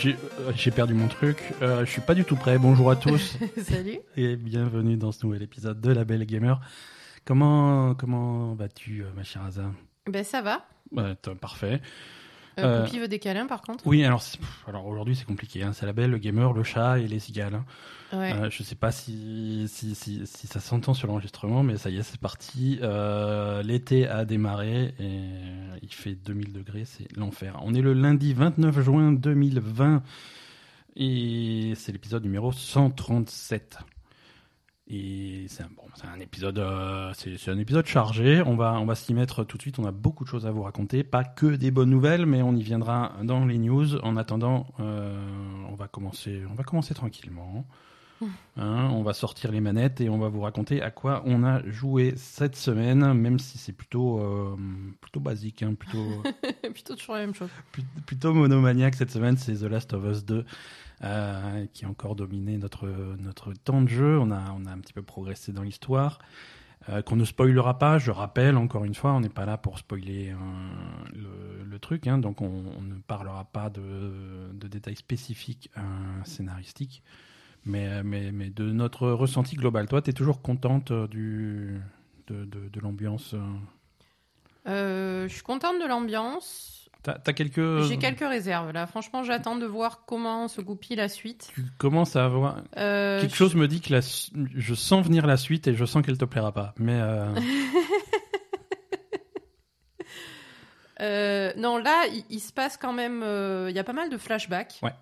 j'ai 0.00 0.70
perdu 0.70 0.94
mon 0.94 1.08
truc. 1.08 1.38
Euh, 1.62 1.84
je 1.84 1.90
suis 1.90 2.00
pas 2.00 2.14
du 2.14 2.24
tout 2.24 2.36
prêt. 2.36 2.58
Bonjour 2.58 2.90
à 2.90 2.96
tous 2.96 3.36
Salut. 3.62 3.98
et 4.16 4.36
bienvenue 4.36 4.96
dans 4.96 5.12
ce 5.12 5.24
nouvel 5.26 5.42
épisode 5.42 5.80
de 5.80 5.92
La 5.92 6.04
Belle 6.04 6.24
Gamer. 6.24 6.60
Comment 7.24 7.94
comment 7.94 8.54
vas-tu, 8.54 9.02
euh, 9.02 9.10
ma 9.14 9.22
chère 9.24 9.42
Asa 9.44 9.70
Ben 10.10 10.24
ça 10.24 10.40
va. 10.42 10.64
Ouais, 10.92 11.14
t- 11.16 11.34
Parfait. 11.34 11.80
Euh, 12.58 12.84
Euh, 12.92 12.98
veut 13.00 13.08
des 13.08 13.18
câlins 13.18 13.46
par 13.46 13.62
contre. 13.62 13.86
Oui, 13.86 14.04
alors 14.04 14.20
pff, 14.20 14.64
alors 14.66 14.86
aujourd'hui 14.86 15.14
c'est 15.16 15.24
compliqué. 15.24 15.62
Hein. 15.62 15.72
C'est 15.72 15.86
la 15.86 15.92
Belle, 15.92 16.10
le 16.10 16.18
gamer, 16.18 16.52
le 16.52 16.62
chat 16.64 16.98
et 16.98 17.06
les 17.06 17.18
cigales. 17.18 17.54
hein. 17.54 17.64
Ouais. 18.12 18.32
Euh, 18.32 18.50
je 18.50 18.62
sais 18.64 18.74
pas 18.74 18.90
si, 18.90 19.66
si, 19.68 19.94
si, 19.94 20.26
si 20.26 20.46
ça 20.48 20.58
s'entend 20.58 20.94
sur 20.94 21.06
l'enregistrement, 21.06 21.62
mais 21.62 21.76
ça 21.76 21.90
y 21.90 21.96
est, 21.98 22.02
c'est 22.02 22.18
parti. 22.20 22.78
Euh, 22.82 23.62
L'été 23.62 24.08
a 24.08 24.24
démarré 24.24 24.94
et 24.98 25.20
il 25.80 25.92
fait 25.92 26.14
2000 26.16 26.52
degrés, 26.52 26.84
c'est 26.84 27.06
l'enfer. 27.16 27.56
On 27.62 27.72
est 27.72 27.82
le 27.82 27.92
lundi 27.92 28.34
29 28.34 28.80
juin 28.80 29.12
2020 29.12 30.02
et 30.96 31.72
c'est 31.76 31.92
l'épisode 31.92 32.24
numéro 32.24 32.50
137. 32.52 33.78
C'est 34.90 35.62
un, 35.62 35.68
bon, 35.76 35.84
un 36.02 36.18
épisode, 36.18 36.58
euh, 36.58 37.12
c'est 37.14 37.48
un 37.48 37.58
épisode 37.58 37.86
chargé. 37.86 38.42
On 38.44 38.56
va, 38.56 38.72
on 38.72 38.86
va 38.86 38.96
s'y 38.96 39.14
mettre 39.14 39.44
tout 39.44 39.56
de 39.56 39.62
suite. 39.62 39.78
On 39.78 39.84
a 39.84 39.92
beaucoup 39.92 40.24
de 40.24 40.28
choses 40.28 40.46
à 40.46 40.50
vous 40.50 40.62
raconter, 40.62 41.04
pas 41.04 41.22
que 41.22 41.46
des 41.46 41.70
bonnes 41.70 41.90
nouvelles, 41.90 42.26
mais 42.26 42.42
on 42.42 42.56
y 42.56 42.62
viendra 42.64 43.12
dans 43.22 43.44
les 43.44 43.58
news. 43.58 43.98
En 43.98 44.16
attendant, 44.16 44.66
euh, 44.80 45.16
on 45.70 45.76
va 45.76 45.86
commencer, 45.86 46.42
on 46.50 46.54
va 46.54 46.64
commencer 46.64 46.92
tranquillement. 46.92 47.64
Hein, 48.56 48.88
on 48.92 49.02
va 49.02 49.12
sortir 49.14 49.50
les 49.52 49.60
manettes 49.60 50.00
et 50.00 50.08
on 50.10 50.18
va 50.18 50.28
vous 50.28 50.40
raconter 50.42 50.82
à 50.82 50.90
quoi 50.90 51.22
on 51.24 51.42
a 51.44 51.62
joué 51.68 52.12
cette 52.16 52.56
semaine, 52.56 53.12
même 53.14 53.38
si 53.38 53.56
c'est 53.58 53.72
plutôt, 53.72 54.20
euh, 54.20 54.56
plutôt 55.00 55.20
basique, 55.20 55.62
hein, 55.62 55.74
plutôt, 55.74 56.22
Plutôt 56.74 56.94
toujours 56.96 57.14
la 57.14 57.20
même 57.22 57.34
chose. 57.34 57.48
plut- 57.72 57.86
plutôt 58.06 58.34
monomaniaque 58.34 58.94
cette 58.94 59.10
semaine. 59.10 59.36
C'est 59.36 59.54
The 59.54 59.62
Last 59.62 59.92
of 59.94 60.04
Us 60.04 60.24
2 60.24 60.44
euh, 61.02 61.66
qui 61.72 61.84
a 61.84 61.88
encore 61.88 62.14
dominé 62.16 62.58
notre, 62.58 62.86
notre 63.18 63.52
temps 63.54 63.80
de 63.82 63.88
jeu. 63.88 64.18
On 64.18 64.30
a, 64.30 64.52
on 64.52 64.66
a 64.66 64.70
un 64.72 64.78
petit 64.78 64.92
peu 64.92 65.02
progressé 65.02 65.52
dans 65.52 65.62
l'histoire. 65.62 66.18
euh, 66.88 67.02
qu'on 67.02 67.16
ne 67.16 67.24
spoilera 67.24 67.78
pas, 67.78 67.98
je 67.98 68.10
rappelle 68.10 68.56
encore 68.56 68.84
une 68.84 68.94
fois, 68.94 69.12
on 69.12 69.20
n'est 69.20 69.28
pas 69.28 69.44
là 69.46 69.56
pour 69.58 69.78
spoiler 69.78 70.30
euh, 70.30 70.36
le, 71.12 71.64
le 71.64 71.78
truc, 71.78 72.06
hein, 72.06 72.16
donc 72.18 72.40
on, 72.40 72.64
on 72.78 72.80
ne 72.82 72.94
parlera 73.06 73.44
pas 73.44 73.68
de, 73.70 74.50
de 74.54 74.66
détails 74.68 74.96
spécifiques 74.96 75.70
euh, 75.76 75.80
scénaristiques, 76.24 77.02
mais, 77.64 78.02
mais, 78.02 78.32
mais 78.32 78.50
de 78.50 78.64
notre 78.72 79.08
ressenti 79.10 79.56
global. 79.56 79.86
Toi, 79.88 80.02
tu 80.02 80.10
es 80.10 80.12
toujours 80.12 80.42
contente 80.42 80.90
euh, 80.90 81.06
du, 81.06 81.80
de, 82.28 82.44
de, 82.44 82.68
de 82.68 82.80
l'ambiance 82.80 83.34
euh? 83.34 83.38
Euh, 84.68 85.28
je 85.28 85.32
suis 85.34 85.42
contente 85.42 85.80
de 85.80 85.86
l'ambiance. 85.86 86.88
T'as 87.02 87.16
as 87.26 87.32
quelques... 87.32 87.80
J'ai 87.84 87.96
quelques 87.96 88.20
réserves 88.28 88.72
là. 88.72 88.86
Franchement, 88.86 89.22
j'attends 89.22 89.56
de 89.56 89.64
voir 89.64 90.04
comment 90.04 90.48
se 90.48 90.60
goupille 90.60 90.96
la 90.96 91.08
suite. 91.08 91.50
Tu 91.54 91.64
commences 91.78 92.14
à 92.14 92.26
avoir... 92.26 92.58
Euh, 92.76 93.22
Quelque 93.22 93.34
chose 93.36 93.54
me 93.54 93.66
dit 93.68 93.80
que 93.80 93.90
la 93.92 94.00
je 94.02 94.74
sens 94.74 95.04
venir 95.06 95.26
la 95.26 95.38
suite 95.38 95.66
et 95.66 95.74
je 95.74 95.84
sens 95.86 96.04
qu'elle 96.04 96.18
te 96.18 96.26
plaira 96.26 96.52
pas. 96.52 96.74
Mais 96.78 97.00
euh, 97.00 97.34
Euh, 101.00 101.52
non, 101.56 101.78
là, 101.78 102.04
il, 102.12 102.24
il 102.28 102.40
se 102.40 102.52
passe 102.52 102.76
quand 102.76 102.92
même. 102.92 103.22
euh, 103.22 103.68
Il 103.70 103.76
y 103.76 103.78
a 103.78 103.84
pas 103.84 103.94
mal 103.94 104.10
de 104.10 104.18
flashbacks. 104.18 104.80
Ouais. 104.82 104.92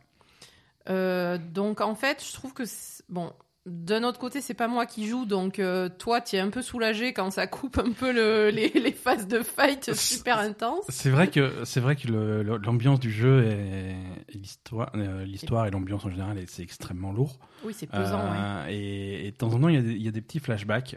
Euh, 0.89 1.39
donc, 1.39 1.81
en 1.81 1.94
fait, 1.94 2.25
je 2.25 2.33
trouve 2.33 2.55
que. 2.55 2.64
Bon, 3.08 3.33
d'un 3.69 4.02
autre 4.05 4.19
côté, 4.19 4.41
c'est 4.41 4.55
pas 4.55 4.66
moi 4.69 4.86
qui 4.86 5.06
joue, 5.06 5.24
donc 5.27 5.58
euh, 5.58 5.88
toi, 5.88 6.20
tu 6.20 6.36
es 6.36 6.41
un 6.41 6.50
peu 6.50 6.62
soulagé 6.62 7.12
quand 7.12 7.30
ça 7.30 7.47
coupe 7.47 7.78
un 7.78 7.92
peu 7.92 8.12
le- 8.12 8.50
les, 8.55 8.69
les 8.70 8.92
phases 8.92 9.28
de 9.28 9.41
fight 9.42 9.94
super 9.94 10.38
intenses. 10.38 10.84
c'est 10.88 11.11
vrai 11.11 11.28
que 11.28 11.64
c'est 11.64 11.80
vrai 11.80 11.94
que 11.96 12.08
l'ambiance 12.08 13.00
du 13.00 13.11
jeu 13.11 13.44
et, 13.44 13.94
et 14.34 14.39
l'histoire, 14.39 14.90
euh, 14.96 15.24
l'histoire 15.24 15.67
et 15.67 15.70
l'ambiance 15.70 16.05
en 16.05 16.11
général, 16.11 16.39
c'est 16.48 16.62
extrêmement 16.62 17.12
lourd. 17.12 17.39
Oui, 17.64 17.74
c'est 17.77 17.86
pesant, 17.89 18.18
ouais. 18.23 18.36
Euh, 18.39 18.67
et, 18.70 19.27
et 19.27 19.30
de 19.33 19.36
temps 19.36 19.52
en 19.52 19.58
temps, 19.61 19.68
il 19.68 19.74
y 19.74 19.79
a 19.79 19.83
des, 19.83 19.92
il 19.92 20.02
y 20.02 20.08
a 20.08 20.12
des 20.12 20.20
petits 20.23 20.39
flashbacks 20.39 20.96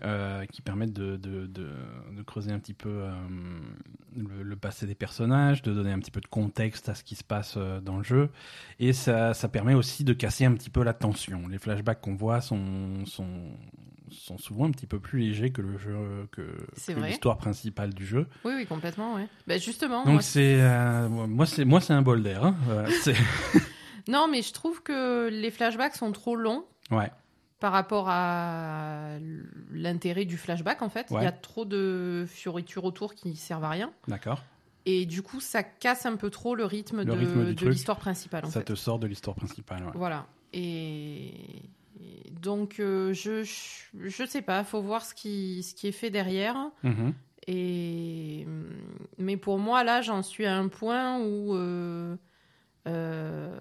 qui 0.51 0.61
permettent 0.61 0.93
de, 0.93 1.17
de, 1.17 1.47
de, 1.47 1.67
de 2.15 2.21
creuser 2.23 2.51
un 2.51 2.59
petit 2.59 2.73
peu 2.75 3.03
le, 4.15 4.43
le 4.43 4.55
passé 4.55 4.85
des 4.85 4.95
personnages, 4.95 5.61
de 5.61 5.73
donner 5.73 5.91
un 5.91 5.99
petit 5.99 6.11
peu 6.11 6.21
de 6.21 6.27
contexte 6.27 6.89
à 6.89 6.95
ce 6.95 7.03
qui 7.03 7.15
se 7.15 7.23
passe 7.23 7.57
dans 7.83 7.97
le 7.97 8.03
jeu. 8.03 8.29
Et 8.79 8.93
ça, 8.93 9.33
ça 9.33 9.47
permet 9.47 9.73
aussi 9.73 10.03
de 10.03 10.13
casser 10.13 10.45
un 10.45 10.53
petit 10.53 10.69
peu 10.69 10.83
la 10.83 10.93
tension. 10.93 11.47
Les 11.47 11.57
flashbacks 11.57 12.01
qu'on 12.01 12.15
voit 12.15 12.41
sont, 12.41 12.60
sont, 13.05 13.27
sont 14.09 14.37
souvent 14.37 14.65
un 14.65 14.71
petit 14.71 14.87
peu 14.87 14.99
plus 14.99 15.19
légers 15.19 15.51
que 15.51 15.61
le 15.61 15.77
jeu, 15.77 16.27
que, 16.31 16.41
C'est 16.75 16.93
que 16.93 16.99
vrai. 16.99 17.09
l'histoire 17.09 17.37
principale 17.37 17.93
du 17.93 18.05
jeu. 18.05 18.27
Oui, 18.45 18.53
oui, 18.55 18.65
complètement, 18.65 19.15
ouais. 19.15 19.27
Bah, 19.47 19.57
justement. 19.57 20.03
Donc 20.03 20.13
moi, 20.13 20.21
c'est 20.21 20.61
euh, 20.61 21.07
moi 21.09 21.45
c'est 21.45 21.65
moi 21.65 21.81
c'est 21.81 21.93
un 21.93 22.01
bol 22.01 22.21
d'air. 22.23 22.43
Hein. 22.45 22.55
Voilà, 22.65 22.89
c'est- 23.03 23.15
Non, 24.07 24.27
mais 24.29 24.41
je 24.41 24.51
trouve 24.53 24.81
que 24.83 25.29
les 25.29 25.51
flashbacks 25.51 25.95
sont 25.95 26.11
trop 26.11 26.35
longs 26.35 26.65
ouais. 26.89 27.11
par 27.59 27.71
rapport 27.71 28.07
à 28.09 29.17
l'intérêt 29.71 30.25
du 30.25 30.37
flashback, 30.37 30.81
en 30.81 30.89
fait. 30.89 31.07
Il 31.11 31.17
Ouais. 31.17 31.23
y 31.23 31.27
a 31.27 31.31
trop 31.31 31.65
de 31.65 32.25
fioritures 32.27 32.83
autour 32.85 33.13
qui 33.15 33.35
servent 33.35 33.63
à 33.63 33.69
rien. 33.69 33.91
D'accord. 34.07 34.43
Et 34.87 35.05
du 35.05 35.21
coup, 35.21 35.39
ça 35.39 35.61
casse 35.61 36.07
un 36.07 36.15
peu 36.15 36.31
trop 36.31 36.55
le 36.55 36.65
rythme 36.65 37.03
Le 37.03 37.53
de, 37.53 37.69
l'histoire 37.69 37.99
principale, 37.99 38.45
en 38.45 38.49
Ça 38.49 38.61
fait. 38.61 38.65
te 38.65 38.73
sort 38.75 38.97
de 38.97 39.05
l'histoire 39.05 39.35
principale. 39.35 39.83
ouais. 39.85 39.91
Voilà. 39.93 40.25
Et 40.53 41.33
donc, 42.41 42.79
euh, 42.79 43.13
je, 43.13 43.43
je 43.43 44.25
sais 44.25 44.41
pas, 44.41 44.63
faut 44.63 44.81
voir 44.81 45.03
ce 45.05 45.13
qui, 45.13 45.63
ce 45.63 45.73
qui 45.75 45.87
est 45.87 45.91
fait 45.91 46.09
derrière. 46.09 46.55
Mhm. 46.83 47.13
Et 47.47 48.45
mais 49.17 49.35
pour 49.37 49.57
moi, 49.57 49.83
là, 49.83 50.01
j'en 50.01 50.21
suis 50.21 50.45
à 50.45 50.55
un 50.55 50.67
point 50.67 51.19
où 51.19 51.55
euh, 51.55 52.15
euh, 52.87 53.57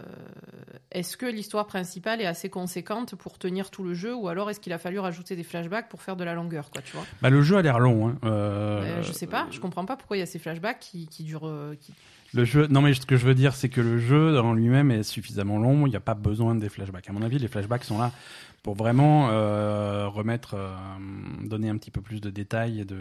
est-ce 0.90 1.16
que 1.16 1.24
l'histoire 1.26 1.66
principale 1.66 2.20
est 2.20 2.26
assez 2.26 2.50
conséquente 2.50 3.14
pour 3.14 3.38
tenir 3.38 3.70
tout 3.70 3.82
le 3.82 3.94
jeu, 3.94 4.14
ou 4.14 4.28
alors 4.28 4.50
est-ce 4.50 4.60
qu'il 4.60 4.72
a 4.74 4.78
fallu 4.78 4.98
rajouter 4.98 5.34
des 5.36 5.44
flashbacks 5.44 5.88
pour 5.88 6.02
faire 6.02 6.16
de 6.16 6.24
la 6.24 6.34
longueur, 6.34 6.70
quoi, 6.70 6.82
tu 6.82 6.92
vois? 6.96 7.06
Bah, 7.22 7.30
le 7.30 7.40
jeu 7.42 7.56
a 7.56 7.62
l'air 7.62 7.78
long. 7.78 8.08
Hein. 8.08 8.18
Euh, 8.24 8.82
Euh, 8.98 9.02
Je 9.02 9.12
sais 9.12 9.26
pas, 9.26 9.46
je 9.50 9.60
comprends 9.60 9.84
pas 9.86 9.96
pourquoi 9.96 10.16
il 10.16 10.20
y 10.20 10.22
a 10.22 10.26
ces 10.26 10.38
flashbacks 10.38 10.78
qui, 10.80 11.06
qui 11.06 11.24
durent. 11.24 11.50
qui- 11.80 11.94
Le 12.32 12.44
jeu, 12.44 12.66
non 12.68 12.80
mais 12.80 12.94
ce 12.94 13.04
que 13.06 13.16
je 13.16 13.26
veux 13.26 13.34
dire, 13.34 13.54
c'est 13.54 13.68
que 13.68 13.80
le 13.80 13.98
jeu 13.98 14.38
en 14.40 14.52
lui-même 14.52 14.90
est 14.90 15.02
suffisamment 15.02 15.58
long. 15.58 15.86
Il 15.86 15.90
n'y 15.90 15.96
a 15.96 16.00
pas 16.00 16.14
besoin 16.14 16.54
des 16.54 16.68
flashbacks. 16.68 17.08
À 17.08 17.12
mon 17.12 17.22
avis, 17.22 17.38
les 17.38 17.48
flashbacks 17.48 17.84
sont 17.84 17.98
là 17.98 18.12
pour 18.62 18.74
vraiment 18.74 19.30
euh, 19.30 20.06
remettre, 20.06 20.54
euh, 20.54 20.74
donner 21.44 21.70
un 21.70 21.76
petit 21.78 21.90
peu 21.90 22.02
plus 22.02 22.20
de 22.20 22.28
détails 22.30 22.80
et 22.80 22.84
de, 22.84 22.98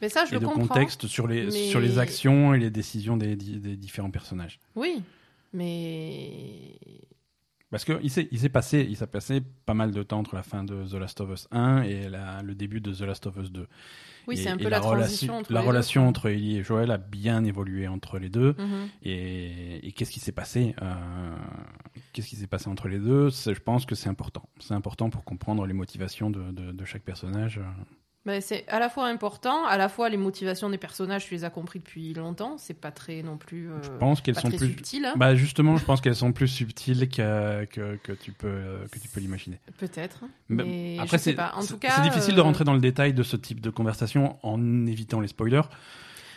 Mais 0.00 0.08
ça, 0.08 0.24
je 0.24 0.30
et 0.30 0.38
le 0.38 0.40
de 0.40 0.46
contexte 0.46 1.06
sur 1.06 1.26
les 1.26 1.46
mais- 1.46 1.50
sur 1.50 1.80
les 1.80 1.98
actions 1.98 2.54
et 2.54 2.58
les 2.58 2.70
décisions 2.70 3.16
des, 3.16 3.34
des 3.36 3.76
différents 3.76 4.10
personnages. 4.10 4.58
Oui, 4.76 5.02
mais 5.52 6.20
Parce 7.70 7.84
que 7.84 8.00
il 8.02 8.10
s'est 8.10 8.28
il 8.32 8.38
s'est 8.40 8.48
passé 8.48 8.84
il 8.88 8.96
s'est 8.96 9.06
passé 9.06 9.40
pas 9.64 9.74
mal 9.74 9.92
de 9.92 10.02
temps 10.02 10.18
entre 10.18 10.34
la 10.34 10.42
fin 10.42 10.64
de 10.64 10.84
The 10.88 10.94
Last 10.94 11.20
of 11.20 11.30
Us 11.30 11.46
1 11.52 11.82
et 11.82 12.08
la- 12.08 12.42
le 12.42 12.54
début 12.56 12.80
de 12.80 12.92
The 12.92 13.02
Last 13.02 13.26
of 13.28 13.36
Us 13.36 13.52
2. 13.52 13.68
oui, 14.26 14.36
c'est 14.36 14.48
un 14.48 14.56
peu 14.56 14.68
la, 14.68 14.80
transition 14.80 15.34
relation, 15.34 15.34
entre 15.38 15.52
la 15.52 15.60
deux, 15.62 15.66
relation 15.68 16.08
entre 16.08 16.28
Ellie 16.30 16.56
et 16.58 16.64
Joel 16.64 16.90
a 16.90 16.98
bien 16.98 17.44
évolué 17.44 17.86
entre 17.86 18.18
les 18.18 18.28
deux. 18.28 18.54
Mhm. 18.58 18.88
Et, 19.04 19.86
et 19.86 19.92
qu'est-ce 19.92 20.10
qui 20.10 20.18
s'est 20.20 20.32
passé 20.32 20.74
euh, 20.82 21.36
Qu'est-ce 22.12 22.28
qui 22.28 22.36
s'est 22.36 22.46
passé 22.48 22.68
entre 22.68 22.88
les 22.88 22.98
deux? 22.98 23.30
Je 23.30 23.60
pense 23.60 23.86
que 23.86 23.94
c'est 23.94 24.08
important. 24.08 24.48
C'est 24.58 24.74
important 24.74 25.08
pour 25.10 25.22
comprendre 25.24 25.64
les 25.64 25.72
motivations 25.74 26.28
de, 26.30 26.50
de- 26.50 26.72
de 26.72 26.84
chaque 26.84 27.02
personnage. 27.02 27.60
Euh. 28.26 28.30
Ben, 28.32 28.40
c'est 28.40 28.68
à 28.68 28.78
la 28.78 28.88
fois 28.88 29.06
important, 29.06 29.64
à 29.64 29.76
la 29.78 29.88
fois 29.88 30.08
les 30.08 30.16
motivations 30.16 30.68
des 30.68 30.76
personnages, 30.78 31.26
tu 31.26 31.34
les 31.34 31.44
as 31.44 31.50
compris 31.50 31.78
depuis 31.78 32.12
longtemps. 32.14 32.58
C'est 32.58 32.74
pas 32.74 32.90
très 32.90 33.22
non 33.22 33.36
plus. 33.38 33.70
euh, 33.70 33.82
Je 33.82 33.90
pense 33.90 34.20
qu'elles 34.20 34.38
sont 34.38 34.50
plus. 34.50 34.58
subtil, 34.68 35.04
hein. 35.06 35.14
Bah 35.16 35.34
justement, 35.34 35.76
je 35.76 35.84
pense 35.84 36.00
qu'elles 36.00 36.14
sont 36.16 36.32
plus 36.32 36.48
subtiles 36.48 37.08
que, 37.08 37.64
que, 37.64 37.96
que 37.96 38.12
tu 38.12 38.32
peux 38.32 38.46
euh, 38.48 38.86
que 38.92 38.98
tu 38.98 39.08
peux 39.08 39.20
l'imaginer. 39.20 39.58
Peut-être. 39.78 40.24
Mais 40.48 40.64
Mais 40.64 40.96
Après, 41.00 41.18
c'est 41.18 41.34
pas. 41.34 41.52
En 41.56 41.64
tout 41.64 41.78
cas, 41.78 41.90
c'est 41.96 42.02
difficile 42.02 42.34
de 42.34 42.40
euh, 42.40 42.44
rentrer 42.44 42.64
dans 42.64 42.74
le 42.74 42.80
détail 42.80 43.14
de 43.14 43.22
ce 43.22 43.36
type 43.36 43.60
de 43.60 43.70
conversation 43.70 44.38
en 44.42 44.86
évitant 44.86 45.20
les 45.20 45.28
spoilers. 45.28 45.62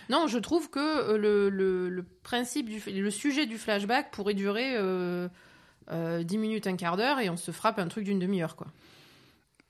Non, 0.10 0.28
je 0.28 0.38
trouve 0.38 0.70
que 0.70 0.80
euh, 1.14 1.18
le, 1.18 1.50
le, 1.50 1.90
le 1.90 2.04
principe 2.24 2.70
du 2.70 2.82
le 2.92 3.10
sujet 3.12 3.46
du 3.46 3.58
flashback 3.58 4.12
pourrait 4.12 4.34
durer 4.34 4.76
euh, 4.76 5.28
euh, 5.92 6.24
10 6.24 6.38
minutes, 6.38 6.68
un 6.68 6.76
quart 6.76 6.98
d'heure, 6.98 7.20
et 7.20 7.30
on 7.30 7.38
se 7.38 7.52
frappe 7.52 7.80
un 7.80 7.88
truc 7.88 8.04
d'une 8.06 8.20
demi-heure, 8.20 8.56
quoi. 8.56 8.68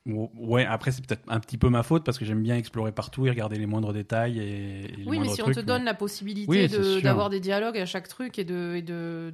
Ou- 0.05 0.29
Ouais, 0.35 0.65
après 0.65 0.91
c'est 0.91 1.05
peut-être 1.05 1.23
un 1.29 1.39
petit 1.39 1.57
peu 1.57 1.69
ma 1.69 1.81
faute 1.81 2.03
parce 2.03 2.17
que 2.19 2.25
j'aime 2.25 2.43
bien 2.43 2.57
explorer 2.57 2.91
partout 2.91 3.25
et 3.25 3.29
regarder 3.29 3.57
les 3.57 3.65
moindres 3.65 3.93
détails 3.93 4.37
et, 4.37 4.83
et 4.83 4.87
les 4.97 5.03
Oui, 5.05 5.17
mais 5.19 5.29
si 5.29 5.41
on 5.41 5.45
te 5.49 5.61
donne 5.61 5.85
la 5.85 5.93
possibilité 5.93 6.49
Oui, 6.49 6.67
de- 6.67 6.99
d'avoir 6.99 7.29
des 7.29 7.39
dialogues 7.39 7.77
à 7.77 7.85
chaque 7.85 8.07
truc 8.09 8.37
et 8.37 8.43
de 8.43 9.33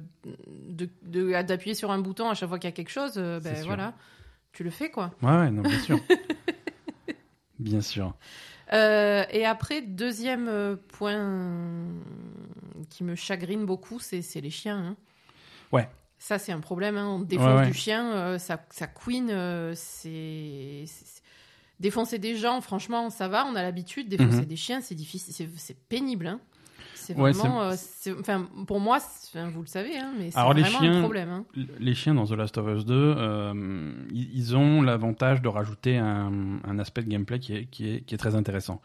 d'appuyer 1.42 1.74
sur 1.74 1.90
un 1.90 1.98
bouton 1.98 2.28
à 2.30 2.34
chaque 2.34 2.48
fois 2.48 2.58
qu'il 2.58 2.68
y 2.68 2.72
a 2.72 2.74
quelque 2.74 2.90
chose, 2.90 3.14
euh, 3.16 3.40
ben 3.40 3.56
sûr. 3.56 3.66
voilà, 3.66 3.94
tu 4.52 4.62
le 4.62 4.70
fais 4.70 4.90
quoi. 4.90 5.12
Ouais, 5.22 5.30
ouais, 5.30 5.50
non, 5.50 5.62
bien 5.62 5.78
sûr. 5.80 5.98
bien 7.58 7.80
sûr. 7.80 8.14
Euh, 8.72 9.24
et 9.32 9.44
après, 9.44 9.82
deuxième 9.82 10.46
euh, 10.48 10.76
point 10.88 11.84
qui 12.88 13.02
me 13.02 13.16
chagrine 13.16 13.64
beaucoup, 13.66 13.98
c'est 13.98 14.22
c'est 14.22 14.40
les 14.40 14.50
chiens. 14.50 14.78
hein. 14.78 14.96
Ouais. 15.72 15.88
Ça, 16.22 16.38
c'est 16.38 16.52
un 16.52 16.60
problème. 16.60 16.96
hein. 16.96 17.08
On 17.08 17.18
défonce 17.20 17.46
Ouais, 17.46 17.54
ouais. 17.60 17.66
du 17.66 17.72
chien, 17.74 18.12
euh, 18.12 18.38
ça, 18.38 18.62
ça 18.70 18.86
queen. 18.86 19.28
euh, 19.30 19.72
c'est 19.74 20.84
Défoncer 21.80 22.18
des 22.18 22.36
gens, 22.36 22.60
franchement, 22.60 23.08
ça 23.08 23.26
va, 23.26 23.46
on 23.46 23.54
a 23.56 23.62
l'habitude. 23.62 24.08
Défoncer 24.10 24.40
Mhm. 24.40 24.44
des 24.44 24.56
chiens, 24.56 24.80
c'est 24.82 24.94
difficile, 24.94 25.48
c'est- 25.56 25.76
pénible. 25.88 26.26
hein. 26.26 26.38
c'est 26.94 27.16
Ouais, 27.16 27.32
vraiment. 27.32 27.62
euh, 27.62 27.74
enfin, 28.20 28.46
pour 28.66 28.78
moi, 28.80 28.98
vous 29.34 29.60
le 29.62 29.66
savez, 29.66 29.96
hein, 29.98 30.12
mais 30.18 30.30
c'est 30.30 30.38
vraiment 30.38 30.78
chiens- 30.78 30.98
un 30.98 31.00
problème. 31.00 31.30
hein. 31.30 31.44
Les 31.78 31.94
chiens 31.94 32.14
dans 32.14 32.26
The 32.26 32.32
Last 32.32 32.58
of 32.58 32.68
Us 32.68 32.84
2, 32.84 32.94
euh, 33.16 33.92
ils 34.12 34.28
ils 34.36 34.56
ont 34.56 34.82
l'avantage 34.82 35.40
de 35.40 35.48
rajouter 35.48 35.96
un, 35.96 36.30
un 36.62 36.78
aspect 36.78 37.02
de 37.02 37.08
gameplay 37.08 37.38
qui 37.40 37.54
est, 37.56 37.64
qui 37.64 37.88
est, 37.94 38.00
qui 38.02 38.14
est 38.14 38.18
très 38.18 38.34
intéressant. 38.36 38.82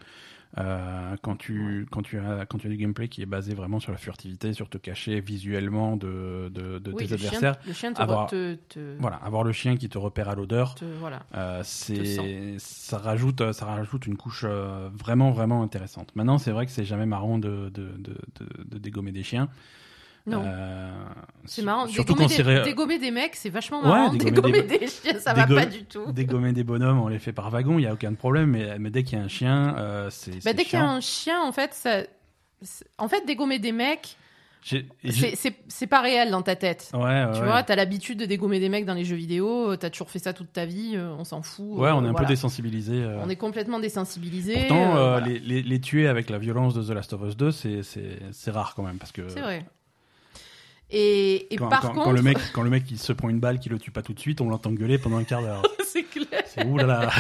Euh, 0.58 1.18
quand, 1.22 1.36
tu, 1.36 1.86
quand, 1.92 2.02
tu 2.02 2.18
as, 2.18 2.46
quand 2.46 2.58
tu 2.58 2.68
as 2.68 2.70
du 2.70 2.78
gameplay 2.78 3.10
qui 3.10 3.22
est 3.22 3.26
basé 3.26 3.54
vraiment 3.54 3.82
sur 3.82 3.92
la 3.92 3.98
furtivité, 3.98 4.54
sur 4.54 4.70
te 4.70 4.78
cacher 4.78 5.20
visuellement 5.20 5.98
de, 5.98 6.50
de, 6.54 6.80
de 6.80 6.92
Oui, 6.92 7.04
tes 7.04 7.08
chien, 7.08 7.16
adversaires, 7.18 7.56
le 7.68 7.74
chien 7.74 7.92
te, 7.92 8.02
avoir- 8.02 8.28
te, 8.28 8.56
te- 8.70 8.96
voilà, 8.98 9.18
avoir 9.18 9.44
le 9.44 9.52
chien 9.52 9.76
qui 9.76 9.90
te 9.90 9.98
repère 9.98 10.30
à 10.30 10.36
l'odeur, 10.36 10.76
voilà. 11.00 11.24
euh, 11.36 11.62
c'est 11.64 12.56
ça 12.58 12.98
rajoute 13.00 13.52
ça 13.52 13.66
rajoute 13.66 14.06
une 14.08 14.16
couche 14.16 14.46
euh, 14.48 14.90
vraiment 14.94 15.32
vraiment 15.32 15.62
intéressante. 15.62 16.16
Maintenant, 16.16 16.38
c'est 16.38 16.52
vrai 16.52 16.66
que 16.66 16.72
c'est 16.72 16.86
jamais 16.86 17.06
marrant 17.06 17.38
de, 17.38 17.70
de, 17.70 17.90
de, 17.98 18.16
de, 18.40 18.64
de 18.64 18.78
dégommer 18.78 19.12
des 19.12 19.24
chiens. 19.24 19.50
Non. 20.28 20.42
Euh, 20.46 20.92
C'est 21.46 21.62
marrant. 21.62 21.86
Surtout 21.88 22.14
Dégommer 22.16 22.36
quand 22.38 22.44
des, 22.44 22.62
dégommer 22.64 23.00
des 23.00 23.12
mecs, 23.12 23.36
c'est 23.36 23.50
vachement 23.50 23.82
Ouais, 23.82 23.88
marrant. 23.90 24.14
dégommer 24.14 24.32
dégommer, 24.32 24.62
des- 24.64 24.80
des... 24.80 24.88
chiens, 24.88 25.20
ça 25.20 25.34
dégo- 25.34 25.54
va 25.56 25.62
pas 25.62 25.66
du 25.68 25.84
tout. 25.86 26.12
dégommer 26.12 26.52
des 26.54 26.64
bonhommes, 26.64 27.00
on 27.00 27.08
les 27.08 27.20
fait 27.20 27.34
par 27.34 27.50
wagon, 27.52 27.78
il 27.78 27.84
y 27.84 27.88
a 27.88 27.94
aucun 27.94 28.14
problème. 28.16 28.50
Mais, 28.52 28.80
mais 28.80 28.90
dès 28.90 29.04
qu'il 29.04 29.18
y 29.20 29.22
a 29.22 29.24
un 29.24 29.28
chien, 29.28 29.76
euh, 29.78 30.10
c'est 30.10 30.44
Bah, 30.44 30.54
dès 30.54 30.64
qu'il 30.64 30.80
y 30.80 30.82
a 30.82 30.90
un 30.90 31.00
chien, 31.02 31.42
en 31.44 31.52
fait, 31.52 31.74
ça... 31.74 32.02
en 32.98 33.08
fait, 33.08 33.26
dégommer 33.28 33.60
des 33.60 33.72
mecs, 33.72 34.18
c'est- 34.64 35.86
pas 35.88 36.02
réel 36.02 36.32
dans 36.32 36.42
ta 36.42 36.56
tête. 36.56 36.90
Ouais, 36.96 37.02
ouais, 37.02 37.28
Tu 37.36 37.44
vois, 37.44 37.62
t'as 37.62 37.76
l'habitude 37.76 38.18
de 38.20 38.26
dégommer 38.26 38.60
des 38.60 38.70
mecs 38.70 38.86
dans 38.86 38.96
les 38.96 39.06
jeux 39.06 39.16
vidéo, 39.16 39.76
t'as 39.76 39.92
toujours 39.92 40.10
fait 40.10 40.18
ça 40.18 40.34
toute 40.34 40.52
ta 40.52 40.66
vie, 40.66 40.94
euh, 40.96 41.14
on 41.20 41.24
s'en 41.24 41.44
fout. 41.44 41.78
Ouais, 41.78 41.92
on 41.92 42.04
est 42.04 42.08
un 42.08 42.12
voilà. 42.12 42.20
peu 42.22 42.26
désensibilisé. 42.26 42.96
euh. 43.04 43.20
On 43.24 43.30
est 43.30 43.36
complètement 43.36 43.80
désensibilisé. 43.80 44.56
Pourtant, 44.68 44.98
euh, 44.98 45.12
voilà. 45.20 45.28
les, 45.28 45.38
les, 45.40 45.62
les 45.62 45.80
tuer 45.82 46.08
avec 46.08 46.32
la 46.32 46.40
violence 46.40 46.74
de 46.74 46.82
The 46.82 46.90
Last 46.96 47.14
of 47.14 47.22
Us 47.28 47.38
2, 47.38 47.52
c'est- 47.52 47.84
c'est 47.84 48.18
c'est 48.32 48.50
rare 48.50 48.74
quand 48.76 48.82
même. 48.82 48.98
Parce 48.98 49.12
que 49.12 49.28
C'est 49.30 49.42
vrai. 49.42 49.64
Et, 50.98 51.54
et 51.54 51.58
quand, 51.58 51.68
par 51.68 51.82
quand- 51.82 51.90
contre, 51.90 52.04
quand 52.06 52.12
le 52.14 52.22
mec, 52.22 52.38
quand 52.54 52.62
le 52.62 52.70
mec 52.70 52.84
il 52.90 52.98
se 52.98 53.12
prend 53.12 53.28
une 53.30 53.42
balle, 53.42 53.60
qui 53.60 53.68
le 53.68 53.78
tue 53.78 53.92
pas 53.92 54.02
tout 54.02 54.14
de 54.14 54.20
suite, 54.20 54.40
on 54.40 54.48
l'entend 54.50 54.72
gueuler 54.72 54.98
pendant 54.98 55.18
un 55.18 55.26
quart 55.26 55.42
d'heure. 55.42 55.62
c'est 55.86 56.04
clair. 56.04 56.42
C'est 56.48 56.66
oulala. 56.66 57.12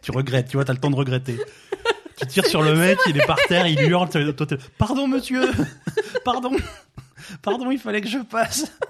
tu 0.00 0.12
regrettes, 0.12 0.48
tu 0.48 0.56
vois, 0.56 0.64
t'as 0.64 0.72
le 0.72 0.78
temps 0.80 0.90
de 0.90 0.96
regretter. 0.96 1.36
Tu 2.18 2.26
tires 2.26 2.46
sur 2.46 2.62
le 2.62 2.74
mec, 2.74 2.98
il 3.08 3.16
est 3.18 3.26
par 3.26 3.36
terre, 3.48 3.66
il 3.66 3.78
hurle. 3.82 4.08
toi, 4.34 4.46
Pardon, 4.78 5.06
monsieur. 5.06 5.42
Pardon. 6.24 6.56
Pardon, 7.42 7.70
il 7.70 7.78
fallait 7.78 8.00
que 8.00 8.08
je 8.08 8.18
passe. 8.18 8.72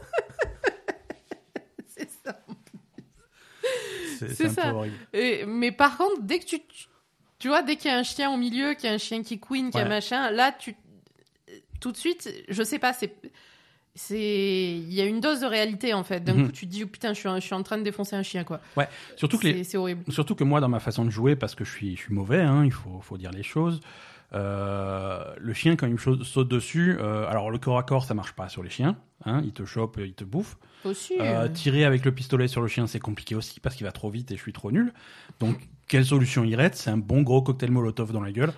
C'est 1.86 2.08
ça. 2.24 2.38
C'est, 4.18 4.48
ça. 4.50 4.62
peu 4.62 4.68
horrible. 4.68 4.96
Et- 5.12 5.44
mais 5.46 5.72
par 5.72 5.96
contre, 5.96 6.20
dès 6.22 6.38
que 6.38 6.44
tu, 6.44 6.60
tu 7.38 7.48
vois, 7.48 7.62
dès 7.62 7.76
qu'il 7.76 7.90
y 7.90 7.94
a 7.94 7.98
un 7.98 8.02
chien 8.04 8.30
au 8.30 8.36
milieu, 8.36 8.74
qu'il 8.74 8.84
y 8.88 8.92
a 8.92 8.94
un 8.94 8.98
chien 8.98 9.22
qui 9.22 9.40
queen, 9.40 9.70
qu'il 9.70 9.78
y 9.78 9.82
a 9.82 9.84
Ouais. 9.84 9.88
machin, 9.88 10.30
là, 10.30 10.52
tu, 10.52 10.76
tout 11.80 11.90
de 11.92 11.96
suite, 11.96 12.32
je 12.48 12.62
sais 12.62 12.78
pas, 12.78 12.92
c'est, 12.92 13.14
c'est, 13.94 14.18
il 14.18 14.92
y 14.92 15.00
a 15.00 15.04
une 15.04 15.20
dose 15.20 15.40
de 15.40 15.46
réalité 15.46 15.92
en 15.94 16.02
fait. 16.02 16.20
D'un 16.20 16.34
Mhm. 16.34 16.46
coup, 16.46 16.52
tu 16.52 16.66
te 16.66 16.70
dis, 16.72 16.84
oh, 16.84 16.86
putain, 16.86 17.12
je 17.12 17.18
suis, 17.20 17.28
en- 17.28 17.36
je 17.36 17.44
suis 17.44 17.54
en 17.54 17.62
train 17.62 17.76
de 17.78 17.82
défoncer 17.82 18.16
un 18.16 18.22
chien, 18.22 18.44
quoi. 18.44 18.60
Surtout 19.16 19.38
que 19.38 19.46
les, 19.48 19.64
C'est, 19.64 19.76
horrible. 19.76 20.02
Surtout 20.10 20.34
que 20.34 20.44
moi, 20.44 20.60
dans 20.60 20.68
ma 20.68 20.80
façon 20.80 21.04
de 21.04 21.10
jouer, 21.10 21.36
parce 21.36 21.54
que 21.54 21.64
je 21.64 21.70
suis, 21.70 21.96
je 21.96 22.02
suis 22.02 22.14
mauvais, 22.14 22.40
hein, 22.40 22.64
il 22.64 22.72
faut, 22.72 23.00
faut 23.02 23.18
dire 23.18 23.30
les 23.32 23.42
choses. 23.42 23.80
euh, 24.34 25.22
le 25.38 25.52
chien, 25.52 25.76
quand 25.76 25.86
il 25.86 25.92
me 25.92 25.98
saute 26.24 26.48
dessus, 26.48 26.96
euh, 26.98 27.26
alors 27.28 27.50
le 27.50 27.58
corps 27.58 27.76
à 27.76 27.82
corps, 27.82 28.04
ça 28.06 28.14
marche 28.14 28.32
pas 28.32 28.48
sur 28.48 28.62
les 28.62 28.70
chiens. 28.70 28.96
Hein, 29.26 29.42
il 29.44 29.52
te 29.52 29.64
chope, 29.66 29.98
il 30.02 30.14
te 30.14 30.24
bouffe. 30.24 30.56
Aussi. 30.84 31.12
Euh, 31.20 31.48
tirer 31.48 31.84
avec 31.84 32.04
le 32.06 32.12
pistolet 32.12 32.48
sur 32.48 32.62
le 32.62 32.66
chien, 32.68 32.86
c'est 32.86 32.98
compliqué 32.98 33.34
aussi 33.34 33.60
parce 33.60 33.76
qu'il 33.76 33.84
va 33.84 33.92
trop 33.92 34.08
vite 34.08 34.30
et 34.32 34.36
je 34.36 34.40
suis 34.40 34.54
trop 34.54 34.72
nul. 34.72 34.92
Donc, 35.38 35.58
quelle 35.86 36.06
solution 36.06 36.44
irait 36.44 36.70
C'est 36.72 36.88
un 36.90 36.96
bon 36.96 37.20
gros 37.20 37.42
cocktail 37.42 37.70
Molotov 37.70 38.10
dans 38.12 38.22
la 38.22 38.32
gueule. 38.32 38.52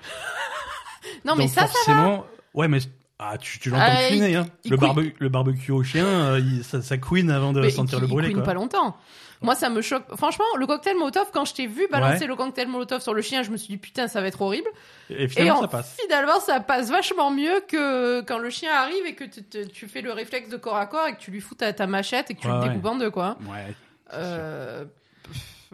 non, 1.25 1.34
mais 1.37 1.48
ça, 1.48 1.62
ça 1.62 1.66
forcément, 1.66 2.25
ouais, 2.54 2.69
mais 2.69 2.78
ah, 3.19 3.38
tu, 3.38 3.58
tu 3.58 3.70
l'entends 3.70 4.08
couiner, 4.08 4.37
hein. 4.37 4.46
il 4.64 4.70
Le, 4.72 4.76
barbe- 4.76 5.12
le 5.19 5.28
barbecue 5.28 5.70
au 5.72 5.82
chien, 5.82 6.05
euh, 6.06 6.40
il- 6.40 6.64
ça, 6.64 6.82
ça 6.82 6.99
couine 6.99 7.31
avant 7.31 7.52
de 7.52 7.61
mais 7.61 7.70
sentir 7.70 7.99
il- 7.99 8.02
le 8.02 8.06
il 8.06 8.11
brûler. 8.11 8.28
queen 8.28 8.37
quoi. 8.38 8.44
pas 8.44 8.55
longtemps. 8.55 8.96
Moi, 9.43 9.55
ça 9.55 9.69
me 9.69 9.82
choque. 9.82 10.05
Franchement, 10.16 10.44
le 10.56 10.66
cocktail 10.66 10.96
Molotov, 10.96 11.26
quand 11.32 11.44
je 11.44 11.52
t'ai 11.52 11.66
vu 11.66 11.87
balancer 11.90 12.20
Ouais. 12.22 12.26
le 12.28 12.34
cocktail 12.37 12.66
Molotov 12.66 13.02
sur 13.02 13.12
le 13.12 13.20
chien, 13.20 13.43
je 13.43 13.50
me 13.50 13.58
suis 13.58 13.69
dit, 13.69 13.76
putain, 13.76 14.08
ça 14.08 14.22
va 14.22 14.28
être 14.28 14.40
horrible. 14.40 14.69
Et 15.11 15.25
Et 15.25 15.28
finalement, 15.28 15.58
en- 15.58 15.62
ça 15.62 15.69
passe. 15.69 15.96
finalement, 16.00 16.40
ça 16.40 16.61
passe 16.61 16.88
vachement 16.90 17.31
mieux 17.31 17.61
que 17.69 18.22
quand 18.22 18.38
le 18.38 18.49
chien 18.49 18.72
arrive 18.72 19.05
et 19.06 19.14
que 19.14 19.25
tu- 19.25 19.87
fais 19.87 20.00
le 20.00 20.12
réflexe 20.12 20.49
de 20.49 20.56
corps 20.56 20.76
à 20.76 20.87
corps 20.87 21.08
et 21.08 21.14
que 21.14 21.20
tu 21.20 21.31
lui 21.31 21.40
fous 21.43 21.56
ta, 21.56 21.72
ta 21.75 21.87
machette 21.87 22.31
et 22.31 22.34
que 22.34 22.40
tu 22.40 22.46
Ouais, 22.46 22.55
le 22.55 22.61
ouais. 22.61 22.69
découpes 22.70 22.87
en 22.87 22.96
deux, 22.96 23.11
quoi. 23.11 23.37
Ouais. 23.50 23.75
Euh, 24.14 24.84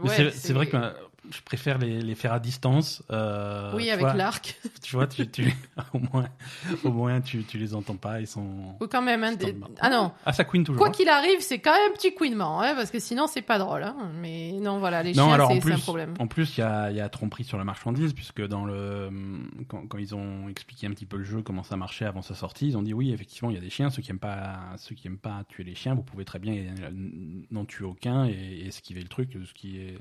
c'est- 0.09 0.31
c'est 0.31 0.53
vrai 0.53 0.67
que 0.67 0.77
je 1.33 1.41
préfère 1.43 1.79
les, 1.79 2.01
les 2.03 2.15
faire 2.15 2.33
à 2.33 2.41
distance. 2.41 3.03
euh, 3.11 3.73
Oui, 3.75 3.91
avec 3.91 4.07
l'arc. 4.15 4.59
Tu 4.83 4.97
vois, 4.97 5.07
tu, 5.07 5.29
tu- 5.31 5.55
au 5.95 5.99
moins, 5.99 6.27
au 6.85 6.91
moins 6.91 7.21
tu, 7.21 7.45
tu 7.45 7.59
les 7.59 7.75
entends 7.75 7.95
pas, 7.97 8.21
ils 8.21 8.27
sont. 8.27 8.75
Oui, 8.81 8.89
quand 8.91 9.03
même. 9.03 9.23
hein, 9.23 9.35
C'est 9.39 9.53
des- 9.53 9.61
Ah 9.81 9.89
non. 9.91 10.11
Ah, 10.25 10.33
ça 10.33 10.45
couine 10.45 10.65
toujours. 10.65 10.79
Quoi 10.81 10.89
hein. 10.89 10.93
qu'il 10.93 11.09
arrive, 11.09 11.41
c'est 11.41 11.59
quand 11.61 11.73
même 11.73 11.91
un 11.93 11.95
petit 11.95 12.13
couinement, 12.15 12.61
hein, 12.61 12.75
parce 12.75 12.91
que 12.91 12.99
sinon, 12.99 13.27
c'est 13.27 13.43
pas 13.43 13.59
drôle. 13.59 13.83
Hein. 13.85 13.95
Mais 14.21 14.53
non, 14.53 14.79
voilà, 14.79 15.03
les 15.03 15.13
Non, 15.15 15.29
chiens, 15.35 15.49
c'est 15.61 15.73
un 15.73 15.79
problème. 15.79 16.15
en 16.19 16.27
plus, 16.27 16.57
il 16.57 16.61
y 16.61 16.65
a, 16.65 16.91
y 16.91 17.01
a 17.01 17.09
tromperie 17.09 17.45
sur 17.45 17.59
la 17.59 17.65
marchandise, 17.65 18.13
puisque 18.13 18.45
dans 18.47 18.65
le, 18.65 19.11
quand, 19.69 19.87
quand 19.87 19.99
ils 19.99 20.15
ont 20.15 20.49
expliqué 20.49 20.87
un 20.87 20.91
petit 20.91 21.07
peu 21.07 21.19
le 21.19 21.25
jeu, 21.25 21.43
comment 21.43 21.63
ça 21.63 21.77
marchait 21.77 22.05
avant 22.07 22.23
sa 22.23 22.35
sortie, 22.35 22.69
ils 22.69 22.77
ont 22.77 22.83
dit 22.83 22.95
oui, 22.95 23.13
effectivement, 23.13 23.51
il 23.51 23.55
y 23.55 23.59
a 23.59 23.63
des 23.63 23.71
chiens, 23.71 23.91
ceux 23.91 24.03
qui 24.03 24.11
aiment 24.11 24.19
pas, 24.19 24.59
ceux 24.79 24.95
qui 24.95 25.07
aiment 25.07 25.19
pas 25.19 25.45
tuer 25.49 25.65
les 25.65 25.75
chiens, 25.75 25.95
vous 25.95 26.03
pouvez 26.03 26.25
très 26.25 26.39
bien 26.39 26.55
euh, 26.55 26.91
n'en 27.51 27.65
tuer 27.65 27.85
aucun 27.85 28.25
et, 28.27 28.33
et 28.33 28.67
esquiver 28.69 29.03
le 29.03 29.09
truc, 29.09 29.37
ce 29.45 29.53
qui 29.55 29.79
est, 29.79 29.99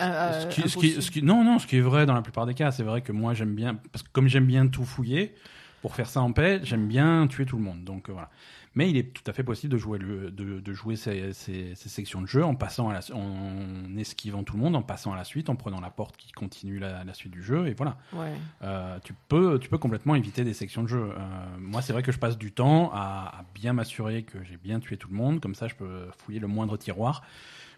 Euh, 0.00 0.40
ce 0.42 0.46
qui, 0.48 0.54
ce 0.62 0.66
qui- 0.66 0.70
impossible. 0.78 1.02
ce 1.02 1.10
qui- 1.10 1.22
non, 1.22 1.44
non, 1.44 1.58
ce 1.58 1.66
qui 1.66 1.76
est 1.76 1.80
vrai 1.80 2.04
dans 2.06 2.14
la 2.14 2.22
plupart 2.22 2.46
des 2.46 2.54
cas, 2.54 2.72
c'est 2.72 2.82
vrai 2.82 3.00
que 3.02 3.12
moi 3.12 3.34
j'aime 3.34 3.54
bien, 3.54 3.76
parce 3.92 4.02
que 4.02 4.08
comme 4.12 4.28
j'aime 4.28 4.46
bien 4.46 4.66
tout 4.66 4.84
fouiller, 4.84 5.34
pour 5.82 5.94
faire 5.94 6.08
ça 6.08 6.20
en 6.22 6.32
paix, 6.32 6.60
j'aime 6.64 6.88
bien 6.88 7.26
tuer 7.28 7.44
tout 7.46 7.56
le 7.56 7.62
monde. 7.62 7.84
Donc 7.84 8.08
euh, 8.08 8.12
voilà. 8.12 8.30
Mais 8.76 8.90
il 8.90 8.96
est 8.96 9.12
tout 9.12 9.22
à 9.28 9.32
fait 9.32 9.44
possible 9.44 9.72
de 9.72 9.78
jouer, 9.78 10.00
le, 10.00 10.32
de, 10.32 10.58
de 10.58 10.72
jouer 10.72 10.96
ces, 10.96 11.32
ces- 11.32 11.76
ces 11.76 11.88
sections 11.88 12.20
de 12.20 12.26
jeu 12.26 12.42
en 12.44 12.56
passant 12.56 12.88
à 12.88 12.94
la, 12.94 13.00
en 13.14 13.96
esquivant 13.96 14.42
tout 14.42 14.56
le 14.56 14.62
monde, 14.64 14.74
en 14.74 14.82
passant 14.82 15.12
à 15.12 15.16
la 15.16 15.22
suite, 15.22 15.48
en 15.48 15.54
prenant 15.54 15.80
la 15.80 15.90
porte 15.90 16.16
qui 16.16 16.32
continue 16.32 16.80
la, 16.80 17.04
la 17.04 17.14
suite 17.14 17.30
du 17.32 17.40
jeu, 17.40 17.68
et 17.68 17.74
voilà. 17.74 17.96
Ouais. 18.12 18.32
Euh, 18.62 18.98
tu 19.04 19.14
peux, 19.28 19.60
tu 19.60 19.68
peux 19.68 19.78
complètement 19.78 20.16
éviter 20.16 20.42
des 20.42 20.54
sections 20.54 20.82
de 20.82 20.88
jeu. 20.88 21.10
Euh, 21.12 21.18
moi, 21.60 21.82
c'est 21.82 21.92
vrai 21.92 22.02
que 22.02 22.10
je 22.10 22.18
passe 22.18 22.36
du 22.36 22.50
temps 22.50 22.90
à, 22.92 23.32
à 23.38 23.44
bien 23.54 23.74
m'assurer 23.74 24.24
que 24.24 24.42
j'ai 24.42 24.56
bien 24.56 24.80
tué 24.80 24.96
tout 24.96 25.08
le 25.08 25.14
monde, 25.14 25.38
comme 25.40 25.54
ça, 25.54 25.68
je 25.68 25.76
peux 25.76 26.08
fouiller 26.18 26.40
le 26.40 26.48
moindre 26.48 26.76
tiroir. 26.76 27.22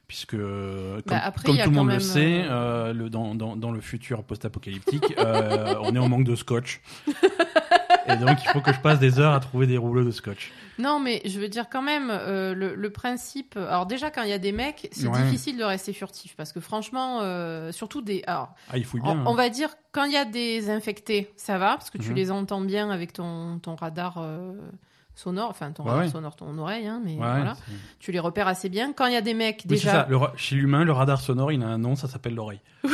Puisque, 0.08 0.36
comme, 0.36 1.02
Bah, 1.06 1.20
après, 1.24 1.42
comme 1.48 1.56
tout 1.58 1.70
le 1.70 1.76
monde 1.76 1.90
le 1.90 1.98
sait, 1.98 2.44
euh, 2.44 2.50
euh, 2.50 2.92
le, 2.92 3.10
dans, 3.10 3.34
dans, 3.34 3.56
dans 3.56 3.72
le 3.72 3.80
futur 3.80 4.22
post-apocalyptique, 4.22 5.14
euh, 5.18 5.74
on 5.82 5.94
est 5.96 5.98
en 5.98 6.08
manque 6.08 6.24
de 6.24 6.36
scotch. 6.36 6.80
Et 8.08 8.16
donc, 8.18 8.38
il 8.44 8.48
faut 8.50 8.60
que 8.60 8.72
je 8.72 8.78
passe 8.80 9.00
des 9.00 9.18
heures 9.18 9.32
à 9.32 9.40
trouver 9.40 9.66
des 9.66 9.76
rouleaux 9.76 10.04
de 10.04 10.12
scotch. 10.12 10.52
Non, 10.78 11.00
mais 11.00 11.22
je 11.24 11.40
veux 11.40 11.48
dire 11.48 11.68
quand 11.68 11.82
même, 11.82 12.08
euh, 12.10 12.54
le, 12.54 12.76
le 12.76 12.90
principe. 12.90 13.56
Alors 13.56 13.86
déjà, 13.86 14.12
quand 14.12 14.22
il 14.22 14.28
y 14.28 14.32
a 14.32 14.38
des 14.38 14.52
mecs, 14.52 14.88
c'est 14.92 15.08
Ouais. 15.08 15.22
difficile 15.24 15.56
de 15.56 15.64
rester 15.64 15.92
furtif 15.92 16.36
parce 16.36 16.52
que 16.52 16.60
franchement, 16.60 17.18
euh, 17.22 17.72
surtout 17.72 18.00
des. 18.02 18.22
Alors, 18.28 18.54
Ah, 18.70 18.76
il 18.78 18.84
fouille 18.84 19.00
on, 19.02 19.12
bien. 19.14 19.24
on 19.26 19.32
hein. 19.32 19.36
va 19.36 19.48
dire 19.48 19.70
quand 19.90 20.04
il 20.04 20.12
y 20.12 20.16
a 20.16 20.24
des 20.24 20.70
infectés, 20.70 21.32
ça 21.36 21.58
va 21.58 21.70
parce 21.78 21.90
que 21.90 21.98
tu 21.98 22.10
Mhm. 22.10 22.14
les 22.16 22.30
entends 22.30 22.60
bien 22.60 22.90
avec 22.90 23.12
ton 23.12 23.58
ton 23.58 23.74
radar. 23.74 24.18
euh, 24.18 24.52
sonore, 25.16 25.50
enfin 25.50 25.72
ton 25.72 25.82
Ouais, 25.84 26.08
sonore, 26.08 26.36
ton 26.36 26.56
oreille, 26.58 26.86
hein, 26.86 27.00
mais 27.04 27.12
Ouais, 27.12 27.18
voilà, 27.18 27.56
tu 27.98 28.12
les 28.12 28.20
repères 28.20 28.46
assez 28.46 28.68
bien. 28.68 28.92
Quand 28.92 29.06
il 29.06 29.14
y 29.14 29.16
a 29.16 29.22
des 29.22 29.34
mecs 29.34 29.62
Oui, 29.64 29.76
déjà, 29.76 29.90
ça. 29.90 30.06
Le 30.08 30.18
chez 30.36 30.54
l'humain, 30.54 30.84
le 30.84 30.92
radar 30.92 31.20
sonore, 31.20 31.50
il 31.50 31.62
a 31.62 31.66
un 31.66 31.78
nom, 31.78 31.96
ça 31.96 32.06
s'appelle 32.06 32.34
l'oreille. 32.34 32.60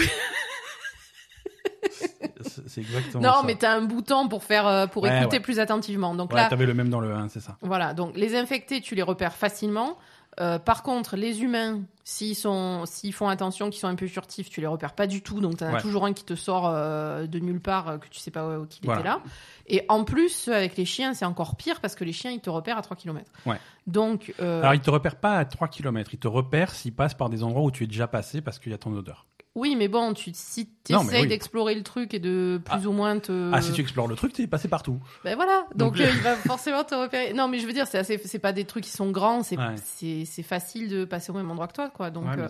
c'est 2.42 2.68
c'est 2.68 2.80
exactement 2.80 3.22
non, 3.22 3.40
ça. 3.40 3.42
mais 3.44 3.56
t'as 3.56 3.74
un 3.76 3.82
bouton 3.82 4.28
pour 4.28 4.44
faire, 4.44 4.66
euh, 4.66 4.86
pour 4.86 5.06
écouter 5.06 5.40
plus 5.40 5.58
attentivement. 5.58 6.14
Donc 6.14 6.32
là, 6.32 6.48
t'avais 6.48 6.66
le 6.66 6.74
même 6.74 6.88
dans 6.88 7.00
le 7.00 7.12
1, 7.12 7.28
c'est 7.28 7.40
ça. 7.40 7.56
Voilà, 7.60 7.92
donc 7.92 8.16
les 8.16 8.36
infectés, 8.36 8.80
tu 8.80 8.94
les 8.94 9.02
repères 9.02 9.34
facilement. 9.34 9.98
Euh, 10.40 10.58
par 10.58 10.82
contre, 10.82 11.14
les 11.16 11.42
humains, 11.42 11.82
s'ils 12.04 12.34
sont, 12.34 12.84
s'ils 12.86 13.12
font 13.12 13.28
attention, 13.28 13.68
qu'ils 13.68 13.80
sont 13.80 13.86
un 13.88 13.94
peu 13.94 14.06
furtifs, 14.06 14.48
tu 14.48 14.60
les 14.62 14.66
repères 14.66 14.94
pas 14.94 15.06
du 15.06 15.20
tout. 15.20 15.40
Donc, 15.40 15.58
t'en 15.58 15.66
as 15.66 15.72
Ouais. 15.74 15.80
toujours 15.82 16.06
un 16.06 16.14
qui 16.14 16.24
te 16.24 16.34
sort 16.34 16.66
euh, 16.68 17.26
de 17.26 17.38
nulle 17.38 17.60
part, 17.60 17.88
euh, 17.88 17.98
que 17.98 18.08
tu 18.08 18.18
sais 18.18 18.30
pas 18.30 18.58
où 18.58 18.64
qu'il 18.66 18.84
Voilà. 18.84 19.00
était 19.00 19.08
là. 19.10 19.20
Et 19.66 19.84
en 19.88 20.04
plus, 20.04 20.48
avec 20.48 20.76
les 20.78 20.86
chiens, 20.86 21.12
c'est 21.14 21.26
encore 21.26 21.56
pire 21.56 21.80
parce 21.80 21.94
que 21.94 22.04
les 22.04 22.12
chiens, 22.14 22.30
ils 22.30 22.40
te 22.40 22.48
repèrent 22.50 22.78
à 22.78 22.82
3 22.82 22.96
km. 22.96 23.30
Ouais. 23.44 23.58
Donc, 23.86 24.32
Alors, 24.38 24.72
il 24.74 24.80
te 24.80 24.90
repère 24.90 25.16
pas 25.16 25.36
à 25.36 25.44
3 25.44 25.68
km, 25.68 26.10
il 26.14 26.18
te 26.18 26.28
repère 26.28 26.74
s'il 26.74 26.94
passe 26.94 27.12
par 27.14 27.28
des 27.28 27.42
endroits 27.42 27.62
où 27.62 27.70
tu 27.70 27.84
es 27.84 27.86
déjà 27.86 28.08
passé 28.08 28.40
parce 28.40 28.58
qu'il 28.58 28.72
y 28.72 28.74
a 28.74 28.78
ton 28.78 28.92
odeur. 28.94 29.26
Oui, 29.54 29.76
mais 29.76 29.88
bon, 29.88 30.14
tu, 30.14 30.30
si 30.32 30.68
tu 30.82 30.94
essayes 30.94 31.23
oui. 31.23 31.28
d'explorer 31.28 31.75
le 31.75 31.82
truc 31.82 32.14
et 32.14 32.18
de 32.18 32.59
plus 32.64 32.87
ou 32.87 32.92
moins 32.92 33.18
te. 33.18 33.50
Ah, 33.52 33.61
si 33.61 33.73
tu 33.73 33.82
explores 33.82 34.09
le 34.09 34.16
truc, 34.16 34.32
t'es 34.32 34.47
passé 34.47 34.66
partout. 34.68 34.99
Ben 35.25 35.35
voilà, 35.37 35.66
donc, 35.75 35.97
Donc, 35.97 36.00
euh, 36.00 36.11
il 36.11 36.21
va 36.23 36.37
forcément 36.37 36.85
te 36.85 36.94
repérer. 36.94 37.35
Non, 37.35 37.49
mais 37.49 37.59
je 37.59 37.66
veux 37.66 37.73
dire, 37.75 37.87
c'est 37.87 38.02
c'est 38.02 38.38
pas 38.38 38.52
des 38.52 38.64
trucs 38.64 38.85
qui 38.85 38.90
sont 38.90 39.11
grands, 39.11 39.42
c'est, 39.42 39.59
Ouais. 39.59 39.75
c'est, 39.85 40.25
c'est 40.25 40.42
facile 40.42 40.88
de 40.88 41.04
passer 41.04 41.30
au 41.32 41.35
même 41.35 41.50
endroit 41.50 41.66
que 41.68 41.75
toi, 41.75 41.90
quoi. 41.90 42.11
Donc, 42.11 42.25
Ouais, 42.25 42.38
euh, 42.38 42.49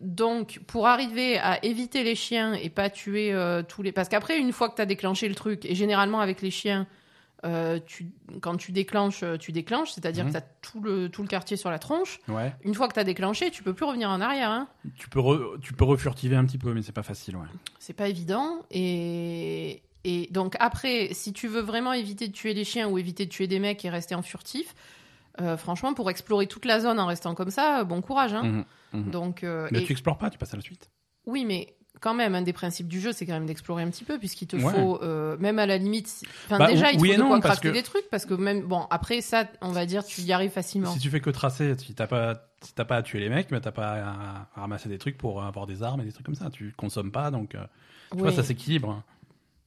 donc 0.00 0.60
pour 0.66 0.86
arriver 0.86 1.38
à 1.38 1.64
éviter 1.64 2.02
les 2.02 2.14
chiens 2.14 2.54
et 2.54 2.68
pas 2.70 2.90
tuer 2.90 3.32
euh, 3.32 3.62
tous 3.62 3.82
les, 3.82 3.92
parce 3.92 4.08
qu'après 4.08 4.38
une 4.38 4.52
fois 4.52 4.68
que 4.68 4.76
tu 4.76 4.82
as 4.82 4.86
déclenché 4.86 5.28
le 5.28 5.34
truc, 5.34 5.64
et 5.64 5.74
généralement 5.74 6.20
avec 6.20 6.42
les 6.42 6.50
chiens, 6.50 6.86
euh, 7.44 7.80
tu, 7.84 8.12
quand 8.40 8.56
tu 8.56 8.70
déclenches, 8.72 9.22
euh, 9.22 9.36
tu 9.36 9.50
déclenches, 9.52 9.90
c'est-à-dire 9.92 10.24
Mhm. 10.24 10.30
que 10.32 10.38
tu 10.38 10.42
as 10.44 10.46
tout 10.62 10.80
le, 10.80 11.08
tout 11.08 11.22
le 11.22 11.28
quartier 11.28 11.56
sur 11.56 11.70
la 11.70 11.78
tronche. 11.78 12.20
Ouais. 12.28 12.54
Une 12.62 12.74
fois 12.74 12.86
que 12.88 12.94
tu 12.94 13.00
as 13.00 13.04
déclenché, 13.04 13.50
tu 13.50 13.62
peux 13.62 13.74
plus 13.74 13.84
revenir 13.86 14.10
en 14.10 14.20
arrière. 14.20 14.50
Hein. 14.50 14.68
Tu 14.96 15.08
peux, 15.08 15.20
re- 15.20 15.58
tu 15.60 15.72
peux 15.72 15.84
refurtiver 15.84 16.36
un 16.36 16.44
petit 16.44 16.58
peu, 16.58 16.72
mais 16.72 16.82
c'est 16.82 16.92
pas 16.92 17.02
facile, 17.02 17.36
ouais. 17.36 17.46
C'est 17.78 17.94
pas 17.94 18.08
évident. 18.08 18.60
Et, 18.70 19.82
Et 20.04 20.28
donc 20.32 20.56
après, 20.58 21.10
si 21.12 21.32
tu 21.32 21.46
veux 21.48 21.60
vraiment 21.60 21.92
éviter 21.92 22.26
de 22.28 22.32
tuer 22.32 22.54
des 22.54 22.64
chiens 22.64 22.88
ou 22.88 22.98
éviter 22.98 23.24
de 23.26 23.30
tuer 23.30 23.46
des 23.46 23.58
mecs 23.60 23.84
et 23.84 23.90
rester 23.90 24.14
en 24.16 24.22
furtif, 24.22 24.74
euh, 25.40 25.56
franchement, 25.56 25.94
pour 25.94 26.10
explorer 26.10 26.46
toute 26.46 26.64
la 26.64 26.80
zone 26.80 26.98
en 27.00 27.06
restant 27.06 27.34
comme 27.34 27.50
ça, 27.50 27.84
bon 27.84 28.02
courage. 28.02 28.34
Hein. 28.34 28.42
Mhm, 28.42 28.64
mhm. 29.04 29.10
Donc, 29.10 29.44
euh, 29.44 29.68
Mais 29.72 29.80
et- 29.82 29.84
tu 29.84 29.92
explores 29.92 30.18
pas, 30.18 30.28
tu 30.30 30.38
passes 30.38 30.52
à 30.54 30.56
la 30.56 30.62
suite. 30.62 30.90
oui, 31.26 31.44
mais 31.44 31.74
quand 32.02 32.12
même, 32.14 32.34
un 32.34 32.42
des 32.42 32.52
principes 32.52 32.88
du 32.88 33.00
jeu, 33.00 33.12
c'est 33.12 33.24
quand 33.24 33.32
même 33.32 33.46
d'explorer 33.46 33.82
un 33.84 33.88
petit 33.90 34.04
peu, 34.04 34.18
puisqu'il 34.18 34.46
te 34.48 34.56
Ouais. 34.56 34.72
faut, 34.74 35.00
euh, 35.02 35.36
même 35.38 35.58
à 35.58 35.64
la 35.66 35.78
limite, 35.78 36.12
enfin 36.46 36.58
Bah, 36.58 36.66
déjà, 36.66 36.90
il 36.90 36.96
te 36.96 37.00
oui 37.00 37.10
faut 37.10 37.14
de 37.16 37.20
non, 37.20 37.28
quoi 37.28 37.36
parce 37.40 37.54
crafter 37.60 37.68
que- 37.68 37.74
des 37.74 37.82
trucs, 37.82 38.10
parce 38.10 38.26
que 38.26 38.34
même, 38.34 38.62
bon, 38.62 38.86
après 38.90 39.20
ça, 39.22 39.46
on 39.62 39.70
va 39.70 39.86
dire, 39.86 40.04
tu 40.04 40.20
y 40.20 40.32
arrives 40.32 40.50
facilement. 40.50 40.92
Si 40.92 40.98
tu 40.98 41.08
fais 41.08 41.20
que 41.20 41.30
tracer, 41.30 41.74
si 41.78 41.94
t'as 41.94 42.06
pas, 42.08 42.48
si 42.60 42.74
t'as 42.74 42.84
pas 42.84 42.96
à 42.96 43.02
tuer 43.02 43.20
les 43.20 43.28
mecs, 43.28 43.50
mais 43.50 43.60
t'as 43.60 43.72
pas 43.72 43.92
à, 43.92 44.48
à 44.56 44.60
ramasser 44.60 44.88
des 44.88 44.98
trucs 44.98 45.16
pour 45.16 45.42
avoir 45.42 45.66
des 45.66 45.82
armes 45.82 46.00
et 46.00 46.04
des 46.04 46.12
trucs 46.12 46.26
comme 46.26 46.34
ça. 46.34 46.50
Tu 46.50 46.74
consommes 46.76 47.12
pas, 47.12 47.30
donc 47.30 47.54
euh, 47.54 47.64
tu 48.10 48.18
vois, 48.18 48.32
ça 48.32 48.42
s'équilibre. 48.42 49.02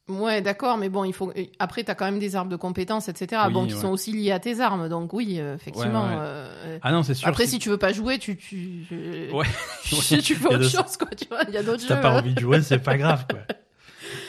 Ouais, 0.08 0.42
d'accord, 0.42 0.78
mais 0.78 0.88
bon, 0.90 1.04
il 1.04 1.14
faut. 1.14 1.34
Après, 1.58 1.84
t'as 1.84 1.96
quand 1.96 2.06
même 2.06 2.20
des 2.20 2.36
arbres 2.36 2.52
de 2.52 2.56
compétences, 2.56 3.10
etc. 3.10 3.42
Oui, 3.48 3.54
bon, 3.54 3.66
qui 3.66 3.74
ouais. 3.74 3.80
sont 3.82 3.90
aussi 3.90 4.12
liés 4.12 4.32
à 4.32 4.40
tes 4.40 4.60
armes, 4.62 4.88
donc 4.88 5.14
oui, 5.14 5.38
euh, 5.40 5.56
effectivement. 5.56 6.04
Ouais, 6.04 6.10
ouais. 6.12 6.20
euh, 6.20 6.78
Ah 6.84 6.92
non, 6.92 7.02
c'est 7.02 7.16
sûr. 7.16 7.28
Après, 7.28 7.48
si 7.48 7.58
tu 7.58 7.70
veux 7.70 7.78
pas 7.80 7.92
jouer, 7.92 8.20
tu 8.20 8.38
tu 8.38 8.86
Ouais. 9.34 9.46
tu, 9.84 9.96
tu 10.22 10.36
fais 10.36 10.46
autre 10.48 10.58
de- 10.60 10.64
chose, 10.68 10.98
quoi. 10.98 11.08
Tu 11.18 11.28
vois, 11.28 11.40
il 11.48 11.56
y 11.56 11.58
a 11.58 11.64
d'autres 11.64 11.80
si 11.82 11.88
jeux. 11.88 11.96
t'as 11.96 12.02
pas 12.02 12.14
euh. 12.16 12.20
envie 12.20 12.36
de 12.36 12.40
jouer, 12.40 12.62
c'est 12.62 12.78
pas 12.80 12.98
grave, 12.98 13.26
quoi. 13.30 13.40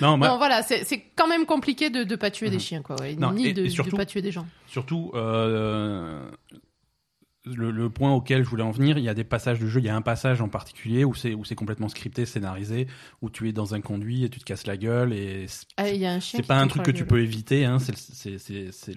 Non, 0.00 0.16
moi, 0.16 0.28
Non, 0.28 0.37
voilà, 0.38 0.62
c'est 0.62 0.85
quand 1.14 1.28
même 1.28 1.45
compliqué 1.47 1.90
de 1.90 2.02
de 2.04 2.16
pas 2.16 2.30
tuer 2.30 2.49
des 2.49 2.56
Mhm. 2.56 2.61
chiens, 2.61 2.83
quoi. 2.83 2.97
ouais, 3.00 3.14
Non, 3.14 3.33
ni 3.33 3.49
et- 3.49 3.52
de, 3.52 3.61
et 3.61 3.64
de 3.64 3.68
surtout- 3.71 3.97
pas 3.97 4.06
tuer 4.06 4.23
des 4.23 4.33
gens. 4.33 4.47
Surtout, 4.66 5.11
euh, 5.14 6.21
le, 7.46 7.70
le 7.70 7.88
point 7.90 8.12
auquel 8.12 8.44
je 8.44 8.48
voulais 8.48 8.62
en 8.62 8.72
venir, 8.72 8.98
il 8.98 9.04
y 9.04 9.08
a 9.08 9.14
des 9.14 9.24
passages 9.24 9.58
de 9.60 9.66
jeu. 9.66 9.80
Il 9.80 9.86
y 9.86 9.88
a 9.88 9.96
un 9.96 10.02
passage 10.02 10.40
en 10.40 10.48
particulier 10.48 11.04
où 11.04 11.14
c'est 11.14 11.34
où 11.34 11.44
c'est 11.44 11.54
complètement 11.54 11.88
scripté, 11.88 12.26
scénarisé, 12.26 12.88
où 13.22 13.30
tu 13.30 13.48
es 13.48 13.52
dans 13.52 13.74
un 13.74 13.80
conduit 13.80 14.24
et 14.24 14.28
tu 14.28 14.40
te 14.40 14.44
casses 14.44 14.66
la 14.66 14.76
gueule 14.76 15.12
et 15.12 15.46
c'est 15.48 15.66
Ah, 15.76 15.84
pas 16.46 16.58
un 16.58 16.66
truc 16.66 16.82
que 16.82 16.90
tu 16.90 17.06
peux 17.06 17.20
éviter. 17.22 17.64
Hein, 17.64 17.78
c'est 17.78 18.96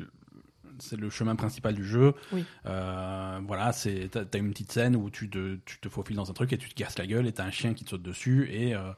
c'est 0.82 0.96
le- 0.98 1.10
chemin 1.10 1.36
principal 1.36 1.74
du 1.74 1.84
jeu. 1.86 2.14
Oui. 2.32 2.44
Euh, 2.66 3.40
voilà, 3.48 3.72
c'est 3.74 4.10
t'as 4.12 4.38
une 4.40 4.52
petite 4.52 4.72
scène 4.72 4.96
où 4.96 5.10
tu 5.10 5.30
te 5.30 5.58
tu 5.66 5.80
te 5.80 5.90
faufiles 5.90 6.16
dans 6.16 6.30
un 6.30 6.34
truc 6.34 6.54
et 6.54 6.58
tu 6.58 6.70
te 6.70 6.74
casses 6.76 6.98
la 6.98 7.08
gueule 7.08 7.28
et 7.28 7.32
t'as 7.32 7.44
un 7.46 7.52
chien 7.52 7.74
qui 7.74 7.84
te 7.84 7.90
saute 7.92 8.02
dessus 8.04 8.50
et 8.52 8.76
euh, 8.76 8.92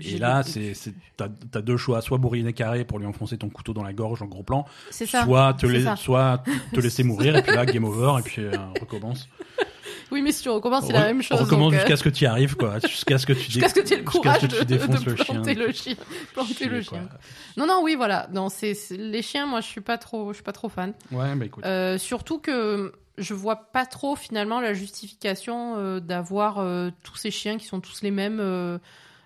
et 0.00 0.18
là 0.18 0.42
c'est 0.42 0.74
t'as 1.16 1.60
deux 1.62 1.76
choix 1.76 2.00
soit 2.02 2.18
bourriner 2.18 2.52
carré 2.52 2.84
pour 2.84 2.98
lui 2.98 3.06
enfoncer 3.06 3.38
ton 3.38 3.48
couteau 3.48 3.72
dans 3.72 3.82
la 3.84 3.92
gorge 3.92 4.22
en 4.22 4.26
gros 4.26 4.42
plan 4.42 4.66
ça. 5.06 5.24
soit 5.24 5.54
te 5.54 5.66
soit 5.96 6.42
te 6.72 6.80
laisser 6.80 7.02
mourir 7.04 7.36
et 7.36 7.42
puis 7.42 7.54
là 7.54 7.64
game 7.66 7.84
over 7.84 8.14
et 8.18 8.22
puis 8.22 8.42
euh, 8.42 8.52
on 8.56 8.80
recommence 8.80 9.28
Oui, 10.12 10.22
mais 10.22 10.30
si 10.30 10.42
tu 10.42 10.48
recommences, 10.50 10.86
c'est 10.86 10.92
la 10.92 11.06
même 11.06 11.22
chose. 11.22 11.40
on 11.40 11.44
recommence 11.44 11.72
euh, 11.72 11.76
jusqu'à 11.78 11.96
ce 11.96 12.02
que 12.04 12.08
tu 12.10 12.24
y 12.24 12.26
arrives 12.26 12.54
quoi 12.56 12.78
jusqu'à 12.80 13.18
ce 13.18 13.26
que 13.26 13.32
tu 13.32 13.40
Jusqu'à 13.50 13.68
ce 13.68 13.74
que 13.74 13.80
tu 13.80 13.94
aies 13.94 13.96
le 13.96 14.04
courage 14.04 14.42
de, 14.42 14.76
planter 14.76 15.54
le 15.54 15.72
chien. 15.72 15.96
Planter 16.34 16.54
Chier, 16.54 16.68
le 16.68 16.82
chien. 16.82 17.08
Non, 17.56 17.66
non, 17.66 17.80
oui, 17.82 17.94
voilà. 17.96 18.28
Non, 18.32 18.48
c'est 18.48 18.76
les 18.90 19.22
chiens. 19.22 19.46
Moi, 19.46 19.60
je 19.60 19.66
suis 19.66 19.80
pas 19.80 19.98
trop, 19.98 20.28
je 20.32 20.34
suis 20.36 20.44
pas 20.44 20.52
trop 20.52 20.68
fan. 20.68 20.92
ouais 21.10 21.34
bah 21.34 21.44
écoute 21.46 21.64
Euh, 21.66 21.98
surtout 21.98 22.38
que 22.38 22.92
je 23.18 23.34
vois 23.34 23.56
pas 23.56 23.86
trop 23.86 24.16
finalement 24.16 24.60
la 24.60 24.74
justification 24.74 25.76
euh, 25.76 26.00
d'avoir 26.00 26.58
euh, 26.58 26.90
tous 27.02 27.16
ces 27.16 27.30
chiens 27.30 27.58
qui 27.58 27.66
sont 27.66 27.80
tous 27.80 28.02
les 28.02 28.10
mêmes 28.10 28.38
euh, 28.40 28.78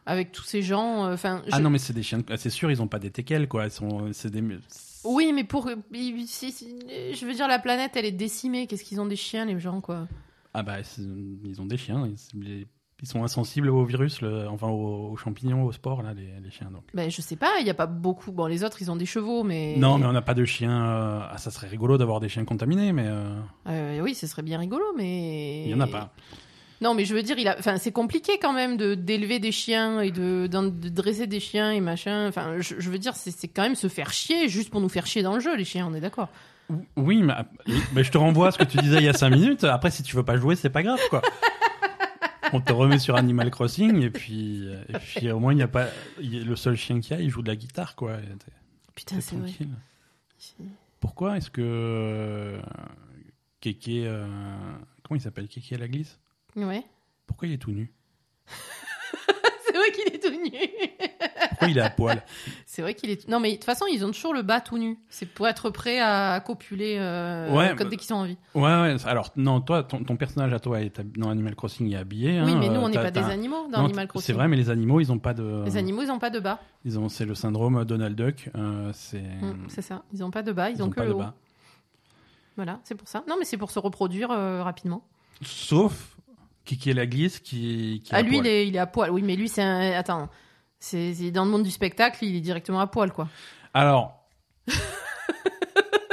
avec 0.07 0.33
tous 0.33 0.45
ces 0.45 0.62
gens. 0.62 1.07
euh, 1.07 1.14
Enfin, 1.14 1.43
ah 1.52 1.61
non 1.61 1.71
mais 1.71 1.78
c'est 1.78 1.93
des 1.93 2.02
chiens 2.02 2.21
c'est 2.37 2.50
sûr 2.50 2.71
ils 2.71 2.81
ont 2.83 2.88
pas 2.88 2.99
des 2.99 3.11
teckels 3.11 3.49
quoi 3.49 3.64
ils 3.64 3.71
sont 3.71 4.09
c'est 4.12 4.31
des 4.31 4.43
oui, 5.05 5.33
mais 5.33 5.45
pour 5.45 5.71
ils- 5.93 6.26
si- 6.26 6.50
si- 6.50 6.78
je 7.14 7.26
veux 7.26 7.33
dire 7.35 7.47
la 7.47 7.61
planète, 7.61 7.93
elle 7.95 8.05
est 8.07 8.11
décimée. 8.11 8.66
Qu'est-ce 8.66 8.83
qu'ils 8.83 9.00
ont 9.00 9.07
des 9.07 9.14
chiens, 9.14 9.45
les 9.45 9.59
gens, 9.61 9.81
quoi? 9.81 10.09
Ah 10.59 10.63
bah 10.63 10.77
ils 11.45 11.61
ont 11.61 11.67
des 11.67 11.77
chiens, 11.77 12.09
ils, 12.35 12.67
sont 13.07 13.23
insensibles 13.23 13.69
aux 13.69 13.85
virus, 13.85 14.23
le- 14.23 14.49
enfin 14.49 14.69
aux, 14.69 15.11
aux 15.13 15.17
champignons, 15.17 15.65
aux 15.67 15.73
spores 15.73 16.03
là, 16.03 16.15
les, 16.15 16.41
les 16.43 16.51
chiens 16.51 16.71
donc. 16.73 16.85
Ben, 16.95 17.11
je 17.11 17.21
sais 17.21 17.37
pas. 17.37 17.61
Il 17.61 17.67
y 17.67 17.71
a 17.71 17.75
pas 17.75 17.85
beaucoup. 17.85 18.33
Bon, 18.33 18.47
les 18.47 18.65
autres, 18.65 18.81
ils 18.81 18.91
ont 18.91 18.97
des 18.97 19.05
chevaux, 19.05 19.43
mais 19.45 19.75
Non 19.77 19.99
mais 19.99 20.07
on 20.07 20.13
n'a 20.13 20.23
pas 20.23 20.33
de 20.33 20.47
chiens. 20.47 20.83
euh, 20.87 21.21
Ah 21.31 21.37
ça 21.37 21.51
serait 21.51 21.69
rigolo 21.69 21.99
d'avoir 21.99 22.21
des 22.21 22.31
chiens 22.31 22.47
contaminés, 22.47 22.93
mais 22.95 23.07
euh, 23.07 23.39
Euh, 23.69 24.01
oui, 24.03 24.15
ce 24.15 24.27
serait 24.27 24.43
bien 24.43 24.59
rigolo, 24.59 24.85
mais 24.97 25.65
il 25.65 25.71
y 25.71 25.75
en 25.75 25.81
a 25.81 25.87
pas. 25.87 26.15
Non, 26.81 26.95
mais 26.95 27.05
je 27.07 27.15
veux 27.15 27.23
dire, 27.23 27.39
il 27.39 27.49
a, 27.49 27.57
enfin, 27.59 27.77
c'est 27.79 27.93
compliqué 27.93 28.33
quand 28.41 28.53
même 28.53 28.77
de 28.79 28.95
d'élever 28.95 29.39
des 29.41 29.53
chiens 29.53 30.01
et 30.01 30.11
de, 30.11 30.47
dresser 30.91 31.27
des 31.27 31.41
chiens 31.41 31.73
et 31.73 31.81
machin. 31.81 32.29
Enfin, 32.29 32.61
je, 32.61 32.75
je 32.79 32.91
veux 32.91 32.99
dire, 32.99 33.15
c'est, 33.15 33.31
c'est 33.31 33.49
quand 33.49 33.63
même 33.63 33.75
se 33.77 33.89
faire 33.89 34.11
chier 34.13 34.49
juste 34.49 34.71
pour 34.71 34.81
nous 34.81 34.89
faire 34.91 35.07
chier 35.07 35.23
dans 35.23 35.35
le 35.35 35.41
jeu, 35.41 35.55
les 35.57 35.65
chiens. 35.65 35.87
On 35.91 35.95
est 35.95 36.01
d'accord. 36.01 36.29
Oui, 36.96 37.23
mais, 37.23 37.35
mais 37.92 38.02
je 38.04 38.11
te 38.11 38.18
renvoie 38.18 38.49
à 38.49 38.50
ce 38.50 38.58
que 38.58 38.64
tu 38.64 38.76
disais 38.78 38.96
il 38.99 39.04
y 39.04 39.08
a 39.08 39.12
5 39.12 39.30
minutes. 39.30 39.64
Après, 39.64 39.90
si 39.90 40.02
tu 40.02 40.16
veux 40.16 40.25
pas 40.25 40.37
jouer, 40.37 40.56
c'est 40.56 40.70
pas 40.70 40.82
grave 40.82 41.00
quoi. 41.11 41.23
On 42.52 42.61
te 42.61 42.73
remet 42.73 42.99
sur 42.99 43.16
Animal 43.16 43.50
Crossing 43.50 44.02
et 44.02 44.11
puis, 44.11 44.68
et 44.88 44.92
puis 44.99 45.30
au 45.30 45.38
moins 45.40 45.52
il 45.52 45.58
y 45.58 45.62
a 45.62 45.68
pas 45.68 45.88
il 46.20 46.35
y 46.35 46.40
a- 46.40 46.44
le 46.44 46.56
seul 46.56 46.76
chien 46.76 47.00
qu'il 47.00 47.16
y 47.16 47.20
a, 47.20 47.23
il 47.23 47.28
joue 47.30 47.42
de 47.42 47.49
la 47.49 47.56
guitare 47.56 47.94
quoi. 47.96 48.16
Putain, 48.94 49.20
c'est 49.20 49.37
vrai. 49.37 49.50
Pourquoi 51.00 51.37
est-ce 51.37 51.50
que 51.50 51.61
euh, 51.62 52.61
Kéké, 53.61 54.04
euh, 54.06 54.26
comment 55.02 55.18
il 55.18 55.23
s'appelle 55.23 55.49
Kéké 55.49 55.75
à 55.75 55.78
la 55.78 55.88
glisse? 55.88 56.18
Ouais. 56.56 56.85
Pourquoi 57.26 57.49
il 57.49 57.54
est 57.54 57.58
tout 57.58 57.73
nu? 57.73 57.92
C'est 59.66 59.76
vrai 59.76 59.90
qu'il 59.92 60.14
est 60.14 60.18
tout 60.23 60.30
nu. 60.30 60.50
Pourquoi 61.50 61.68
il 61.68 61.78
est 61.78 61.82
à 61.82 61.90
poil? 61.90 62.23
C'est 62.76 62.83
vrai 62.83 62.92
qu'il 62.92 63.09
est. 63.09 63.26
Non, 63.26 63.40
mais 63.40 63.52
de 63.52 63.54
toute 63.54 63.64
façon, 63.64 63.87
ils 63.90 64.04
ont 64.04 64.11
toujours 64.11 64.35
le 64.35 64.42
bas 64.42 64.61
tout 64.61 64.76
nu. 64.76 64.99
C'est 65.09 65.25
pour 65.25 65.49
être 65.49 65.71
prêt 65.71 65.99
à 65.99 66.38
copuler 66.45 66.97
euh, 66.99 67.50
Ouais, 67.50 67.71
quand- 67.71 67.85
bah- 67.85 67.88
dès 67.90 67.97
qu'ils 67.97 68.12
ont 68.12 68.18
envie. 68.18 68.37
Ouais, 68.54 68.61
ouais. 68.64 68.97
Alors 69.06 69.33
non, 69.35 69.62
toi, 69.62 69.83
ton, 69.83 70.04
ton 70.04 70.16
personnage 70.16 70.52
à 70.52 70.61
toi 70.61 70.83
est 70.83 71.00
dans 71.16 71.30
Animal 71.30 71.56
Crossing 71.56 71.87
il 71.87 71.95
est 71.95 71.97
habillé. 71.97 72.33
oui, 72.33 72.52
hein, 72.52 72.56
mais 72.61 72.68
nous, 72.68 72.75
euh, 72.75 72.85
on 72.85 72.88
n'est 72.90 72.97
pas 72.97 73.11
des 73.11 73.23
animaux 73.23 73.66
dans 73.73 73.78
Non, 73.78 73.85
Animal 73.87 74.09
Crossing. 74.09 74.26
C'est 74.26 74.33
vrai, 74.35 74.47
mais 74.47 74.56
les 74.56 74.68
animaux, 74.68 75.00
ils 75.00 75.11
ont 75.11 75.18
pas 75.18 75.33
de. 75.33 75.62
Les 75.64 75.78
animaux, 75.78 76.02
ils 76.02 76.11
ont 76.11 76.18
pas 76.18 76.28
de 76.28 76.38
bas. 76.38 76.61
Ils 76.85 76.99
ont, 76.99 77.09
c'est 77.09 77.25
le 77.25 77.35
syndrome 77.35 77.83
Donald 77.87 78.14
Duck. 78.14 78.50
euh, 78.54 78.90
c'est. 78.92 79.23
Mm, 79.23 79.64
c'est 79.68 79.80
ça. 79.80 80.02
Ils 80.12 80.23
ont 80.23 80.30
pas 80.30 80.42
de 80.42 80.52
bas. 80.52 80.68
Ils, 80.68 80.76
ils 80.76 80.83
ont, 80.83 80.88
ont 80.88 80.90
que 80.90 80.97
pas 80.97 81.04
le 81.06 81.14
de 81.14 81.18
bas. 81.18 81.33
Voilà, 82.56 82.80
c'est 82.85 82.95
pour 82.95 83.09
ça. 83.09 83.25
Non, 83.26 83.37
mais 83.38 83.47
c'est 83.47 83.56
pour 83.56 83.71
se 83.71 83.78
reproduire 83.78 84.30
euh, 84.30 84.62
rapidement. 84.62 85.02
Sauf 85.40 86.14
Kiki 86.66 86.90
et 86.90 86.92
la 86.92 87.06
glisse 87.06 87.38
qui. 87.38 88.02
qui 88.04 88.11
Ah, 88.14 88.21
lui, 88.21 88.37
il 88.37 88.47
est, 88.47 88.68
il 88.68 88.76
est 88.76 88.78
à 88.78 88.87
poil. 88.87 89.11
Oui, 89.11 89.23
mais 89.23 89.35
lui, 89.35 89.49
c'est 89.49 89.62
un. 89.62 89.92
Attends. 89.92 90.28
C'est 90.78 91.30
dans 91.30 91.45
le 91.45 91.50
monde 91.50 91.62
du 91.64 91.71
spectacle, 91.71 92.25
il 92.25 92.37
est 92.37 92.40
directement 92.40 92.80
à 92.80 92.87
poil, 92.87 93.12
quoi. 93.12 93.28
Alors. 93.75 94.26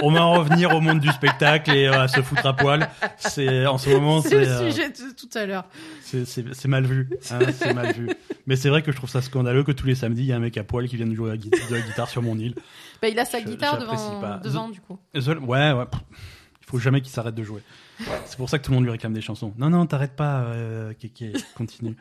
On 0.06 0.12
va 0.12 0.22
en 0.26 0.34
revenir 0.34 0.76
au 0.76 0.82
monde 0.82 1.00
du 1.00 1.08
spectacle 1.10 1.72
et 1.74 1.88
euh, 1.88 2.02
à 2.02 2.08
se 2.10 2.22
foutre 2.22 2.46
à 2.46 2.54
poil. 2.54 2.90
C'est 3.18 3.66
en 3.66 3.78
ce 3.78 3.90
moment, 3.90 4.22
C'est 4.22 4.36
le 4.36 4.48
euh, 4.48 4.70
sujet 4.70 4.90
de 4.90 5.16
tout 5.16 5.30
à 5.34 5.46
l'heure. 5.46 5.64
c'est- 6.02 6.66
mal 6.68 6.86
vu. 6.86 7.10
hein, 7.32 7.40
c'est 7.54 7.74
mal 7.74 7.94
vu. 7.94 8.10
Mais 8.46 8.58
c'est 8.58 8.68
vrai 8.68 8.82
que 8.82 8.92
je 8.92 8.98
trouve 8.98 9.10
ça 9.10 9.22
scandaleux 9.22 9.64
que 9.64 9.72
tous 9.72 9.88
les 9.88 9.96
samedis, 9.96 10.24
il 10.24 10.26
y 10.28 10.34
a 10.34 10.36
un 10.36 10.40
mec 10.40 10.58
à 10.58 10.66
poil 10.66 10.90
qui 10.90 10.98
vient 10.98 11.06
de 11.08 11.16
jouer 11.16 11.32
à 11.32 11.38
de 11.38 11.50
la 11.74 11.80
guitare 11.80 12.10
sur 12.10 12.22
mon 12.22 12.38
île. 12.38 12.54
Bah, 13.02 13.08
il 13.08 13.18
a 13.18 13.24
sa 13.24 13.40
Je- 13.40 13.46
guitare 13.46 13.78
devant, 13.80 14.20
pas. 14.20 14.38
devant 14.44 14.68
du 14.68 14.82
coup. 14.82 15.00
Seul- 15.18 15.40
Ouais, 15.40 15.72
ouais. 15.72 15.86
pff, 15.86 16.02
Il 16.62 16.66
faut 16.66 16.80
jamais 16.80 17.00
qu'il 17.00 17.12
s'arrête 17.14 17.36
de 17.36 17.44
jouer. 17.44 17.62
C'est 18.26 18.36
pour 18.36 18.50
ça 18.50 18.60
que 18.60 18.66
tout 18.66 18.72
le 18.72 18.76
monde 18.76 18.84
lui 18.84 18.92
réclame 18.92 19.14
des 19.14 19.22
chansons. 19.22 19.54
Non, 19.58 19.70
non, 19.70 19.86
t'arrêtes 19.86 20.18
pas, 20.18 20.40
euh, 20.42 20.92
Kéké, 21.00 21.32
continue. 21.56 21.96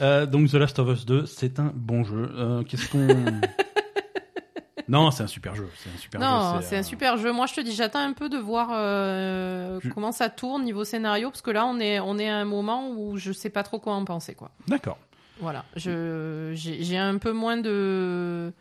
Euh, 0.00 0.26
donc 0.26 0.50
The 0.50 0.54
Last 0.54 0.78
of 0.78 0.88
Us 0.88 1.06
2, 1.06 1.26
c'est 1.26 1.58
un 1.58 1.72
bon 1.74 2.04
jeu. 2.04 2.30
Euh, 2.34 2.62
Qu'est-ce 2.64 2.88
qu'on... 2.90 3.06
non, 4.88 5.10
c'est 5.10 5.22
un 5.22 5.28
super 5.28 5.54
jeu. 5.54 5.68
C'est 5.76 5.90
un 5.90 5.96
super 5.98 6.20
non, 6.20 6.60
c'est 6.62 6.76
un 6.76 6.80
euh, 6.80 6.82
super 6.82 7.16
jeu. 7.16 7.32
Moi, 7.32 7.46
je 7.46 7.54
te 7.54 7.60
dis, 7.60 7.72
j'attends 7.72 8.00
un 8.00 8.12
peu 8.12 8.28
de 8.28 8.36
voir 8.36 8.70
euh, 8.72 9.78
Je- 9.82 9.90
comment 9.90 10.12
ça 10.12 10.28
tourne 10.28 10.64
niveau 10.64 10.84
scénario, 10.84 11.30
parce 11.30 11.42
que 11.42 11.50
là, 11.50 11.64
on 11.66 11.78
est, 11.78 12.00
on 12.00 12.18
est 12.18 12.28
à 12.28 12.36
un 12.38 12.44
moment 12.44 12.90
où 12.90 13.16
je 13.16 13.32
sais 13.32 13.50
pas 13.50 13.62
trop 13.62 13.78
quoi 13.78 13.94
en 13.94 14.04
penser, 14.04 14.34
quoi. 14.34 14.50
D'accord. 14.68 14.98
Voilà. 15.40 15.64
Je, 15.76 16.52
j'ai, 16.54 16.96
un 16.98 17.18
peu 17.18 17.32
moins 17.32 17.56
de, 17.56 18.52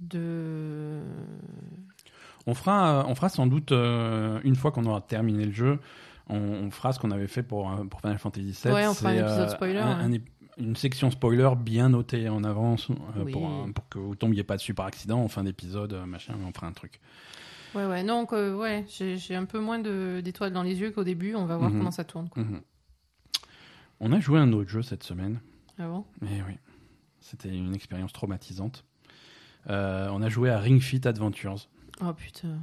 de. 0.00 1.00
On 2.46 2.54
fera, 2.54 3.04
on 3.08 3.14
fera 3.16 3.28
sans 3.28 3.46
doute, 3.46 3.72
euh, 3.72 4.38
une 4.44 4.54
fois 4.54 4.70
qu'on 4.70 4.84
aura 4.84 5.00
terminé 5.00 5.44
le 5.44 5.52
jeu, 5.52 5.80
on, 6.28 6.36
on 6.38 6.70
fera 6.70 6.92
ce 6.92 6.98
qu'on 6.98 7.10
avait 7.10 7.26
fait 7.28 7.42
pour, 7.42 7.70
euh, 7.70 7.84
pour 7.84 8.00
Final 8.00 8.18
Fantasy 8.18 8.46
VII. 8.64 8.72
Ouais, 8.72 8.86
on 8.86 8.94
fera 8.94 9.10
un 9.10 9.14
épisode 9.14 9.50
spoiler, 9.50 9.78
un- 9.78 9.98
ouais. 9.98 10.04
un 10.04 10.10
ép- 10.12 10.26
une 10.58 10.74
section 10.76 11.10
spoiler 11.10 11.50
bien 11.58 11.90
notée 11.90 12.28
en 12.30 12.42
avance 12.42 12.88
euh, 12.90 13.24
Oui. 13.24 13.32
pour, 13.32 13.46
euh, 13.48 13.70
pour 13.72 13.88
que 13.88 13.98
vous 13.98 14.14
tombiez 14.14 14.42
pas 14.42 14.56
dessus 14.56 14.72
par 14.74 14.86
accident 14.86 15.20
en 15.22 15.28
fin 15.28 15.44
d'épisode, 15.44 15.92
euh, 15.92 16.06
machin, 16.06 16.34
on 16.46 16.52
fera 16.52 16.66
un 16.66 16.72
truc. 16.72 16.98
Ouais, 17.74 17.84
ouais. 17.84 18.02
Donc, 18.04 18.32
euh, 18.32 18.54
ouais, 18.56 18.86
j'ai, 18.88 19.34
un 19.36 19.44
peu 19.44 19.60
moins 19.60 19.78
d'étoiles 19.78 20.52
dans 20.52 20.62
les 20.62 20.80
yeux 20.80 20.92
qu'au 20.92 21.04
début. 21.04 21.34
On 21.34 21.44
va 21.44 21.58
voir 21.58 21.70
Mhm. 21.70 21.78
comment 21.78 21.90
ça 21.90 22.04
tourne. 22.04 22.28
Quoi. 22.30 22.42
Mhm. 22.42 22.62
On 24.00 24.12
a 24.12 24.20
joué 24.20 24.38
à 24.38 24.42
un 24.42 24.52
autre 24.52 24.70
jeu 24.70 24.82
cette 24.82 25.02
semaine. 25.02 25.40
Ah 25.78 25.88
bon? 25.88 26.04
Eh 26.22 26.42
oui, 26.48 26.56
c'était 27.20 27.50
une 27.50 27.74
expérience 27.74 28.12
traumatisante. 28.14 28.84
Euh, 29.68 30.08
on 30.12 30.22
a 30.22 30.28
joué 30.28 30.48
à 30.50 30.58
Ring 30.58 30.80
Fit 30.80 31.06
Adventures. 31.06 31.68
Oh 32.02 32.12
putain. 32.14 32.58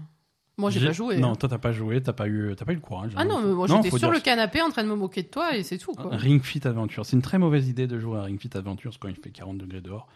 Moi, 0.57 0.69
j'ai 0.69 0.85
pas 0.85 0.91
joué. 0.91 1.17
Non, 1.17 1.35
toi 1.35 1.49
t'as 1.49 1.57
pas 1.57 1.71
joué, 1.71 2.01
t'as 2.01 2.13
pas 2.13 2.27
eu, 2.27 2.53
t'as 2.55 2.63
pas 2.65 2.73
eu 2.73 2.75
le 2.75 2.81
courage. 2.81 3.11
Ah 3.15 3.21
hein. 3.21 3.25
non, 3.25 3.41
mais 3.41 3.53
moi, 3.53 3.67
j'étais 3.67 3.89
sur 3.89 3.97
dire- 3.97 4.11
le 4.11 4.19
canapé 4.19 4.61
en 4.61 4.69
train 4.69 4.83
de 4.83 4.89
me 4.89 4.95
moquer 4.95 5.23
de 5.23 5.27
toi 5.27 5.55
et 5.55 5.63
c'est 5.63 5.79
tout, 5.79 5.93
quoi. 5.93 6.15
Ring 6.15 6.43
Fit 6.43 6.67
Adventures, 6.67 7.05
c'est 7.05 7.15
une 7.15 7.23
très 7.23 7.39
mauvaise 7.39 7.67
idée 7.67 7.87
de 7.87 7.99
jouer 7.99 8.19
à 8.19 8.23
Ring 8.23 8.39
Fit 8.39 8.55
Adventures 8.55 8.93
quand 8.99 9.07
il 9.07 9.15
fait 9.15 9.31
40 9.31 9.57
degrés 9.57 9.81
dehors. 9.81 10.07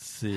C'est 0.00 0.32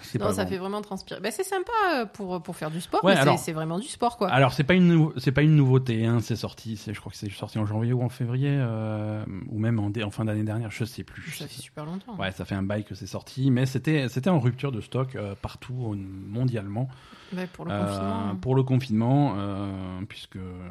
c'est 0.00 0.18
Non, 0.18 0.26
pas 0.26 0.32
ça 0.32 0.42
bon. 0.44 0.50
fait 0.50 0.56
vraiment 0.58 0.82
transpirer. 0.82 1.20
Ben, 1.20 1.30
c'est 1.30 1.44
sympa 1.44 1.70
euh, 1.94 2.04
pour, 2.06 2.42
pour 2.42 2.56
faire 2.56 2.70
du 2.70 2.80
sport, 2.80 3.02
Ouais, 3.04 3.14
mais 3.14 3.36
c'est- 3.36 3.52
vraiment 3.52 3.78
du 3.78 3.86
sport, 3.86 4.16
quoi. 4.16 4.28
Alors 4.28 4.52
c'est 4.52 4.64
pas 4.64 4.74
une 4.74 4.88
nou- 4.88 5.12
c'est 5.18 5.30
pas 5.30 5.42
une 5.42 5.54
nouveauté, 5.54 6.04
hein, 6.04 6.18
c'est 6.20 6.34
sorti, 6.34 6.80
je 6.84 6.98
crois 6.98 7.12
que 7.12 7.16
c'est 7.18 7.30
sorti 7.30 7.58
en 7.60 7.66
janvier 7.66 7.92
ou 7.92 8.02
en 8.02 8.08
février 8.08 8.50
euh, 8.50 9.24
ou 9.50 9.60
même 9.60 9.78
en, 9.78 9.92
fin 10.10 10.24
d'année 10.24 10.42
dernière, 10.42 10.72
je 10.72 10.84
sais 10.84 11.04
plus. 11.04 11.30
ça 11.30 11.46
fait 11.46 11.60
super 11.62 11.84
longtemps. 11.84 12.16
Ouais, 12.16 12.32
ça 12.32 12.44
fait 12.44 12.56
un 12.56 12.62
bail 12.62 12.84
que 12.84 12.96
c'est 12.96 13.06
sorti, 13.06 13.52
mais 13.52 13.66
c'était 13.66 14.08
c'était 14.08 14.30
en 14.30 14.40
rupture 14.40 14.72
de 14.72 14.80
stock 14.80 15.14
euh, 15.14 15.36
partout 15.40 15.94
mondialement 15.96 16.88
Ouais, 17.36 17.46
pour 17.46 17.66
le 17.66 17.70
euh, 17.72 17.84
confinement. 17.86 18.36
pour 18.40 18.54
le 18.56 18.62
confinement, 18.64 19.34
euh, 19.38 20.00
puisque 20.08 20.36
euh, 20.36 20.68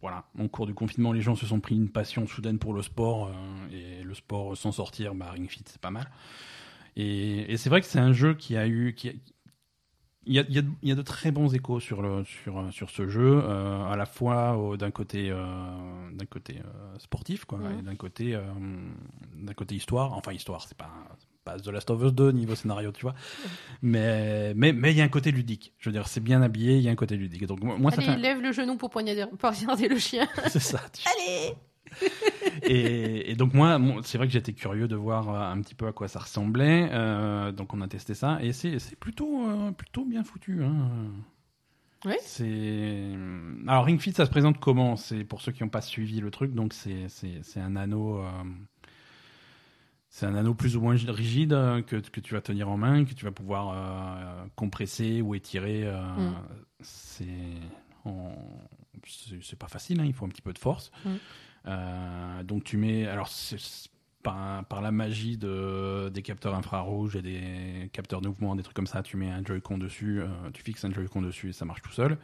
voilà, 0.00 0.24
au 0.38 0.48
cours 0.48 0.66
du 0.66 0.74
confinement, 0.74 1.12
les 1.12 1.20
gens 1.22 1.34
se 1.34 1.46
sont 1.46 1.60
pris 1.60 1.74
une 1.74 1.88
passion 1.90 2.26
soudaine 2.26 2.58
pour 2.58 2.72
le 2.72 2.82
sport 2.82 3.26
euh, 3.28 3.32
et 3.72 4.02
le 4.02 4.14
sport 4.14 4.56
sans 4.56 4.72
sortir, 4.72 5.14
bah, 5.14 5.30
Ring 5.32 5.48
Fit 5.50 5.62
c'est 5.66 5.80
pas 5.80 5.90
mal. 5.90 6.08
Et, 6.96 7.52
et 7.52 7.56
c'est 7.56 7.68
vrai 7.70 7.80
que 7.80 7.86
c'est 7.86 7.98
un 7.98 8.12
jeu 8.12 8.34
qui 8.34 8.56
a 8.56 8.66
eu 8.66 8.94
qui 8.94 9.08
a- 9.08 9.12
il 10.26 10.34
y 10.34 10.38
a, 10.40 10.44
il 10.82 10.88
y 10.90 10.94
de 10.94 11.02
très 11.02 11.30
bons 11.30 11.54
échos 11.54 11.80
sur, 11.80 12.02
le, 12.02 12.22
sur, 12.24 12.70
sur 12.70 12.90
ce 12.90 13.08
jeu, 13.08 13.40
euh, 13.42 13.84
à 13.86 13.96
la 13.96 14.04
fois 14.04 14.76
d'un 14.76 14.90
côté, 14.90 15.30
euh, 15.30 16.10
d'un 16.12 16.26
côté 16.26 16.58
euh, 16.58 16.98
sportif, 16.98 17.46
quoi, 17.46 17.58
Mhm. 17.58 17.78
et 17.78 17.82
d'un 17.82 17.96
côté, 17.96 18.34
euh, 18.34 18.42
d'un 19.36 19.54
côté 19.54 19.74
histoire. 19.74 20.12
Enfin, 20.12 20.32
histoire, 20.32 20.66
c'est 20.68 20.76
pas, 20.76 20.90
pas 21.52 21.58
The 21.58 21.68
Last 21.68 21.90
of 21.90 22.02
Us 22.02 22.12
2 22.12 22.32
niveau 22.32 22.54
scénario, 22.54 22.92
tu 22.92 23.02
vois. 23.02 23.14
Mais 23.82 24.52
mais 24.54 24.72
mais 24.72 24.92
il 24.92 24.96
y 24.98 25.00
a 25.00 25.04
un 25.04 25.08
côté 25.08 25.30
ludique. 25.30 25.72
Je 25.78 25.88
veux 25.88 25.92
dire, 25.92 26.08
c'est 26.08 26.20
bien 26.20 26.42
habillé, 26.42 26.76
il 26.76 26.82
y 26.82 26.88
a 26.88 26.92
un 26.92 26.96
côté 26.96 27.16
ludique. 27.16 27.46
Donc 27.46 27.62
moi, 27.62 27.90
ça 27.90 28.02
Allez, 28.02 28.20
lève 28.22 28.40
le 28.40 28.52
genou 28.52 28.76
pour 28.76 28.90
poignarder, 28.90 29.26
poignarder 29.38 29.88
le 29.88 29.98
chien. 29.98 30.26
c'est 30.48 30.60
ça. 30.60 30.80
tu- 30.92 31.02
Allez 31.08 31.54
et, 32.62 33.30
et 33.30 33.34
donc 33.34 33.54
moi, 33.54 33.80
c'est 34.02 34.18
vrai 34.18 34.26
que 34.26 34.32
j'étais 34.32 34.52
curieux 34.52 34.88
de 34.88 34.96
voir 34.96 35.30
euh, 35.30 35.52
un 35.52 35.60
petit 35.62 35.74
peu 35.74 35.86
à 35.86 35.92
quoi 35.92 36.06
ça 36.06 36.18
ressemblait. 36.18 36.88
euh, 36.92 37.50
donc 37.50 37.72
on 37.72 37.80
a 37.80 37.88
testé 37.88 38.12
ça 38.14 38.38
et 38.42 38.52
c'est 38.52 38.78
c'est 38.78 38.96
plutôt 38.96 39.48
euh, 39.48 39.70
plutôt 39.72 40.04
bien 40.04 40.22
foutu. 40.22 40.62
Hein. 40.62 40.90
Oui. 42.04 42.14
C'est 42.22 43.08
alors 43.66 43.84
Ring 43.86 43.98
Fit, 44.00 44.12
ça 44.12 44.24
se 44.26 44.30
présente 44.30 44.58
comment? 44.60 44.96
C'est 44.96 45.24
pour 45.24 45.40
ceux 45.40 45.50
qui 45.52 45.62
n'ont 45.62 45.68
pas 45.70 45.80
suivi 45.80 46.20
le 46.20 46.30
truc. 46.30 46.54
Donc 46.54 46.72
c'est 46.74 47.08
c'est 47.08 47.40
c'est 47.42 47.60
un 47.60 47.74
anneau. 47.76 48.18
euh, 48.18 48.30
c'est 50.10 50.26
un 50.26 50.34
anneau 50.34 50.54
plus 50.54 50.76
ou 50.76 50.80
moins 50.80 50.96
rigide 51.08 51.52
euh, 51.52 51.82
que, 51.82 51.96
que 51.96 52.20
tu 52.20 52.34
vas 52.34 52.40
tenir 52.40 52.68
en 52.68 52.76
main, 52.76 53.04
que 53.04 53.12
tu 53.14 53.24
vas 53.24 53.30
pouvoir 53.32 53.70
euh, 53.72 54.46
compresser 54.56 55.20
ou 55.22 55.34
étirer. 55.34 55.82
euh, 55.84 56.02
Mm. 56.16 56.34
C'est 56.80 57.24
c'est 59.42 59.58
pas 59.58 59.68
facile, 59.68 60.00
hein, 60.00 60.04
il 60.06 60.12
faut 60.14 60.24
un 60.24 60.28
petit 60.28 60.42
peu 60.42 60.52
de 60.52 60.58
force. 60.58 60.90
Mm. 61.04 61.10
Euh, 61.66 62.42
donc 62.42 62.64
tu 62.64 62.76
mets, 62.76 63.06
alors 63.06 63.28
par, 64.22 64.64
par 64.64 64.80
la 64.80 64.90
magie 64.90 65.36
de, 65.36 66.08
des 66.08 66.22
capteurs 66.22 66.54
infrarouges 66.54 67.16
et 67.16 67.22
des 67.22 67.90
capteurs 67.92 68.20
de 68.20 68.28
mouvement, 68.28 68.56
des 68.56 68.62
trucs 68.62 68.74
comme 68.76 68.86
ça, 68.86 69.02
tu 69.02 69.16
mets 69.16 69.30
un 69.30 69.44
Joy-Con 69.44 69.78
dessus, 69.78 70.20
euh, 70.20 70.26
tu 70.52 70.62
fixes 70.62 70.84
un 70.84 70.92
Joy-Con 70.92 71.22
dessus 71.22 71.50
et 71.50 71.52
ça 71.52 71.64
marche 71.64 71.82
tout 71.82 71.92
seul. 71.92 72.18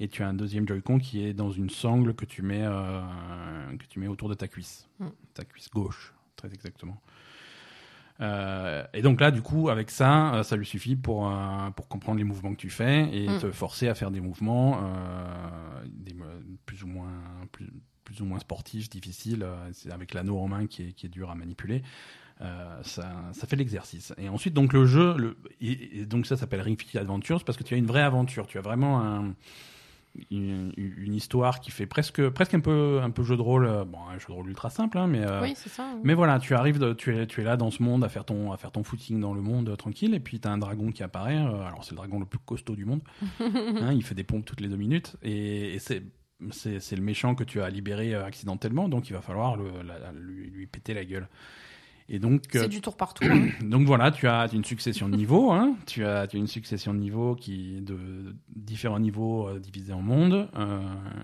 Et 0.00 0.08
tu 0.08 0.22
as 0.22 0.28
un 0.28 0.34
deuxième 0.34 0.66
Joy-Con 0.66 0.98
qui 0.98 1.22
est 1.24 1.34
dans 1.34 1.50
une 1.50 1.70
sangle 1.70 2.14
que 2.14 2.24
tu 2.24 2.42
mets, 2.42 2.64
euh, 2.64 3.00
que 3.78 3.86
tu 3.86 4.00
mets 4.00 4.08
autour 4.08 4.28
de 4.28 4.34
ta 4.34 4.48
cuisse, 4.48 4.88
Mm. 5.00 5.06
ta 5.34 5.44
cuisse 5.44 5.70
gauche, 5.70 6.12
très 6.36 6.48
exactement. 6.52 7.00
Euh, 8.20 8.84
et 8.94 9.02
donc 9.02 9.20
là, 9.20 9.30
du 9.30 9.42
coup, 9.42 9.68
avec 9.68 9.90
ça, 9.90 10.34
euh, 10.34 10.42
ça 10.42 10.56
lui 10.56 10.66
suffit 10.66 10.96
pour, 10.96 11.30
euh, 11.30 11.70
pour 11.76 11.86
comprendre 11.88 12.18
les 12.18 12.24
mouvements 12.24 12.50
que 12.52 12.60
tu 12.60 12.70
fais 12.70 13.08
et 13.16 13.28
Mm. 13.28 13.38
te 13.38 13.50
forcer 13.52 13.88
à 13.88 13.94
faire 13.94 14.10
des 14.10 14.20
mouvements 14.20 14.80
euh, 14.82 15.84
des, 15.86 16.16
plus 16.66 16.82
ou 16.82 16.88
moins 16.88 17.12
plus, 17.52 17.70
plus 18.04 18.20
ou 18.20 18.24
moins 18.24 18.38
sportifs, 18.40 18.90
difficiles. 18.90 19.46
c'est 19.72 19.92
avec 19.92 20.14
l'anneau 20.14 20.38
en 20.38 20.48
main 20.48 20.66
qui 20.66 20.82
est, 20.88 20.92
qui 20.92 21.06
est 21.06 21.10
dur 21.10 21.30
à 21.30 21.34
manipuler. 21.34 21.82
Euh, 22.40 22.82
ça, 22.84 23.12
ça 23.32 23.46
fait 23.46 23.56
l'exercice. 23.56 24.12
Et 24.16 24.28
ensuite, 24.28 24.54
donc 24.54 24.72
le 24.72 24.86
jeu, 24.86 25.14
le, 25.16 25.36
et, 25.60 26.00
et 26.00 26.06
donc 26.06 26.26
ça 26.26 26.36
s'appelle 26.36 26.60
Ring 26.60 26.80
Fit 26.80 26.96
Adventures 26.98 27.44
parce 27.44 27.58
que 27.58 27.64
tu 27.64 27.74
as 27.74 27.76
une 27.76 27.86
vraie 27.86 28.02
aventure. 28.02 28.46
Tu 28.46 28.58
as 28.58 28.62
vraiment 28.62 29.00
un, 29.02 29.34
une, 30.30 30.72
une 30.76 31.14
histoire 31.14 31.60
qui 31.60 31.70
fait 31.70 31.86
presque, 31.86 32.28
presque 32.30 32.54
un 32.54 32.60
peu, 32.60 33.00
un 33.02 33.10
peu 33.10 33.22
jeu 33.22 33.36
de 33.36 33.42
rôle. 33.42 33.66
euh, 33.66 33.84
Bon, 33.84 33.98
un 34.10 34.18
jeu 34.18 34.26
de 34.28 34.32
rôle 34.32 34.48
ultra 34.48 34.70
simple, 34.70 34.98
hein, 34.98 35.06
mais 35.06 35.22
euh, 35.24 35.40
Oui, 35.42 35.54
mais 36.02 36.14
voilà, 36.14 36.38
tu 36.38 36.54
arrives, 36.54 36.78
de- 36.78 36.92
tu, 36.92 37.16
es, 37.16 37.26
tu 37.26 37.40
es 37.40 37.44
là 37.44 37.56
dans 37.56 37.70
ce 37.70 37.82
monde 37.82 38.02
à 38.04 38.08
faire 38.08 38.24
ton, 38.24 38.52
à 38.52 38.56
faire 38.56 38.72
ton 38.72 38.82
footing 38.82 39.20
dans 39.20 39.34
le 39.34 39.40
monde 39.40 39.68
euh, 39.68 39.76
tranquille, 39.76 40.14
et 40.14 40.20
puis 40.20 40.40
tu 40.40 40.48
as 40.48 40.50
un 40.50 40.58
dragon 40.58 40.90
qui 40.92 41.02
apparaît. 41.02 41.36
euh, 41.38 41.62
alors, 41.66 41.84
c'est 41.84 41.92
le 41.92 41.96
dragon 41.96 42.18
le 42.18 42.26
plus 42.26 42.38
costaud 42.40 42.74
du 42.76 42.84
monde. 42.84 43.00
hein, 43.40 43.92
il 43.92 44.02
fait 44.02 44.14
des 44.14 44.24
pompes 44.24 44.44
toutes 44.44 44.60
les 44.60 44.68
deux 44.68 44.76
minutes, 44.76 45.16
et, 45.22 45.74
et 45.74 45.78
c'est. 45.78 46.02
C'est 46.52 46.94
le 46.94 47.02
méchant 47.02 47.34
que 47.34 47.42
tu 47.42 47.60
as 47.60 47.68
libéré 47.68 48.14
accidentellement, 48.14 48.88
donc 48.88 49.10
il 49.10 49.12
va 49.12 49.20
falloir 49.20 49.56
le, 49.56 49.82
la- 49.84 50.12
lui, 50.12 50.48
lui 50.50 50.68
péter 50.68 50.94
la 50.94 51.04
gueule. 51.04 51.26
Et 52.10 52.18
donc, 52.18 52.42
euh, 52.56 52.62
C'est 52.62 52.68
du 52.68 52.80
tour 52.80 52.96
par 52.96 53.12
tour. 53.12 53.28
hein. 53.30 53.48
donc 53.62 53.86
voilà, 53.86 54.10
tu 54.10 54.26
as 54.26 54.46
une 54.52 54.64
succession 54.64 55.08
de 55.10 55.16
niveaux. 55.16 55.50
Hein. 55.52 55.74
Tu, 55.86 56.04
as, 56.06 56.26
tu 56.26 56.36
as 56.36 56.38
une 56.40 56.46
succession 56.46 56.94
de 56.94 56.98
niveaux 56.98 57.34
qui 57.34 57.80
de 57.82 58.34
différents 58.56 58.98
niveaux 58.98 59.46
euh, 59.48 59.58
divisés 59.58 59.92
en 59.92 60.00
mondes. 60.00 60.48
euh, 60.56 60.80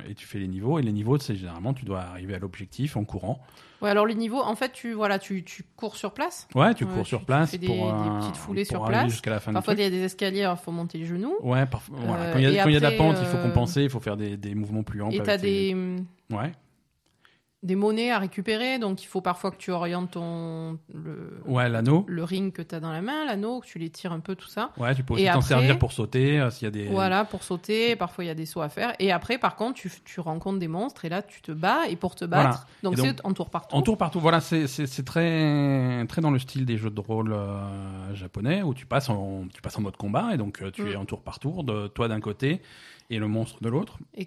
et 0.08 0.14
tu 0.14 0.26
fais 0.26 0.38
les 0.38 0.48
niveaux. 0.48 0.78
Et 0.78 0.82
les 0.82 0.92
niveaux, 0.92 1.18
c'est 1.18 1.36
généralement, 1.36 1.72
tu 1.72 1.84
dois 1.86 2.00
arriver 2.02 2.34
à 2.34 2.38
l'objectif 2.38 2.96
en 2.98 3.04
courant. 3.04 3.40
Ouais, 3.80 3.90
alors 3.90 4.06
les 4.06 4.14
niveaux, 4.14 4.40
en 4.42 4.54
fait, 4.56 4.72
tu, 4.72 4.92
voilà, 4.92 5.18
tu, 5.18 5.42
tu 5.44 5.62
cours 5.76 5.96
sur 5.96 6.12
place. 6.12 6.48
Ouais, 6.54 6.74
tu 6.74 6.84
cours 6.86 7.02
tu- 7.02 7.08
sur 7.08 7.20
tu 7.20 7.26
place 7.26 7.50
fais 7.50 7.58
des- 7.58 7.66
pour, 7.66 7.86
des 7.86 8.10
petites 8.20 8.36
foulées 8.36 8.64
pour 8.64 8.76
sur 8.76 8.84
place. 8.86 9.10
jusqu'à 9.10 9.30
la 9.30 9.40
fin 9.40 9.52
Parfois, 9.52 9.74
il 9.74 9.80
y 9.80 9.84
a 9.84 9.90
des 9.90 10.02
escaliers, 10.04 10.48
il 10.50 10.56
faut 10.62 10.70
monter 10.70 10.98
les 10.98 11.06
genoux. 11.06 11.34
Ouais, 11.42 11.64
parfois, 11.66 11.96
voilà. 11.98 12.32
Quand 12.32 12.38
il 12.38 12.42
y 12.44 12.58
a, 12.58 12.70
y 12.70 12.74
de 12.74 12.78
la 12.80 12.90
pente, 12.92 13.16
il 13.20 13.26
faut 13.26 13.38
compenser, 13.38 13.82
il 13.84 13.90
faut 13.90 14.00
faire 14.00 14.16
des, 14.16 14.36
des 14.36 14.54
mouvements 14.54 14.82
plus 14.82 15.02
amples. 15.02 15.16
Et 15.16 15.20
t'as 15.22 15.36
des, 15.38 15.74
Ouais, 16.30 16.52
des 17.64 17.74
monnaies 17.76 18.10
à 18.12 18.18
récupérer, 18.18 18.78
donc 18.78 19.02
il 19.02 19.06
faut 19.06 19.22
parfois 19.22 19.50
que 19.50 19.56
tu 19.56 19.70
orientes 19.72 20.12
ton, 20.12 20.78
le, 20.92 21.40
ouais 21.46 21.68
l'anneau. 21.68 22.04
le 22.06 22.22
ring 22.22 22.52
que 22.52 22.60
tu 22.62 22.74
as 22.74 22.78
dans 22.80 22.92
la 22.92 23.00
main, 23.02 23.24
l'anneau, 23.24 23.60
que 23.60 23.66
tu 23.66 23.78
les 23.78 23.88
tires 23.90 24.12
un 24.12 24.20
peu, 24.20 24.34
tout 24.36 24.48
ça. 24.48 24.70
Ouais, 24.76 24.94
tu 24.94 25.02
peux 25.02 25.14
aussi 25.14 25.24
Et 25.24 25.30
t'en 25.30 25.40
servir 25.40 25.78
pour 25.78 25.92
sauter 25.92 26.38
euh, 26.38 26.50
s'il 26.50 26.66
y 26.66 26.68
a 26.68 26.70
des. 26.70 26.84
Voilà, 26.86 27.24
pour 27.24 27.42
sauter, 27.42 27.96
parfois 27.96 28.22
il 28.22 28.26
y 28.26 28.30
a 28.30 28.34
des 28.34 28.46
sauts 28.46 28.60
à 28.60 28.68
faire. 28.68 28.92
Et 28.98 29.10
après, 29.10 29.38
par 29.38 29.56
contre, 29.56 29.74
tu, 29.80 29.90
tu 30.04 30.20
rencontres 30.20 30.58
des 30.58 30.68
monstres 30.68 31.04
et 31.06 31.08
là, 31.08 31.22
tu 31.22 31.40
te 31.42 31.52
bats. 31.52 31.88
Et 31.88 31.96
pour 31.96 32.14
te 32.14 32.24
battre, 32.26 32.66
Voilà. 32.82 32.96
donc 32.96 32.98
c'est 32.98 33.24
en 33.24 33.32
tour 33.32 33.48
par 33.50 33.66
tour. 33.66 33.78
En 33.78 33.82
tour 33.82 33.96
partout, 33.98 34.20
voilà, 34.20 34.40
c'est 34.40 34.66
très 35.04 36.06
très 36.06 36.20
dans 36.20 36.30
le 36.30 36.38
style 36.38 36.66
des 36.66 36.76
jeux 36.76 36.90
de 36.90 37.00
rôle 37.00 37.32
euh, 37.32 38.14
japonais 38.14 38.62
où 38.62 38.74
tu 38.74 38.86
passes 38.86 39.08
en 39.08 39.46
tu 39.52 39.60
passes 39.62 39.78
en 39.78 39.82
mode 39.82 39.96
combat 39.96 40.34
et 40.34 40.36
donc 40.36 40.60
euh, 40.62 40.70
tu 40.70 40.82
Mm. 40.82 40.88
es 40.88 40.96
en 40.96 41.04
tour 41.06 41.22
par 41.22 41.38
tour, 41.38 41.64
de 41.64 41.86
toi 41.88 42.08
d'un 42.08 42.20
côté 42.20 42.60
et 43.08 43.18
le 43.18 43.26
monstre 43.26 43.62
de 43.62 43.68
l'autre. 43.70 43.98
Et 44.14 44.24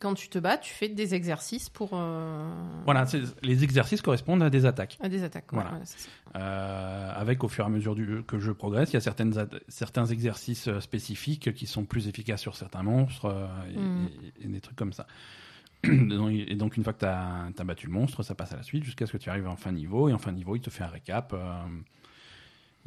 quand 0.00 0.14
tu 0.14 0.28
te 0.28 0.38
bats, 0.38 0.58
tu 0.58 0.72
fais 0.72 0.88
des 0.88 1.14
exercices 1.14 1.68
pour. 1.68 1.90
euh, 1.92 2.50
Voilà, 2.84 3.06
les 3.42 3.62
exercices 3.62 4.00
correspondent 4.02 4.42
à 4.42 4.50
des 4.50 4.66
attaques. 4.66 4.96
à 5.00 5.08
des 5.08 5.22
attaques. 5.22 5.44
Voilà. 5.52 5.78
ça. 5.84 5.96
Euh, 6.36 7.12
avec 7.14 7.44
au 7.44 7.48
fur 7.48 7.64
et 7.64 7.66
à 7.66 7.70
mesure 7.70 7.94
du, 7.94 8.22
que 8.26 8.38
je 8.40 8.50
progresse, 8.52 8.90
il 8.90 8.94
y 8.94 8.96
a 8.96 9.00
certaines 9.00 9.34
certains 9.68 10.06
exercices 10.06 10.68
euh, 10.68 10.80
spécifiques 10.80 11.52
qui 11.54 11.66
sont 11.66 11.84
plus 11.84 12.08
efficaces 12.08 12.40
sur 12.40 12.56
certains 12.56 12.82
monstres 12.82 13.26
euh, 13.26 13.46
et, 13.72 13.78
Mm. 13.78 14.08
et- 14.40 14.44
et 14.44 14.48
des 14.48 14.60
trucs 14.60 14.76
comme 14.76 14.92
ça. 14.92 15.06
Et 15.84 16.56
donc 16.56 16.76
une 16.76 16.84
fois 16.84 16.92
que 16.92 16.98
tu 17.00 17.06
as, 17.06 17.64
battu 17.64 17.86
le 17.86 17.92
monstre, 17.92 18.22
ça 18.22 18.34
passe 18.34 18.52
à 18.52 18.56
la 18.56 18.62
suite 18.62 18.84
jusqu'à 18.84 19.06
ce 19.06 19.12
que 19.12 19.16
tu 19.18 19.30
arrives 19.30 19.48
en 19.48 19.56
fin 19.56 19.72
niveau. 19.72 20.08
Et 20.08 20.12
en 20.12 20.18
fin 20.18 20.30
niveau, 20.32 20.54
il 20.56 20.60
te 20.60 20.68
fait 20.70 20.84
un 20.84 20.88
récap. 20.88 21.34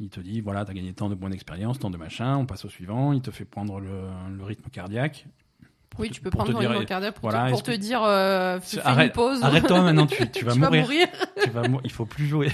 il 0.00 0.08
te 0.10 0.20
dit, 0.20 0.40
voilà, 0.40 0.64
tu 0.64 0.70
as 0.70 0.74
gagné 0.74 0.92
tant 0.92 1.08
de 1.08 1.14
points 1.14 1.30
d'expérience, 1.30 1.78
tant 1.78 1.90
de 1.90 1.96
machin, 1.96 2.36
on 2.36 2.46
passe 2.46 2.64
au 2.64 2.68
suivant. 2.68 3.12
Il 3.12 3.20
te 3.20 3.30
fait 3.30 3.44
prendre 3.44 3.80
le, 3.80 4.02
le 4.36 4.44
rythme 4.44 4.68
cardiaque. 4.70 5.26
Oui, 5.98 6.08
te- 6.08 6.14
tu 6.14 6.20
peux 6.20 6.30
prendre 6.30 6.48
te 6.48 6.52
ton 6.52 6.58
dire, 6.60 6.70
rythme 6.70 6.84
cardiaque 6.86 7.14
pour, 7.14 7.30
voilà, 7.30 7.46
te, 7.52 7.62
pour 7.62 7.78
dire 7.78 8.02
euh, 8.02 8.58
fais 8.60 8.80
Arrête- 8.80 9.06
une 9.08 9.12
pause. 9.12 9.42
Arrête-toi 9.42 9.82
maintenant, 9.82 10.06
tu, 10.06 10.28
tu 10.30 10.44
vas 10.44 10.52
tu 10.52 10.58
mourir. 10.58 10.70
vas 10.72 10.80
mourir. 10.82 11.08
tu 11.44 11.50
vas 11.50 11.68
mou- 11.68 11.80
il 11.84 11.92
faut 11.92 12.06
plus 12.06 12.26
jouer. 12.26 12.50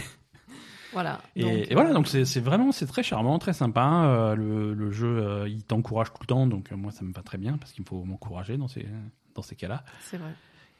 Voilà. 0.93 1.21
Et, 1.37 1.43
Donc, 1.43 1.53
et 1.71 1.75
voilà, 1.75 1.93
donc 1.93 2.09
c'est 2.09 2.40
vraiment 2.40 2.73
c'est 2.73 2.87
très 2.87 3.03
charmant, 3.05 3.38
très 3.38 3.53
sympa. 3.53 4.05
Euh, 4.07 4.35
le, 4.35 4.75
le 4.75 4.90
jeu, 4.90 5.07
euh, 5.25 5.49
il 5.49 5.62
t'encourage 5.62 6.09
tout 6.09 6.19
le 6.23 6.27
temps, 6.27 6.47
donc 6.47 6.73
euh, 6.73 6.77
moi 6.77 6.90
ça 6.90 7.05
me 7.05 7.12
va 7.12 7.23
très 7.23 7.38
bien 7.38 7.57
parce 7.59 7.73
qu'il 7.73 7.85
faut 7.85 8.03
m'encourager 8.05 8.57
dans 8.57 8.66
ces 8.69 8.87
dans 9.37 9.43
ces 9.43 9.55
cas-là. 9.55 9.85
C'est 10.03 10.16
vrai. 10.16 10.31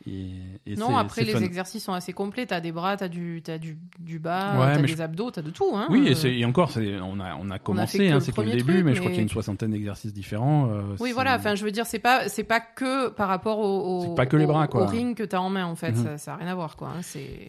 Et, 0.07 0.31
et 0.67 0.77
Non, 0.77 0.97
après, 0.97 1.25
les 1.25 1.33
fun. 1.33 1.41
exercices 1.43 1.85
sont 1.85 1.93
assez 1.93 2.15
complets. 2.15 2.47
T'as 2.47 2.61
des 2.61 2.73
bras, 2.73 2.97
t'as 2.97 3.09
du, 3.09 3.43
t'as 3.45 3.59
du, 3.59 3.77
du 3.99 4.19
bas, 4.19 4.59
Ouais, 4.59 4.75
t'as 4.75 4.81
des 4.81 4.89
je- 4.89 5.03
abdos, 5.03 5.31
t'as 5.31 5.43
de 5.43 5.51
tout. 5.51 5.73
Hein. 5.75 5.89
Oui, 5.91 6.09
et, 6.09 6.27
Euh, 6.27 6.31
et 6.33 6.45
encore, 6.47 6.71
on 6.77 7.21
a, 7.21 7.35
on 7.37 7.51
a 7.51 7.59
commencé, 7.59 8.09
hein, 8.11 8.19
c'est 8.19 8.35
que 8.35 8.41
le 8.41 8.51
début, 8.53 8.73
truc, 8.73 8.85
mais 8.87 8.95
je 8.95 9.01
crois 9.01 9.11
qu'il 9.11 9.19
y 9.19 9.21
a 9.21 9.25
une 9.25 9.29
soixantaine 9.29 9.73
d'exercices 9.73 10.15
différents. 10.15 10.71
euh, 10.71 10.97
Oui, 11.01 11.13
voilà. 11.13 11.37
Enfin, 11.37 11.55
je 11.55 11.65
veux 11.65 11.71
dire, 11.71 11.85
c'est 11.85 11.99
pas, 11.99 12.29
c'est 12.31 12.45
pas 12.45 12.61
que 12.61 13.11
par 13.11 13.29
rapport 13.29 13.59
au, 13.59 14.07
au, 14.13 14.15
pas 14.15 14.25
que 14.25 14.39
les 14.39 14.47
bras, 14.47 14.69
quoi. 14.69 14.85
au 14.85 14.87
ring 14.87 15.15
que 15.15 15.23
t'as 15.23 15.39
en 15.41 15.51
main, 15.51 15.67
en 15.67 15.75
fait. 15.77 15.93
Mhm. 15.93 16.03
Ça, 16.05 16.19
ça 16.19 16.33
a 16.33 16.37
rien 16.37 16.49
à 16.49 16.55
voir, 16.55 16.77
quoi. 16.77 16.89
hein. 16.97 17.01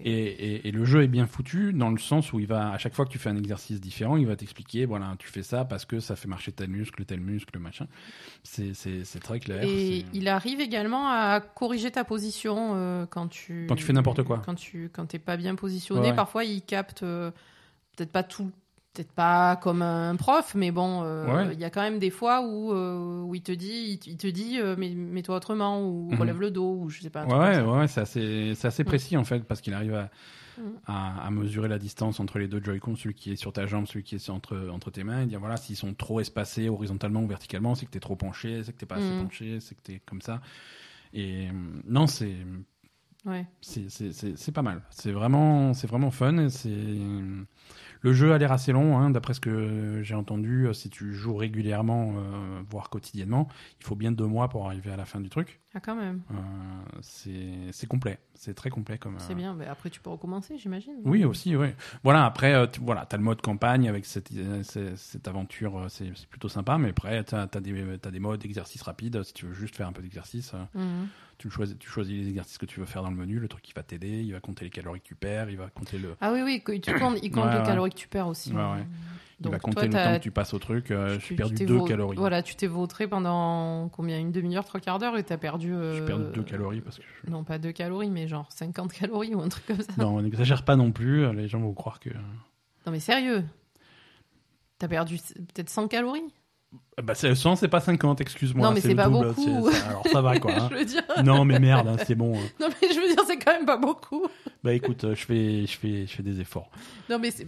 Et, 0.03 0.67
et- 0.67 0.71
le 0.71 0.83
jeu 0.83 1.03
est 1.03 1.07
bien 1.07 1.27
foutu 1.27 1.71
dans 1.73 1.89
le 1.89 1.97
sens 1.99 2.33
où 2.33 2.39
il 2.39 2.47
va, 2.47 2.71
à 2.71 2.77
chaque 2.77 2.95
fois 2.95 3.05
que 3.05 3.11
tu 3.11 3.17
fais 3.17 3.29
un 3.29 3.37
exercice 3.37 3.79
différent, 3.79 4.17
il 4.17 4.27
va 4.27 4.35
t'expliquer, 4.35 4.85
voilà, 4.85 5.15
tu 5.19 5.27
fais 5.29 5.43
ça 5.43 5.63
parce 5.63 5.85
que 5.85 5.99
ça 6.01 6.15
fait 6.17 6.27
marcher 6.27 6.51
tel 6.51 6.69
muscle, 6.69 7.05
tel 7.05 7.21
muscle, 7.21 7.57
machin. 7.59 7.87
C'est 8.43 8.73
c'est- 8.73 9.19
très 9.21 9.39
clair. 9.39 9.63
Et 9.63 10.03
il 10.13 10.27
arrive 10.27 10.59
également 10.59 11.07
à 11.09 11.39
corriger 11.41 11.91
ta 11.91 12.03
position 12.03 12.40
euh, 12.47 13.05
quand 13.05 13.27
tu 13.27 13.65
Quand 13.67 13.75
tu 13.75 13.83
fais 13.83 13.93
n'importe 13.93 14.23
quoi. 14.23 14.41
Quand 14.45 14.55
tu 14.55 14.89
quand 14.93 15.05
t'es 15.05 15.19
pas 15.19 15.37
bien 15.37 15.55
positionné, 15.55 16.09
Ouais, 16.09 16.15
parfois 16.15 16.43
il 16.43 16.61
capte 16.61 17.03
euh, 17.03 17.31
peut-être 17.95 18.11
pas 18.11 18.23
tout 18.23 18.51
peut-être 18.93 19.11
pas 19.13 19.55
comme 19.55 19.81
un 19.81 20.17
prof, 20.17 20.53
mais 20.53 20.69
bon, 20.71 21.01
euh, 21.05 21.43
il 21.43 21.47
Ouais. 21.49 21.55
y 21.55 21.63
a 21.63 21.69
quand 21.69 21.79
même 21.81 21.97
des 21.97 22.09
fois 22.09 22.41
où, 22.45 22.73
euh, 22.73 23.21
où 23.21 23.33
il 23.35 23.41
te 23.41 23.53
dit, 23.53 23.97
il 24.05 24.17
te- 24.17 24.27
dit, 24.27 24.59
mais 24.77 24.89
mets-toi 24.89 25.37
autrement 25.37 25.81
ou 25.81 26.09
Mhm. 26.11 26.19
relève 26.19 26.41
le 26.41 26.51
dos 26.51 26.75
ou 26.81 26.89
je 26.89 26.99
sais 27.01 27.09
pas. 27.09 27.25
Ouais, 27.25 27.61
ouais, 27.61 27.87
c'est 27.87 28.01
assez, 28.01 28.51
c'est 28.55 28.67
assez 28.67 28.83
Mm. 28.83 28.87
précis 28.87 29.15
en 29.15 29.23
fait, 29.23 29.45
parce 29.45 29.61
qu'il 29.61 29.73
arrive 29.73 29.93
à, 29.95 30.09
Mm. 30.57 30.61
à, 30.87 31.25
à 31.27 31.31
mesurer 31.31 31.69
la 31.69 31.79
distance 31.79 32.19
entre 32.19 32.37
les 32.37 32.49
deux 32.49 32.61
Joy-Con, 32.61 32.97
celui 32.97 33.15
qui 33.15 33.31
est 33.31 33.37
sur 33.37 33.53
ta 33.53 33.65
jambe, 33.65 33.87
celui 33.87 34.03
qui 34.03 34.15
est 34.15 34.29
entre, 34.29 34.67
entre 34.69 34.91
tes 34.91 35.05
mains, 35.05 35.21
et 35.21 35.25
dire 35.25 35.39
voilà, 35.39 35.55
s'ils 35.55 35.77
sont 35.77 35.93
trop 35.93 36.19
espacés 36.19 36.67
horizontalement 36.67 37.23
ou 37.23 37.27
verticalement, 37.27 37.75
c'est 37.75 37.85
que 37.85 37.91
t'es 37.91 38.01
trop 38.01 38.17
penché, 38.17 38.61
c'est 38.65 38.73
que 38.73 38.77
t'es 38.77 38.85
pas 38.85 38.95
assez 38.95 39.13
Mm. 39.13 39.17
penché, 39.19 39.59
c'est 39.61 39.73
que 39.75 39.81
t'es 39.81 40.01
comme 40.05 40.21
ça. 40.21 40.41
Et 41.13 41.47
euh, 41.47 41.51
non, 41.85 42.07
c'est, 42.07 42.35
Ouais. 43.25 43.45
c'est, 43.61 43.89
c'est, 43.89 44.11
c'est, 44.13 44.37
c'est 44.37 44.51
pas 44.51 44.61
mal. 44.63 44.81
C'est 44.89 45.11
vraiment, 45.11 45.73
c'est 45.73 45.87
vraiment 45.87 46.11
fun. 46.11 46.37
et 46.37 46.49
C'est... 46.49 46.69
Le 48.03 48.13
jeu 48.13 48.33
a 48.33 48.37
l'air 48.39 48.51
assez 48.51 48.71
long, 48.71 48.97
hein, 48.97 49.11
d'après 49.11 49.33
ce 49.35 49.39
que 49.39 50.01
j'ai 50.01 50.15
entendu. 50.15 50.65
euh, 50.67 50.73
Si 50.73 50.89
tu 50.89 51.13
joues 51.13 51.35
régulièrement, 51.35 52.13
euh, 52.17 52.61
voire 52.69 52.89
quotidiennement, 52.89 53.47
il 53.79 53.85
faut 53.85 53.95
bien 53.95 54.11
deux 54.11 54.25
mois 54.25 54.49
pour 54.49 54.65
arriver 54.65 54.91
à 54.91 54.97
la 54.97 55.05
fin 55.05 55.19
du 55.21 55.29
truc. 55.29 55.59
Ah, 55.75 55.79
quand 55.79 55.95
même. 55.95 56.21
Euh, 56.31 56.35
c'est, 57.01 57.87
complet. 57.87 58.19
C'est 58.33 58.53
très 58.55 58.69
complet 58.69 58.97
comme. 58.97 59.15
C'est 59.19 59.35
bien. 59.35 59.53
Mais 59.53 59.67
après, 59.67 59.89
tu 59.89 59.99
peux 60.01 60.09
recommencer, 60.09 60.57
j'imagine. 60.57 60.95
Oui, 61.05 61.23
aussi, 61.25 61.55
oui. 61.55 61.67
Voilà, 62.03 62.25
après, 62.25 62.69
tu 62.71 62.79
voilà, 62.81 63.07
as 63.09 63.17
le 63.17 63.23
mode 63.23 63.41
campagne 63.41 63.87
avec 63.87 64.05
cette, 64.05 64.31
cette, 64.63 64.97
cette 64.97 65.27
aventure, 65.27 65.85
c'est, 65.89 66.11
plutôt 66.29 66.49
sympa, 66.49 66.77
mais 66.77 66.89
après, 66.89 67.23
tu 67.23 67.35
as, 67.35 67.45
des, 67.47 67.97
t'as 68.01 68.11
des 68.11 68.19
modes 68.19 68.43
exercices 68.43 68.81
rapides. 68.81 69.21
Si 69.23 69.33
tu 69.33 69.45
veux 69.45 69.53
juste 69.53 69.75
faire 69.75 69.87
un 69.87 69.93
peu 69.93 70.01
d'exercice, 70.01 70.53
Mhm. 70.73 71.07
Tu, 71.41 71.49
choisis, 71.49 71.75
tu 71.79 71.89
choisis 71.89 72.15
les 72.23 72.29
exercices 72.29 72.57
que 72.57 72.65
tu 72.65 72.79
veux 72.79 72.85
faire 72.85 73.01
dans 73.03 73.09
le 73.09 73.15
menu, 73.15 73.39
le 73.39 73.47
truc 73.47 73.63
qui 73.63 73.73
va 73.73 73.83
t'aider, 73.83 74.21
il 74.21 74.31
va 74.31 74.39
compter 74.39 74.63
les 74.65 74.71
calories 74.71 75.01
que 75.01 75.07
tu 75.07 75.15
perds, 75.15 75.49
il 75.49 75.57
va 75.57 75.67
compter 75.69 75.97
le, 75.97 76.15
Ah 76.21 76.31
oui, 76.31 76.41
oui, 76.43 76.61
que 76.61 76.71
tu 76.73 76.93
comptes, 76.93 77.17
il 77.23 77.31
compte 77.31 77.45
Ouais, 77.45 77.51
les 77.53 77.57
ouais. 77.59 77.65
calories 77.65 77.89
que 77.89 77.95
tu 77.95 78.07
perds 78.07 78.27
aussi. 78.27 78.51
Ouais, 78.53 78.85
il 79.43 79.49
va 79.49 79.57
compter 79.57 79.89
toi, 79.89 79.99
le 79.99 80.05
temps 80.11 80.17
que 80.19 80.23
tu 80.23 80.29
passes 80.31 80.53
au 80.53 80.59
truc. 80.59 80.91
euh, 80.91 81.17
j'ai 81.19 81.35
perdu 81.35 81.55
t'es 81.55 81.65
deux 81.65 81.77
vau- 81.77 81.85
calories. 81.85 82.15
Voilà, 82.17 82.43
tu 82.43 82.55
t'es 82.55 82.67
vautré 82.67 83.07
pendant 83.07 83.89
combien 83.89 84.19
Une 84.19 84.31
demi-heure, 84.31 84.63
trois 84.65 84.79
quarts 84.79 84.99
d'heure 84.99 85.17
et 85.17 85.23
t'as 85.23 85.37
perdu. 85.37 85.73
euh, 85.73 85.95
J'ai 85.97 86.05
perdu 86.05 86.25
deux 86.31 86.43
calories 86.43 86.81
parce 86.81 86.99
que. 86.99 87.03
je- 87.25 87.31
Non, 87.31 87.43
pas 87.43 87.57
deux 87.57 87.71
calories, 87.71 88.11
mais 88.11 88.27
genre 88.27 88.51
50 88.51 88.93
calories 88.93 89.33
ou 89.33 89.41
un 89.41 89.49
truc 89.49 89.65
comme 89.65 89.81
ça. 89.81 89.93
Non, 89.97 90.15
on 90.17 90.21
n'exagère 90.21 90.63
pas 90.63 90.75
non 90.75 90.91
plus. 90.91 91.33
Les 91.33 91.47
gens 91.47 91.59
vont 91.59 91.73
croire 91.73 91.99
que. 91.99 92.09
Non, 92.85 92.91
mais 92.91 92.99
sérieux? 92.99 93.43
T'as 94.77 94.87
perdu 94.87 95.17
peut-être 95.17 95.69
100 95.69 95.87
calories? 95.87 96.21
Bah, 97.01 97.15
100, 97.15 97.55
c'est 97.55 97.67
pas 97.67 97.79
50, 97.79 98.21
excuse-moi. 98.21 98.67
Non, 98.67 98.73
mais 98.73 98.81
c'est 98.81 98.95
pas 98.95 99.07
double, 99.09 99.27
beaucoup. 99.33 99.67
Alors 99.87 100.07
ça 100.07 100.21
va 100.21 100.39
quoi. 100.39 100.51
hein. 100.57 100.69
Je 100.71 100.77
veux 100.77 100.85
dire. 100.85 101.03
non, 101.23 101.43
mais 101.45 101.59
merde, 101.59 101.87
hein, 101.87 101.97
c'est 102.05 102.15
bon. 102.15 102.37
hein. 102.37 102.43
Non, 102.59 102.67
mais 102.69 102.87
je 102.93 102.99
veux 102.99 103.07
dire, 103.07 103.23
c'est 103.25 103.37
quand 103.37 103.51
même 103.53 103.65
pas 103.65 103.77
beaucoup. 103.77 104.25
Bah 104.63 104.73
écoute, 104.73 105.03
euh, 105.03 105.15
je 105.15 105.25
fais, 105.25 105.65
je 105.65 105.77
fais, 105.77 106.05
je 106.07 106.13
fais 106.15 106.23
des 106.23 106.39
efforts. 106.39 106.69
Non, 107.09 107.17
mais 107.19 107.31
c'est- 107.31 107.47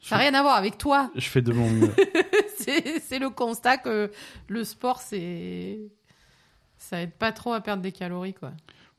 ça 0.00 0.16
n'a 0.16 0.22
rien 0.22 0.34
à 0.34 0.42
voir 0.42 0.56
avec 0.56 0.76
toi. 0.78 1.10
Je 1.14 1.28
fais 1.28 1.42
de 1.42 1.52
mon 1.52 1.68
mieux. 1.70 1.94
c'est 2.58 3.00
c'est 3.00 3.18
le 3.18 3.30
constat 3.30 3.78
que 3.78 4.10
le 4.48 4.64
sport, 4.64 5.00
c'est. 5.00 5.78
Ça 6.76 7.00
aide 7.02 7.12
pas 7.12 7.32
trop 7.32 7.52
à 7.52 7.60
perdre 7.60 7.82
des 7.82 7.92
calories, 7.92 8.34
quoi. 8.34 8.52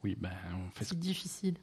Oui, 0.04 0.16
bah 0.20 0.30
on 0.56 0.70
fait. 0.78 0.86
ce- 0.86 0.90
C'est 0.92 1.00
difficile. 1.00 1.56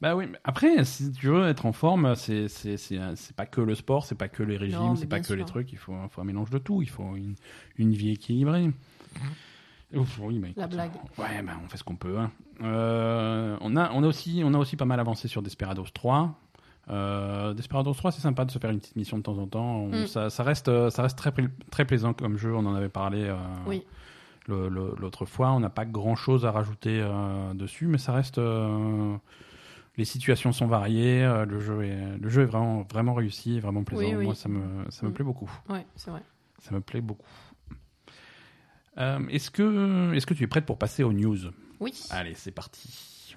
Bah 0.00 0.14
oui, 0.14 0.26
mais 0.30 0.38
après, 0.44 0.84
si 0.84 1.10
tu 1.12 1.26
veux 1.28 1.46
être 1.48 1.64
en 1.66 1.72
forme, 1.72 2.14
c'est, 2.16 2.48
c'est, 2.48 2.76
c'est, 2.76 2.98
c'est 3.16 3.34
pas 3.34 3.46
que 3.46 3.60
le 3.62 3.74
sport, 3.74 4.04
c'est 4.04 4.14
pas 4.14 4.28
que 4.28 4.42
les 4.42 4.56
régimes, 4.58 4.94
c'est 4.96 5.06
pas 5.06 5.20
que 5.20 5.32
les 5.32 5.38
sûr. 5.40 5.46
truc. 5.46 5.72
Il 5.72 5.78
faut, 5.78 5.94
faut 6.10 6.20
un 6.20 6.24
mélange 6.24 6.50
de 6.50 6.58
tout. 6.58 6.82
Il 6.82 6.88
faut 6.90 7.16
une, 7.16 7.34
une 7.76 7.92
vie 7.92 8.10
équilibrée. 8.10 8.70
Ouf, 9.94 10.18
oui, 10.22 10.38
mais 10.38 10.52
La 10.56 10.66
blague. 10.66 10.92
Ouais, 11.16 11.42
bah 11.42 11.52
on 11.64 11.68
fait 11.68 11.78
ce 11.78 11.84
qu'on 11.84 11.96
peut. 11.96 12.18
hein. 12.18 12.30
Euh, 12.62 13.56
on 13.62 13.74
a, 13.76 13.90
on 13.92 14.02
a 14.02 14.06
aussi, 14.06 14.42
on 14.44 14.52
a 14.52 14.58
aussi 14.58 14.76
pas 14.76 14.84
mal 14.84 15.00
avancé 15.00 15.28
sur 15.28 15.40
Desperados 15.40 15.86
3. 15.94 16.38
Euh, 16.90 17.54
Desperados 17.54 17.94
3, 17.94 18.12
c'est 18.12 18.20
sympa 18.20 18.44
de 18.44 18.50
se 18.50 18.58
faire 18.58 18.70
une 18.70 18.80
petite 18.80 18.96
mission 18.96 19.16
de 19.16 19.22
temps 19.22 19.38
en 19.38 19.46
temps. 19.46 19.76
On- 19.84 20.02
Mm. 20.02 20.06
ça, 20.06 20.28
ça 20.30 20.42
reste, 20.42 20.68
euh, 20.68 20.90
ça 20.90 21.02
reste 21.02 21.16
très, 21.16 21.32
très 21.70 21.86
plaisant 21.86 22.12
comme 22.12 22.36
jeu. 22.36 22.54
On 22.54 22.66
en 22.66 22.74
avait 22.74 22.88
parlé. 22.90 23.22
euh, 23.24 23.36
Oui. 23.66 23.82
L'autre 24.48 25.24
fois. 25.26 25.50
On 25.52 25.60
n'a 25.60 25.70
pas 25.70 25.84
grand 25.84 26.16
chose 26.16 26.44
à 26.46 26.50
rajouter 26.50 27.00
euh, 27.02 27.54
dessus, 27.54 27.86
mais 27.86 27.98
ça 27.98 28.12
reste. 28.12 28.38
euh, 28.38 29.16
les 29.96 30.04
situations 30.04 30.52
sont 30.52 30.66
variées. 30.66 31.24
euh, 31.24 31.44
le 31.44 31.58
jeu 31.60 31.82
est, 31.84 32.18
le 32.18 32.28
jeu 32.28 32.42
est 32.42 32.46
vraiment, 32.46 32.82
vraiment 32.90 33.14
réussi, 33.14 33.58
vraiment 33.60 33.82
plaisant. 33.84 34.02
Oui, 34.04 34.14
oui. 34.16 34.24
Moi, 34.24 34.34
ça 34.34 34.48
me, 34.48 34.88
ça 34.90 35.04
me 35.06 35.10
Mm. 35.10 35.14
plaît 35.14 35.24
beaucoup. 35.24 35.50
Ouais, 35.68 35.84
c'est 35.96 36.10
vrai. 36.10 36.22
Ça 36.60 36.74
me 36.74 36.80
plaît 36.80 37.00
beaucoup. 37.00 37.26
Est-ce 38.96 39.50
que, 39.52 40.12
est-ce 40.14 40.26
que 40.26 40.34
tu 40.34 40.42
es 40.42 40.46
prête 40.48 40.66
pour 40.66 40.76
passer 40.78 41.04
aux 41.04 41.12
news? 41.12 41.38
Oui. 41.78 41.92
Allez, 42.10 42.34
c'est 42.34 42.50
parti. 42.50 43.36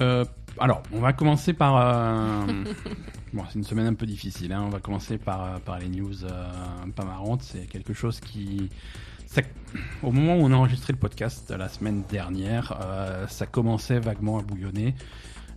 Euh, 0.00 0.24
alors, 0.58 0.82
on 0.92 1.00
va 1.00 1.12
commencer 1.12 1.52
par. 1.52 1.76
euh, 1.76 2.64
bon, 3.32 3.42
c'est 3.48 3.58
une 3.58 3.64
semaine 3.64 3.86
un 3.86 3.94
peu 3.94 4.06
difficile. 4.06 4.52
hein. 4.52 4.62
On 4.66 4.70
va 4.70 4.80
commencer 4.80 5.18
par, 5.18 5.44
euh, 5.44 5.58
par 5.58 5.78
les 5.78 5.88
news 5.88 6.24
euh, 6.24 6.50
pas 6.94 7.04
marrantes. 7.04 7.42
C'est 7.42 7.66
quelque 7.66 7.92
chose 7.92 8.20
qui. 8.20 8.70
ça- 9.26 9.42
au 10.02 10.12
moment 10.12 10.36
où 10.36 10.40
on 10.46 10.52
a 10.52 10.56
enregistré 10.56 10.92
le 10.92 10.98
podcast 10.98 11.50
la 11.50 11.68
semaine 11.68 12.04
dernière, 12.08 12.78
euh, 12.82 13.26
ça 13.26 13.46
commençait 13.46 13.98
vaguement 13.98 14.38
à 14.38 14.42
bouillonner. 14.42 14.94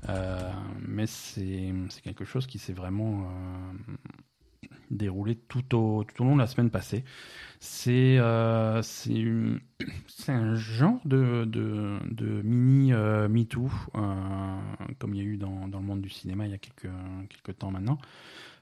Euh, 0.09 0.39
mais 0.87 1.05
c'est 1.07 1.73
c'est 1.89 2.01
quelque 2.01 2.23
chose 2.25 2.47
qui 2.47 2.59
s'est 2.59 2.73
vraiment 2.73 3.23
euh, 3.23 4.69
déroulé 4.89 5.35
tout 5.35 5.75
au, 5.75 6.03
tout 6.03 6.21
au 6.23 6.25
long 6.25 6.35
de 6.35 6.41
la 6.41 6.47
semaine 6.47 6.69
passée. 6.69 7.03
C'est 7.59 8.17
euh, 8.19 8.81
un 10.27 10.55
genre 10.55 10.99
de, 11.05 11.45
de, 11.45 11.97
de 12.11 12.41
mini 12.43 12.93
euh, 12.93 13.27
MeToo, 13.27 13.69
euh, 13.95 14.59
comme 14.99 15.15
il 15.15 15.17
y 15.17 15.21
a 15.21 15.27
eu 15.27 15.37
dans, 15.37 15.67
dans 15.67 15.79
le 15.79 15.85
monde 15.85 16.01
du 16.01 16.09
cinéma 16.09 16.45
il 16.45 16.51
y 16.51 16.55
a 16.55 16.57
quelques, 16.57 16.91
quelques 17.29 17.57
temps 17.57 17.71
maintenant. 17.71 17.97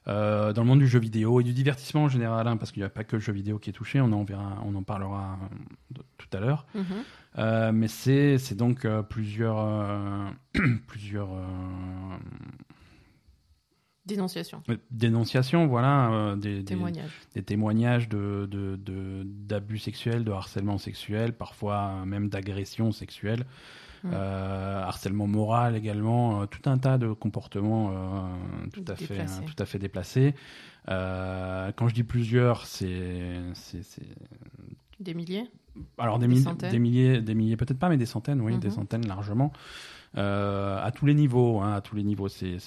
Euh, 0.08 0.54
dans 0.54 0.62
le 0.62 0.68
monde 0.68 0.80
du 0.80 0.88
jeu 0.88 1.00
vidéo 1.00 1.42
et 1.42 1.44
du 1.44 1.52
divertissement 1.52 2.04
en 2.04 2.10
général, 2.10 2.48
hein, 2.48 2.58
parce 2.58 2.72
qu'il 2.72 2.82
n'y 2.82 2.86
a 2.86 2.90
pas 2.90 3.04
que 3.04 3.16
le 3.16 3.22
jeu 3.22 3.34
vidéo 3.34 3.58
qui 3.58 3.72
est 3.72 3.74
touché, 3.74 4.00
on 4.00 4.12
en, 4.12 4.24
verra, 4.24 4.62
on 4.64 4.76
en 4.76 4.84
parlera 4.84 5.40
euh, 5.42 6.02
tout 6.20 6.28
à 6.38 6.40
l'heure. 6.40 6.68
Mhm. 6.76 6.84
Euh, 7.38 7.72
mais 7.74 7.88
c'est 7.88 8.38
c'est 8.38 8.56
donc 8.56 8.88
plusieurs 9.10 9.68
plusieurs 10.88 11.30
euh, 14.06 14.10
Dénonciation. 14.10 14.62
dénonciations, 14.92 15.68
voilà, 15.68 16.12
euh, 16.12 16.36
des, 16.36 16.58
des- 16.60 16.64
Témoignage. 16.66 17.12
des 17.34 17.44
témoignages 17.44 18.08
de 18.10 18.48
de- 18.50 18.76
de- 18.76 19.24
d'abus 19.26 19.80
sexuels, 19.80 20.24
de 20.24 20.32
harcèlement 20.32 20.78
sexuel, 20.78 21.34
parfois 21.34 22.06
même 22.06 22.30
d'agression 22.30 22.92
sexuelle, 22.92 23.46
Mm. 24.04 24.10
euh, 24.14 24.84
harcèlement 24.84 25.26
moral 25.26 25.76
également, 25.76 26.42
euh, 26.42 26.46
tout 26.46 26.70
un 26.70 26.78
tas 26.78 26.98
de 27.00 27.12
comportements 27.14 27.92
euh, 27.92 28.68
tout 28.72 28.84
à 28.88 28.96
fait 28.96 29.08
Déplacés. 29.16 29.40
euh, 29.42 29.46
tout 29.48 29.64
à 29.64 29.66
fait 29.66 29.80
déplacés. 29.80 30.36
Euh, 30.90 31.72
quand 31.76 31.88
je 31.88 31.96
dis 31.96 32.04
plusieurs, 32.04 32.66
c'est 32.68 33.42
Des 35.00 35.14
milliers? 35.14 35.50
Alors 35.98 36.20
des, 36.20 36.28
Des 36.28 36.34
mille- 36.36 36.44
centaines? 36.44 36.72
des 36.72 36.80
milliers, 36.80 37.20
des 37.22 37.34
milliers 37.36 37.58
peut-être 37.58 37.80
pas, 37.80 37.90
mais 37.90 37.98
des 37.98 38.06
centaines, 38.06 38.40
oui, 38.42 38.58
des 38.60 38.70
centaines 38.70 39.06
largement, 39.08 39.52
Euh, 39.54 39.60
à 40.16 40.92
tous 40.96 41.06
les 41.06 41.14
niveaux, 41.14 41.62
hein, 41.62 41.74
à 41.74 41.82
tous 41.82 41.96
les 41.96 42.04
niveaux. 42.04 42.28
C'est 42.30 42.58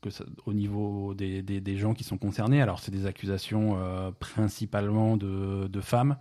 que 0.00 0.10
ça- 0.10 0.24
au 0.46 0.52
niveau 0.52 1.14
des, 1.14 1.42
des, 1.42 1.60
des 1.60 1.76
gens 1.76 1.92
qui 1.94 2.04
sont 2.04 2.18
concernés. 2.18 2.62
Alors 2.62 2.78
c'est 2.78 2.92
des 2.92 3.06
accusations 3.06 3.76
euh, 3.78 4.10
principalement 4.18 5.16
de, 5.16 5.66
de 5.68 5.80
femmes, 5.80 6.16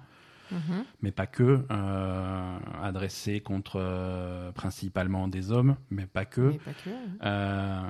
Mhm. 0.50 0.86
mais 1.02 1.12
pas 1.12 1.28
que, 1.28 1.66
euh, 1.70 2.58
adressées 2.82 3.42
contre 3.42 3.80
euh, 3.82 4.50
principalement 4.54 5.28
des 5.28 5.52
hommes, 5.52 5.76
mais 5.90 6.06
pas 6.06 6.24
que. 6.24 6.40
Mais 6.52 6.58
pas 6.60 6.72
que. 6.86 6.90
Euh, 7.26 7.82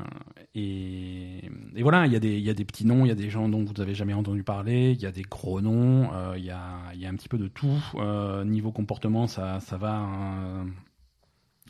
et, 0.55 1.45
et 1.75 1.83
voilà, 1.83 2.07
il 2.07 2.13
y, 2.13 2.15
a 2.15 2.19
des- 2.19 2.35
il 2.37 2.43
y 2.43 2.49
a 2.49 2.53
des 2.55 2.65
petits 2.65 2.85
noms, 2.87 3.05
il 3.05 3.09
y 3.09 3.11
a 3.11 3.15
des 3.15 3.29
gens 3.29 3.47
dont 3.47 3.63
vous 3.63 3.73
n'avez 3.73 3.93
jamais 3.93 4.13
entendu 4.13 4.43
parler, 4.43 4.91
il 4.91 4.99
y 5.01 5.05
a 5.05 5.11
des 5.11 5.21
gros 5.21 5.61
noms, 5.61 6.09
euh, 6.13 6.33
il 6.37 6.45
y, 6.45 6.49
a, 6.51 6.65
y 6.95 7.05
a 7.05 7.09
un 7.09 7.15
petit 7.15 7.29
peu 7.29 7.37
de 7.37 7.47
tout. 7.47 7.77
Euh, 7.95 8.43
niveau 8.43 8.71
comportement, 8.71 9.27
ça, 9.27 9.59
ça 9.59 9.77
va, 9.77 10.01
euh, 10.01 10.63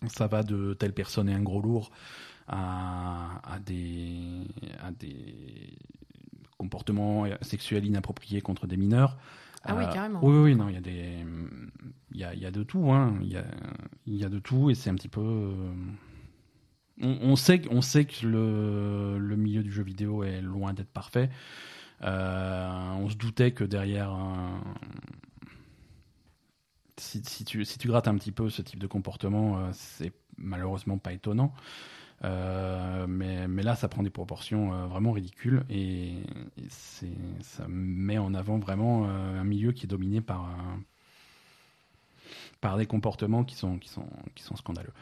ça 0.08 0.28
va 0.28 0.44
de 0.44 0.74
telle 0.74 0.94
personne 0.94 1.28
est 1.30 1.34
un 1.34 1.42
gros 1.42 1.62
lourd 1.62 1.92
à, 2.48 3.42
à 3.44 3.60
des, 3.60 4.42
à 4.80 4.92
des 4.92 5.78
comportements 6.58 7.26
sexuels 7.42 7.86
inappropriés 7.86 8.42
contre 8.42 8.68
des 8.68 8.78
mineurs. 8.78 9.18
Ah 9.64 9.76
oui, 9.76 9.84
Euh, 9.84 9.94
carrément. 9.94 10.20
Oui, 10.24 10.38
oui, 10.38 10.56
non, 10.56 10.70
il 10.70 10.76
y 10.76 10.78
a 10.78 10.82
des, 10.82 11.26
il 12.12 12.20
y 12.20 12.24
a, 12.24 12.34
il 12.34 12.40
y 12.40 12.46
a 12.46 12.52
de 12.52 12.64
tout, 12.64 12.92
hein. 12.92 13.18
Il 13.22 13.28
y 13.28 13.38
a, 13.38 13.44
y 14.06 14.24
a 14.24 14.30
de 14.30 14.40
tout 14.40 14.70
et 14.70 14.76
c'est 14.76 14.90
un 14.90 14.96
petit 14.96 15.10
peu. 15.10 15.22
euh, 15.22 15.74
On, 17.02 17.18
on 17.32 17.36
sait, 17.36 17.62
on 17.70 17.82
sait 17.82 18.06
que 18.06 18.26
le, 18.26 19.18
le 19.20 19.36
milieu 19.36 19.62
du 19.64 19.72
jeu 19.72 19.84
vidéo 19.84 20.24
est 20.24 20.42
loin 20.42 20.74
d'être 20.74 20.90
parfait. 20.92 21.30
Euh, 22.04 22.92
on 23.00 23.10
se 23.10 23.16
doutait 23.16 23.52
que 23.52 23.64
derrière, 23.64 24.12
un- 24.12 24.62
si, 26.98 27.22
si 27.26 27.46
tu, 27.46 27.64
si 27.66 27.78
tu 27.78 27.88
grattes 27.88 28.08
un 28.08 28.16
petit 28.18 28.32
peu 28.32 28.50
ce 28.50 28.62
type 28.62 28.80
de 28.80 28.88
comportement, 28.88 29.60
euh, 29.60 29.70
c'est 29.74 30.12
malheureusement 30.38 30.98
pas 30.98 31.14
étonnant. 31.14 31.54
Euh, 32.24 33.06
mais, 33.08 33.48
mais 33.48 33.62
là, 33.62 33.76
ça 33.76 33.88
prend 33.88 34.02
des 34.02 34.10
proportions 34.10 34.74
euh, 34.74 34.88
vraiment 34.88 35.12
ridicules 35.12 35.64
et, 35.70 36.14
et 36.58 36.66
c'est, 36.70 37.12
ça 37.42 37.66
met 37.68 38.18
en 38.18 38.34
avant 38.34 38.58
vraiment 38.58 39.06
un 39.08 39.44
milieu 39.44 39.72
qui 39.72 39.86
est 39.86 39.88
dominé 39.88 40.22
par, 40.22 40.50
par 42.60 42.78
des 42.78 42.88
comportements 42.88 43.44
qui 43.44 43.56
sont, 43.56 43.78
qui 43.78 43.90
sont, 43.90 44.08
qui 44.34 44.42
sont 44.44 44.56
scandaleux. 44.56 44.94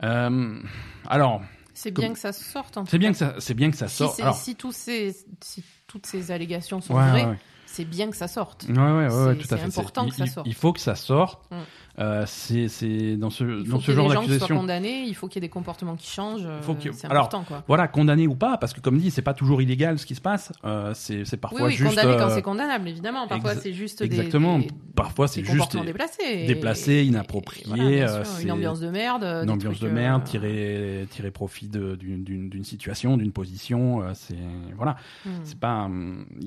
Alors, 0.00 1.42
C'est 1.74 1.90
bien 1.92 2.12
que 2.12 2.18
ça 2.18 2.32
sorte. 2.32 2.78
c'est 2.88 2.98
bien 2.98 3.12
que 3.12 3.18
ça, 3.18 3.34
c'est 3.38 3.54
bien 3.54 3.70
que 3.70 3.76
ça 3.76 3.86
Si, 3.88 3.98
sort. 3.98 4.14
c'est- 4.14 4.22
Alors, 4.22 4.36
si 4.36 4.56
tous 4.56 4.72
ces, 4.72 5.14
si 5.40 5.62
toutes 5.86 6.06
ces 6.06 6.30
allégations 6.32 6.80
sont 6.80 6.94
ouais, 6.94 7.08
vraies, 7.10 7.24
ouais, 7.24 7.30
ouais. 7.30 7.38
C'est 7.72 7.84
bien 7.84 8.10
que 8.10 8.16
ça 8.16 8.28
sorte. 8.28 8.66
Ouais, 8.68 8.74
ouais, 8.76 9.08
tout 9.36 9.54
à 9.54 9.58
c'est 9.58 9.62
important 9.64 10.08
que 10.08 10.14
ça 10.14 10.24
il, 10.24 10.30
sorte. 10.30 10.46
il 10.46 10.54
faut 10.54 10.72
que 10.72 10.80
ça 10.80 10.94
sorte. 10.96 11.40
Mm. 11.50 11.54
Euh, 11.98 12.24
c'est, 12.26 13.16
dans 13.16 13.28
ce, 13.30 13.44
Il 13.44 13.68
dans 13.68 13.76
faut 13.76 13.80
ce 13.80 13.84
qu'il 13.86 13.90
y 13.90 13.92
ait 13.92 13.96
genre 13.96 14.08
des 14.08 14.14
gens 14.14 14.20
qui 14.22 14.26
soient 14.28 14.34
d'accusation. 14.38 14.56
condamnés, 14.58 15.02
il 15.06 15.14
faut 15.14 15.28
qu'il 15.28 15.36
y 15.36 15.44
ait 15.44 15.48
des 15.48 15.52
comportements 15.52 15.96
qui 15.96 16.08
changent. 16.08 16.46
euh, 16.46 16.62
Faut 16.62 16.74
C'est 16.80 17.04
Alors, 17.10 17.26
important, 17.26 17.44
quoi. 17.46 17.62
Voilà, 17.68 17.88
condamné 17.88 18.26
ou 18.26 18.34
pas, 18.34 18.56
parce 18.56 18.72
que 18.72 18.80
comme 18.80 18.96
dit, 18.96 19.10
c'est 19.10 19.20
pas 19.22 19.34
toujours 19.34 19.60
illégal 19.60 19.98
ce 19.98 20.06
qui 20.06 20.14
se 20.14 20.20
passe. 20.20 20.52
Euh, 20.64 20.92
c'est, 20.94 21.24
parfois 21.36 21.60
Oui, 21.62 21.66
oui, 21.68 21.72
juste. 21.74 21.90
condamné 21.90 22.16
quand 22.16 22.30
c'est 22.30 22.42
condamnable, 22.42 22.88
évidemment. 22.88 23.26
Parfois, 23.28 23.54
c'est 23.54 23.72
juste 23.74 24.00
exactement. 24.00 24.58
des, 24.58 24.66
des- 24.66 24.70
Parfois, 24.94 25.28
c'est 25.28 25.44
juste 25.44 25.76
déplacés. 25.84 26.46
déplacé, 26.46 26.92
et- 26.92 27.04
inapproprié, 27.04 27.64
et 27.66 28.04
voilà, 28.04 28.24
sûr, 28.24 28.40
une 28.44 28.52
ambiance 28.52 28.80
de 28.80 28.88
merde. 28.90 29.24
une 29.24 29.50
ambiance 29.50 29.76
trucs, 29.78 29.88
de 29.90 29.94
merde, 29.94 30.24
tirer, 30.24 31.06
tirer 31.10 31.30
profit 31.30 31.68
d'une, 31.68 32.64
situation, 32.64 33.16
d'une 33.16 33.32
position. 33.32 34.02
c'est 34.14 34.36
voilà. 34.76 34.96
hmm. 35.26 35.30
C'est 35.44 35.58
pas. 35.58 35.88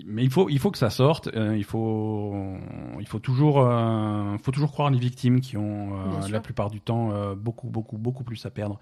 Mais 0.05 0.23
il 0.23 0.31
faut, 0.31 0.49
il 0.49 0.57
faut 0.59 0.71
que 0.71 0.77
ça 0.79 0.89
sorte. 0.89 1.12
Euh, 1.35 1.55
il 1.57 1.63
faut, 1.63 2.55
il 2.99 3.07
faut 3.07 3.19
toujours, 3.19 3.59
euh, 3.59 4.37
faut 4.43 4.51
toujours 4.51 4.71
croire 4.71 4.89
les 4.89 4.99
victimes 4.99 5.41
qui 5.41 5.57
ont 5.57 5.93
euh, 5.93 6.27
la 6.29 6.39
plupart 6.39 6.69
du 6.69 6.81
temps 6.81 7.11
euh, 7.11 7.35
beaucoup, 7.35 7.69
beaucoup, 7.69 7.97
beaucoup 7.97 8.23
plus 8.23 8.45
à 8.45 8.49
perdre 8.49 8.79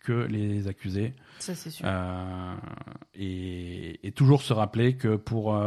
que 0.00 0.12
les 0.12 0.68
accusés. 0.68 1.14
Ça, 1.38 1.54
c'est 1.54 1.70
sûr. 1.70 1.86
Et, 3.14 4.06
et 4.06 4.12
toujours 4.12 4.42
se 4.42 4.52
rappeler 4.52 4.96
que 4.96 5.16
pour, 5.16 5.58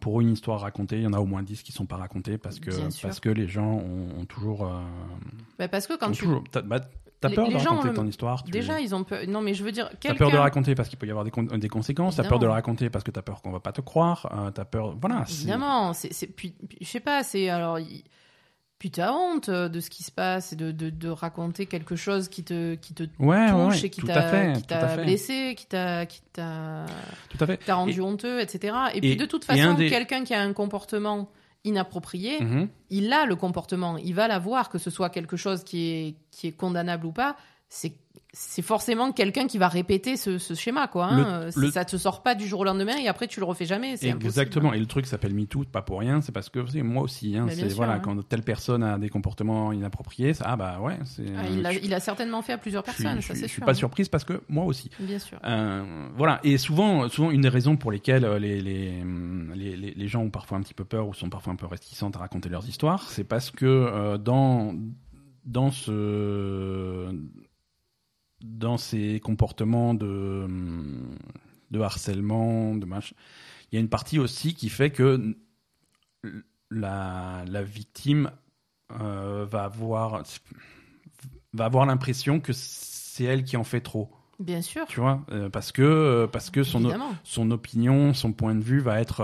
pour 0.00 0.20
une 0.20 0.32
histoire 0.32 0.60
racontée, 0.60 0.96
il 0.96 1.02
y 1.02 1.06
en 1.06 1.12
a 1.12 1.20
au 1.20 1.26
moins 1.26 1.44
10 1.44 1.62
qui 1.62 1.70
sont 1.70 1.86
pas 1.86 1.96
racontées 1.96 2.38
parce 2.38 2.58
que, 2.58 2.70
parce 3.02 3.20
que 3.20 3.28
les 3.28 3.46
gens 3.46 3.74
ont, 3.74 4.20
ont 4.20 4.24
toujours. 4.24 4.68
Bah, 5.60 5.68
parce 5.68 5.86
que 5.86 5.96
quand 5.96 6.10
tu. 6.10 6.24
toujours 6.24 6.42
bah, 6.64 6.80
t'as 7.20 7.30
peur 7.30 7.48
les 7.48 7.54
de 7.54 7.58
gens 7.58 7.70
raconter 7.70 7.88
le- 7.88 7.94
ton 7.94 8.06
histoire. 8.06 8.42
tu- 8.44 8.50
Déjà, 8.50 8.80
ils 8.80 8.94
ont 8.94 9.04
peur. 9.04 9.20
Non, 9.28 9.40
mais 9.40 9.54
je 9.54 9.64
veux 9.64 9.72
dire, 9.72 9.90
T'as 10.00 10.14
peur 10.14 10.30
de 10.30 10.36
raconter 10.36 10.74
parce 10.74 10.88
qu'il 10.88 10.98
peut 10.98 11.06
y 11.06 11.10
avoir 11.10 11.24
des, 11.24 11.30
con- 11.30 11.42
des 11.44 11.68
conséquences. 11.68 12.16
T'as 12.16 12.22
peur 12.22 12.32
de 12.32 12.36
Évidemment. 12.44 12.54
raconter 12.54 12.90
parce 12.90 13.04
que 13.04 13.10
t'as 13.10 13.22
peur 13.22 13.42
qu'on 13.42 13.50
va 13.52 13.60
pas 13.60 13.72
te 13.72 13.80
croire. 13.80 14.28
euh, 14.32 14.50
t'as 14.50 14.64
peur. 14.64 14.96
Voilà. 15.00 15.24
Évidemment, 15.28 15.92
c'est, 15.92 16.10
puis, 16.26 16.54
puis, 16.68 16.78
je 16.80 16.86
sais 16.86 17.00
pas, 17.00 17.22
c'est 17.22 17.48
alors, 17.48 17.78
puis 18.78 18.90
t'as 18.90 19.10
honte 19.12 19.48
euh, 19.48 19.70
de 19.70 19.80
ce 19.80 19.88
qui 19.88 20.02
se 20.02 20.10
passe 20.12 20.52
et 20.52 20.56
de, 20.56 20.70
de, 20.70 20.90
de 20.90 21.08
raconter 21.08 21.64
quelque 21.64 21.96
chose 21.96 22.28
qui 22.28 22.44
te, 22.44 22.74
qui 22.74 22.92
te 22.92 23.04
Ouais, 23.18 23.48
touche 23.50 23.80
ouais, 23.80 23.86
et 23.86 23.90
qui 23.90 24.02
t'a, 24.02 24.96
blessé, 25.02 25.54
qui 25.56 25.66
t'a, 25.66 26.04
rendu 27.68 27.98
Et- 27.98 28.00
honteux, 28.00 28.40
etc. 28.40 28.76
Et 28.94 29.00
puis 29.00 29.16
de 29.16 29.24
toute 29.24 29.44
façon, 29.44 29.74
des- 29.74 29.88
quelqu'un 29.88 30.24
qui 30.24 30.34
a 30.34 30.42
un 30.42 30.52
comportement 30.52 31.28
inapproprié, 31.66 32.40
Mhm. 32.42 32.68
il 32.90 33.12
a 33.12 33.26
le 33.26 33.36
comportement, 33.36 33.96
il 33.98 34.14
va 34.14 34.28
l'avoir, 34.28 34.68
que 34.70 34.78
ce 34.78 34.90
soit 34.90 35.10
quelque 35.10 35.36
chose 35.36 35.64
qui 35.64 35.88
est, 35.90 36.14
qui 36.30 36.46
est 36.48 36.52
condamnable 36.52 37.06
ou 37.06 37.12
pas. 37.12 37.36
C'est, 37.68 37.92
c'est 38.38 38.60
forcément 38.60 39.12
quelqu'un 39.12 39.46
qui 39.46 39.56
va 39.56 39.66
répéter 39.66 40.18
ce, 40.18 40.36
ce 40.36 40.52
schéma, 40.52 40.88
quoi. 40.88 41.06
hein. 41.06 41.16
Le- 41.16 41.24
Euh, 41.26 41.50
le- 41.56 41.70
Ça 41.70 41.86
te 41.86 41.96
sort 41.96 42.22
pas 42.22 42.34
du 42.34 42.46
jour 42.46 42.60
au 42.60 42.64
lendemain 42.64 42.96
et 43.02 43.08
après 43.08 43.26
tu 43.28 43.40
le 43.40 43.46
refais 43.46 43.64
jamais. 43.64 43.92
Exactement. 43.94 44.66
impossible. 44.68 44.76
Et 44.76 44.80
le 44.80 44.86
truc 44.86 45.06
s'appelle 45.06 45.32
MeToo, 45.34 45.64
pas 45.72 45.80
pour 45.80 46.00
rien. 46.00 46.20
C'est 46.20 46.32
parce 46.32 46.50
que 46.50 46.66
c'est 46.66 46.82
moi 46.82 47.02
aussi. 47.02 47.34
Hein, 47.36 47.46
c'est 47.48 47.68
sûr, 47.68 47.76
voilà, 47.76 47.94
hein. 47.94 48.00
quand 48.00 48.22
telle 48.28 48.42
personne 48.42 48.82
a 48.82 48.98
des 48.98 49.08
comportements 49.08 49.72
inappropriés, 49.72 50.34
ça, 50.34 50.44
ah 50.48 50.56
bah 50.56 50.78
ouais. 50.82 50.98
C'est, 51.04 51.24
Ah, 51.36 51.42
il, 51.50 51.66
je- 51.72 51.84
il 51.86 51.94
a 51.94 52.00
certainement 52.00 52.42
fait 52.42 52.52
à 52.52 52.58
plusieurs 52.58 52.82
personnes, 52.82 53.20
je 53.22 53.26
ça 53.28 53.34
suis, 53.34 53.42
je 53.44 53.46
suis 53.48 53.54
sûr. 53.56 53.64
pas 53.64 53.70
hein. 53.70 53.74
surprise 53.74 54.08
parce 54.10 54.24
que 54.24 54.42
moi 54.50 54.64
aussi. 54.66 54.90
Bien 55.00 55.18
sûr. 55.18 55.38
Euh, 55.44 56.06
voilà, 56.16 56.38
et 56.44 56.58
souvent, 56.58 57.08
souvent 57.08 57.30
une 57.30 57.40
des 57.40 57.48
raisons 57.48 57.76
pour 57.78 57.90
lesquelles 57.90 58.24
euh, 58.26 58.38
les, 58.38 58.60
les, 58.60 59.00
hum, 59.00 59.52
les, 59.54 59.76
les- 59.76 59.94
les 59.94 60.08
gens 60.08 60.20
ont 60.22 60.30
parfois 60.30 60.58
un 60.58 60.60
petit 60.60 60.74
peu 60.74 60.84
peur 60.84 61.08
ou 61.08 61.14
sont 61.14 61.30
parfois 61.30 61.54
un 61.54 61.56
peu 61.56 61.66
réticents 61.66 62.10
à 62.14 62.18
raconter 62.18 62.50
leurs 62.50 62.68
histoires, 62.68 63.02
c'est 63.10 63.24
parce 63.24 63.50
que 63.50 63.64
euh, 63.66 64.18
dans, 64.18 64.74
dans, 65.46 65.70
ce, 65.70 67.08
dans 68.46 68.78
ces 68.78 69.20
comportements 69.20 69.92
de, 69.94 70.42
hum, 70.44 71.16
de 71.70 71.80
harcèlement, 71.80 72.74
de 72.76 72.86
mach- 72.86 73.12
il 73.70 73.74
y 73.74 73.78
a 73.78 73.80
une 73.80 73.88
partie 73.88 74.18
aussi 74.18 74.54
qui 74.54 74.68
fait 74.68 74.90
que 74.90 75.36
la, 76.70 77.44
la 77.46 77.62
victime 77.62 78.30
euh, 79.00 79.44
va 79.48 79.64
avoir, 79.64 80.22
va 81.52 81.64
avoir 81.64 81.86
l'impression 81.86 82.40
que 82.40 82.52
c'est 82.52 83.24
elle 83.24 83.44
qui 83.44 83.56
en 83.56 83.64
fait 83.64 83.80
trop 83.80 84.10
Bien 84.38 84.60
sûr. 84.62 84.84
tu 84.86 85.00
vois, 85.00 85.24
euh, 85.32 85.48
parce 85.48 85.72
que 85.72 85.82
euh, 85.82 86.26
parce 86.26 86.50
que 86.50 86.62
son 86.62 86.80
son 87.24 87.50
opinion, 87.50 88.12
son 88.14 88.32
point 88.32 88.54
de 88.54 88.62
vue 88.62 88.80
va 88.80 89.00
être 89.00 89.22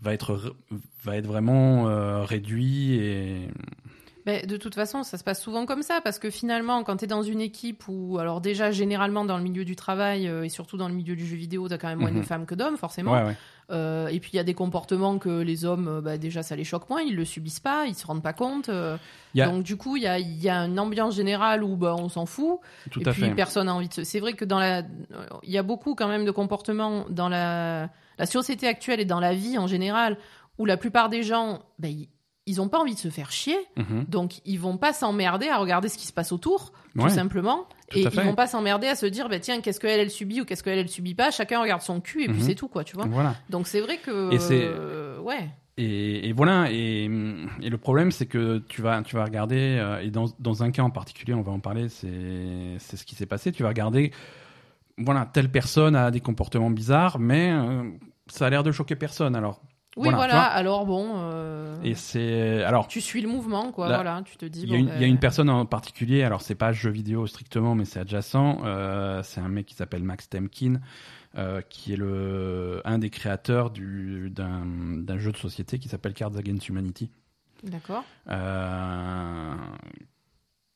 va 0.00 0.12
être 0.14 0.56
va 1.04 1.16
être 1.16 1.26
vraiment 1.26 1.84
réduit 2.24 2.94
et 2.94 3.48
Mais 4.26 4.44
de 4.44 4.56
toute 4.56 4.74
façon, 4.74 5.04
ça 5.04 5.16
se 5.18 5.24
passe 5.24 5.40
souvent 5.40 5.66
comme 5.66 5.82
ça, 5.82 6.00
parce 6.02 6.18
que 6.18 6.30
finalement, 6.30 6.82
quand 6.82 6.96
tu 6.98 7.04
es 7.04 7.06
dans 7.08 7.22
une 7.22 7.40
équipe 7.40 7.84
où, 7.88 8.18
alors 8.18 8.40
déjà, 8.40 8.72
généralement 8.72 9.24
dans 9.24 9.36
le 9.38 9.42
milieu 9.44 9.64
du 9.64 9.76
travail 9.76 10.26
euh, 10.28 10.42
et 10.44 10.48
surtout 10.48 10.76
dans 10.76 10.88
le 10.88 10.94
milieu 10.94 11.14
du 11.14 11.24
jeu 11.26 11.36
vidéo, 11.36 11.68
tu 11.68 11.74
as 11.74 11.78
quand 11.78 11.86
même 11.88 12.00
moins 12.00 12.10
Mhm. 12.10 12.20
de 12.20 12.26
femmes 12.26 12.44
que 12.46 12.54
d'hommes, 12.56 12.76
forcément. 12.76 13.12
ouais 13.12 13.22
ouais 13.24 13.36
Euh, 13.70 14.06
et 14.08 14.20
puis 14.20 14.30
il 14.32 14.36
y 14.36 14.38
a 14.38 14.44
des 14.44 14.54
comportements 14.54 15.18
que 15.18 15.40
les 15.40 15.64
hommes, 15.64 15.88
euh, 15.88 16.00
bah, 16.00 16.18
déjà, 16.18 16.42
ça 16.44 16.54
les 16.54 16.62
choque 16.64 16.88
moins, 16.88 17.00
ils 17.02 17.16
le 17.16 17.24
subissent 17.24 17.58
pas, 17.60 17.86
ils 17.86 17.94
se 17.96 18.06
rendent 18.06 18.22
pas 18.22 18.32
compte. 18.32 18.68
a- 18.68 18.98
Donc 19.34 19.62
du 19.64 19.76
coup, 19.76 19.96
il 19.96 20.04
y 20.04 20.06
a, 20.06 20.18
il 20.20 20.40
y 20.40 20.48
a 20.48 20.58
une 20.66 20.78
ambiance 20.78 21.14
générale 21.16 21.62
où 21.64 21.76
bah, 21.76 21.94
on 21.98 22.08
s'en 22.08 22.26
fout. 22.26 22.58
tout 22.90 23.00
et 23.02 23.08
à 23.08 23.12
puis 23.12 23.22
fait 23.22 23.34
personne 23.34 23.68
a 23.68 23.74
envie 23.74 23.88
de 23.88 23.94
se. 23.94 24.04
C'est 24.04 24.20
vrai 24.20 24.32
que 24.34 24.44
dans 24.44 24.58
la, 24.60 24.82
il 25.42 25.50
y 25.50 25.58
a 25.58 25.62
beaucoup 25.64 25.94
quand 25.96 26.06
même 26.08 26.24
de 26.24 26.30
comportements 26.30 27.06
dans 27.10 27.28
la, 27.28 27.90
la 28.18 28.26
société 28.26 28.66
actuelle 28.68 29.00
et 29.00 29.04
dans 29.04 29.20
la 29.20 29.34
vie 29.34 29.58
en 29.58 29.66
général 29.66 30.16
où 30.58 30.64
la 30.64 30.76
plupart 30.76 31.08
des 31.08 31.22
gens, 31.22 31.60
ils, 31.82 32.08
ils 32.46 32.60
ont 32.60 32.68
pas 32.68 32.78
envie 32.78 32.94
de 32.94 32.98
se 32.98 33.08
faire 33.10 33.30
chier, 33.32 33.56
Mhm. 33.76 34.04
donc 34.08 34.40
ils 34.44 34.58
vont 34.58 34.76
pas 34.76 34.92
s'emmerder 34.92 35.48
à 35.48 35.58
regarder 35.58 35.88
ce 35.88 35.98
qui 35.98 36.06
se 36.06 36.12
passe 36.12 36.30
autour, 36.32 36.72
tout 36.96 37.02
Ouais, 37.02 37.10
simplement, 37.10 37.66
tout 37.90 37.98
et 37.98 38.02
ils 38.02 38.20
vont 38.20 38.34
pas 38.34 38.46
s'emmerder 38.46 38.86
à 38.86 38.94
se 38.94 39.06
dire, 39.06 39.28
ben 39.28 39.40
tiens, 39.40 39.60
qu'est-ce 39.60 39.80
qu'elle 39.80 40.00
elle 40.00 40.10
subit 40.10 40.40
ou 40.40 40.44
qu'est-ce 40.44 40.62
qu'elle 40.62 40.78
elle 40.78 40.88
subit 40.88 41.14
pas. 41.14 41.30
Chacun 41.30 41.60
regarde 41.60 41.82
son 41.82 42.00
cul 42.00 42.22
et 42.22 42.28
puis 42.28 42.36
Mhm. 42.38 42.42
c'est 42.42 42.54
tout 42.54 42.68
quoi, 42.68 42.84
tu 42.84 42.96
vois. 42.96 43.06
voilà 43.06 43.34
Donc 43.50 43.66
c'est 43.66 43.80
vrai 43.80 43.98
que, 43.98 44.32
Et 44.32 44.38
c'est- 44.38 44.60
euh, 44.62 45.18
ouais, 45.20 45.48
et, 45.76 46.28
et 46.28 46.32
voilà 46.32 46.68
et, 46.70 47.04
et 47.04 47.68
le 47.68 47.76
problème 47.78 48.10
c'est 48.10 48.24
que 48.26 48.58
tu 48.68 48.80
vas 48.80 49.02
tu 49.02 49.14
vas 49.16 49.24
regarder 49.24 49.76
euh, 49.78 50.00
et 50.00 50.10
dans 50.10 50.24
dans 50.38 50.62
un 50.62 50.70
cas 50.70 50.82
en 50.82 50.88
particulier 50.90 51.34
on 51.34 51.42
va 51.42 51.52
en 51.52 51.60
parler 51.60 51.90
c'est 51.90 52.76
c'est 52.78 52.96
ce 52.96 53.04
qui 53.04 53.14
s'est 53.14 53.26
passé 53.26 53.52
tu 53.52 53.62
vas 53.62 53.68
regarder 53.68 54.10
voilà 54.96 55.26
telle 55.26 55.50
personne 55.50 55.94
a 55.94 56.10
des 56.10 56.20
comportements 56.20 56.70
bizarres 56.70 57.18
mais 57.18 57.50
euh, 57.52 57.82
ça 58.28 58.46
a 58.46 58.50
l'air 58.50 58.62
de 58.62 58.72
choquer 58.72 58.96
personne 58.96 59.36
alors 59.36 59.60
oui 59.96 60.10
Voilà. 60.10 60.42
Alors 60.44 60.84
bon, 60.86 61.12
euh, 61.16 61.76
et 61.82 61.94
c'est 61.94 62.62
alors 62.64 62.86
tu 62.88 63.00
suis 63.00 63.20
le 63.22 63.28
mouvement 63.28 63.72
quoi, 63.72 63.88
Là, 63.88 63.94
voilà, 63.96 64.22
tu 64.24 64.36
te 64.36 64.44
dis. 64.44 64.62
Il 64.62 64.68
y, 64.70 64.74
a 64.74 64.76
bon, 64.76 64.82
une, 64.82 64.88
il 64.88 64.92
y 64.92 64.96
a 64.96 65.00
ben, 65.00 65.08
une 65.08 65.18
personne 65.18 65.48
en 65.50 65.64
particulier, 65.66 66.22
alors 66.22 66.42
c'est 66.42 66.54
pas 66.54 66.72
jeu 66.72 66.90
vidéo 66.90 67.26
strictement, 67.26 67.74
mais 67.74 67.84
c'est 67.84 68.00
adjacent. 68.00 68.60
euh, 68.64 69.22
c'est 69.22 69.40
un 69.40 69.48
mec 69.48 69.66
qui 69.66 69.74
s'appelle 69.74 70.02
Max 70.02 70.28
Temkin, 70.28 70.80
euh, 71.38 71.60
qui 71.68 71.92
est 71.92 71.96
le 71.96 72.80
un 72.84 72.98
des 72.98 73.10
créateurs 73.10 73.70
du- 73.70 74.30
d'un 74.30 75.18
jeu 75.18 75.32
de 75.32 75.36
société 75.38 75.78
qui 75.78 75.88
s'appelle 75.88 76.14
Cards 76.14 76.36
Against 76.36 76.68
Humanity, 76.68 77.10
D'accord. 77.64 78.04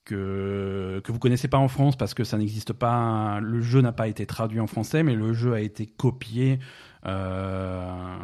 que 0.05 1.01
que 1.05 1.13
vous 1.13 1.19
connaissez 1.19 1.49
pas 1.49 1.59
en 1.59 1.69
France 1.69 1.97
parce 1.97 2.15
que 2.15 2.25
ça 2.25 2.39
n'existe 2.39 2.73
pas. 2.73 3.39
Le 3.41 3.61
jeu 3.61 3.81
n'a 3.81 3.93
pas 3.93 4.09
été 4.09 4.27
traduit 4.27 4.61
en 4.61 4.67
français, 4.67 5.03
mais 5.03 5.15
le 5.15 5.33
jeu 5.33 5.53
a 5.55 5.61
été 5.61 5.87
copié. 5.87 6.59
euh, 7.07 8.17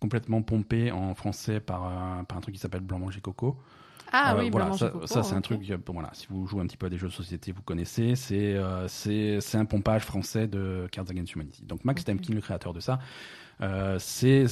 complètement 0.00 0.42
pompé 0.42 0.90
en 0.90 1.14
français 1.14 1.60
par, 1.60 1.84
un- 1.84 2.24
par 2.24 2.38
un 2.38 2.40
truc 2.40 2.54
qui 2.54 2.60
s'appelle 2.60 2.80
Blanc 2.80 2.98
Manger 2.98 3.20
Coco. 3.20 3.56
Ah 4.12 4.34
Euh, 4.34 4.40
oui, 4.40 4.50
voilà, 4.50 4.66
Blanc 4.66 4.76
ça, 4.76 4.88
Coco, 4.90 5.06
ça, 5.06 5.22
c'est 5.22 5.34
un 5.36 5.40
truc. 5.40 5.60
euh, 5.70 5.76
Bon, 5.76 5.92
voilà, 5.92 6.10
si 6.14 6.26
vous 6.30 6.46
jouez 6.46 6.60
un 6.62 6.66
petit 6.66 6.76
peu 6.76 6.86
à 6.86 6.88
des 6.88 6.98
jeux 6.98 7.06
de 7.08 7.12
société, 7.12 7.52
vous 7.52 7.62
connaissez. 7.62 8.16
C'est 8.16 8.54
euh, 8.56 8.88
un 9.54 9.64
pompage 9.66 10.02
français 10.02 10.48
de 10.48 10.88
Cards 10.90 11.10
Against 11.10 11.34
Humanity. 11.34 11.62
Donc 11.64 11.84
Max 11.84 12.00
Ok. 12.02 12.06
Temkin, 12.06 12.34
le 12.34 12.40
créateur 12.40 12.72
de 12.72 12.80
ça, 12.80 12.98
euh, 13.60 13.98
c'est 14.00 14.46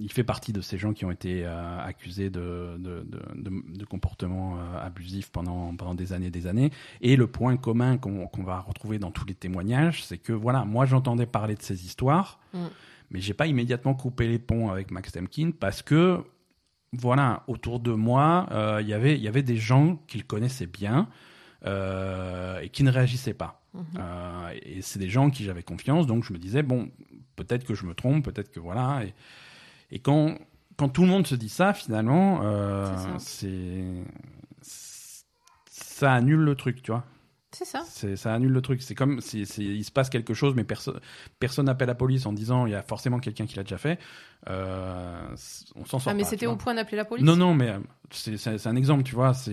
il 0.00 0.12
fait 0.12 0.22
partie 0.24 0.52
de 0.52 0.60
ces 0.60 0.78
gens 0.78 0.92
qui 0.92 1.04
ont 1.04 1.10
été 1.10 1.42
euh, 1.44 1.80
accusés 1.80 2.28
de 2.30 2.76
de, 2.78 3.04
de, 3.34 3.84
comportements 3.84 4.56
euh, 4.58 4.80
abusifs 4.86 5.30
pendant 5.30 5.74
pendant 5.74 5.94
des 5.94 6.12
années, 6.12 6.26
et 6.26 6.30
des 6.30 6.46
années. 6.46 6.70
Et 7.00 7.16
le 7.16 7.26
point 7.26 7.56
commun 7.56 7.96
qu'on 7.98 8.26
qu'on 8.26 8.42
va 8.44 8.60
retrouver 8.60 8.98
dans 8.98 9.10
tous 9.10 9.24
les 9.26 9.34
témoignages, 9.34 10.04
c'est 10.04 10.18
que 10.18 10.32
voilà, 10.32 10.64
moi 10.64 10.84
j'entendais 10.86 11.26
parler 11.26 11.54
de 11.54 11.62
ces 11.62 11.84
histoires, 11.86 12.38
Mm. 12.52 12.58
Mais 13.10 13.20
j'ai 13.20 13.34
pas 13.34 13.46
immédiatement 13.46 13.94
coupé 13.94 14.28
les 14.28 14.38
ponts 14.38 14.70
avec 14.70 14.90
Max 14.90 15.12
Temkin 15.12 15.50
parce 15.58 15.82
que 15.82 16.24
voilà, 16.92 17.44
autour 17.46 17.80
de 17.80 17.92
moi, 17.92 18.46
euh, 18.50 18.78
il 18.80 18.88
y 18.88 18.94
avait 18.94 19.16
il 19.16 19.22
y 19.22 19.28
avait 19.28 19.42
des 19.42 19.56
gens 19.56 19.96
qu'il 20.06 20.24
connaissait 20.24 20.66
bien 20.66 21.08
euh, 21.66 22.60
et 22.60 22.68
qui 22.70 22.82
ne 22.82 22.90
réagissaient 22.90 23.34
pas. 23.34 23.62
Mhm. 23.74 23.84
Euh, 23.98 24.54
et 24.62 24.82
c'est 24.82 24.98
des 24.98 25.10
gens 25.10 25.26
en 25.26 25.30
qui 25.30 25.44
j'avais 25.44 25.62
confiance, 25.62 26.06
donc 26.06 26.24
je 26.24 26.32
me 26.32 26.38
disais 26.38 26.62
bon, 26.62 26.90
peut-être 27.36 27.64
que 27.64 27.74
je 27.74 27.84
me 27.86 27.94
trompe, 27.94 28.24
peut-être 28.24 28.50
que 28.50 28.60
voilà. 28.60 29.02
Et, 29.04 29.14
et 29.90 29.98
quand 29.98 30.38
quand 30.76 30.88
tout 30.88 31.02
le 31.02 31.08
monde 31.08 31.26
se 31.26 31.34
dit 31.34 31.48
ça, 31.48 31.74
finalement, 31.74 32.40
euh, 32.44 32.86
c'est 33.18 33.84
ça 35.68 36.12
annule 36.12 36.40
le 36.40 36.54
truc, 36.54 36.82
tu 36.82 36.92
vois. 36.92 37.04
C'est 37.50 37.64
ça. 37.64 37.82
Ça 38.16 38.34
annule 38.34 38.52
le 38.52 38.60
truc. 38.60 38.82
C'est 38.82 38.94
comme 38.94 39.20
si 39.22 39.40
il 39.42 39.84
se 39.84 39.90
passe 39.90 40.10
quelque 40.10 40.34
chose, 40.34 40.54
mais 40.54 40.64
personne 40.64 41.00
personne 41.40 41.66
n'appelle 41.66 41.88
la 41.88 41.94
police 41.94 42.26
en 42.26 42.32
disant 42.32 42.66
il 42.66 42.72
y 42.72 42.74
a 42.74 42.82
forcément 42.82 43.20
quelqu'un 43.20 43.46
qui 43.46 43.56
l'a 43.56 43.62
déjà 43.62 43.78
fait. 43.78 43.98
Euh, 44.50 45.28
on 45.74 45.84
s'en 45.86 45.98
sort 45.98 46.10
ah, 46.12 46.14
mais 46.14 46.24
c'était 46.24 46.46
au 46.46 46.56
point 46.56 46.74
d'appeler 46.74 46.96
la 46.98 47.04
police 47.04 47.24
Non, 47.24 47.36
non, 47.36 47.54
mais 47.54 47.70
euh, 47.70 47.78
c'est 48.10 48.66
un 48.66 48.76
exemple, 48.76 49.02
tu 49.02 49.14
vois. 49.14 49.32
C'est 49.34 49.52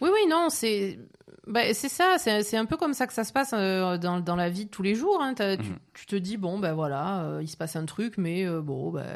Oui, 0.00 0.10
oui, 0.12 0.26
non, 0.28 0.48
c'est. 0.50 0.98
Bah, 1.46 1.72
c'est 1.72 1.88
ça, 1.88 2.16
c'est 2.18 2.56
un 2.58 2.66
peu 2.66 2.76
comme 2.76 2.92
ça 2.92 3.06
que 3.06 3.12
ça 3.14 3.24
se 3.24 3.32
passe 3.32 3.50
euh, 3.54 3.96
dans, 3.96 4.20
dans 4.20 4.36
la 4.36 4.50
vie 4.50 4.66
de 4.66 4.70
tous 4.70 4.82
les 4.82 4.94
jours. 4.94 5.20
hein. 5.22 5.34
Tu, 5.34 5.42
Mhm. 5.42 5.78
tu 5.94 6.06
te 6.06 6.16
dis, 6.16 6.36
bon, 6.36 6.58
ben 6.58 6.74
voilà, 6.74 7.22
euh, 7.22 7.42
il 7.42 7.48
se 7.48 7.56
passe 7.56 7.74
un 7.74 7.86
truc, 7.86 8.18
mais 8.18 8.46
euh, 8.46 8.60
bon, 8.60 8.90
ben. 8.92 9.06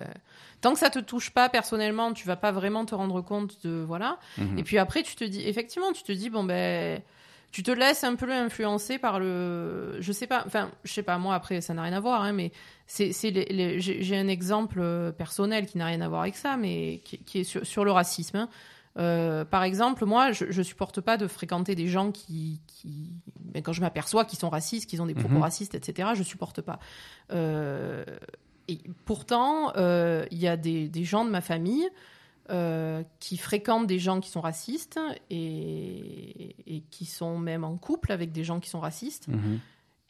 Tant 0.62 0.72
que 0.72 0.79
ça 0.79 0.90
te 0.90 0.98
touche 1.01 1.31
pas 1.31 1.48
personnellement, 1.48 2.12
tu 2.12 2.27
vas 2.27 2.37
pas 2.37 2.53
vraiment 2.53 2.85
te 2.87 2.94
rendre 2.94 3.20
compte 3.20 3.64
de. 3.66 3.83
Voilà. 3.87 4.18
Mhm. 4.38 4.59
Et 4.59 4.62
puis 4.62 4.79
après, 4.79 5.03
tu 5.03 5.14
te 5.14 5.25
dis, 5.25 5.46
effectivement, 5.46 5.92
tu 5.92 6.03
te 6.03 6.12
dis, 6.12 6.29
bon, 6.31 6.42
ben. 6.44 7.01
Tu 7.53 7.62
te 7.62 7.71
laisses 7.71 8.03
un 8.03 8.15
peu 8.17 8.33
influencer 8.33 8.99
par 8.99 9.21
le. 9.21 9.99
Je 10.01 10.11
sais 10.11 10.27
pas, 10.27 10.43
enfin, 10.47 10.71
je 10.85 10.93
sais 10.93 11.03
pas, 11.03 11.19
moi, 11.19 11.35
après, 11.35 11.61
ça 11.61 11.75
n'a 11.75 11.83
rien 11.83 11.93
à 11.93 12.01
voir, 12.01 12.23
hein, 12.23 12.33
mais 12.33 12.51
c'est, 12.87 13.12
c'est 13.12 13.31
les- 13.31 13.45
les- 13.45 13.79
j'ai 13.81 14.03
j'ai 14.03 14.17
un 14.17 14.27
exemple 14.27 14.79
euh, 14.81 15.12
personnel 15.12 15.67
qui 15.67 15.77
n'a 15.79 15.85
rien 15.87 16.01
à 16.01 16.09
voir 16.09 16.23
avec 16.23 16.35
ça, 16.35 16.57
mais 16.57 17.03
qui, 17.05 17.19
qui 17.19 17.41
est 17.41 17.45
sur, 17.45 17.65
sur 17.67 17.85
le 17.85 17.93
racisme. 17.93 18.37
hein. 18.38 18.49
Euh, 18.99 19.45
par 19.47 19.62
exemple, 19.65 20.05
moi, 20.05 20.33
je, 20.33 20.47
je 20.51 20.62
supporte 20.62 21.01
pas 21.01 21.17
de 21.17 21.27
fréquenter 21.27 21.75
des 21.75 21.88
gens 21.88 22.11
qui, 22.11 22.61
qui 22.67 23.12
ben, 23.41 23.62
quand 23.62 23.73
je 23.73 23.81
m'aperçois 23.83 24.25
qu'ils 24.27 24.38
sont 24.38 24.51
racistes, 24.51 24.88
qu'ils 24.88 25.01
ont 25.03 25.07
des 25.07 25.15
propos 25.15 25.37
Mhm. 25.37 25.43
racistes, 25.43 25.75
etc., 25.75 26.11
je 26.15 26.23
supporte 26.23 26.61
pas. 26.62 26.79
Euh, 27.33 28.05
et 28.69 28.79
pourtant, 29.05 29.73
euh, 29.77 30.25
il 30.31 30.38
y 30.38 30.49
a 30.49 30.57
des, 30.57 30.88
des 30.88 31.05
gens 31.05 31.25
de 31.25 31.31
ma 31.31 31.41
famille 31.41 31.88
euh, 32.50 33.02
qui 33.20 33.37
fréquentent 33.37 33.87
des 33.87 33.98
gens 33.98 34.20
qui 34.20 34.31
sont 34.31 34.40
racistes 34.40 34.98
et, 35.31 36.57
et 36.66 36.83
qui 36.90 37.05
sont 37.07 37.38
même 37.38 37.64
en 37.64 37.76
couple 37.76 38.12
avec 38.12 38.33
des 38.33 38.44
gens 38.44 38.61
qui 38.61 38.68
sont 38.70 38.81
racistes 38.81 39.28
Mhm. 39.28 39.59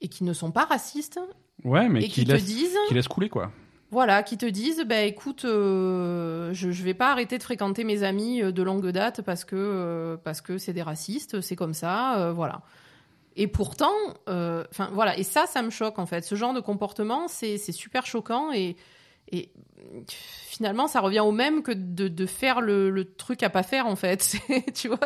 et 0.01 0.09
qui 0.09 0.25
ne 0.25 0.33
sont 0.33 0.51
pas 0.51 0.65
racistes 0.65 1.21
ouais, 1.65 1.89
mais 1.89 2.01
et 2.05 2.09
qui, 2.09 2.25
qui 2.25 2.27
te 2.27 2.37
disent 2.37 2.77
qui 2.89 2.95
laisse 2.95 3.09
couler 3.09 3.29
quoi. 3.29 3.53
voilà, 3.91 4.23
qui 4.23 4.39
te 4.39 4.47
disent, 4.47 4.83
bah 4.87 5.03
écoute, 5.03 5.45
euh, 5.45 6.53
je, 6.55 6.71
je 6.71 6.83
vais 6.83 6.95
pas 6.95 7.13
arrêter 7.13 7.37
de 7.39 7.43
fréquenter 7.43 7.85
mes 7.85 8.03
amis 8.03 8.43
euh, 8.43 8.51
de 8.53 8.63
longue 8.63 8.89
date 8.91 9.21
parce 9.23 9.45
que 9.45 9.57
euh, 9.57 10.17
parce 10.17 10.41
que 10.41 10.57
c'est 10.59 10.73
des 10.73 10.83
racistes, 10.83 11.41
c'est 11.43 11.57
comme 11.57 11.75
ça, 11.75 12.33
voilà. 12.35 12.63
Et 13.37 13.47
pourtant, 13.47 13.93
enfin 14.27 14.91
voilà, 14.93 15.17
et 15.19 15.23
ça, 15.23 15.47
ça 15.47 15.63
me 15.63 15.71
choque 15.71 15.99
en 15.99 16.05
fait. 16.07 16.23
Ce 16.23 16.35
genre 16.35 16.53
de 16.53 16.61
comportement, 16.61 17.29
c'est 17.29 17.57
c'est 17.59 17.73
super 17.73 18.05
choquant 18.07 18.53
et 18.53 18.77
et 19.33 19.51
finalement, 20.07 20.87
ça 20.87 21.01
revient 21.01 21.21
au 21.21 21.33
même 21.33 21.63
que 21.63 21.73
de, 21.73 22.09
de 22.09 22.27
faire 22.27 22.61
le, 22.61 22.91
le 22.91 23.05
truc 23.15 23.43
à 23.43 23.51
pas 23.51 23.63
faire 23.63 23.87
en 23.87 23.97
fait. 23.97 24.37
Tu 24.75 24.89
vois, 24.89 24.99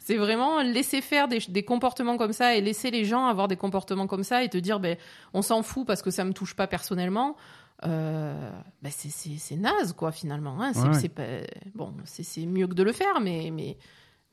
c'est 0.00 0.16
vraiment 0.16 0.60
laisser 0.62 1.00
faire 1.00 1.28
des, 1.28 1.38
des 1.48 1.62
comportements 1.64 2.16
comme 2.16 2.32
ça 2.32 2.54
et 2.56 2.60
laisser 2.60 2.90
les 2.90 3.04
gens 3.04 3.26
avoir 3.26 3.48
des 3.48 3.56
comportements 3.56 4.06
comme 4.06 4.24
ça 4.24 4.42
et 4.44 4.48
te 4.48 4.58
dire, 4.58 4.80
ben 4.80 4.96
on 5.32 5.42
s'en 5.42 5.62
fout 5.62 5.86
parce 5.86 6.02
que 6.02 6.10
ça 6.10 6.24
me 6.24 6.32
touche 6.32 6.54
pas 6.54 6.66
personnellement. 6.66 7.36
Euh, 7.84 8.50
ben 8.82 8.90
c'est- 8.90 9.56
naze 9.56 9.92
quoi 9.92 10.10
finalement. 10.12 10.60
Hein. 10.62 10.72
C'est 10.72 10.88
Ouais, 10.88 10.96
ouais. 10.96 11.08
pas 11.08 11.46
bon, 11.74 11.94
c'est 12.04 12.46
mieux 12.46 12.66
que 12.66 12.74
de 12.74 12.82
le 12.82 12.92
faire, 12.92 13.20
mais 13.20 13.50
mais 13.52 13.76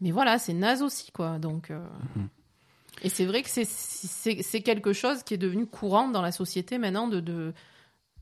mais 0.02 0.12
voilà, 0.12 0.39
c'est 0.39 0.54
naze 0.54 0.82
aussi 0.82 1.12
quoi. 1.12 1.39
Donc 1.39 1.69
euh, 1.69 1.86
Mhm. 2.15 2.30
et 3.04 3.10
c'est 3.10 3.26
vrai 3.26 3.43
que 3.43 3.49
c'est 3.49 4.62
quelque 4.62 4.93
chose 4.93 5.23
qui 5.23 5.34
est 5.34 5.38
devenu 5.38 5.65
courant 5.67 6.08
dans 6.08 6.21
la 6.21 6.32
société 6.32 6.78
maintenant 6.78 7.08
de 7.08 7.19
de 7.19 7.54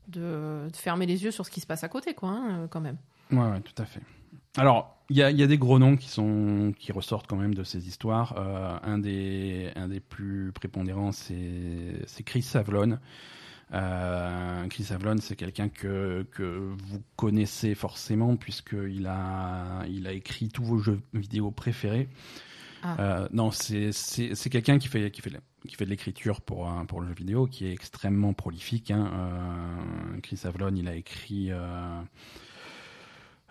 de, 0.08 0.68
de 0.70 0.76
fermer 0.76 1.06
les 1.06 1.24
yeux 1.24 1.30
sur 1.30 1.44
ce 1.46 1.50
qui 1.50 1.60
se 1.60 1.66
passe 1.66 1.84
à 1.84 1.88
côté 1.88 2.14
quoi 2.14 2.30
hein, 2.30 2.66
quand 2.70 2.80
même. 2.80 2.96
Ouais, 3.30 3.38
ouais, 3.38 3.60
tout 3.60 3.80
à 3.82 3.84
fait. 3.86 4.00
Alors, 4.56 4.98
il 5.08 5.16
y 5.16 5.20
y 5.20 5.42
a 5.42 5.46
des 5.46 5.58
gros 5.58 5.78
noms 5.78 5.96
qui, 5.96 6.08
sont, 6.08 6.74
qui 6.78 6.92
ressortent 6.92 7.26
quand 7.26 7.36
même 7.36 7.54
de 7.54 7.64
ces 7.64 7.88
histoires. 7.88 8.34
Euh, 8.36 8.78
un, 8.82 8.98
des, 8.98 9.70
un 9.76 9.88
des 9.88 10.00
plus 10.00 10.52
prépondérants, 10.52 11.12
c'est 11.12 12.22
Chris 12.24 12.42
Savlon. 12.42 12.98
Euh, 13.72 14.66
Chris 14.68 14.84
Savlon, 14.84 15.16
c'est 15.20 15.36
quelqu'un 15.36 15.70
que, 15.70 16.26
que 16.30 16.42
vous 16.42 17.02
connaissez 17.16 17.74
forcément, 17.74 18.36
puisqu'il 18.36 19.06
a, 19.06 19.84
il 19.88 20.06
a 20.06 20.12
écrit 20.12 20.48
tous 20.48 20.64
vos 20.64 20.78
jeux 20.78 21.00
vidéo 21.14 21.50
préférés. 21.50 22.08
Ah. 22.82 22.96
Euh, 23.00 23.28
non, 23.32 23.50
c'est 23.50 23.92
quelqu'un 24.50 24.78
qui 24.78 24.88
fait, 24.88 25.10
qui, 25.10 25.22
fait, 25.22 25.30
de- 25.30 25.40
qui 25.68 25.76
fait 25.76 25.84
de 25.84 25.90
l'écriture 25.90 26.40
pour, 26.40 26.70
pour 26.88 27.00
le 27.00 27.08
jeu 27.08 27.14
vidéo, 27.14 27.46
qui 27.46 27.66
est 27.66 27.72
extrêmement 27.72 28.32
prolifique. 28.32 28.90
Hein. 28.90 29.10
Euh, 29.14 30.20
Chris 30.22 30.40
Avlon, 30.44 30.74
il 30.74 30.88
a 30.88 30.94
écrit 30.94 31.50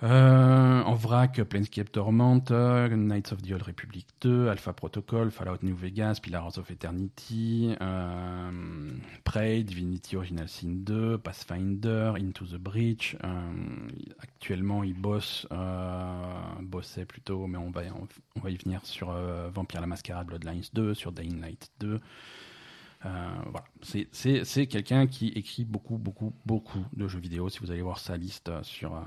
euh, 0.03 0.81
en 0.83 0.95
vrac 0.95 1.43
Planescape 1.43 1.91
Torment, 1.91 2.43
euh, 2.49 2.89
Knights 2.89 3.33
of 3.33 3.41
the 3.41 3.51
Old 3.51 3.61
Republic 3.61 4.07
2, 4.21 4.47
Alpha 4.47 4.73
Protocol, 4.73 5.29
Fallout 5.29 5.59
New 5.61 5.75
Vegas, 5.75 6.15
Pillars 6.21 6.57
of 6.57 6.71
Eternity, 6.71 7.75
euh, 7.81 8.51
Prey, 9.23 9.63
Divinity 9.63 10.15
Original 10.15 10.47
Sin 10.47 10.83
2, 10.83 11.19
Pathfinder, 11.19 12.13
Into 12.17 12.45
the 12.45 12.57
Breach. 12.57 13.15
Euh, 13.23 13.29
actuellement, 14.19 14.83
il 14.83 14.95
bosse, 14.95 15.47
euh, 15.51 16.23
bossait 16.61 17.05
plutôt, 17.05 17.45
mais 17.45 17.57
on 17.57 17.69
va, 17.69 17.81
on, 18.35 18.39
va 18.39 18.49
y 18.49 18.57
venir 18.57 18.85
sur 18.85 19.11
euh, 19.11 19.49
Vampire 19.53 19.81
la 19.81 19.87
Mascarade 19.87 20.27
Bloodlines 20.27 20.63
2, 20.73 20.93
sur 20.95 21.11
Dying 21.11 21.39
Light 21.41 21.71
2. 21.79 21.99
Euh, 23.03 23.09
voilà, 23.45 23.65
c'est- 23.81 24.07
c'est 24.11 24.45
c'est 24.45 24.67
quelqu'un 24.67 25.07
qui 25.07 25.29
écrit 25.29 25.65
beaucoup, 25.65 25.97
beaucoup, 25.97 26.33
beaucoup 26.45 26.85
de 26.93 27.07
jeux 27.07 27.19
vidéo. 27.19 27.49
Si 27.49 27.57
vous 27.59 27.71
allez 27.71 27.81
voir 27.81 27.97
sa 27.97 28.15
liste 28.15 28.49
euh, 28.49 28.61
sur, 28.61 28.93
euh, 28.95 28.99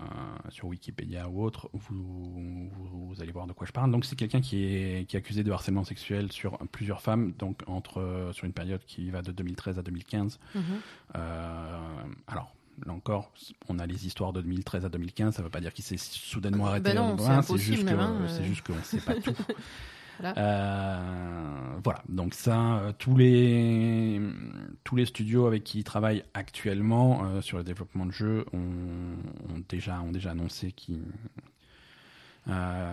sur 0.48 0.66
Wikipédia 0.66 1.28
ou 1.28 1.44
autre, 1.44 1.70
vous, 1.72 2.70
vous, 2.72 3.08
vous 3.14 3.22
allez 3.22 3.30
voir 3.30 3.46
de 3.46 3.52
quoi 3.52 3.66
je 3.68 3.72
parle. 3.72 3.92
Donc 3.92 4.04
c'est 4.04 4.16
quelqu'un 4.16 4.40
qui 4.40 4.64
est, 4.64 5.08
qui 5.08 5.14
est 5.16 5.18
accusé 5.20 5.44
de 5.44 5.52
harcèlement 5.52 5.84
sexuel 5.84 6.32
sur 6.32 6.58
plusieurs 6.72 7.02
femmes, 7.02 7.34
donc 7.38 7.62
entre, 7.68 8.30
sur 8.32 8.46
une 8.46 8.52
période 8.52 8.84
qui 8.84 9.10
va 9.10 9.22
de 9.22 9.30
2013 9.30 9.78
à 9.78 9.82
2015. 9.82 10.40
Mhm. 10.56 10.62
Euh, 11.14 11.78
alors, 12.26 12.52
là 12.84 12.92
encore, 12.92 13.30
on 13.68 13.78
a 13.78 13.86
les 13.86 14.06
histoires 14.06 14.32
de 14.32 14.40
2013 14.40 14.84
à 14.84 14.88
2015, 14.88 15.34
ça 15.36 15.42
ne 15.42 15.44
veut 15.44 15.50
pas 15.50 15.60
dire 15.60 15.72
qu'il 15.72 15.84
s'est 15.84 15.96
soudainement 15.98 16.66
arrêté. 16.66 16.94
Ben 16.94 17.16
c'est 17.16 17.28
hein, 17.30 17.42
C'est 18.26 18.40
euh. 18.40 18.44
juste 18.44 18.66
qu'on 18.66 18.74
ne 18.74 18.82
sait 18.82 18.98
pas 19.00 19.14
tout. 19.14 19.30
Voilà. 20.20 20.38
Euh, 20.38 21.78
voilà, 21.82 22.02
donc 22.08 22.34
ça, 22.34 22.76
euh, 22.76 22.92
tous 22.96 23.16
les 23.16 24.20
tous 24.84 24.96
les 24.96 25.06
studios 25.06 25.46
avec 25.46 25.64
qui 25.64 25.80
ils 25.80 25.84
travaillent 25.84 26.24
actuellement 26.34 27.24
euh, 27.24 27.40
sur 27.40 27.58
le 27.58 27.64
développement 27.64 28.06
de 28.06 28.12
jeux 28.12 28.44
ont, 28.52 28.58
ont 28.58 29.62
déjà 29.68 30.00
ont 30.00 30.12
déjà 30.12 30.30
annoncé 30.30 30.72
qu'ils 30.72 31.02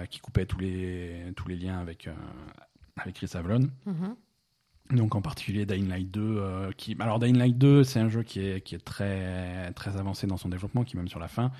qu'ils 0.09 0.21
coupaient 0.21 0.45
tous 0.45 0.59
les 0.59 1.33
tous 1.35 1.47
les 1.47 1.57
liens 1.57 1.79
avec 1.79 2.09
avec 2.97 3.15
Chris 3.15 3.31
Avlon. 3.33 3.69
Mhm. 3.85 4.15
Donc 4.91 5.15
en 5.15 5.21
particulier 5.21 5.65
Dying 5.65 5.87
Light 5.87 6.11
2, 6.11 6.21
euh, 6.21 6.71
qui 6.75 6.95
alors 6.99 7.19
Dying 7.19 7.37
Light 7.37 7.57
2, 7.57 7.83
c'est 7.83 7.99
un 7.99 8.09
jeu 8.09 8.23
qui 8.23 8.39
est 8.39 8.61
qui 8.61 8.75
est 8.75 8.83
très 8.83 9.71
très 9.73 9.97
avancé 9.97 10.27
dans 10.27 10.37
son 10.37 10.49
développement, 10.49 10.83
qui 10.83 10.95
est 10.95 10.99
même 10.99 11.07
sur 11.07 11.19
la 11.19 11.27
fin. 11.27 11.51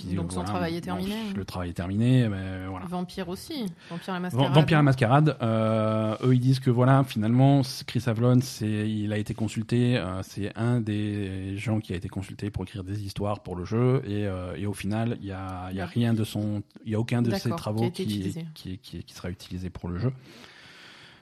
Qui, 0.00 0.14
Donc 0.14 0.32
son 0.32 0.44
travail 0.44 0.76
est 0.76 0.80
terminé. 0.80 1.14
le 1.36 1.44
travail 1.44 1.70
est 1.70 1.74
terminé, 1.74 2.26
mais 2.28 2.66
voilà. 2.66 2.86
Vampire 2.86 3.28
aussi, 3.28 3.66
Vampire 3.90 4.14
la 4.14 4.18
Vam- 4.18 4.22
mascarade. 4.22 4.54
Vampire 4.54 4.76
la 4.78 4.82
Mascarade, 4.82 5.36
euh, 5.42 6.16
eux 6.24 6.34
ils 6.34 6.40
disent 6.40 6.58
que 6.60 6.70
voilà, 6.70 7.04
finalement, 7.04 7.60
Chris 7.86 8.02
Avlon, 8.06 8.40
c'est, 8.40 8.88
il 8.90 9.12
a 9.12 9.18
été 9.18 9.34
consulté, 9.34 9.98
euh, 9.98 10.22
c'est 10.22 10.56
un 10.56 10.80
des 10.80 11.56
gens 11.58 11.80
qui 11.80 11.92
a 11.92 11.96
été 11.96 12.08
consulté 12.08 12.50
pour 12.50 12.62
écrire 12.64 12.82
des 12.82 13.04
histoires 13.04 13.40
pour 13.42 13.56
le 13.56 13.64
jeu, 13.66 14.02
et, 14.06 14.26
euh, 14.26 14.56
et 14.56 14.64
au 14.66 14.72
final, 14.72 15.18
il 15.20 15.26
y 15.26 15.32
a, 15.32 15.70
y 15.72 15.80
a 15.80 15.86
rien 15.86 16.14
de 16.14 16.24
son, 16.24 16.62
il 16.86 16.92
y 16.92 16.94
a 16.94 16.98
aucun 17.00 17.20
de 17.20 17.30
ses 17.34 17.50
travaux 17.50 17.90
qui 17.90 19.04
sera 19.08 19.28
utilisé 19.30 19.68
pour 19.68 19.88
le 19.90 19.98
jeu. 19.98 20.12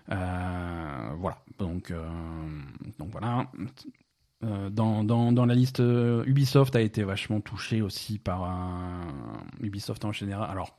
Voilà, 0.08 1.38
donc, 1.58 1.92
donc 2.98 3.08
voilà. 3.10 3.46
Euh, 4.44 4.70
dans, 4.70 5.03
dans, 5.03 5.33
dans 5.33 5.46
la 5.46 5.55
liste, 5.55 5.81
euh, 5.81 6.22
Ubisoft 6.27 6.77
a 6.77 6.81
été 6.81 7.03
vachement 7.03 7.40
touché 7.40 7.83
aussi 7.83 8.18
par 8.18 8.44
un... 8.44 9.01
Ubisoft 9.61 10.05
en 10.05 10.12
général. 10.12 10.48
Alors, 10.48 10.77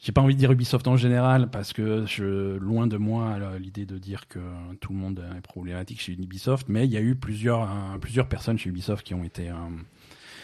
j'ai 0.00 0.12
pas 0.12 0.20
envie 0.20 0.34
de 0.34 0.38
dire 0.38 0.52
Ubisoft 0.52 0.86
en 0.86 0.96
général 0.96 1.50
parce 1.50 1.72
que 1.72 2.06
je, 2.06 2.56
loin 2.58 2.86
de 2.86 2.96
moi 2.96 3.36
l'idée 3.58 3.86
de 3.86 3.98
dire 3.98 4.28
que 4.28 4.38
tout 4.80 4.92
le 4.92 4.98
monde 5.00 5.24
est 5.36 5.40
problématique 5.40 6.00
chez 6.00 6.12
Ubisoft, 6.12 6.68
mais 6.68 6.84
il 6.86 6.92
y 6.92 6.96
a 6.96 7.00
eu 7.00 7.16
plusieurs, 7.16 7.62
euh, 7.62 7.98
plusieurs 8.00 8.28
personnes 8.28 8.56
chez 8.56 8.70
Ubisoft 8.70 9.04
qui 9.04 9.14
ont 9.14 9.24
été 9.24 9.50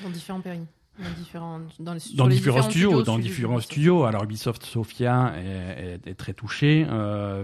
Dans 0.02 0.10
différents 0.10 0.40
péris. 0.40 0.60
Dans 0.98 1.10
différents, 1.16 1.60
dans 1.78 1.92
les- 1.94 2.00
sur 2.00 2.16
dans 2.16 2.26
les 2.26 2.36
différents 2.36 2.62
studios, 2.62 3.02
dans 3.02 3.18
différents 3.18 3.60
studios. 3.60 4.04
Alors 4.04 4.24
Ubisoft 4.24 4.64
Sofia 4.64 5.34
est, 5.36 5.84
est- 6.04 6.06
est 6.08 6.14
très 6.14 6.32
touché. 6.34 6.84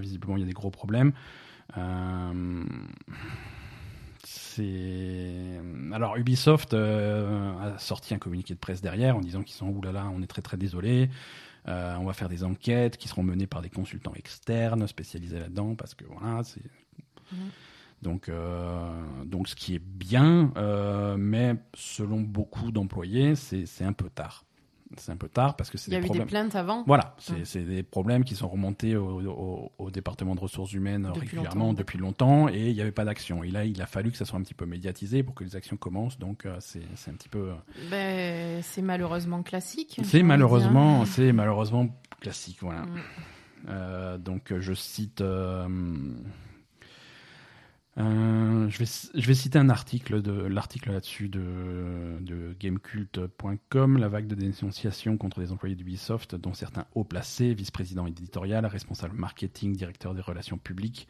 visiblement, 0.01 0.37
il 0.37 0.41
y 0.41 0.45
a 0.45 0.47
des 0.47 0.53
gros 0.55 0.71
problèmes. 0.71 1.13
Euh, 1.79 2.65
c'est 4.57 5.61
alors 5.93 6.17
Ubisoft 6.17 6.75
euh, 6.75 7.53
a 7.59 7.79
sorti 7.79 8.15
un 8.15 8.19
communiqué 8.19 8.55
de 8.55 8.59
presse 8.59 8.81
derrière 8.81 9.17
en 9.17 9.21
disant 9.21 9.43
qu'ils 9.43 9.57
sont 9.57 9.69
oulala, 9.69 10.07
on 10.15 10.23
est 10.23 10.27
très 10.27 10.43
très 10.43 10.57
désolé. 10.57 11.11
Euh, 11.69 11.95
on 12.01 12.05
va 12.05 12.13
faire 12.13 12.29
des 12.29 12.43
enquêtes 12.43 12.97
qui 12.97 13.09
seront 13.09 13.23
menées 13.23 13.47
par 13.47 13.63
des 13.63 13.71
consultants 13.71 14.15
externes 14.15 14.87
spécialisés 14.89 15.39
là-dedans 15.39 15.75
parce 15.77 15.95
que 15.95 16.05
voilà, 16.05 16.43
c'est 16.43 16.63
donc 18.03 18.29
euh, 18.29 19.25
donc 19.25 19.49
ce 19.49 19.55
qui 19.55 19.77
est 19.77 19.83
bien, 19.83 20.53
euh, 20.57 21.17
mais 21.17 21.55
selon 21.75 22.21
beaucoup 22.21 22.73
d'employés, 22.73 23.37
c'est 23.37 23.85
un 23.85 23.93
peu 23.93 24.11
tard. 24.11 24.45
C'est 24.99 25.13
un 25.13 25.17
peu 25.17 25.29
tard 25.29 25.57
parce 25.57 25.71
que 25.71 25.79
c'est 25.79 25.91
Il 25.91 25.95
y 25.95 25.97
a 25.97 26.01
des 26.01 26.05
eu 26.05 26.09
problèmes. 26.09 26.27
des 26.27 26.31
plaintes 26.31 26.55
avant. 26.55 26.85
Voilà, 26.87 27.15
c'est 27.19 27.59
Ouais. 27.61 27.65
des 27.65 27.83
problèmes 27.83 28.25
qui 28.25 28.35
sont 28.35 28.49
remontés 28.49 28.97
au, 28.97 29.21
au- 29.23 29.73
au 29.79 29.91
département 29.91 30.35
de 30.35 30.41
ressources 30.41 30.73
humaines 30.73 31.09
Depuis 31.15 31.21
régulièrement 31.37 31.67
longtemps. 31.67 31.73
depuis 31.79 31.99
longtemps 31.99 32.49
et 32.49 32.69
il 32.71 32.75
n'y 32.75 32.81
avait 32.81 32.93
pas 32.93 33.05
d'action. 33.05 33.43
Et 33.45 33.51
là, 33.51 33.65
il 33.65 33.81
a 33.83 33.87
fallu 33.87 34.11
que 34.11 34.17
ça 34.17 34.25
soit 34.25 34.39
un 34.39 34.43
petit 34.43 34.55
peu 34.55 34.67
médiatisé 34.67 35.23
pour 35.23 35.35
que 35.35 35.45
les 35.45 35.57
actions 35.57 35.77
commencent. 35.77 36.19
Donc, 36.19 36.47
euh, 36.47 36.57
c'est 36.61 36.81
un 37.11 37.15
petit 37.15 37.29
peu. 37.29 37.51
euh, 37.51 37.55
Ben, 37.91 38.63
c'est 38.63 38.83
malheureusement 38.83 39.43
classique. 39.43 40.01
C'est 40.05 40.23
malheureusement, 40.23 41.05
c'est 41.05 41.33
malheureusement 41.33 41.89
classique, 42.21 42.59
voilà. 42.61 42.83
Mm. 42.83 42.89
Euh, 43.69 44.19
donc 44.19 44.53
je 44.59 44.73
cite, 44.75 45.21
euh, 45.21 45.69
euh, 47.99 48.71
je 48.71 49.27
vais 49.27 49.35
citer 49.35 49.59
un 49.59 49.69
article 49.69 50.23
de 50.23 50.33
l'article 50.33 50.93
là-dessus 50.93 51.29
de 51.29 52.17
de 52.21 52.57
gamecult.com, 52.59 53.99
la 53.99 54.09
vague 54.09 54.27
de 54.27 54.35
dénonciations 54.35 55.19
contre 55.19 55.41
les 55.41 55.53
employés 55.53 55.75
d'Ubisoft, 55.75 56.35
dont 56.35 56.55
certains 56.55 56.87
hauts 56.95 57.05
placés, 57.05 57.53
vice-président 57.53 58.07
éditorial, 58.07 58.65
responsable 58.65 59.19
marketing, 59.19 59.77
directeur 59.77 60.15
des 60.15 60.23
relations 60.23 60.57
publiques, 60.57 61.07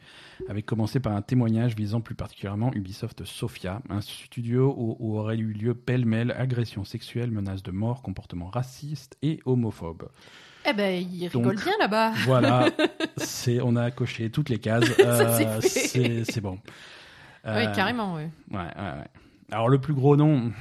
avait 0.49 0.61
commencé 0.61 0.99
par 0.99 1.15
un 1.15 1.21
témoignage 1.21 1.75
visant 1.75 2.01
plus 2.01 2.15
particulièrement 2.15 2.73
Ubisoft 2.73 3.23
Sofia, 3.23 3.81
un 3.89 4.01
studio 4.01 4.75
où, 4.77 4.97
où 4.99 5.17
aurait 5.17 5.37
eu 5.37 5.53
lieu 5.53 5.73
pêle-mêle 5.75 6.31
agressions 6.31 6.83
sexuelles, 6.83 7.31
menaces 7.31 7.63
de 7.63 7.71
mort, 7.71 8.01
comportements 8.01 8.49
racistes 8.49 9.17
et 9.21 9.39
homophobes. 9.45 10.09
Eh 10.65 10.73
ben, 10.73 11.01
il 11.11 11.29
Donc, 11.29 11.43
rigole 11.43 11.55
bien 11.57 11.73
là-bas. 11.79 12.13
Voilà, 12.25 12.69
c'est 13.17 13.59
on 13.61 13.75
a 13.75 13.91
coché 13.91 14.29
toutes 14.29 14.49
les 14.49 14.59
cases. 14.59 14.85
Euh, 14.99 15.59
c'est 15.61 16.41
bon. 16.41 16.59
Oui, 17.45 17.51
Euh, 17.51 17.73
carrément, 17.75 18.15
oui. 18.15 18.23
Ouais, 18.51 18.59
ouais, 18.59 18.63
ouais. 18.99 19.07
Alors 19.51 19.67
le 19.69 19.79
plus 19.79 19.93
gros 19.93 20.15
nom, 20.15 20.51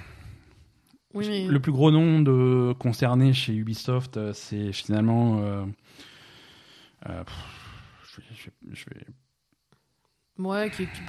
Oui, 1.14 1.26
mais... 1.28 1.46
le 1.46 1.60
plus 1.60 1.70
gros 1.72 1.90
nom 1.92 2.20
de 2.20 2.72
concerné 2.78 3.32
chez 3.32 3.54
Ubisoft, 3.54 4.16
euh, 4.16 4.32
c'est 4.32 4.72
finalement. 4.72 5.40
euh, 5.42 5.64
euh, 7.08 7.24
pff, 7.24 7.36
je 8.10 8.20
vais, 8.20 8.26
je 8.34 8.44
vais- 8.46 8.74
je 8.74 8.84
vais, 8.90 9.06
Ouais, 10.38 10.70
qui, 10.70 10.86
qui, 10.86 11.00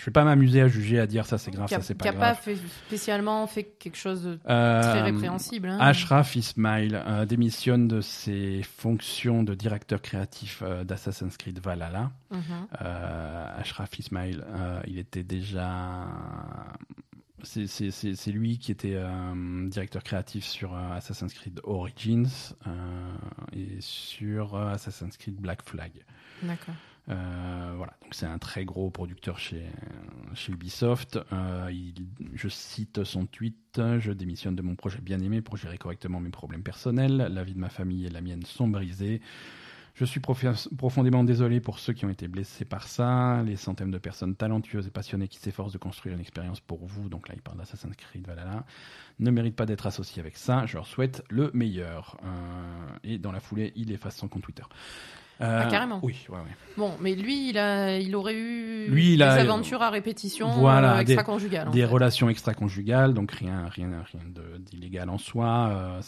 je 0.00 0.06
vais 0.06 0.12
pas 0.12 0.24
m'amuser 0.24 0.62
à 0.62 0.68
juger, 0.68 0.98
à 0.98 1.06
dire 1.06 1.26
ça 1.26 1.36
c'est 1.36 1.50
grave, 1.50 1.68
qui 1.68 1.74
ça 1.74 1.82
c'est 1.82 1.92
qui 1.92 1.98
pas 1.98 2.08
a 2.08 2.12
pas 2.12 2.18
grave. 2.32 2.40
fait 2.40 2.56
spécialement 2.86 3.46
fait 3.46 3.64
quelque 3.64 3.98
chose 3.98 4.22
de 4.24 4.38
Euh, 4.48 4.80
très 4.82 5.02
répréhensible. 5.02 5.68
Hein. 5.68 5.76
Ashraf 5.78 6.34
Ismail 6.36 6.94
euh, 6.94 7.26
démissionne 7.26 7.86
de 7.86 8.00
ses 8.00 8.62
fonctions 8.62 9.42
de 9.42 9.52
directeur 9.54 10.00
créatif 10.00 10.62
euh, 10.64 10.84
d'Assassin's 10.84 11.36
Creed 11.36 11.60
Valhalla. 11.62 12.12
Euh, 12.32 13.60
Ashraf 13.60 13.98
Ismail, 13.98 14.42
euh, 14.48 14.80
il 14.86 14.98
était 14.98 15.22
déjà. 15.22 16.06
C'est- 17.42 18.26
lui 18.32 18.58
qui 18.58 18.70
était 18.70 18.94
euh, 18.96 19.68
directeur 19.68 20.02
créatif 20.02 20.44
sur 20.44 20.74
euh, 20.74 20.92
Assassin's 20.96 21.32
Creed 21.32 21.60
Origins 21.64 22.26
euh, 22.66 22.70
et 23.54 23.76
sur 23.80 24.54
euh, 24.54 24.72
Assassin's 24.74 25.16
Creed 25.16 25.36
Black 25.40 25.62
Flag. 25.62 25.90
D'accord. 26.42 26.74
Euh, 27.10 27.72
voilà, 27.76 27.94
donc 28.02 28.14
c'est 28.14 28.26
un 28.26 28.38
très 28.38 28.64
gros 28.64 28.90
producteur 28.90 29.38
chez, 29.38 29.66
chez 30.34 30.52
Ubisoft. 30.52 31.18
Euh, 31.32 31.70
je 32.34 32.48
cite 32.48 33.04
son 33.04 33.26
tweet 33.26 33.80
Je 33.98 34.12
démissionne 34.12 34.54
de 34.54 34.62
mon 34.62 34.76
projet 34.76 35.00
bien 35.00 35.20
aimé 35.20 35.40
pour 35.40 35.56
gérer 35.56 35.78
correctement 35.78 36.20
mes 36.20 36.30
problèmes 36.30 36.62
personnels. 36.62 37.16
La 37.16 37.44
vie 37.44 37.54
de 37.54 37.58
ma 37.58 37.70
famille 37.70 38.06
et 38.06 38.10
la 38.10 38.20
mienne 38.20 38.44
sont 38.44 38.68
brisées. 38.68 39.20
Je 39.94 40.04
suis 40.04 40.20
profondément 40.20 41.24
désolé 41.24 41.60
pour 41.60 41.78
ceux 41.78 41.92
qui 41.92 42.06
ont 42.06 42.10
été 42.10 42.26
blessés 42.28 42.64
par 42.64 42.86
ça, 42.86 43.42
les 43.44 43.56
centaines 43.56 43.90
de 43.90 43.98
personnes 43.98 44.34
talentueuses 44.34 44.86
et 44.86 44.90
passionnées 44.90 45.28
qui 45.28 45.38
s'efforcent 45.38 45.72
de 45.72 45.78
construire 45.78 46.14
une 46.14 46.20
expérience 46.20 46.60
pour 46.60 46.86
vous, 46.86 47.08
donc 47.08 47.28
là 47.28 47.34
il 47.36 47.42
parle 47.42 47.58
d'Assassin's 47.58 47.96
Creed 47.96 48.26
ne 49.18 49.30
méritent 49.30 49.56
pas 49.56 49.66
d'être 49.66 49.86
associés 49.86 50.20
avec 50.20 50.38
ça, 50.38 50.64
je 50.64 50.76
leur 50.76 50.86
souhaite 50.86 51.22
le 51.28 51.50
meilleur. 51.52 52.16
Euh, 52.24 52.96
et 53.04 53.18
dans 53.18 53.32
la 53.32 53.40
foulée, 53.40 53.72
il 53.76 53.92
efface 53.92 54.16
son 54.16 54.28
compte 54.28 54.42
Twitter. 54.42 54.62
Euh, 55.42 55.62
Ah, 55.64 55.70
carrément. 55.70 56.00
Oui, 56.02 56.16
ouais, 56.28 56.36
ouais. 56.36 56.44
Bon, 56.76 56.92
mais 57.00 57.14
lui, 57.14 57.48
il, 57.50 57.58
a, 57.58 57.98
il 57.98 58.14
aurait 58.14 58.34
eu 58.34 58.86
Lui, 58.88 59.12
il 59.14 59.16
des 59.18 59.22
a- 59.24 59.32
aventures 59.40 59.80
à 59.82 59.88
répétition 59.90 60.50
Voilà, 60.50 60.92
euh, 60.98 61.04
des- 61.04 61.12
extra-conjugales. 61.14 61.70
Des 61.70 61.80
fait. 61.80 61.84
relations 61.86 62.28
extra-conjugales, 62.28 63.14
donc 63.14 63.32
rien, 63.32 63.66
rien, 63.68 63.90
rien 64.12 64.20
d'illégal 64.58 65.08
en 65.08 65.18
soi. 65.18 65.68
euh, 65.72 66.00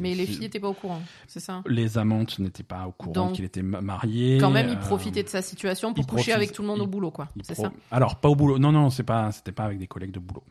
Mais 0.00 0.14
les 0.14 0.24
filles 0.26 0.40
n'étaient 0.40 0.60
pas 0.60 0.68
au 0.68 0.72
courant, 0.74 1.02
c'est 1.26 1.40
ça? 1.40 1.62
Les 1.66 1.98
amantes 1.98 2.38
n'étaient 2.38 2.62
pas 2.62 2.86
au 2.86 2.92
courant 2.92 3.32
qu'il 3.32 3.44
était 3.44 3.62
ma- 3.62 3.80
marié. 3.80 4.38
Quand 4.38 4.50
même, 4.50 4.68
il 4.68 4.76
euh, 4.76 4.80
profitait 4.80 5.22
de 5.22 5.28
sa 5.28 5.42
situation 5.42 5.92
pour 5.92 6.06
coucher 6.06 6.30
profite- 6.30 6.34
avec 6.36 6.52
tout 6.52 6.62
le 6.62 6.68
monde 6.68 6.80
au 6.80 6.86
boulot, 6.86 7.10
quoi. 7.10 7.28
C'est 7.42 7.54
ça? 7.56 7.72
Alors 7.90 8.16
pas 8.16 8.28
au 8.28 8.36
boulot. 8.36 8.58
Non, 8.58 8.72
non, 8.72 8.90
c'est 8.90 9.02
pas, 9.02 9.32
c'était 9.32 9.52
pas 9.52 9.64
avec 9.64 9.78
des 9.78 9.86
collègues 9.86 10.12
de 10.12 10.20
boulot. 10.20 10.44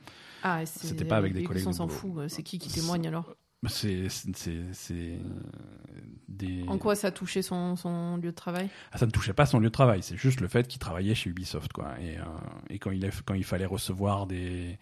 Ah, 0.43 0.59
C'était 0.65 1.05
pas 1.05 1.17
avec 1.17 1.33
des 1.33 1.43
collègues 1.43 1.67
On 1.67 1.71
s'en 1.71 1.87
fout. 1.87 2.11
euh, 2.17 2.27
C'est 2.27 2.43
qui 2.43 2.59
qui 2.59 2.69
témoigne 2.69 3.07
alors? 3.07 3.33
C'est, 3.69 4.07
c'est 4.09 5.17
des. 6.27 6.63
En 6.67 6.77
quoi 6.77 6.95
ça 6.95 7.11
touchait 7.11 7.41
son, 7.41 7.75
son 7.75 8.17
lieu 8.17 8.31
de 8.31 8.35
travail? 8.35 8.69
Ah, 8.91 8.97
ça 8.97 9.05
ne 9.05 9.11
touchait 9.11 9.33
pas 9.33 9.45
son 9.45 9.59
lieu 9.59 9.67
de 9.67 9.71
travail. 9.73 10.01
C'est 10.03 10.17
juste 10.17 10.41
le 10.41 10.47
fait 10.47 10.67
qu'il 10.67 10.79
travaillait 10.79 11.15
chez 11.15 11.29
Ubisoft, 11.29 11.71
quoi. 11.73 11.93
Et, 12.01 12.17
euh, 12.17 12.23
et 12.69 12.79
quand 12.79 12.91
il 12.91 13.05
a- 13.05 13.09
quand 13.25 13.33
il 13.33 13.43
fallait 13.43 13.65
recevoir 13.65 14.25
des 14.27 14.77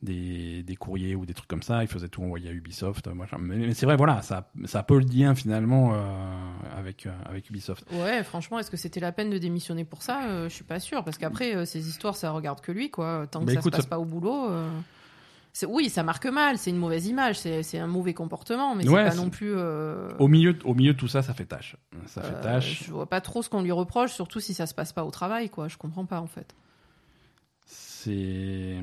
des, 0.00 0.62
des 0.62 0.76
courriers 0.76 1.16
ou 1.16 1.26
des 1.26 1.34
trucs 1.34 1.48
comme 1.48 1.64
ça, 1.64 1.82
il 1.82 1.88
faisait 1.88 2.08
tout 2.08 2.22
envoyer 2.22 2.48
à 2.50 2.52
Ubisoft. 2.52 3.08
Moi, 3.08 3.26
j'en- 3.28 3.40
mais, 3.40 3.56
mais 3.56 3.74
c'est 3.74 3.84
vrai, 3.84 3.96
voilà, 3.96 4.22
ça, 4.22 4.48
ça 4.66 4.78
a 4.78 4.82
peu 4.84 4.96
le 5.00 5.04
lien 5.04 5.34
finalement 5.34 5.92
euh, 5.92 5.98
avec 6.78 7.06
euh, 7.06 7.10
avec 7.26 7.50
Ubisoft. 7.50 7.84
Ouais, 7.90 8.22
franchement, 8.22 8.60
est-ce 8.60 8.70
que 8.70 8.76
c'était 8.76 9.00
la 9.00 9.10
peine 9.10 9.28
de 9.28 9.38
démissionner 9.38 9.84
pour 9.84 10.02
ça? 10.04 10.22
Euh, 10.28 10.48
Je 10.48 10.54
suis 10.54 10.62
pas 10.62 10.78
sûre, 10.78 11.02
parce 11.02 11.18
qu'après, 11.18 11.56
euh, 11.56 11.64
ces 11.64 11.88
histoires, 11.88 12.14
ça 12.14 12.30
regarde 12.30 12.60
que 12.60 12.70
lui, 12.70 12.90
quoi. 12.92 13.26
Tant 13.28 13.40
que 13.40 13.46
Bah, 13.46 13.54
ça 13.54 13.58
écoute, 13.58 13.72
se 13.72 13.76
passe 13.78 13.84
ça- 13.86 13.90
pas 13.90 13.98
au 13.98 14.04
boulot. 14.04 14.48
Oui, 15.68 15.88
ça 15.88 16.02
marque 16.02 16.26
mal, 16.26 16.56
c'est 16.58 16.70
une 16.70 16.76
mauvaise 16.76 17.06
image, 17.06 17.38
c'est 17.38 17.78
un 17.78 17.86
mauvais 17.86 18.14
comportement, 18.14 18.74
mais 18.74 18.88
Ouais, 18.88 19.04
c'est 19.04 19.10
pas 19.10 19.16
non 19.16 19.30
plus. 19.30 19.52
euh, 19.54 20.08
Au 20.18 20.28
milieu, 20.28 20.56
au 20.64 20.74
milieu 20.74 20.92
de 20.92 20.98
tout 20.98 21.08
ça, 21.08 21.22
ça 21.22 21.34
fait 21.34 21.46
tâche. 21.46 21.76
Ça 22.06 22.22
fait 22.22 22.34
euh, 22.34 22.42
tâche. 22.42 22.84
Je 22.86 22.92
vois 22.92 23.08
pas 23.08 23.20
trop 23.20 23.42
ce 23.42 23.48
qu'on 23.48 23.62
lui 23.62 23.72
reproche, 23.72 24.12
surtout 24.12 24.40
si 24.40 24.54
ça 24.54 24.66
se 24.66 24.74
passe 24.74 24.92
pas 24.92 25.04
au 25.04 25.10
travail, 25.10 25.50
quoi. 25.50 25.66
Je 25.68 25.76
comprends 25.76 26.04
pas, 26.04 26.20
en 26.20 26.26
fait. 26.26 26.54
C'est 27.66 28.78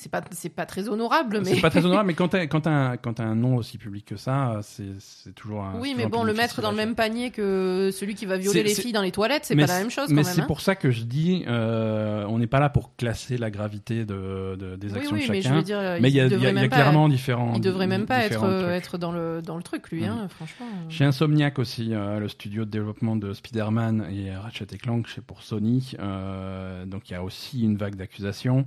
C'est 0.00 0.08
pas, 0.10 0.22
c'est 0.30 0.48
pas 0.48 0.64
très 0.66 0.88
honorable, 0.88 1.40
mais. 1.44 1.54
c'est 1.54 1.60
pas 1.60 1.68
très 1.70 1.84
honorable, 1.84 2.06
mais 2.06 2.14
quand 2.14 2.28
t'as 2.28 2.46
quand 2.46 2.66
un, 2.66 2.96
quand 2.96 3.20
un 3.20 3.34
nom 3.34 3.56
aussi 3.56 3.76
public 3.76 4.06
que 4.06 4.16
ça, 4.16 4.60
c'est 4.62 4.94
c'est 4.98 5.34
toujours 5.34 5.62
un. 5.62 5.78
Oui, 5.78 5.94
mais 5.96 6.06
bon, 6.06 6.22
le 6.24 6.32
mettre 6.32 6.62
dans 6.62 6.70
le 6.70 6.76
même 6.76 6.94
panier 6.94 7.30
que 7.30 7.90
celui 7.92 8.14
qui 8.14 8.24
va 8.24 8.38
violer 8.38 8.62
les 8.62 8.74
filles 8.74 8.92
dans 8.92 9.02
les 9.02 9.12
toilettes, 9.12 9.44
c'est 9.44 9.54
Mais 9.54 9.66
pas 9.66 9.74
la 9.74 9.80
même 9.80 9.90
chose 9.90 10.08
Mais 10.08 10.22
quand 10.22 10.26
même. 10.28 10.34
c'est 10.36 10.40
hein. 10.40 10.46
pour 10.46 10.60
ça 10.62 10.74
que 10.74 10.90
je 10.90 11.02
dis, 11.02 11.44
euh, 11.46 12.24
on 12.28 12.38
n'est 12.38 12.46
pas 12.46 12.60
là 12.60 12.70
pour 12.70 12.96
classer 12.96 13.36
la 13.36 13.50
gravité 13.50 14.04
de, 14.06 14.56
de- 14.58 14.76
des 14.76 14.94
actions 14.96 15.16
oui, 15.16 15.26
de 15.26 15.32
mais 15.32 15.42
je 15.42 15.48
chacun. 15.48 15.62
dire, 15.62 15.78
mais 16.00 16.08
il 16.08 16.14
y 16.14 16.20
a, 16.20 16.26
y 16.28 16.34
a- 16.46 16.50
y 16.50 16.58
a 16.58 16.68
clairement 16.68 17.08
différents. 17.08 17.52
Il 17.54 17.60
devrait 17.60 17.86
même 17.86 18.06
pas 18.06 18.24
être, 18.24 18.42
euh, 18.44 18.62
trucs. 18.62 18.72
être 18.72 18.96
dans, 18.98 19.12
le, 19.12 19.42
dans 19.42 19.56
le 19.58 19.62
truc, 19.62 19.90
lui, 19.90 20.06
hein, 20.06 20.28
franchement. 20.30 20.66
Chez 20.88 21.04
Insomniac 21.04 21.58
aussi, 21.58 21.92
euh, 21.92 22.18
le 22.20 22.28
studio 22.28 22.64
de 22.64 22.70
développement 22.70 23.16
de 23.16 23.34
Spider-Man 23.34 24.06
et 24.10 24.34
Ratchet 24.34 24.66
Clank 24.80 25.06
chez 25.08 25.20
pour 25.20 25.42
Sony. 25.42 25.92
euh, 25.98 26.86
donc 26.86 27.10
il 27.10 27.12
y 27.12 27.16
a 27.16 27.22
aussi 27.22 27.62
une 27.62 27.76
vague 27.76 27.96
d'accusations. 27.96 28.64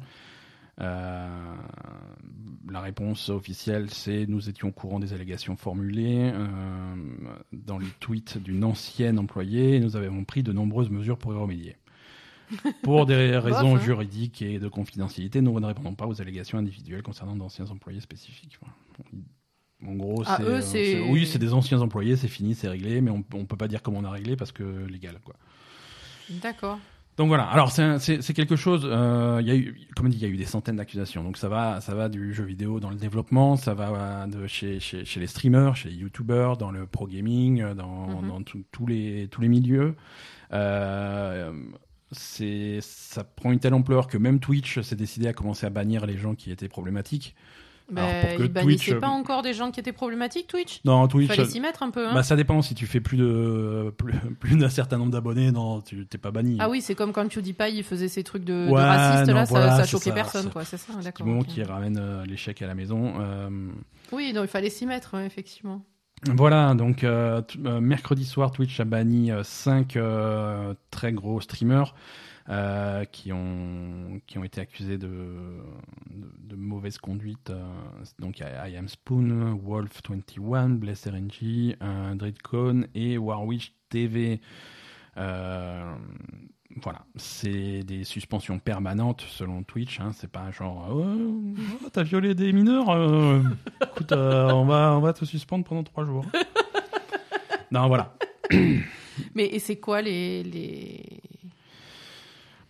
Euh, 0.82 1.56
la 2.70 2.82
réponse 2.82 3.30
officielle, 3.30 3.90
c'est 3.92 4.26
nous 4.28 4.50
étions 4.50 4.70
au 4.70 4.72
courant 4.72 5.00
des 5.00 5.14
allégations 5.14 5.56
formulées 5.56 6.32
euh, 6.34 6.96
dans 7.52 7.78
les 7.78 7.90
tweets 8.00 8.38
d'une 8.38 8.64
ancienne 8.64 9.20
employée 9.20 9.76
et 9.76 9.80
nous 9.80 9.96
avons 9.96 10.24
pris 10.24 10.44
de 10.44 10.52
nombreuses 10.52 10.90
mesures 10.90 11.18
pour 11.18 11.34
y 11.34 11.38
remédier. 11.38 11.78
Pour 12.84 13.06
des 13.08 13.38
raisons 13.38 13.78
hein. 13.78 13.80
juridiques 13.80 14.42
et 14.44 14.60
de 14.60 14.68
confidentialité, 14.68 15.42
nous 15.42 15.60
ne 15.60 15.66
répondons 15.66 15.96
pas 15.96 16.06
aux 16.06 16.22
allégations 16.22 16.60
individuelles 16.60 17.02
concernant 17.02 17.36
d'anciens 17.36 17.66
employés 17.72 18.02
spécifiques. 18.02 18.60
En 19.88 19.96
gros, 19.96 20.24
Ah, 20.28 20.38
c'est, 20.62 21.00
oui, 21.00 21.26
c'est 21.26 21.40
des 21.40 21.54
anciens 21.54 21.82
employés, 21.82 22.16
c'est 22.16 22.28
fini, 22.28 22.54
c'est 22.54 22.68
réglé, 22.68 23.02
mais 23.02 23.10
on, 23.10 23.24
on 23.34 23.46
peut 23.46 23.56
pas 23.56 23.68
dire 23.68 23.82
comment 23.82 24.00
on 24.00 24.04
a 24.04 24.12
réglé 24.12 24.36
parce 24.36 24.52
que 24.52 24.64
légal, 24.64 25.20
quoi. 25.24 25.36
D'accord. 26.30 26.80
Donc 27.18 27.28
voilà. 27.28 27.44
Alors 27.44 27.72
c'est 27.72 28.34
quelque 28.34 28.56
chose. 28.56 28.82
euh, 28.86 29.38
Il 29.42 29.48
y 29.48 29.52
a 29.52 29.56
eu, 29.56 29.78
comme 29.96 30.10
dit, 30.10 30.18
il 30.18 30.24
y 30.24 30.26
a 30.26 30.30
eu 30.30 30.38
des 30.38 30.46
centaines 30.46 30.78
d'accusations. 30.78 31.24
Donc 31.24 31.38
ça 31.38 31.48
va, 31.48 31.80
ça 31.80 31.94
va 31.94 32.10
du 32.10 32.34
jeu 32.34 32.44
vidéo 32.44 32.80
dans 32.80 32.90
le 32.90 32.96
développement, 32.96 33.56
ça 33.56 33.74
va 33.76 34.26
de 34.28 34.48
chez 34.48 34.80
chez, 34.80 35.06
chez 35.06 35.20
les 35.20 35.28
streamers, 35.28 35.76
chez 35.76 35.90
les 35.90 35.96
youtubeurs, 35.96 36.58
dans 36.58 36.72
le 36.72 36.88
pro 36.88 37.08
gaming, 37.08 37.62
euh, 37.62 37.74
dans, 37.76 38.22
Mhm. 38.22 38.28
dans 38.30 38.42
tous 38.72 38.88
les 38.88 39.28
tous 39.30 39.42
les 39.42 39.48
milieux. 39.48 39.96
Euh, 40.54 41.52
c'est 42.12 42.80
ça 42.82 43.24
prend 43.24 43.52
une 43.52 43.60
telle 43.60 43.74
ampleur 43.74 44.08
que 44.08 44.18
même 44.18 44.40
Twitch 44.40 44.80
s'est 44.82 44.96
décidé 44.96 45.28
à 45.28 45.34
commencer 45.34 45.66
à 45.66 45.70
bannir 45.70 46.06
les 46.06 46.18
gens 46.18 46.36
qui 46.36 46.52
étaient 46.52 46.70
problématiques. 46.70 47.36
Il 47.92 48.48
bannissait 48.50 48.92
Twitch- 48.92 49.00
pas 49.00 49.10
encore 49.10 49.42
des 49.42 49.54
gens 49.54 49.72
qui 49.72 49.80
étaient 49.80 49.92
problématiques, 49.92 50.48
Twitch? 50.48 50.80
Non, 50.86 51.06
Il 51.06 51.10
Twitch. 51.10 51.28
fallait 51.28 51.46
s'y 51.46 51.60
mettre 51.60 51.84
un 51.84 51.92
peu. 51.92 52.08
Hein 52.08 52.14
Bah 52.14 52.24
ça 52.24 52.36
dépend 52.36 52.62
si 52.62 52.74
tu 52.76 52.88
fais 52.88 53.00
plus 53.02 53.18
de 53.18 53.94
plus, 53.98 54.14
plus 54.40 54.56
d'un 54.58 54.70
certain 54.70 54.98
nombre 54.98 55.12
d'abonnés, 55.12 55.52
non, 55.52 55.82
tu 55.82 56.06
t'es 56.08 56.18
pas 56.18 56.32
banni. 56.32 56.58
ah 56.60 56.70
oui, 56.70 56.82
c'est 56.82 56.96
comme 56.96 57.12
quand 57.12 57.28
PewDiePie 57.28 57.74
il 57.76 57.84
faisait 57.84 58.08
ses 58.08 58.24
trucs 58.24 58.44
de, 58.46 58.68
de 58.68 58.72
Ouais, 58.72 58.82
raciste, 58.82 59.28
non, 59.30 59.36
là, 59.36 59.44
voilà, 59.46 59.70
ça, 59.72 59.78
ça 59.78 59.86
choquait 59.86 60.10
ça, 60.10 60.16
personne, 60.16 60.44
c'est- 60.44 60.52
quoi, 60.54 60.64
c'est 60.66 60.78
ça, 60.78 60.94
d'accord. 61.04 61.28
moment 61.28 61.42
ok. 61.42 61.48
qui 61.48 61.62
ramène 61.64 61.98
euh, 62.00 62.26
l'échec 62.26 62.62
à 62.62 62.68
la 62.68 62.76
maison. 62.76 63.14
euh, 63.20 63.50
Oui, 64.12 64.32
non, 64.34 64.42
il 64.44 64.48
fallait 64.48 64.70
s'y 64.70 64.86
mettre, 64.86 65.16
ouais, 65.16 65.26
effectivement. 65.26 65.84
Voilà, 66.36 66.74
donc 66.74 67.04
euh, 67.04 67.42
euh, 67.66 67.82
mercredi 67.82 68.24
soir, 68.24 68.52
Twitch 68.52 68.80
a 68.80 68.86
banni 68.86 69.30
5 69.44 69.98
très 70.90 71.12
gros 71.12 71.42
streamers 71.42 71.94
euh, 72.50 73.06
qui, 73.06 73.32
ont, 73.32 74.20
qui 74.28 74.38
ont 74.38 74.44
été 74.44 74.60
accusés 74.60 74.98
de, 74.98 75.62
de, 76.10 76.56
mauvaise 76.58 76.98
conduite. 76.98 77.50
euh, 77.52 77.64
donc 78.20 78.40
I 78.40 78.76
Am 78.76 78.90
Spoon, 78.90 79.58
Wolf21, 79.66 80.76
Bless 80.76 81.08
RNG, 81.08 81.78
euh, 81.82 82.16
Dreadcon 82.16 82.88
et 82.96 83.18
Warwick 83.18 83.74
TV. 83.90 84.42
Voilà, 85.16 87.06
c'est 87.16 87.84
des 87.84 88.04
suspensions 88.04 88.58
permanentes 88.60 89.22
selon 89.22 89.64
Twitch. 89.64 90.00
Hein, 90.02 90.12
c'est 90.14 90.30
pas 90.30 90.52
genre 90.52 90.90
oh, 90.92 91.06
oh, 91.86 91.90
t'as 91.94 92.04
violé 92.04 92.36
des 92.36 92.52
mineurs. 92.52 92.90
écoute, 93.94 94.12
on 94.12 94.66
va 94.66 94.98
on 94.98 95.00
va 95.00 95.14
te 95.14 95.24
suspendre 95.24 95.64
pendant 95.64 95.84
trois 95.84 96.04
jours. 96.04 96.26
non, 97.72 97.88
voilà. 97.88 98.18
Mais 99.36 99.46
et 99.46 99.60
c'est 99.60 99.78
quoi 99.78 100.02
les, 100.02 100.44
les... 100.44 101.22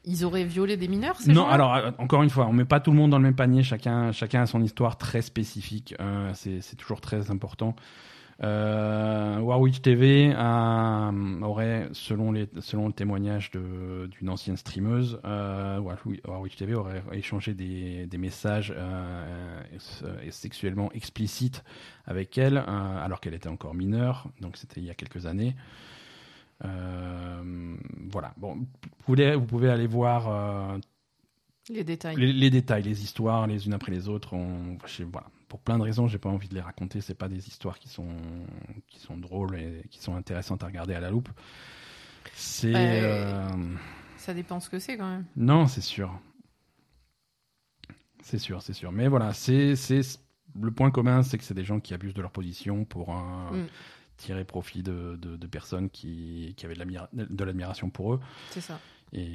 Ils 0.05 0.25
auraient 0.25 0.43
violé 0.43 0.75
des 0.77 0.87
mineurs 0.87 1.15
ces 1.17 1.31
Non, 1.31 1.47
alors 1.47 1.73
euh, 1.75 1.91
encore 1.97 2.23
une 2.23 2.29
fois, 2.29 2.45
on 2.47 2.53
met 2.53 2.65
pas 2.65 2.79
tout 2.81 2.91
le 2.91 2.97
monde 2.97 3.11
dans 3.11 3.17
le 3.17 3.23
même 3.23 3.35
panier. 3.35 3.63
Chacun 3.63 4.11
chacun 4.11 4.41
a 4.41 4.45
son 4.45 4.61
histoire 4.61 4.97
très 4.97 5.21
spécifique. 5.21 5.95
euh, 5.99 6.31
c'est 6.33 6.61
c'est 6.61 6.75
toujours 6.75 6.99
très 7.01 7.31
important. 7.31 7.75
Euh, 8.41 9.37
Warwick 9.39 9.81
TV 9.81 10.33
a- 10.35 11.11
aurait, 11.43 11.87
selon, 11.93 12.31
les, 12.31 12.49
selon 12.59 12.87
le 12.87 12.93
témoignage 12.93 13.51
de- 13.51 14.07
d'une 14.07 14.27
ancienne 14.29 14.57
streameuse, 14.57 15.19
euh, 15.23 15.79
Warwick 15.79 16.55
TV 16.55 16.73
aurait 16.73 17.03
échangé 17.13 17.53
des, 17.53 18.07
des 18.07 18.17
messages 18.17 18.73
euh, 18.75 19.61
euh, 20.03 20.15
sexuellement 20.31 20.91
explicites 20.93 21.63
avec 22.05 22.37
elle, 22.37 22.57
euh, 22.57 23.05
alors 23.05 23.21
qu'elle 23.21 23.35
était 23.35 23.49
encore 23.49 23.75
mineure, 23.75 24.27
donc 24.41 24.57
c'était 24.57 24.81
il 24.81 24.87
y 24.87 24.89
a 24.89 24.95
quelques 24.95 25.25
années. 25.27 25.55
Euh, 26.65 27.75
voilà. 28.11 28.33
Bon, 28.37 28.55
vous 28.55 28.65
pouvez, 29.05 29.35
vous 29.35 29.45
pouvez 29.45 29.69
aller 29.69 29.87
voir 29.87 30.27
euh, 30.29 30.77
Les 31.69 31.83
détails. 31.83 32.15
les, 32.15 32.31
les 32.33 32.49
détails, 32.49 32.83
les 32.83 33.03
histoires, 33.03 33.47
les 33.47 33.65
unes 33.65 33.73
après 33.73 33.91
les 33.91 34.07
autres. 34.09 34.33
On, 34.33 34.77
je 34.85 35.03
voilà. 35.03 35.27
Pour 35.49 35.59
plein 35.59 35.77
de 35.77 35.83
raisons, 35.83 36.07
j'ai 36.07 36.17
pas 36.17 36.29
envie 36.29 36.47
de 36.47 36.55
les 36.55 36.61
raconter. 36.61 36.99
C'est 37.01 37.13
pas 37.13 37.27
des 37.29 37.47
histoires 37.47 37.77
qui 37.79 37.87
sont 37.89 38.07
qui 38.87 38.99
sont 38.99 39.17
drôles 39.17 39.55
et 39.55 39.83
qui 39.91 39.99
sont 39.99 40.15
intéressantes 40.15 40.63
à 40.63 40.67
regarder 40.67 40.95
à 40.95 40.99
la 40.99 41.11
loupe. 41.11 41.29
C'est 42.33 42.73
Ouais. 42.73 42.99
euh, 43.03 43.47
Ça 44.17 44.33
dépend 44.33 44.59
ce 44.59 44.69
que 44.69 44.79
c'est 44.79 44.97
quand 44.97 45.09
même. 45.09 45.25
non, 45.35 45.67
c'est 45.67 45.81
sûr, 45.81 46.17
c'est 48.21 48.39
sûr, 48.39 48.61
c'est 48.61 48.73
sûr. 48.73 48.91
Mais 48.91 49.07
voilà, 49.07 49.33
c'est 49.33 49.75
c'est 49.75 50.01
le 50.59 50.71
point 50.71 50.91
commun, 50.91 51.23
c'est 51.23 51.37
que 51.37 51.43
c'est 51.43 51.53
des 51.53 51.65
gens 51.65 51.79
qui 51.79 51.93
abusent 51.93 52.13
de 52.13 52.21
leur 52.21 52.31
position 52.31 52.85
pour 52.85 53.11
un- 53.13 53.51
Mm. 53.51 53.67
Tirer 54.23 54.43
profit 54.45 54.83
de, 54.83 55.17
de, 55.21 55.35
de 55.37 55.47
personnes 55.47 55.89
qui, 55.89 56.53
qui 56.57 56.65
avaient 56.65 56.75
de 56.75 56.79
l'admira- 56.79 57.09
de 57.13 57.43
l'admiration 57.43 57.89
pour 57.89 58.13
eux. 58.13 58.19
C'est 58.51 58.61
ça. 58.61 58.79
Et, 59.11 59.27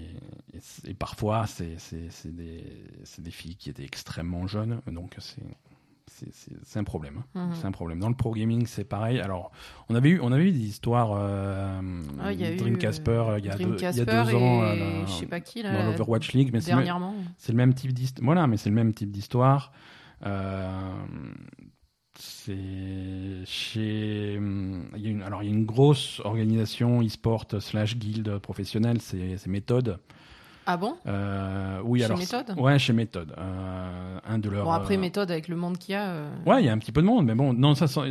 et 0.54 0.60
c- 0.60 0.82
et 0.90 0.94
parfois, 0.94 1.46
c'est 1.46 1.76
des, 2.24 3.30
filles 3.30 3.56
qui 3.56 3.70
étaient 3.70 3.84
extrêmement 3.84 4.46
jeunes, 4.48 4.80
donc 4.90 5.14
c'est 5.20 6.78
un 6.80 6.84
problème. 6.84 7.18
hein. 7.34 7.46
Mhm. 7.48 7.54
C'est 7.54 7.66
un 7.66 7.70
problème. 7.70 8.00
Dans 8.00 8.08
le 8.08 8.14
pro 8.16 8.32
gaming, 8.32 8.66
c'est 8.66 8.82
pareil. 8.84 9.20
Alors, 9.20 9.52
on 9.88 9.94
avait 9.94 10.08
eu, 10.10 10.20
on 10.20 10.32
avait 10.32 10.48
eu 10.48 10.52
des 10.52 10.66
histoires. 10.66 11.10
Euh, 11.12 11.80
Ah, 12.20 12.32
il 12.32 12.40
y 12.40 12.44
a 12.44 12.52
eu, 12.52 12.56
Dreamcasper, 12.56 13.10
euh, 13.10 13.38
il 13.38 13.44
y 13.44 13.50
a 13.50 13.56
deux, 13.56 13.76
y 13.80 13.84
a 14.00 14.04
deux 14.04 14.34
ans, 14.34 14.64
et 14.64 14.82
euh, 14.82 15.06
je 15.06 15.12
sais 15.12 15.26
pas 15.26 15.40
qui 15.40 15.62
dans 15.62 15.70
là. 15.70 15.84
l'Overwatch 15.90 16.32
League, 16.32 16.50
mais 16.52 16.60
c'est 16.60 16.70
le, 16.72 16.78
dernièrement. 16.78 17.14
c'est 17.36 17.52
le 17.52 17.58
même 17.58 17.74
type 17.74 17.92
d'histoire. 17.92 18.24
Voilà, 18.24 18.46
mais 18.48 18.56
c'est 18.56 18.70
le 18.70 18.74
même 18.74 18.92
type 18.94 19.12
d'histoire. 19.12 19.70
Euh, 20.26 20.92
c'est 22.18 23.44
chez. 23.46 24.34
Il 24.34 25.02
y 25.02 25.06
a 25.06 25.10
une, 25.10 25.22
alors, 25.22 25.42
il 25.42 25.46
y 25.48 25.52
a 25.52 25.54
une 25.54 25.64
grosse 25.66 26.20
organisation 26.24 27.00
e-sport 27.02 27.46
slash 27.60 27.96
guild 27.96 28.38
professionnelle, 28.38 29.00
c'est 29.00 29.46
Méthode. 29.46 29.98
Ah 30.70 30.76
bon? 30.76 30.96
Euh, 31.06 31.80
oui, 31.84 32.00
Chez 32.00 32.04
alors. 32.04 32.18
Méthode? 32.18 32.54
Ouais, 32.58 32.78
chez 32.78 32.92
Méthode. 32.92 33.32
Euh, 33.38 34.18
un 34.28 34.38
de 34.38 34.50
leurs. 34.50 34.64
Bon 34.66 34.70
après 34.72 34.96
euh, 34.96 35.00
méthode 35.00 35.30
avec 35.30 35.48
le 35.48 35.56
monde 35.56 35.78
qu'il 35.78 35.92
y 35.92 35.96
a. 35.96 36.08
euh, 36.08 36.30
Ouais, 36.44 36.62
il 36.62 36.66
y 36.66 36.68
a 36.68 36.72
un 36.74 36.76
petit 36.78 36.92
peu 36.92 37.00
de 37.00 37.06
monde, 37.06 37.24
mais 37.24 37.34
bon, 37.34 37.54
non, 37.54 37.74
ça, 37.74 37.86
c'en 37.86 38.04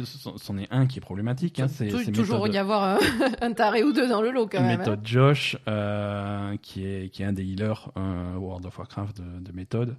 est 0.58 0.68
un 0.72 0.88
qui 0.88 0.98
est 0.98 1.02
problématique. 1.02 1.60
Hein, 1.60 1.68
c'est 1.68 1.88
tou- 1.90 2.00
c'est 2.04 2.12
toujours 2.12 2.40
Méthode- 2.46 2.56
y 2.56 2.58
avoir 2.58 2.98
un, 3.42 3.52
taré 3.54 3.84
ou 3.84 3.94
deux 3.94 4.10
dans 4.10 4.24
le 4.24 4.32
lot 4.32 4.48
quand 4.48 4.60
même. 4.62 4.72
hein. 4.72 4.78
Méthode 4.80 5.02
Josh, 5.06 5.56
euh, 5.68 6.56
qui, 6.64 6.84
est, 6.84 7.10
qui 7.10 7.22
est 7.22 7.26
un 7.28 7.34
des 7.34 7.44
healers 7.44 7.92
World 7.96 8.66
of 8.66 8.76
Warcraft 8.80 9.22
de, 9.22 9.40
de 9.40 9.52
Méthode. 9.56 9.96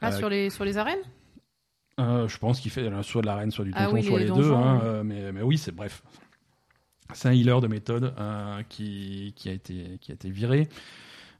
Ah 0.00 0.12
sur 0.12 0.28
les 0.28 0.48
sur 0.48 0.64
les 0.64 0.78
arènes? 0.78 1.00
Euh, 2.00 2.28
je 2.28 2.38
pense 2.38 2.60
qu'il 2.60 2.70
fait 2.70 2.82
euh, 2.82 3.02
soit 3.02 3.22
de 3.22 3.26
l'arène, 3.26 3.50
soit 3.50 3.64
du 3.64 3.72
Ah 3.74 3.84
donjon, 3.84 3.94
oui, 3.96 4.02
soit 4.04 4.18
les 4.18 4.24
les, 4.26 4.30
deux. 4.32 4.52
hein, 4.52 4.76
ouais. 4.76 4.80
euh, 4.84 5.02
mais, 5.04 5.32
mais 5.32 5.42
oui, 5.42 5.58
c'est 5.58 5.72
bref. 5.74 6.02
C'est 7.12 7.28
un 7.28 7.32
healer 7.32 7.60
de 7.60 7.66
méthode 7.66 8.14
euh, 8.18 8.62
qui, 8.68 9.32
qui, 9.36 9.48
a 9.48 9.52
été, 9.52 9.98
qui 10.00 10.12
a 10.12 10.14
été 10.14 10.30
viré. 10.30 10.68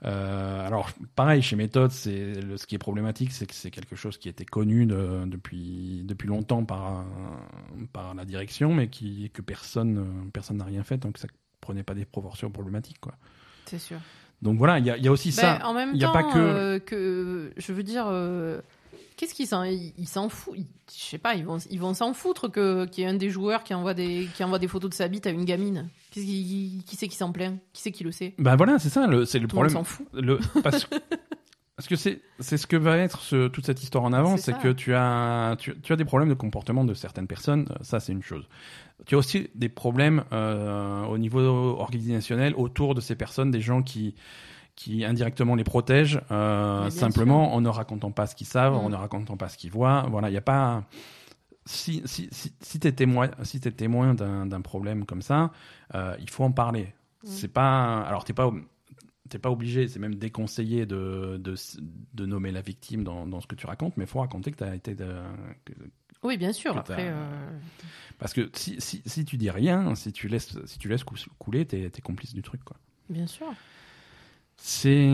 Euh, 0.05 0.67
alors, 0.67 0.91
pareil, 1.15 1.43
chez 1.43 1.57
Méthode, 1.57 1.91
c'est 1.91 2.35
ce 2.57 2.67
qui 2.67 2.75
est 2.75 2.79
problématique, 2.79 3.33
c'est 3.33 3.47
que 3.47 3.55
c'est 3.55 3.71
quelque 3.71 3.97
chose 3.97 4.17
qui 4.17 4.29
était 4.31 4.47
connu 4.47 4.87
de- 4.87 5.25
depuis, 5.27 6.03
depuis 6.05 6.27
longtemps 6.27 6.65
par, 6.65 7.05
par 7.93 8.15
la 8.15 8.25
direction, 8.25 8.73
mais 8.73 8.89
qui, 8.89 9.31
que 9.31 9.43
personne 9.43 10.31
personne 10.33 10.57
n'a 10.57 10.65
rien 10.65 10.83
fait, 10.85 10.97
donc 10.97 11.19
ça 11.19 11.29
prenait 11.61 11.83
pas 11.83 11.95
des 11.95 12.07
proportions 12.07 12.51
problématiques. 12.51 12.99
Quoi. 13.01 13.13
C'est 13.67 13.79
sûr. 13.79 13.99
Donc 14.41 14.57
voilà, 14.57 14.79
il 14.79 14.87
y 14.87 15.03
y 15.03 15.09
a 15.09 15.13
aussi 15.13 15.29
Ben, 15.29 15.35
ça. 15.59 15.67
en 15.69 15.75
même 15.75 15.95
y 15.95 16.03
a 16.03 16.07
temps, 16.07 16.13
pas 16.15 16.23
que- 16.33 16.39
euh, 16.39 16.79
que 16.79 17.53
je 17.59 17.73
veux 17.75 17.83
dire, 17.83 18.07
euh, 18.09 18.63
qu'est-ce 19.21 19.35
qu'ils 19.35 19.47
s'en, 19.47 19.63
ils 19.65 19.93
ils 19.99 20.09
s'en 20.09 20.29
foutent 20.31 20.57
Je 20.57 20.99
sais 21.01 21.19
pas, 21.19 21.35
ils 21.35 21.45
vont, 21.45 21.59
ils 21.71 21.79
vont 21.79 21.93
s'en 21.93 22.15
foutre 22.15 22.51
que 22.51 22.87
qu'il 22.87 23.05
y 23.05 23.07
ait 23.07 23.11
un 23.11 23.15
des 23.15 23.29
joueurs 23.29 23.63
qui 23.65 23.75
envoie 23.75 23.93
des, 23.95 24.27
qui 24.35 24.43
envoie 24.43 24.59
des 24.59 24.67
photos 24.69 24.89
de 24.91 24.95
sa 24.95 25.09
bite 25.09 25.27
à 25.27 25.31
une 25.31 25.45
gamine. 25.45 25.89
Qu'est-ce 26.11 26.25
qui, 26.27 26.83
qui 26.87 26.97
c'est 26.97 27.07
qui 27.09 27.17
s'en 27.17 27.31
plaint? 27.31 27.59
Qui 27.75 27.83
c'est 27.83 27.93
qui 27.93 28.03
le 28.05 28.13
sait? 28.13 28.35
Ben 28.39 28.57
voilà, 28.57 28.79
c'est 28.79 28.89
ça, 28.89 29.07
le- 29.07 29.25
c'est 29.27 29.39
le 29.39 29.47
Tout 29.47 29.57
problème. 29.57 29.75
s'en 29.75 29.85
fout. 29.85 30.07
Le, 30.15 30.39
parce, 30.63 30.87
parce 31.77 31.87
que 31.89 31.97
c'est 31.97 32.21
c'est 32.39 32.57
ce 32.57 32.67
que 32.67 32.77
va 32.77 32.97
être 32.97 33.21
ce- 33.21 33.49
toute 33.49 33.67
cette 33.67 33.83
histoire 33.83 34.05
en 34.05 34.13
avant, 34.13 34.37
C'est 34.39 34.57
que 34.59 34.73
tu 34.73 34.95
as, 34.95 35.55
tu, 35.59 35.79
tu 35.83 35.93
as 35.93 35.97
des 35.97 36.05
problèmes 36.07 36.29
de 36.31 36.35
comportement 36.35 36.85
de 36.85 36.95
certaines 36.95 37.27
personnes, 37.27 37.67
euh, 37.71 37.75
ça 37.83 38.01
c'est 38.01 38.13
une 38.13 38.23
chose. 38.23 38.49
Tu 39.07 39.15
as 39.15 39.19
aussi 39.19 39.49
des 39.55 39.69
problèmes 39.69 40.25
euh, 40.33 41.05
au 41.05 41.17
niveau 41.19 41.41
organisationnel 41.79 42.55
autour 42.57 42.95
de 42.95 43.01
ces 43.01 43.15
personnes, 43.15 43.51
des 43.51 43.61
gens 43.61 43.83
qui 43.83 44.15
qui 44.83 45.05
indirectement 45.05 45.57
les 45.57 45.65
protègent, 45.65 46.23
euh, 46.31 46.89
simplement 46.89 47.53
en 47.55 47.61
ne 47.61 47.69
racontant 47.69 48.13
pas 48.13 48.27
ce 48.27 48.35
qu'ils 48.35 48.47
savent, 48.47 48.73
Mm. 48.73 48.77
en 48.87 48.89
ne 48.89 48.97
racontant 48.97 49.37
pas 49.37 49.49
ce 49.51 49.59
qu'ils 49.59 49.71
voient. 49.71 50.07
Voilà, 50.11 50.29
il 50.29 50.33
n'y 50.33 50.39
a 50.39 50.41
pas. 50.43 50.85
Si, 51.67 52.01
si, 52.07 52.29
si, 52.33 52.53
si 52.63 52.81
tu 52.81 52.87
es 52.89 52.93
témoin, 52.93 53.29
si 53.43 53.61
t'es 53.61 53.71
témoin 53.73 54.15
d'un 54.15 54.47
d'un 54.47 54.63
problème 54.63 55.05
comme 55.05 55.21
ça, 55.21 55.51
euh, 55.95 56.17
il 56.19 56.31
faut 56.31 56.45
en 56.45 56.53
parler. 56.53 56.85
Mm. 57.25 57.27
C'est 57.27 57.49
pas. 57.53 58.01
Alors, 58.01 58.25
t'es 58.25 58.33
pas 58.33 58.51
t'es 59.29 59.39
pas 59.39 59.51
obligé, 59.51 59.87
c'est 59.87 60.01
même 60.01 60.17
déconseillé 60.17 60.87
de, 60.87 61.37
de, 61.39 61.55
de 62.15 62.27
nommer 62.27 62.51
la 62.51 62.63
victime 62.63 63.05
dans, 63.05 63.27
dans 63.29 63.41
ce 63.41 63.47
que 63.47 63.55
tu 63.55 63.65
racontes, 63.67 63.97
mais 63.97 64.05
il 64.05 64.09
faut 64.09 64.19
raconter 64.21 64.51
que 64.51 64.57
tu 64.57 64.65
as 64.65 64.75
été. 64.75 64.95
De, 64.97 65.13
que- 65.67 65.73
Oui, 66.25 66.37
bien 66.39 66.53
sûr. 66.53 66.77
Après, 66.77 67.09
euh, 67.11 67.59
parce 68.19 68.33
que 68.33 68.51
si, 68.55 68.81
si, 68.81 69.03
si 69.07 69.25
tu 69.27 69.37
dis 69.37 69.51
rien, 69.51 69.95
si 69.95 70.11
tu 70.13 70.27
laisses, 70.27 70.57
si 70.65 70.79
tu 70.79 70.89
laisses 70.89 71.05
cou- 71.05 71.15
couler, 71.39 71.65
tu 71.67 71.77
es, 71.77 71.91
complice 72.03 72.33
du 72.35 72.43
truc. 72.43 72.65
quoi. 72.65 72.77
bien 73.11 73.27
sûr. 73.27 73.47
C'est. 74.63 75.09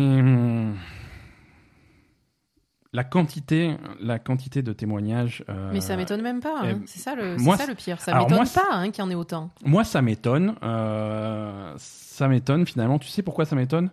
La 2.92 3.04
quantité, 3.04 3.76
la 4.00 4.18
quantité 4.18 4.62
de 4.62 4.72
témoignages. 4.72 5.44
euh, 5.50 5.70
Mais 5.72 5.80
ça 5.82 5.96
m'étonne 5.96 6.22
même 6.22 6.40
pas. 6.40 6.62
hein. 6.62 6.80
c'est 6.86 6.98
ça 6.98 7.14
le, 7.14 7.36
moi, 7.36 7.56
ça 7.58 7.66
le 7.66 7.74
pire. 7.74 8.00
Ça 8.00 8.14
m'étonne 8.14 8.48
pas 8.48 8.64
hein, 8.72 8.90
qu'il 8.90 9.04
y 9.04 9.06
en 9.06 9.10
ait 9.10 9.14
autant. 9.14 9.50
Moi, 9.64 9.84
ça 9.84 10.00
m'étonne. 10.00 10.54
euh, 10.62 11.74
ça 11.76 12.26
m'étonne 12.28 12.64
finalement. 12.66 12.98
Tu 12.98 13.08
sais 13.08 13.22
pourquoi 13.22 13.44
ça 13.44 13.54
m'étonne? 13.54 13.90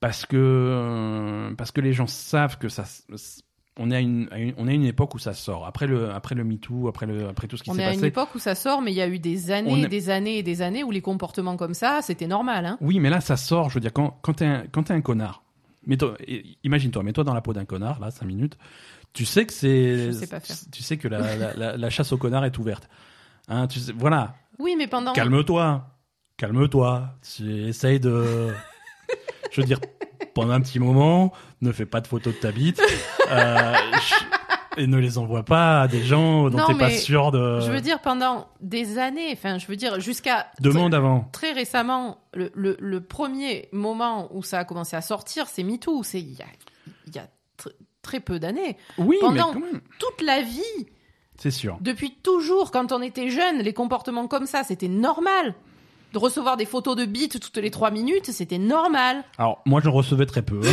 Parce 0.00 0.24
que 0.24 0.36
euh, 0.38 1.54
parce 1.56 1.72
que 1.72 1.80
les 1.82 1.92
gens 1.92 2.06
savent 2.06 2.56
que 2.58 2.68
ça. 2.70 2.84
On 3.78 3.90
est 3.90 3.96
à 3.96 4.00
une, 4.00 4.26
à 4.30 4.38
une- 4.38 4.54
on 4.56 4.66
est 4.68 4.70
à 4.70 4.74
une 4.74 4.84
époque 4.84 5.14
où 5.14 5.18
ça 5.18 5.34
sort. 5.34 5.66
Après 5.66 5.86
le 5.86 6.10
après 6.10 6.34
le 6.34 6.44
MeToo, 6.44 6.88
après 6.88 7.04
le 7.06 7.28
après 7.28 7.46
tout 7.46 7.56
ce 7.58 7.62
qui 7.62 7.70
On 7.70 7.74
s'est 7.74 7.82
est 7.82 7.84
à 7.84 7.90
une 7.90 7.96
passé. 7.96 8.06
époque 8.06 8.34
où 8.34 8.38
ça 8.38 8.54
sort, 8.54 8.80
mais 8.80 8.90
il 8.90 8.94
y 8.96 9.02
a 9.02 9.08
eu 9.08 9.18
des 9.18 9.50
On 9.50 9.54
années, 9.54 9.82
est- 9.82 9.88
des 9.88 10.08
années 10.10 10.38
et 10.38 10.42
des 10.42 10.62
années 10.62 10.82
où 10.82 10.90
les 10.90 11.02
comportements 11.02 11.56
comme 11.58 11.74
ça, 11.74 12.00
c'était 12.02 12.26
normal. 12.26 12.64
Hein. 12.64 12.78
Oui, 12.80 13.00
mais 13.00 13.10
là, 13.10 13.20
ça 13.20 13.36
sort. 13.36 13.68
Je 13.68 13.74
veux 13.74 13.80
dire, 13.80 13.92
quand 13.92 14.18
quand 14.22 14.32
t'es 14.34 14.46
un, 14.46 14.64
quand 14.72 14.84
t'es 14.84 14.94
un 14.94 15.02
connard. 15.02 15.42
Imagine-toi, 16.64 17.02
mets-toi 17.02 17.22
dans 17.24 17.34
la 17.34 17.40
peau 17.42 17.52
d'un 17.52 17.64
connard, 17.64 18.00
là, 18.00 18.10
cinq 18.10 18.26
minutes. 18.26 18.56
Tu 19.12 19.24
sais 19.24 19.46
que 19.46 19.52
c'est. 19.52 20.10
Tu 20.72 20.82
sais 20.82 20.96
que 20.96 21.08
la, 21.08 21.36
la, 21.36 21.54
la- 21.54 21.76
la 21.76 21.90
chasse 21.90 22.12
au 22.12 22.16
connard 22.16 22.44
est 22.44 22.56
ouverte. 22.58 22.88
Hein, 23.48 23.66
tu 23.66 23.78
sais, 23.78 23.92
voilà. 23.96 24.34
Oui, 24.58 24.74
mais 24.76 24.86
pendant. 24.86 25.12
Calme-toi. 25.12 25.86
Calme-toi. 26.38 27.10
Tu 27.36 27.66
essayes 27.68 28.00
de. 28.00 28.48
Je 29.52 29.60
veux 29.60 29.66
dire, 29.66 29.78
pendant 30.36 30.52
un 30.52 30.60
petit 30.60 30.78
moment, 30.78 31.32
ne 31.62 31.72
fais 31.72 31.86
pas 31.86 32.00
de 32.00 32.06
photos 32.06 32.32
de 32.34 32.38
ta 32.38 32.52
bite. 32.52 32.80
euh, 33.30 33.74
Et 34.76 34.86
ne 34.86 34.98
les 34.98 35.16
envoie 35.16 35.42
pas 35.42 35.80
à 35.82 35.88
des 35.88 36.02
gens 36.04 36.50
dont 36.50 36.64
t'es 36.66 36.74
pas 36.74 36.90
sûr 36.90 37.32
de. 37.32 37.60
Je 37.60 37.70
veux 37.72 37.80
dire, 37.80 38.00
pendant 38.00 38.46
des 38.60 38.98
années, 38.98 39.30
enfin, 39.32 39.56
je 39.58 39.66
veux 39.66 39.76
dire, 39.76 39.98
jusqu'à. 40.00 40.48
Demande 40.60 40.94
avant. 40.94 41.28
Très 41.32 41.52
récemment, 41.52 42.18
le, 42.34 42.50
le- 42.54 42.76
le 42.78 43.00
premier 43.00 43.68
moment 43.72 44.28
où 44.32 44.42
ça 44.42 44.58
a 44.58 44.64
commencé 44.64 44.94
à 44.94 45.00
sortir, 45.00 45.46
c'est 45.48 45.62
MeToo. 45.62 46.02
C'est 46.02 46.20
il 46.20 46.34
y 46.34 46.42
a, 46.42 46.46
il 47.06 47.16
y 47.16 47.18
a 47.18 47.26
tr- 47.58 47.72
très 48.02 48.20
peu 48.20 48.38
d'années. 48.38 48.76
Oui, 48.98 49.16
Pendant- 49.22 49.54
mais 49.54 49.60
quand. 49.72 49.78
Toute 49.98 50.20
la 50.26 50.42
vie 50.42 50.60
C'est 51.38 51.50
sûr. 51.50 51.78
Depuis 51.80 52.10
toujours, 52.22 52.70
quand 52.70 52.92
on 52.92 53.00
était 53.00 53.30
jeune, 53.30 53.60
les 53.60 53.72
comportements 53.72 54.28
comme 54.28 54.44
ça, 54.46 54.62
c'était 54.62 54.88
normal. 54.88 55.54
De 56.12 56.18
recevoir 56.18 56.56
des 56.56 56.64
photos 56.64 56.96
de 56.96 57.04
bites 57.04 57.38
toutes 57.40 57.56
les 57.58 57.70
trois 57.70 57.90
minutes, 57.90 58.30
c'était 58.32 58.58
normal. 58.58 59.22
Alors, 59.38 59.60
moi, 59.66 59.80
j'en 59.84 59.92
recevais 59.92 60.24
très 60.26 60.42
peu. 60.42 60.60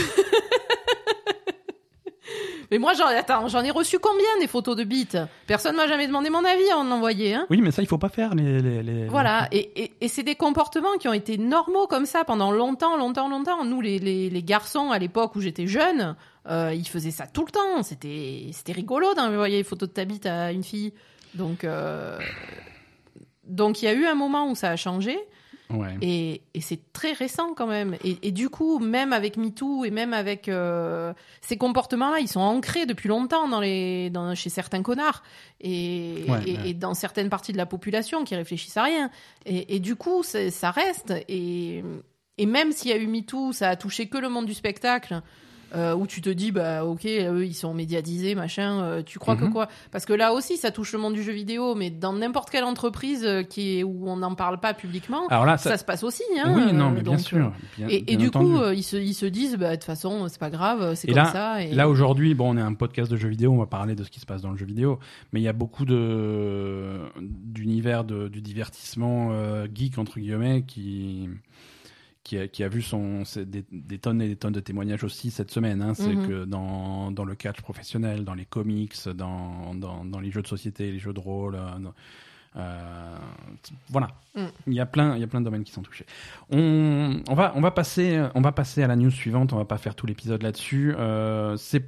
Mais 2.72 2.80
moi, 2.80 2.94
j'en, 2.94 3.06
attends, 3.06 3.48
j'en 3.50 3.62
ai 3.62 3.70
reçu 3.70 4.00
combien 4.00 4.40
des 4.40 4.48
photos 4.48 4.76
de 4.76 4.84
bites? 4.84 5.18
Personne 5.46 5.76
m'a 5.76 5.88
jamais 5.88 6.08
demandé 6.08 6.32
mon 6.32 6.44
avis 6.44 6.74
en 6.74 6.90
envoyer. 6.90 7.36
Hein 7.36 7.46
oui, 7.52 7.62
mais 7.62 7.70
ça, 7.70 7.84
il 7.84 7.88
faut 7.88 8.00
pas 8.00 8.10
faire 8.10 8.34
les. 8.34 8.62
les, 8.64 8.82
les- 8.82 9.08
Voilà, 9.10 9.48
et, 9.52 9.84
et, 9.84 9.92
et 10.02 10.08
c'est 10.08 10.24
des 10.24 10.34
comportements 10.34 10.98
qui 11.00 11.08
ont 11.08 11.14
été 11.14 11.38
normaux 11.38 11.86
comme 11.86 12.08
ça 12.08 12.24
pendant 12.24 12.50
longtemps, 12.52 12.98
longtemps, 12.98 13.30
longtemps. 13.30 13.64
Nous, 13.64 13.80
les, 13.80 14.00
les, 14.00 14.30
les 14.32 14.44
garçons, 14.44 14.90
à 14.90 14.98
l'époque 14.98 15.36
où 15.36 15.42
j'étais 15.42 15.68
jeune, 15.68 16.16
euh, 16.50 16.74
ils 16.74 16.88
faisaient 16.88 17.12
ça 17.12 17.28
tout 17.28 17.46
le 17.46 17.52
temps. 17.52 17.84
C'était, 17.84 18.48
c'était 18.54 18.72
rigolo 18.74 19.14
d'envoyer 19.14 19.60
une 19.60 19.66
photo 19.66 19.86
de 19.86 19.92
ta 19.92 20.06
bite 20.06 20.26
à 20.26 20.52
une 20.52 20.64
fille. 20.64 20.94
Donc, 21.36 21.66
euh, 21.66 22.18
donc 23.46 23.82
il 23.82 23.86
y 23.86 23.88
a 23.88 23.94
eu 23.94 24.06
un 24.06 24.16
moment 24.16 24.50
où 24.50 24.56
ça 24.56 24.70
a 24.70 24.76
changé. 24.76 25.18
Ouais. 25.70 25.96
Et, 26.02 26.42
et 26.54 26.62
c'est 26.62 26.92
très 26.94 27.14
récent 27.14 27.54
quand 27.56 27.66
même. 27.66 27.96
Et, 28.04 28.18
et 28.22 28.32
du 28.32 28.50
coup, 28.50 28.78
même 28.80 29.12
avec 29.12 29.38
MeToo 29.38 29.86
et 29.86 29.92
même 29.92 30.14
avec 30.14 30.48
euh, 30.48 31.14
ces 31.42 31.58
comportements-là, 31.58 32.20
ils 32.20 32.28
sont 32.28 32.42
ancrés 32.42 32.86
depuis 32.86 33.08
longtemps 33.10 33.48
dans 33.48 33.60
les, 33.62 34.12
dans, 34.12 34.36
chez 34.36 34.50
certains 34.52 34.84
connards 34.84 35.24
et, 35.62 36.26
Ouais, 36.28 36.40
et, 36.46 36.58
ouais. 36.58 36.70
et 36.70 36.74
dans 36.76 36.94
certaines 36.94 37.30
parties 37.30 37.54
de 37.54 37.58
la 37.58 37.66
population 37.66 38.24
qui 38.24 38.36
réfléchissent 38.36 38.78
à 38.78 38.84
rien. 38.84 39.10
Et, 39.46 39.80
du 39.80 39.96
coup, 39.96 40.22
ça 40.22 40.70
reste. 40.70 41.12
Et, 41.28 41.84
et 42.38 42.46
même 42.46 42.72
s'il 42.72 42.92
y 42.92 42.94
a 42.94 42.98
eu 42.98 43.08
MeToo, 43.08 43.52
ça 43.54 43.70
a 43.70 43.76
touché 43.76 44.08
que 44.08 44.18
le 44.20 44.30
monde 44.30 44.46
du 44.46 44.54
spectacle. 44.54 45.22
Euh, 45.76 45.96
où 45.96 46.08
tu 46.08 46.22
te 46.22 46.30
dis 46.30 46.52
bah 46.52 46.86
ok 46.86 47.06
eux 47.06 47.46
ils 47.46 47.54
sont 47.54 47.74
médiatisés 47.74 48.36
machin 48.36 48.82
euh, 48.84 49.02
tu 49.04 49.20
crois 49.20 49.36
que 49.36 49.44
Mhm. 49.46 49.52
quoi? 49.54 49.68
Parce 49.92 50.06
que 50.06 50.14
là 50.14 50.34
aussi 50.34 50.58
ça 50.58 50.72
touche 50.72 50.94
le 50.94 51.00
monde 51.00 51.14
du 51.14 51.24
jeu 51.24 51.32
vidéo 51.34 51.76
mais 51.76 51.90
dans 51.90 52.14
n'importe 52.14 52.50
quelle 52.50 52.64
entreprise 52.64 53.24
euh, 53.26 53.44
qui 53.44 53.80
est 53.80 53.84
où 53.84 54.08
on 54.08 54.18
n'en 54.18 54.36
parle 54.36 54.60
pas 54.60 54.74
publiquement 54.74 55.28
Alors 55.28 55.46
là, 55.46 55.58
ça, 55.58 55.72
ça. 55.72 55.78
se 55.78 55.84
passe 55.84 56.04
aussi. 56.04 56.24
Hein, 56.44 56.54
oui, 56.56 56.74
non, 56.74 56.90
mais 56.92 57.02
bien 57.02 57.18
sûr. 57.18 57.52
bien- 57.78 57.88
Et, 57.90 58.16
du 58.18 58.28
entendu. 58.28 58.54
coup, 58.54 58.62
ils, 58.74 58.84
se, 58.84 58.98
ils 58.98 59.14
se 59.14 59.26
disent, 59.26 59.56
bah, 59.58 59.70
de 59.72 59.76
toute 59.76 59.84
façon, 59.84 60.28
c'est 60.28 60.40
pas 60.40 60.50
grave, 60.50 60.96
c'est 60.96 61.08
comme 61.08 61.16
là- 61.18 61.26
ça. 61.32 61.64
Et... 61.64 61.74
Là 61.74 61.90
aujourd'hui, 61.90 62.34
bon, 62.36 62.54
on 62.54 62.58
est 62.58 62.62
un 62.62 62.74
podcast 62.74 63.12
de 63.12 63.18
jeux 63.18 63.30
vidéo, 63.30 63.52
on 63.52 63.58
va 63.58 63.66
parler 63.66 63.96
de 63.96 64.04
ce 64.04 64.10
qui 64.12 64.20
se 64.20 64.26
passe 64.26 64.42
dans 64.42 64.52
le 64.52 64.58
jeu 64.58 64.66
vidéo, 64.66 65.00
mais 65.32 65.40
il 65.40 65.44
y 65.44 65.48
a 65.48 65.54
beaucoup 65.54 65.86
de 65.86 67.00
d'univers 67.20 68.04
du 68.04 68.42
divertissement 68.42 69.32
geek 69.74 69.98
entre 69.98 70.20
guillemets 70.20 70.64
qui 70.68 71.30
qui 72.24 72.38
a, 72.38 72.48
qui 72.48 72.64
a 72.64 72.70
vu 72.70 72.82
son 72.82 73.24
des, 73.36 73.66
des 73.72 74.00
tonnes 74.00 74.22
et 74.22 74.28
des 74.30 74.36
tonnes 74.38 74.54
de 74.54 74.60
témoignages 74.62 75.04
aussi 75.04 75.30
cette 75.32 75.52
semaine. 75.52 75.82
Hein. 75.82 75.94
C'est 75.94 76.16
Mhm. 76.16 76.28
que 76.28 76.46
dans 76.46 77.12
dans 77.12 77.26
le 77.26 77.36
catch 77.36 77.60
professionnel, 77.62 78.24
dans 78.24 78.34
les 78.34 78.46
comics, 78.46 78.96
dans 79.16 79.74
dans, 79.76 80.06
dans 80.06 80.20
les 80.20 80.32
jeux 80.32 80.42
de 80.42 80.48
société, 80.48 80.92
les 80.92 81.00
jeux 81.00 81.14
de 81.14 81.20
rôle. 81.20 81.56
euh, 81.56 81.80
dans- 81.80 81.94
euh, 82.56 83.18
voilà, 83.90 84.10
Mm. 84.36 84.46
il 84.68 84.74
y 84.74 84.80
a 84.80 84.86
plein, 84.86 85.16
il 85.16 85.22
y 85.22 85.24
a 85.24 85.28
plein 85.28 85.40
de 85.42 85.46
domaines 85.46 85.64
qui 85.64 85.72
sont 85.72 85.82
touchés. 85.82 86.06
On, 86.52 87.20
on 87.28 87.34
va, 87.34 87.52
on 87.56 87.62
va 87.62 87.72
passer, 87.72 88.24
on 88.36 88.42
va 88.42 88.52
passer 88.52 88.84
à 88.84 88.88
la 88.88 88.96
news 88.96 89.10
suivante. 89.12 89.54
On 89.54 89.58
va 89.58 89.66
pas 89.66 89.78
faire 89.80 89.96
tout 89.96 90.06
l'épisode 90.06 90.44
là-dessus. 90.44 90.94
Euh, 90.98 91.58
c'est 91.58 91.84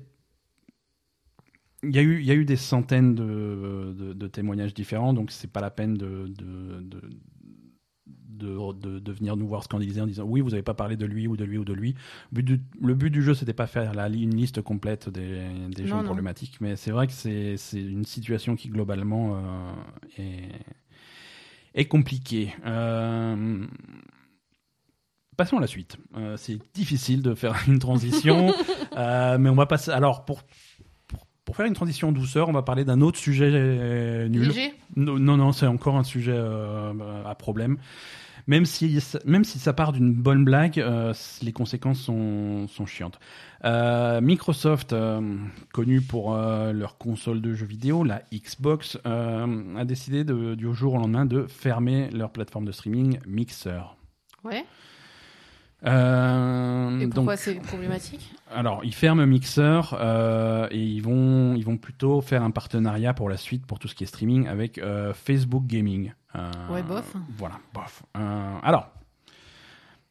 il 1.84 1.96
y, 1.96 2.00
a 2.00 2.02
eu, 2.02 2.20
il 2.20 2.26
y 2.26 2.32
a 2.32 2.34
eu 2.34 2.46
des 2.46 2.56
centaines 2.56 3.14
de, 3.14 3.94
de, 3.96 4.14
de 4.14 4.28
témoignages 4.28 4.74
différents, 4.74 5.14
donc 5.14 5.30
c'est 5.30 5.52
pas 5.52 5.62
la 5.62 5.70
peine 5.70 5.94
de, 5.94 6.26
de, 6.36 6.82
de, 8.38 9.00
de, 9.00 9.12
venir 9.12 9.36
nous 9.38 9.48
voir 9.48 9.64
scandaliser 9.64 10.02
en 10.02 10.08
disant 10.08 10.24
oui, 10.24 10.42
vous 10.42 10.54
avez 10.54 10.64
pas 10.64 10.74
parlé 10.74 10.98
de 10.98 11.06
lui 11.06 11.28
ou 11.28 11.38
de 11.38 11.44
lui 11.46 11.58
ou 11.58 11.66
de 11.66 11.74
lui. 11.74 11.96
Le 12.32 12.42
but 12.42 12.44
du, 12.44 12.62
le 12.82 12.94
but 12.94 13.10
du 13.10 13.22
jeu, 13.24 13.34
c'était 13.34 13.54
pas 13.54 13.68
faire 13.68 13.94
la, 13.94 14.08
une 14.08 14.36
liste 14.36 14.62
complète 14.62 15.10
des, 15.10 15.42
des 15.70 15.84
Non, 15.84 15.88
gens 15.88 15.98
non. 15.98 16.04
problématiques, 16.06 16.58
mais 16.62 16.76
c'est 16.76 16.92
vrai 16.92 17.08
que 17.08 17.14
c'est 17.14 17.58
une 17.74 18.06
situation 18.06 18.56
qui 18.56 18.70
globalement 18.70 19.36
euh, 19.38 19.72
est, 20.18 20.50
est 21.74 21.86
compliquée. 21.86 22.54
Euh, 22.66 23.66
Passons 25.38 25.58
à 25.58 25.62
la 25.62 25.68
suite. 25.68 25.98
Euh, 26.16 26.38
c'est 26.38 26.60
difficile 26.74 27.22
de 27.22 27.34
faire 27.36 27.56
une 27.68 27.80
transition, 27.80 28.54
mais 28.96 29.50
on 29.50 29.56
va 29.56 29.66
passer. 29.66 29.92
Alors 29.92 30.24
pour, 30.24 30.44
pour 31.44 31.58
faire 31.58 31.66
une 31.66 31.74
transition 31.74 32.08
en 32.08 32.12
douceur, 32.14 32.48
on 32.48 32.54
va 32.54 32.62
parler 32.62 32.86
d'un 32.86 33.02
autre 33.02 33.20
sujet 33.20 33.52
nul. 34.30 34.48
Léger 34.48 34.74
Non, 34.96 35.20
non, 35.20 35.36
non, 35.38 35.52
c'est 35.52 35.68
encore 35.68 35.98
un 35.98 36.04
sujet 36.06 36.34
euh, 36.34 37.24
à 37.26 37.36
problème. 37.36 37.78
Même 38.48 38.66
si, 38.66 39.00
même 39.26 39.44
si 39.44 39.58
ça 39.58 39.74
part 39.74 39.92
d'une 39.92 40.14
bonne 40.14 40.46
blague, 40.46 40.80
euh, 40.80 41.14
les 41.42 41.52
conséquences 41.52 42.00
sont, 42.00 42.68
sont 42.68 42.86
chiantes. 42.86 43.20
Euh, 43.64 44.22
Microsoft, 44.22 44.94
euh, 44.94 45.38
connu 45.74 46.02
pour 46.02 46.36
euh, 46.36 46.72
leur 46.72 46.98
console 46.98 47.42
de 47.42 47.54
jeux 47.54 47.66
vidéo, 47.66 48.04
la 48.04 48.22
Xbox, 48.32 49.00
a 49.06 49.86
décidé 49.86 50.24
du 50.24 50.76
jour 50.76 50.94
au 50.94 50.98
lendemain 50.98 51.26
de 51.26 51.48
fermer 51.48 52.10
leur 52.12 52.32
plateforme 52.32 52.66
de 52.66 52.72
streaming 52.72 53.20
Mixer. 53.26 53.82
Ouais. 54.44 54.66
Euh, 55.88 57.00
Et 57.00 57.08
pourquoi 57.08 57.38
c'est 57.38 57.56
problématique? 57.56 58.32
alors, 58.54 58.82
ils 58.84 58.94
ferment 58.94 59.26
Mixer 59.26 59.82
euh, 59.94 60.68
et 60.72 60.82
ils 60.84 61.02
vont, 61.02 61.56
ils 61.56 61.64
vont 61.66 61.78
plutôt 61.78 62.22
faire 62.22 62.44
un 62.44 62.52
partenariat 62.52 63.14
pour 63.14 63.30
la 63.30 63.38
suite 63.38 63.66
pour 63.66 63.80
tout 63.80 63.88
ce 63.88 63.96
qui 63.96 64.04
est 64.04 64.08
streaming 64.08 64.48
avec 64.48 64.78
euh, 64.78 65.14
Facebook 65.14 65.66
Gaming. 65.68 66.12
Ouais, 66.70 66.84
bof. 66.84 67.16
Voilà, 67.38 67.56
bof. 67.74 68.04
Alors, 68.14 68.90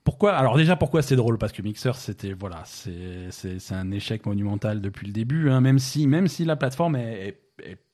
pourquoi 0.04 0.34
Alors 0.34 0.56
déjà, 0.56 0.76
pourquoi 0.76 1.00
c'est 1.02 1.16
drôle? 1.16 1.38
Parce 1.38 1.52
que 1.52 1.62
Mixer, 1.62 1.94
c'était 1.94 2.32
voilà, 2.32 2.62
c'est 2.64 3.28
un 3.72 3.90
échec 3.90 4.26
monumental 4.26 4.80
depuis 4.80 5.06
le 5.06 5.12
début. 5.12 5.50
hein, 5.50 5.60
même 5.60 5.78
si 5.78 6.06
même 6.06 6.28
si 6.28 6.44
la 6.44 6.56
plateforme 6.56 6.96
est, 6.96 7.28
est- 7.28 7.70
est- 7.70 7.78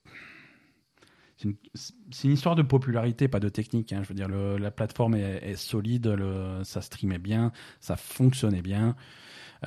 une, 1.43 1.55
c'est 1.73 2.27
une 2.27 2.33
histoire 2.33 2.55
de 2.55 2.61
popularité, 2.63 3.27
pas 3.27 3.39
de 3.39 3.49
technique. 3.49 3.93
hein. 3.93 4.01
Je 4.03 4.07
veux 4.09 4.15
dire, 4.15 4.27
le- 4.27 4.57
la 4.57 4.71
plateforme 4.71 5.15
est, 5.15 5.41
est 5.43 5.55
solide, 5.55 6.07
le, 6.07 6.63
ça 6.63 6.81
streamait 6.81 7.19
bien, 7.19 7.51
ça 7.79 7.95
fonctionnait 7.95 8.61
bien. 8.61 8.95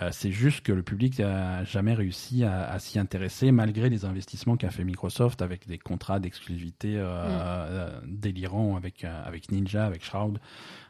Euh, 0.02 0.08
c'est 0.10 0.32
juste 0.32 0.62
que 0.62 0.72
le 0.72 0.82
public 0.82 1.20
n'a 1.20 1.62
jamais 1.62 1.94
réussi 1.94 2.42
à, 2.42 2.68
à 2.68 2.80
s'y 2.80 2.98
intéresser 2.98 3.52
malgré 3.52 3.88
les 3.88 4.04
investissements 4.04 4.56
qu'a 4.56 4.70
fait 4.70 4.82
Microsoft 4.82 5.40
avec 5.40 5.68
des 5.68 5.78
contrats 5.78 6.18
d'exclusivité 6.18 6.96
euh, 6.96 7.04
euh, 7.06 8.00
délirants 8.04 8.74
avec, 8.76 9.04
avec 9.04 9.52
Ninja, 9.52 9.86
avec 9.86 10.04
Shroud. 10.04 10.40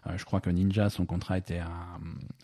Euh, 0.07 0.16
je 0.16 0.24
crois 0.24 0.41
que 0.41 0.49
Ninja, 0.49 0.89
son 0.89 1.05
contrat 1.05 1.37
était 1.37 1.59
à, 1.59 1.68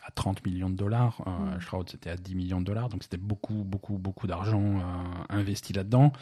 à 0.06 0.10
30 0.14 0.44
millions 0.44 0.68
de 0.68 0.76
dollars. 0.76 1.22
Mm. 1.26 1.60
Shroud, 1.60 1.88
c'était 1.88 2.10
à 2.10 2.16
10 2.16 2.34
millions 2.34 2.60
de 2.60 2.66
dollars. 2.66 2.90
Donc 2.90 3.04
c'était 3.04 3.16
beaucoup, 3.16 3.64
beaucoup, 3.64 3.96
beaucoup 3.96 4.26
d'argent 4.26 4.82
investi 5.30 5.72
là-dedans. 5.72 6.12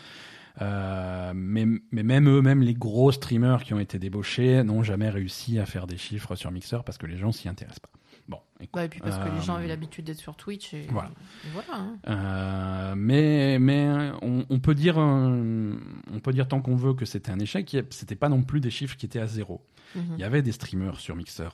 Euh, 0.60 1.32
mais, 1.34 1.66
mais 1.92 2.02
même 2.02 2.28
eux, 2.28 2.42
même 2.42 2.62
les 2.62 2.74
gros 2.74 3.12
streamers 3.12 3.62
qui 3.62 3.74
ont 3.74 3.80
été 3.80 3.98
débauchés 3.98 4.62
n'ont 4.64 4.82
jamais 4.82 5.08
réussi 5.08 5.58
à 5.58 5.66
faire 5.66 5.86
des 5.86 5.96
chiffres 5.96 6.34
sur 6.34 6.50
Mixer 6.50 6.82
parce 6.84 6.98
que 6.98 7.06
les 7.06 7.16
gens 7.16 7.32
s'y 7.32 7.48
intéressent 7.48 7.80
pas. 7.80 7.90
Bon, 8.28 8.40
écoute, 8.60 8.82
Et 8.82 8.88
puis 8.88 9.00
parce 9.00 9.16
que 9.18 9.34
les 9.34 9.40
gens 9.40 9.54
euh, 9.54 9.58
avaient 9.58 9.68
l'habitude 9.68 10.04
d'être 10.04 10.18
sur 10.18 10.36
Twitch. 10.36 10.74
Et 10.74 10.86
voilà. 10.90 11.10
et 11.44 11.48
voilà 11.52 11.68
hein. 11.72 11.98
euh, 12.08 12.94
mais 12.96 13.58
mais 13.58 14.10
on, 14.20 14.44
on 14.50 14.58
peut 14.58 14.74
dire 14.74 14.96
euh, 14.98 15.74
on 16.12 16.20
peut 16.20 16.32
dire 16.32 16.46
tant 16.46 16.60
qu'on 16.60 16.76
veut 16.76 16.92
que 16.92 17.06
c'était 17.06 17.30
un 17.30 17.38
échec. 17.38 17.74
C'était 17.90 18.16
pas 18.16 18.28
non 18.28 18.42
plus 18.42 18.60
des 18.60 18.70
chiffres 18.70 18.96
qui 18.96 19.06
étaient 19.06 19.20
à 19.20 19.26
zéro. 19.26 19.64
Mhm. 19.94 20.02
Il 20.14 20.20
y 20.20 20.24
avait 20.24 20.42
des 20.42 20.52
streamers 20.52 21.00
sur 21.00 21.16
Mixer. 21.16 21.48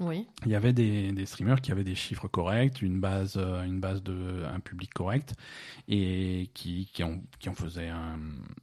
Oui. 0.00 0.26
Il 0.46 0.52
y 0.52 0.54
avait 0.54 0.72
des, 0.72 1.10
des 1.12 1.26
streamers 1.26 1.60
qui 1.60 1.72
avaient 1.72 1.84
des 1.84 1.94
chiffres 1.96 2.28
corrects, 2.28 2.82
une 2.82 3.00
base, 3.00 3.34
euh, 3.36 3.64
une 3.64 3.80
base 3.80 4.02
de 4.02 4.44
un 4.44 4.60
public 4.60 4.94
correct 4.94 5.34
et 5.88 6.50
qui, 6.54 6.88
qui, 6.92 7.02
en, 7.02 7.20
qui 7.40 7.48
en 7.48 7.54
faisaient 7.54 7.88
un, 7.88 8.18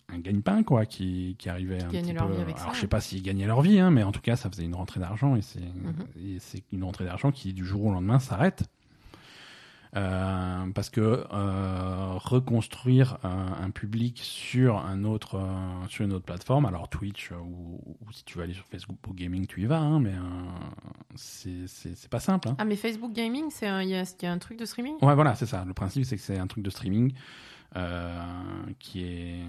un 0.10 0.20
gagne-pain 0.20 0.64
quoi, 0.64 0.86
qui, 0.86 1.36
qui 1.38 1.50
arrivait 1.50 1.84
un 1.84 1.88
petit 1.90 2.14
leur 2.14 2.28
peu. 2.28 2.36
vie 2.36 2.42
avec 2.42 2.56
alors 2.58 2.70
ça, 2.70 2.74
je 2.74 2.80
sais 2.80 2.86
hein. 2.86 2.90
pas 2.90 3.02
s'ils 3.02 3.22
gagnaient 3.22 3.48
leur 3.48 3.62
vie, 3.62 3.80
hein, 3.80 3.92
mais 3.92 4.04
en 4.04 4.12
tout 4.14 4.22
cas 4.22 4.36
ça 4.36 4.50
faisait 4.50 4.64
une 4.64 4.76
rentrée 4.76 5.00
d'argent 5.02 5.36
et 5.36 5.42
c'est 5.42 5.60
et 6.18 6.38
c'est 6.40 6.64
une 6.72 6.84
rentrée 6.84 7.06
d'argent 7.06 7.32
qui 7.32 7.52
du 7.54 7.66
jour 7.66 7.86
au 7.86 7.92
lendemain 7.92 8.20
s'arrête. 8.20 8.64
Euh, 9.98 10.72
parce 10.76 10.90
que 10.90 11.26
euh, 11.32 12.14
reconstruire 12.16 13.18
un, 13.24 13.54
un 13.64 13.70
public 13.70 14.20
sur 14.22 14.78
un 14.78 15.06
autre 15.06 15.36
euh, 15.36 15.88
sur 15.88 16.04
une 16.04 16.12
autre 16.12 16.26
plateforme, 16.26 16.66
alors 16.66 16.90
Twitch 16.90 17.32
euh, 17.32 17.36
ou, 17.38 17.80
ou 18.02 18.12
si 18.12 18.26
tu 18.26 18.38
veux 18.38 18.44
aller 18.44 18.54
sur 18.54 18.66
Facebook 18.66 18.98
gaming, 19.14 19.48
tu 19.48 19.62
y 19.62 19.66
vas, 19.68 19.80
hein, 19.80 20.02
mais 20.02 20.12
euh, 20.12 21.16
c'est 21.16 22.10
pas 22.10 22.20
simple. 22.20 22.50
Hein. 22.50 22.56
Ah, 22.58 22.66
mais 22.66 22.76
Facebook 22.76 23.14
Gaming, 23.14 23.46
c'est 23.50 23.68
un- 23.68 23.82
il 23.84 23.90
y, 23.90 23.96
a, 23.96 24.02
il 24.04 24.24
y 24.24 24.28
a 24.28 24.32
un 24.34 24.38
truc 24.38 24.60
de 24.60 24.66
streaming? 24.66 24.96
Ouais, 25.02 25.16
voilà, 25.16 25.34
c'est 25.36 25.46
ça. 25.46 25.64
Le 25.66 25.74
principe, 25.74 26.04
c'est 26.04 26.18
que 26.18 26.22
c'est 26.24 26.38
un 26.40 26.48
truc 26.48 26.64
de 26.66 26.70
streaming 26.70 27.14
euh, 27.78 28.22
qui 28.80 29.02
est 29.04 29.40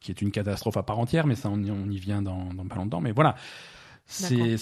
qui 0.00 0.10
est 0.10 0.22
une 0.22 0.30
catastrophe 0.32 0.78
à 0.78 0.82
part 0.82 0.98
entière, 0.98 1.26
mais 1.26 1.34
ça, 1.34 1.48
on 1.50 1.62
y, 1.62 1.70
on 1.70 1.88
y 1.90 1.98
vient 1.98 2.22
dans, 2.22 2.52
dans 2.54 2.66
pas 2.66 2.76
longtemps. 2.76 3.00
Mais 3.02 3.12
voilà, 3.12 3.36
c'est 4.06 4.56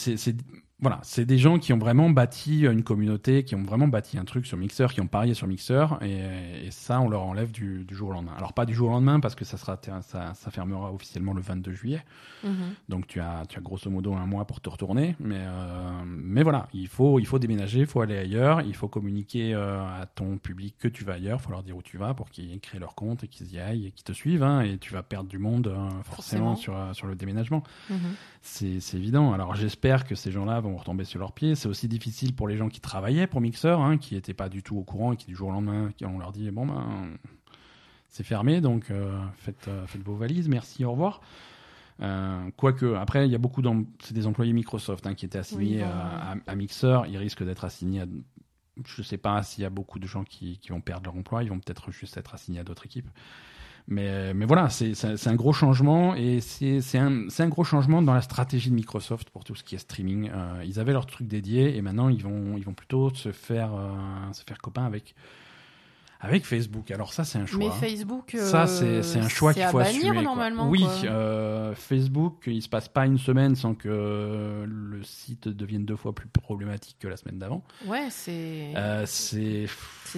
voilà, 0.81 0.99
c'est 1.03 1.24
des 1.24 1.39
gens 1.39 1.59
qui 1.59 1.72
ont 1.72 1.78
vraiment 1.78 2.09
bâti 2.09 2.62
une 2.62 2.83
communauté, 2.83 3.45
qui 3.45 3.55
ont 3.55 3.62
vraiment 3.62 3.89
bâti 3.89 4.18
un 4.18 4.24
truc 4.24 4.47
sur 4.47 4.57
Mixer, 4.57 4.87
qui 4.93 5.01
ont 5.01 5.07
parié 5.07 5.35
sur 5.35 5.47
Mixer, 5.47 5.87
et, 6.01 6.66
et 6.66 6.70
ça, 6.70 7.01
on 7.01 7.09
leur 7.09 7.22
enlève 7.22 7.51
du, 7.51 7.85
du, 7.85 7.95
jour 7.95 8.11
au 8.11 8.12
lendemain. 8.12 8.33
Alors 8.37 8.53
pas 8.53 8.64
du 8.64 8.74
jour 8.74 8.89
au 8.89 8.93
lendemain, 8.93 9.20
parce 9.20 9.35
que 9.35 9.45
ça 9.45 9.57
sera, 9.59 9.78
ça, 10.03 10.33
ça 10.35 10.51
fermera 10.51 10.93
officiellement 10.93 11.35
le 11.35 11.43
22 11.43 11.72
juillet. 11.72 12.03
Mhm. 12.45 12.74
Donc 12.89 13.07
tu 13.07 13.20
as, 13.20 13.45
tu 13.49 13.59
as 13.59 13.62
grosso 13.62 13.91
modo 13.91 14.14
un 14.14 14.26
mois 14.26 14.47
pour 14.47 14.61
te 14.61 14.70
retourner, 14.70 15.16
mais, 15.20 15.41
euh, 15.41 16.03
mais 16.07 16.43
voilà, 16.43 16.68
il 16.72 16.89
faut, 16.89 17.18
il 17.18 17.26
faut 17.26 17.39
déménager, 17.39 17.81
il 17.81 17.87
faut 17.87 18.01
aller 18.01 18.16
ailleurs, 18.16 18.62
il 18.62 18.74
faut 18.74 18.89
communiquer 18.89 19.55
euh, 19.55 19.83
à 19.83 20.07
ton 20.07 20.39
public 20.39 20.76
que 20.78 20.89
tu 20.89 21.05
vas 21.05 21.14
ailleurs, 21.14 21.39
il 21.41 21.43
faut 21.43 21.51
leur 21.51 21.62
dire 21.62 21.76
où 21.76 21.83
tu 21.83 21.99
vas 21.99 22.14
pour 22.14 22.31
qu'ils 22.31 22.59
créent 22.61 22.78
leur 22.78 22.95
compte 22.95 23.24
et 23.24 23.28
qu'ils 23.28 23.53
y 23.53 23.59
aillent 23.59 23.87
et 23.87 23.91
qu'ils 23.91 24.05
te 24.05 24.12
suivent, 24.12 24.43
hein, 24.43 24.62
et 24.62 24.78
tu 24.78 24.93
vas 24.93 25.03
perdre 25.03 25.28
du 25.28 25.39
monde 25.39 25.66
euh, 25.66 25.74
forcément, 26.05 26.55
Forcément. 26.55 26.57
sur, 26.57 26.97
sur 26.97 27.07
le 27.07 27.14
déménagement. 27.14 27.62
Mhm. 27.91 27.99
C'est 28.43 28.81
c'est 28.81 28.97
évident. 28.97 29.33
Alors 29.33 29.55
j'espère 29.55 30.05
que 30.07 30.14
ces 30.14 30.31
gens-là 30.31 30.61
vont 30.61 30.69
retomber 30.76 31.04
sur 31.04 31.18
leurs 31.20 31.32
pieds. 31.32 31.54
C'est 31.54 31.68
aussi 31.68 31.88
difficile 31.88 32.34
pour 32.34 32.48
les 32.48 32.56
gens 32.56 32.68
qui 32.68 32.80
travaillaient 32.80 33.26
pour 33.26 33.40
Mixer, 33.40 33.78
hein, 33.80 33.98
qui 33.98 34.14
n'étaient 34.14 34.34
pas 34.34 34.48
du 34.48 34.62
tout 34.62 34.76
au 34.76 34.82
courant 34.82 35.12
et 35.12 35.16
qui 35.16 35.26
du 35.26 35.34
jour 35.36 35.48
au 35.48 35.52
lendemain, 35.52 35.90
qui- 35.96 36.04
on 36.06 36.18
leur 36.18 36.32
dit 36.32 36.50
bon 36.50 36.66
ben 36.66 37.10
c'est 38.08 38.24
fermé, 38.24 38.60
donc 38.60 38.90
euh, 38.90 39.16
faites, 39.36 39.68
euh, 39.68 39.86
faites 39.86 40.02
vos 40.02 40.16
valises, 40.16 40.48
merci, 40.48 40.84
au 40.84 40.90
revoir. 40.92 41.20
Euh, 42.02 42.50
Quoique, 42.56 42.94
après, 42.94 43.26
il 43.28 43.30
y 43.30 43.34
a 43.34 43.38
beaucoup 43.38 43.62
c'est 44.02 44.14
des 44.14 44.26
employés 44.26 44.52
Microsoft 44.52 45.06
hein, 45.06 45.14
qui 45.14 45.26
étaient 45.26 45.38
assignés 45.38 45.76
Oui, 45.76 45.82
à, 45.82 46.34
à- 46.46 46.54
Mixer. 46.56 47.02
Ils 47.08 47.18
risquent 47.18 47.44
d'être 47.44 47.64
assignés 47.64 48.00
à. 48.00 48.06
Je 48.86 49.02
sais 49.02 49.18
pas 49.18 49.42
s'il 49.42 49.62
y 49.62 49.66
a 49.66 49.70
beaucoup 49.70 49.98
de 49.98 50.06
gens 50.06 50.24
qui, 50.24 50.58
qui 50.58 50.70
vont 50.70 50.80
perdre 50.80 51.04
leur 51.04 51.16
emploi. 51.16 51.42
Ils 51.42 51.50
vont 51.50 51.58
peut-être 51.58 51.90
juste 51.90 52.16
être 52.16 52.34
assignés 52.34 52.60
à 52.60 52.64
d'autres 52.64 52.86
équipes. 52.86 53.10
Mais, 53.89 54.35
mais 54.35 54.45
voilà, 54.47 54.68
c'est 54.68 55.26
un 55.26 55.35
gros 55.35 55.53
changement 55.53 56.14
et 56.14 56.41
c'est 56.41 56.99
un, 56.99 57.26
un 57.39 57.49
gros 57.49 57.64
changement 57.64 58.03
dans 58.03 58.14
la 58.14 58.22
stratégie 58.22 58.70
de 58.70 58.74
Microsoft 58.74 59.31
pour 59.31 59.45
tout 59.45 59.55
ce 59.55 59.64
qui 59.64 59.74
est 59.74 59.78
streaming. 59.78 60.31
Euh, 60.33 60.62
ils 60.64 60.78
avaient 60.78 60.93
leur 60.93 61.07
truc 61.07 61.26
dédié 61.26 61.76
et 61.76 61.83
maintenant 61.83 62.09
ils 62.09 62.22
vont, 62.22 62.57
ils 62.57 62.64
vont 62.64 62.74
plutôt 62.74 63.12
se 63.14 63.33
faire, 63.33 63.74
euh, 63.74 64.33
se 64.33 64.45
faire 64.45 64.59
copain 64.59 64.85
avec, 64.85 65.14
avec 66.22 66.44
Facebook. 66.44 66.90
Alors 66.90 67.12
ça, 67.14 67.24
c'est 67.24 67.38
un 67.38 67.46
choix. 67.46 67.58
Mais 67.58 67.70
Facebook, 67.88 68.36
Ça, 68.38 68.64
euh, 68.64 68.66
c'est 68.66 69.02
c'est 69.02 69.18
un 69.20 69.28
choix 69.28 69.54
qu'il 69.54 69.62
faut 69.64 69.78
à 69.78 69.84
bannir 69.84 70.00
assumer. 70.10 70.22
normalement. 70.22 70.68
Oui, 70.68 70.84
euh, 71.04 71.74
Facebook, 71.74 72.42
il 72.46 72.60
se 72.62 72.68
passe 72.68 72.88
pas 72.88 73.06
une 73.06 73.16
semaine 73.18 73.56
sans 73.56 73.74
que 73.74 73.88
le 74.66 75.02
site 75.02 75.48
devienne 75.48 75.84
deux 75.86 75.96
fois 75.96 76.14
plus 76.14 76.28
problématique 76.28 76.96
que 77.00 77.08
la 77.08 77.16
semaine 77.16 77.38
d'avant. 77.38 77.64
Ouais, 77.86 78.08
c'est 78.10 78.72
Euh, 78.76 79.04
c'est 79.06 79.66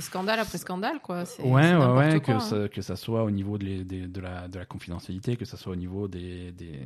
scandale 0.01 0.41
après 0.41 0.59
scandale, 0.59 0.99
quoi. 1.01 1.25
Ouais, 1.45 1.75
ouais, 1.75 1.87
ouais, 1.93 2.21
quoi, 2.21 2.35
hein. 2.35 2.41
ça, 2.41 2.69
que 2.69 2.83
ça 2.83 2.97
soit 2.97 3.23
au 3.25 3.31
niveau 3.31 3.57
de, 3.59 3.65
les- 3.65 3.85
des- 3.85 4.07
de, 4.09 4.21
la, 4.21 4.49
de 4.49 4.59
la 4.59 4.65
confidentialité, 4.65 5.37
que 5.37 5.45
ça 5.45 5.57
soit 5.57 5.73
au 5.73 5.77
niveau 5.77 6.09
des, 6.09 6.51
des, 6.53 6.81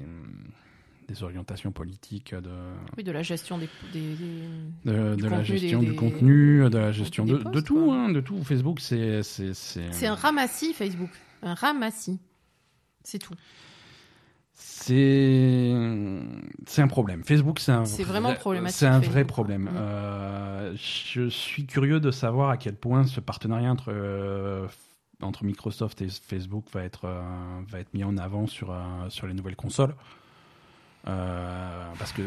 des 1.09 1.23
orientations 1.23 1.71
politiques, 1.73 2.35
de, 2.35 2.51
Oui, 2.97 3.05
de 3.05 3.13
la 3.13 3.23
gestion 3.23 3.59
des, 3.59 3.69
des- 3.93 4.17
des- 4.17 4.91
de, 4.93 5.23
la 5.29 5.37
contenu 5.39 5.45
gestion 5.45 5.81
des- 5.81 5.87
du 5.87 5.95
contenu, 5.95 6.69
de 6.71 6.79
la 6.79 6.93
gestion 6.93 7.25
de, 7.25 7.39
de 7.39 7.61
tout, 7.61 7.93
hein, 7.93 8.09
de 8.11 8.21
tout. 8.21 8.43
Facebook, 8.43 8.81
c'est 8.81 9.23
c'est 9.23 9.55
c'est 9.55 9.93
C'est 9.93 10.07
un 10.07 10.15
ramassis 10.15 10.73
Facebook, 10.75 11.11
un 11.43 11.55
ramassis. 11.55 12.19
C'est 13.05 13.19
tout. 13.21 13.35
C'est 14.53 15.73
c'est 16.67 16.83
un 16.83 16.89
problème. 16.89 17.23
Facebook, 17.25 17.59
c'est 17.61 17.73
un 17.73 17.85
C'est 17.85 18.03
vrai- 18.03 18.13
vraiment 18.21 18.35
problématique, 18.35 18.79
C'est 18.79 18.87
un 18.87 18.99
vrai 19.01 19.25
problème. 19.25 19.65
Mm. 19.65 19.77
Euh, 19.77 20.75
je 20.77 21.29
suis 21.29 21.67
curieux 21.67 22.01
de 22.01 22.11
savoir 22.11 22.51
à 22.51 22.57
quel 22.57 22.75
point 22.75 23.05
ce 23.07 23.21
partenariat 23.21 23.71
entre 23.71 23.93
euh, 23.93 24.67
entre 25.23 25.45
Microsoft 25.45 26.03
et 26.03 26.09
Facebook 26.09 26.65
va 26.73 26.83
être 26.85 27.05
euh, 27.05 27.21
va 27.69 27.81
être 27.81 27.93
mis 27.95 28.05
en 28.05 28.17
avant 28.19 28.47
sur 28.47 28.71
euh, 28.71 28.77
sur 29.09 29.27
les 29.27 29.35
nouvelles 29.35 29.57
consoles. 29.57 29.95
Euh, 31.09 31.85
parce 31.99 32.13
que 32.13 32.23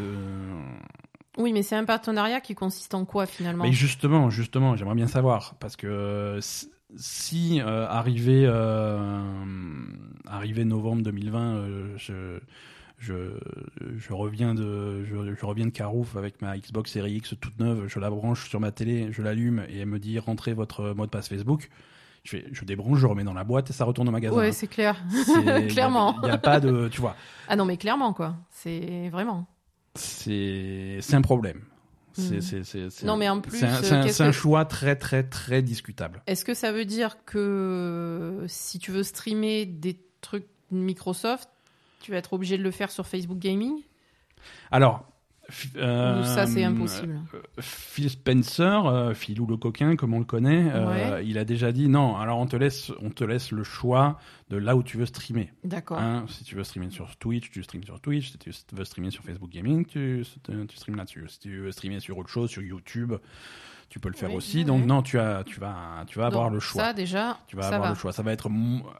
Oui, 1.38 1.52
mais 1.52 1.62
c'est 1.62 1.76
un 1.76 1.84
partenariat 1.84 2.40
qui 2.40 2.54
consiste 2.54 2.94
en 2.94 3.04
quoi 3.04 3.26
finalement 3.26 3.64
mais 3.64 3.72
justement, 3.72 4.30
justement, 4.30 4.76
j'aimerais 4.76 4.94
bien 4.94 5.06
savoir 5.06 5.54
parce 5.60 5.76
que 5.76 6.38
si, 6.40 6.70
si, 6.96 7.60
euh, 7.60 7.86
arrivé 7.86 8.44
euh, 8.46 9.22
arrivé 10.26 10.64
novembre 10.64 11.02
2020, 11.02 11.40
euh, 11.40 11.94
je 11.96 12.38
je, 12.98 13.38
je 13.96 14.12
reviens 14.12 14.54
de 14.54 15.04
je, 15.04 15.34
je 15.34 15.46
reviens 15.46 15.64
de 15.64 15.70
Carouf 15.70 16.16
avec 16.16 16.42
ma 16.42 16.58
Xbox 16.58 16.92
Series 16.92 17.14
X 17.14 17.34
toute 17.40 17.58
neuve, 17.58 17.86
je 17.88 17.98
la 17.98 18.10
branche 18.10 18.48
sur 18.48 18.60
ma 18.60 18.72
télé, 18.72 19.08
je 19.10 19.22
l'allume 19.22 19.64
et 19.70 19.78
elle 19.78 19.86
me 19.86 19.98
dit 19.98 20.18
rentrez 20.18 20.52
votre 20.52 20.92
mot 20.92 21.06
de 21.06 21.10
passe 21.10 21.28
Facebook. 21.28 21.70
Je, 22.24 22.30
fais, 22.30 22.44
je 22.52 22.64
débranche, 22.64 22.98
je 22.98 23.06
remets 23.06 23.24
dans 23.24 23.32
la 23.32 23.44
boîte 23.44 23.70
et 23.70 23.72
ça 23.72 23.84
retourne 23.84 24.08
au 24.08 24.12
magasin. 24.12 24.36
Ouais, 24.36 24.52
c'est 24.52 24.66
clair. 24.66 24.96
Clairement. 25.70 26.16
Il 26.22 26.26
n'y 26.26 26.30
a, 26.30 26.38
pas 26.38 26.60
de, 26.60 26.88
tu 26.88 27.00
vois, 27.00 27.16
Ah 27.48 27.56
non, 27.56 27.64
mais 27.64 27.76
clairement, 27.76 28.12
quoi. 28.12 28.36
C'est 28.50 29.08
vraiment. 29.10 29.46
c'est 29.94 31.00
un 31.12 31.22
problème. 31.22 31.62
C'est 32.12 32.36
Mhm. 32.56 32.64
c'est- 32.90 33.02
Non, 33.04 33.16
mais 33.16 33.28
en 33.28 33.40
plus, 33.40 33.58
c'est 33.58 33.66
un, 33.92 34.06
euh, 34.06 34.28
un- 34.28 34.32
choix 34.32 34.64
très 34.64 34.96
très 34.96 35.22
très 35.22 35.62
discutable. 35.62 36.22
Est-ce 36.26 36.44
que 36.44 36.54
ça 36.54 36.72
veut 36.72 36.84
dire 36.84 37.24
que 37.24 38.44
si 38.48 38.78
tu 38.78 38.90
veux 38.90 39.02
streamer 39.04 39.64
des 39.64 40.00
trucs 40.20 40.46
Microsoft, 40.72 41.48
tu 42.00 42.10
vas 42.10 42.18
être 42.18 42.32
obligé 42.32 42.58
de 42.58 42.62
le 42.62 42.70
faire 42.72 42.90
sur 42.90 43.06
Facebook 43.06 43.38
Gaming? 43.38 43.74
Alors, 44.70 45.04
euh, 45.76 46.22
ça, 46.24 46.46
c'est 46.46 46.64
impossible 46.64 47.20
euh, 47.34 47.38
Phil 47.60 48.10
Spencer, 48.10 48.86
euh, 48.86 49.14
Philou 49.14 49.46
le 49.46 49.56
coquin, 49.56 49.96
comme 49.96 50.14
on 50.14 50.18
le 50.18 50.24
connaît, 50.24 50.70
euh, 50.72 51.22
il 51.24 51.38
a 51.38 51.44
déjà 51.44 51.72
dit 51.72 51.88
non. 51.88 52.16
Alors 52.16 52.38
on 52.38 52.46
te 52.46 52.56
laisse, 52.56 52.92
on 53.00 53.10
te 53.10 53.24
laisse 53.24 53.52
le 53.52 53.64
choix 53.64 54.18
de 54.48 54.56
là 54.56 54.76
où 54.76 54.82
tu 54.82 54.96
veux 54.96 55.06
streamer. 55.06 55.52
D'accord. 55.64 55.98
Hein, 55.98 56.24
si 56.28 56.44
tu 56.44 56.54
veux 56.54 56.64
streamer 56.64 56.90
sur 56.90 57.16
Twitch, 57.16 57.50
tu 57.50 57.62
streames 57.62 57.84
sur 57.84 58.00
Twitch. 58.00 58.30
Si 58.32 58.38
tu 58.38 58.50
veux 58.72 58.84
streamer 58.84 59.10
sur 59.10 59.22
Facebook 59.24 59.50
Gaming, 59.50 59.84
tu, 59.84 60.24
tu 60.44 60.76
streames 60.76 60.96
là-dessus. 60.96 61.24
Si 61.28 61.38
tu 61.38 61.60
veux 61.60 61.72
streamer 61.72 62.00
sur 62.00 62.18
autre 62.18 62.30
chose, 62.30 62.50
sur 62.50 62.62
YouTube, 62.62 63.14
tu 63.90 63.98
peux 64.00 64.08
le 64.08 64.14
faire 64.14 64.30
Oui, 64.30 64.36
aussi. 64.36 64.58
oui, 64.58 64.64
Donc 64.64 64.86
non, 64.86 65.02
tu 65.02 65.18
as, 65.18 65.42
tu 65.44 65.60
vas, 65.60 66.04
tu 66.06 66.18
vas 66.18 66.26
avoir 66.26 66.48
le 66.48 66.60
choix. 66.60 66.80
Ça, 66.82 66.92
déjà, 66.94 67.36
Tu 67.48 67.56
vas 67.56 67.62
ça 67.62 67.68
avoir 67.74 67.82
va. 67.82 67.88
le 67.90 67.94
choix. 67.96 68.12
Ça 68.12 68.22
va 68.22 68.32
être, 68.32 68.48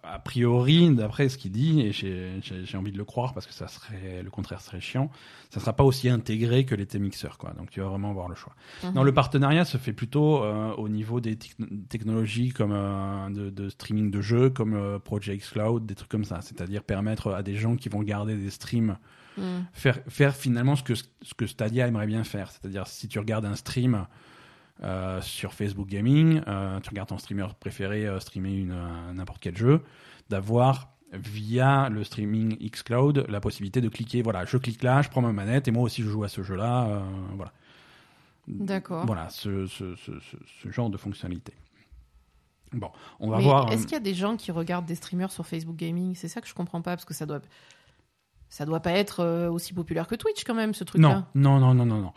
a 0.03 0.19
priori, 0.19 0.91
d'après 0.95 1.29
ce 1.29 1.39
qu'il 1.39 1.53
dit, 1.53 1.81
et 1.81 1.93
j'ai- 1.93 2.77
envie 2.77 2.91
de 2.93 2.99
le 2.99 3.05
croire 3.05 3.33
parce 3.33 3.47
que 3.47 3.53
ça 3.55 3.69
serait, 3.69 4.23
le 4.23 4.31
contraire 4.31 4.61
serait 4.61 4.81
chiant, 4.81 5.09
ça 5.51 5.61
sera 5.61 5.73
pas 5.75 5.85
aussi 5.85 6.09
intégré 6.09 6.65
que 6.65 6.75
l'était 6.75 6.99
Mixer, 6.99 7.39
quoi. 7.39 7.53
Donc 7.57 7.71
tu 7.71 7.81
vas 7.81 7.87
vraiment 7.89 8.11
avoir 8.11 8.29
le 8.29 8.35
choix. 8.35 8.53
Mhm. 8.85 8.93
Non, 8.95 9.03
le 9.05 9.15
partenariat 9.15 9.65
se 9.65 9.77
fait 9.79 9.93
plutôt 9.93 10.43
euh, 10.43 10.73
au 10.75 10.89
niveau 10.89 11.21
des 11.21 11.37
techno- 11.37 11.67
technologies 11.89 12.51
comme 12.51 12.73
euh, 12.73 13.31
de, 13.31 13.51
de 13.51 13.69
streaming 13.69 14.11
de 14.11 14.21
jeux, 14.21 14.51
comme 14.51 14.75
euh, 14.75 14.99
Project 14.99 15.49
Cloud, 15.53 15.87
des 15.87 15.95
trucs 15.95 16.11
comme 16.11 16.25
ça. 16.25 16.41
C'est-à-dire 16.43 16.83
permettre 16.83 17.33
à 17.33 17.43
des 17.45 17.55
gens 17.55 17.77
qui 17.77 17.89
vont 17.89 18.03
garder 18.03 18.35
des 18.35 18.51
streams 18.51 18.97
Mhm. 19.37 19.67
faire, 19.73 20.01
faire 20.09 20.35
finalement 20.35 20.75
ce 20.75 20.83
que, 20.83 20.95
ce 20.95 21.35
que 21.37 21.47
Stadia 21.47 21.87
aimerait 21.87 22.09
bien 22.09 22.25
faire. 22.25 22.51
C'est-à-dire, 22.51 22.89
si 22.89 23.07
tu 23.07 23.19
regardes 23.21 23.45
un 23.47 23.55
stream 23.55 24.07
euh, 24.83 25.21
sur 25.21 25.53
Facebook 25.55 25.89
Gaming, 25.89 26.43
euh, 26.49 26.81
tu 26.81 26.91
regardes 26.91 27.09
ton 27.11 27.19
streamer 27.19 27.47
préféré 27.59 28.07
euh, 28.07 28.21
streamer 28.21 28.67
n'importe 29.15 29.41
quel 29.43 29.57
jeu, 29.57 29.83
d'avoir 30.29 30.89
via 31.13 31.89
le 31.89 32.05
streaming 32.05 32.57
xCloud 32.71 33.27
la 33.29 33.41
possibilité 33.41 33.81
de 33.81 33.89
cliquer, 33.89 34.23
voilà, 34.23 34.45
je 34.45 34.57
clique 34.57 34.83
là, 34.83 35.03
je 35.03 35.09
prends 35.09 35.23
ma 35.23 35.33
manette 35.33 35.67
et 35.69 35.71
moi 35.73 35.83
aussi 35.83 36.03
je 36.03 36.09
joue 36.09 36.23
à 36.25 36.29
ce 36.29 36.43
jeu-là. 36.43 37.03
voilà. 37.35 37.53
D'accord. 38.47 39.07
Voilà, 39.07 39.29
ce, 39.29 39.67
ce, 39.67 39.95
ce, 39.97 40.13
ce- 40.21 40.37
ce 40.63 40.71
genre 40.71 40.89
de 40.91 40.97
fonctionnalité. 40.97 41.53
Bon, 42.73 42.91
on 43.19 43.29
va 43.29 43.39
Mais 43.39 43.43
voir. 43.45 43.71
Est-ce 43.73 43.83
qu'il 43.83 43.93
y 43.93 43.97
a 43.97 44.01
des 44.01 44.15
gens 44.15 44.37
qui 44.37 44.53
regardent 44.53 44.87
des 44.87 44.95
streamers 44.95 45.33
sur 45.33 45.45
Facebook 45.47 45.77
Gaming? 45.77 46.15
C'est 46.15 46.29
ça 46.29 46.41
que 46.41 46.47
je 46.49 46.55
comprends 46.55 46.81
pas, 46.83 46.93
parce 46.97 47.05
que 47.05 47.15
ça 47.15 47.27
doit, 47.27 47.41
ça 48.51 48.67
doit 48.67 48.81
pas 48.81 48.93
être 48.93 49.21
euh, 49.21 49.49
aussi 49.51 49.73
populaire 49.73 50.07
que 50.07 50.15
Twitch 50.17 50.45
quand 50.45 50.55
même, 50.55 50.75
ce 50.75 50.85
truc-là. 50.85 51.27
Non, 51.35 51.59
non, 51.59 51.61
non, 51.61 51.75
non, 51.75 51.87
non, 51.87 52.01
non. 52.03 52.13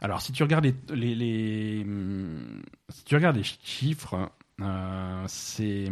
Alors, 0.00 0.20
si 0.22 0.30
tu 0.32 0.42
regardes 0.44 0.64
les, 0.64 0.74
les, 0.94 1.14
les- 1.14 1.86
si 2.90 3.04
tu 3.04 3.14
regardes 3.16 3.36
les 3.36 3.42
chiffres, 3.42 4.30
euh, 4.62 5.24
c'est 5.26 5.90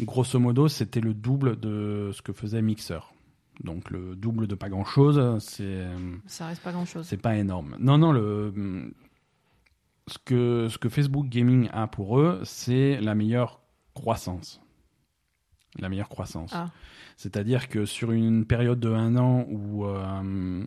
grosso 0.00 0.38
modo, 0.38 0.68
c'était 0.68 1.00
le 1.00 1.14
double 1.14 1.58
de 1.58 2.10
ce 2.14 2.22
que 2.22 2.32
faisait 2.32 2.62
Mixer. 2.62 3.00
Donc 3.64 3.90
le 3.90 4.14
double 4.14 4.46
de 4.46 4.54
pas 4.54 4.68
grand 4.68 4.84
chose, 4.84 5.20
c'est 5.42 5.84
hum, 5.86 6.20
Ça 6.26 6.46
reste 6.46 6.62
pas 6.62 6.70
grand-chose. 6.70 7.04
c'est 7.06 7.16
pas 7.20 7.36
énorme. 7.36 7.76
Non, 7.80 7.98
non, 7.98 8.12
le 8.12 8.92
ce 10.06 10.16
que 10.24 10.68
ce 10.70 10.78
que 10.78 10.88
Facebook 10.88 11.26
Gaming 11.28 11.68
a 11.72 11.86
pour 11.88 12.20
eux, 12.20 12.40
c'est 12.44 13.00
la 13.00 13.14
meilleure 13.16 13.60
croissance. 13.94 14.60
La 15.78 15.88
meilleure 15.88 16.08
croissance. 16.08 16.50
Ah. 16.54 16.66
C'est-à-dire 17.16 17.68
que 17.68 17.84
sur 17.84 18.12
une 18.12 18.44
période 18.44 18.78
de 18.80 18.90
un 18.92 19.16
an 19.16 19.44
où, 19.48 19.84
euh, 19.86 20.64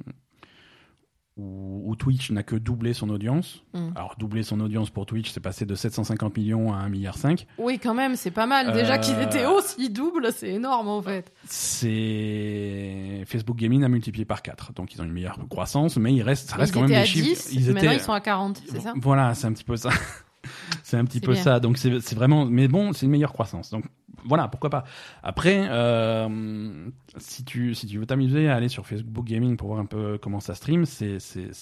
où, 1.38 1.84
où 1.90 1.96
Twitch 1.96 2.30
n'a 2.32 2.44
que 2.44 2.56
doublé 2.58 2.94
son 2.94 3.10
audience, 3.10 3.64
Mm. 3.74 3.92
alors 3.96 4.16
doubler 4.20 4.44
son 4.44 4.60
audience 4.60 4.90
pour 4.90 5.06
Twitch, 5.06 5.32
c'est 5.32 5.40
passé 5.40 5.66
de 5.66 5.76
750 5.76 6.36
millions 6.38 6.74
à 6.74 6.78
1,5 6.80 6.90
milliard. 6.90 7.16
Oui, 7.58 7.80
quand 7.80 7.94
même, 7.94 8.16
c'est 8.18 8.32
pas 8.32 8.46
mal. 8.48 8.74
Déjà 8.74 8.96
Euh, 8.96 8.98
qu'ils 8.98 9.20
étaient 9.22 9.46
hauts, 9.46 9.62
s'ils 9.62 9.94
doublent, 9.94 10.30
c'est 10.34 10.50
énorme 10.50 10.90
en 10.90 11.02
fait. 11.02 11.32
C'est 11.46 13.24
Facebook 13.28 13.58
Gaming 13.58 13.84
a 13.84 13.88
multiplié 13.90 14.26
par 14.26 14.42
4. 14.42 14.74
Donc 14.74 14.94
ils 14.94 15.02
ont 15.02 15.06
une 15.06 15.14
meilleure 15.14 15.40
croissance, 15.50 15.98
mais 15.98 16.14
il 16.14 16.22
reste, 16.22 16.50
ça 16.50 16.58
reste 16.58 16.72
ils 16.72 16.74
quand 16.74 16.82
même 16.82 16.90
des 16.90 16.96
à 16.96 17.06
chiffres. 17.06 17.28
10, 17.28 17.54
ils 17.54 17.60
maintenant 17.74 17.82
étaient- 17.92 17.96
ils 17.96 18.00
sont 18.02 18.14
à 18.14 18.22
40, 18.22 18.62
c'est 18.68 18.82
ça? 18.82 18.94
Voilà, 18.98 19.34
c'est 19.34 19.48
un 19.48 19.54
petit 19.54 19.64
peu 19.64 19.78
ça. 19.78 19.90
c'est 20.84 20.98
un 20.98 21.06
petit 21.06 21.22
peu 21.22 21.34
bien. 21.34 21.42
ça. 21.42 21.60
Donc 21.60 21.78
c'est 21.78 22.14
vraiment, 22.14 22.46
mais 22.46 22.68
bon, 22.68 22.92
c'est 22.94 23.06
une 23.06 23.12
meilleure 23.12 23.34
croissance. 23.34 23.70
Donc 23.70 23.86
voilà, 24.26 24.48
pourquoi 24.48 24.70
pas. 24.70 24.84
Après, 25.24 25.68
euh, 25.70 26.28
si 27.18 27.44
tu 27.44 27.74
si 27.76 27.88
tu 27.88 27.98
veux 27.98 28.06
t'amuser 28.06 28.50
à 28.50 28.56
aller 28.56 28.70
sur 28.70 28.86
Facebook 28.86 29.26
Gaming 29.26 29.58
pour 29.58 29.68
voir 29.70 29.80
un 29.80 29.86
peu 29.86 30.18
comment 30.22 30.40
ça 30.40 30.54
stream, 30.56 30.86
c'est 30.86 31.18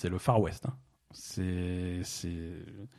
le 0.09 0.17
Far 0.17 0.39
West. 0.41 0.65
hein. 0.67 0.73
C'est 1.11 1.99
c'est 2.03 2.29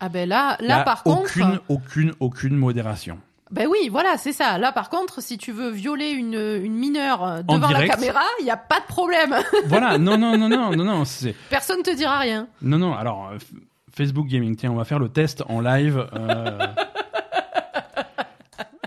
Ah 0.00 0.08
ben 0.08 0.28
là, 0.28 0.56
là 0.60 0.82
par 0.82 1.02
aucune 1.04 1.42
contre, 1.44 1.62
aucune 1.68 2.12
aucune 2.18 2.56
modération. 2.56 3.18
ben 3.52 3.68
oui, 3.70 3.88
voilà, 3.88 4.16
c'est 4.18 4.32
ça. 4.32 4.58
Là 4.58 4.72
par 4.72 4.90
contre, 4.90 5.22
si 5.22 5.38
tu 5.38 5.52
veux 5.52 5.70
violer 5.70 6.10
une, 6.10 6.34
une 6.34 6.74
mineure 6.74 7.22
euh, 7.24 7.42
En 7.46 7.54
devant 7.56 7.68
la 7.68 7.74
direct. 7.80 7.94
caméra, 7.94 8.22
il 8.40 8.46
y 8.46 8.50
a 8.50 8.56
pas 8.56 8.80
de 8.80 8.86
problème. 8.86 9.34
voilà, 9.66 9.96
non 9.98 10.18
non 10.18 10.36
non 10.36 10.48
non 10.48 10.74
non 10.74 10.84
non, 10.84 11.04
c'est 11.04 11.34
Personne 11.50 11.82
te 11.82 11.94
dira 11.94 12.18
rien. 12.18 12.48
non 12.62 12.78
non. 12.78 12.94
Alors 12.94 13.28
euh, 13.28 13.36
F- 13.36 13.60
Facebook 13.94 14.26
Gaming, 14.26 14.56
tiens, 14.56 14.72
on 14.72 14.76
va 14.76 14.84
faire 14.84 14.98
le 14.98 15.08
test 15.08 15.44
en 15.48 15.60
live. 15.60 16.04
euh, 16.14 16.58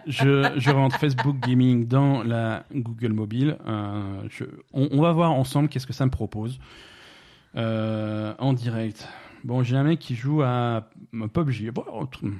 Je, 0.08 0.54
je 0.58 0.70
rentre 0.72 0.98
Facebook 0.98 1.38
Gaming 1.40 1.88
dans 1.88 2.24
la 2.24 2.66
Google 2.74 3.14
Mobile. 3.14 3.58
euh, 3.66 4.22
je- 4.30 4.44
on, 4.74 4.90
on 4.92 5.02
va 5.02 5.12
voir 5.14 5.32
ensemble 5.32 5.70
qu'est-ce 5.70 5.88
que 5.88 5.94
ça 5.94 6.06
me 6.06 6.12
propose 6.12 6.60
Euh, 7.56 8.34
en 8.40 8.54
direct. 8.54 9.08
Bon, 9.44 9.62
j'ai 9.64 9.76
un 9.78 9.84
mec 9.84 10.00
qui 10.00 10.16
joue 10.16 10.42
à 10.42 10.90
PUBG. 11.12 11.72
Bon, 11.72 11.84
oh, 11.92 12.06
tr- 12.06 12.34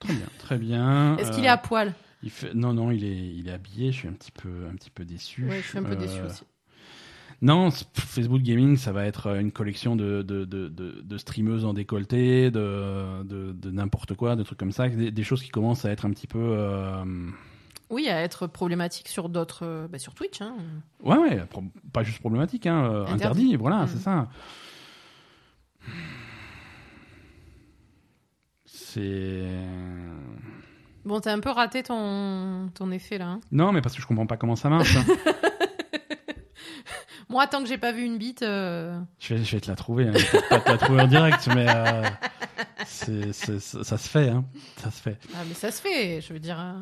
très 0.00 0.14
bien, 0.14 0.26
très 0.38 0.58
bien. 0.58 1.16
Est-ce 1.18 1.30
Euh, 1.30 1.34
qu'il 1.34 1.44
est 1.44 1.48
à 1.48 1.58
poil? 1.58 1.92
il 2.22 2.30
fait... 2.30 2.54
Non, 2.54 2.72
non, 2.72 2.90
il 2.90 3.04
est, 3.04 3.34
il 3.34 3.48
est 3.48 3.52
habillé. 3.52 3.92
Je 3.92 3.96
suis 3.98 4.08
un 4.08 4.12
petit 4.12 4.30
peu, 4.32 4.48
un 4.70 4.74
petit 4.76 4.90
peu 4.90 5.04
déçu. 5.04 5.44
Ouais, 5.48 5.60
je 5.60 5.68
suis 5.68 5.78
un 5.78 5.82
peu 5.82 5.92
Euh, 5.92 5.96
déçu 5.96 6.20
aussi. 6.22 6.44
Non, 7.44 7.70
Facebook 7.94 8.40
Gaming, 8.42 8.76
ça 8.76 8.92
va 8.92 9.04
être 9.04 9.26
une 9.36 9.50
collection 9.50 9.96
de, 9.96 10.22
de, 10.22 10.44
de, 10.44 10.68
de, 10.68 11.18
streameuses 11.18 11.64
en 11.64 11.74
décolleté, 11.74 12.50
de, 12.52 13.70
n'importe 13.70 14.14
quoi, 14.14 14.36
de 14.36 14.44
trucs 14.44 14.58
comme 14.58 14.70
ça, 14.70 14.88
des, 14.88 15.10
des 15.10 15.22
choses 15.24 15.42
qui 15.42 15.48
commencent 15.50 15.84
à 15.84 15.90
être 15.90 16.04
un 16.06 16.10
petit 16.10 16.28
peu. 16.28 16.38
euh, 16.38 17.04
Oui, 17.90 18.08
à 18.08 18.20
être 18.22 18.46
problématique 18.46 19.08
sur 19.08 19.28
d'autres, 19.28 19.64
euh, 19.66 19.88
bah, 19.88 19.98
sur 19.98 20.14
Twitch. 20.14 20.40
Hein. 20.40 20.54
Ouais, 21.02 21.16
ouais, 21.18 21.42
pas 21.92 22.04
juste 22.04 22.20
problématique, 22.20 22.66
hein, 22.68 22.84
euh, 22.84 23.02
Interdit. 23.02 23.14
interdit, 23.24 23.56
voilà, 23.56 23.82
Mm. 23.84 23.88
c'est 23.88 23.98
ça. 23.98 24.28
C'est. 28.64 29.48
Bon, 31.04 31.18
t'as 31.20 31.32
un 31.32 31.40
peu 31.40 31.50
raté 31.50 31.82
ton, 31.82 32.68
ton 32.74 32.90
effet 32.92 33.18
là. 33.18 33.26
hein. 33.26 33.40
Non, 33.50 33.72
mais 33.72 33.80
parce 33.82 33.96
que 33.96 34.00
je 34.02 34.06
comprends 34.06 34.26
pas 34.26 34.36
comment 34.36 34.54
ça 34.56 34.68
marche. 34.68 34.96
hein. 37.32 37.36
Moi, 37.36 37.46
tant 37.46 37.60
que 37.62 37.68
j'ai 37.68 37.78
pas 37.78 37.92
vu 37.92 38.04
une 38.04 38.18
bite, 38.18 38.42
euh, 38.42 38.98
je, 39.18 39.34
vais, 39.34 39.44
je 39.44 39.56
vais 39.56 39.60
te 39.60 39.68
la 39.68 39.76
trouver, 39.76 40.08
hein. 40.08 40.12
je 40.14 40.32
vais 40.32 40.42
pas 40.48 40.60
te 40.60 40.70
la 40.70 40.78
trouver 40.78 41.00
en 41.02 41.06
direct, 41.06 41.48
mais 41.54 41.66
euh, 41.68 42.02
c'est- 42.86 43.32
c'est- 43.32 43.58
ça, 43.60 43.84
ça 43.84 43.98
se 43.98 44.08
fait, 44.08 44.28
hein. 44.28 44.44
ça 44.78 44.90
se 44.90 45.00
fait. 45.00 45.18
ah, 45.34 45.38
mais 45.48 45.54
ça 45.54 45.70
se 45.70 45.80
fait. 45.80 46.20
Je 46.20 46.32
veux 46.32 46.38
dire. 46.40 46.58
euh, 46.60 46.72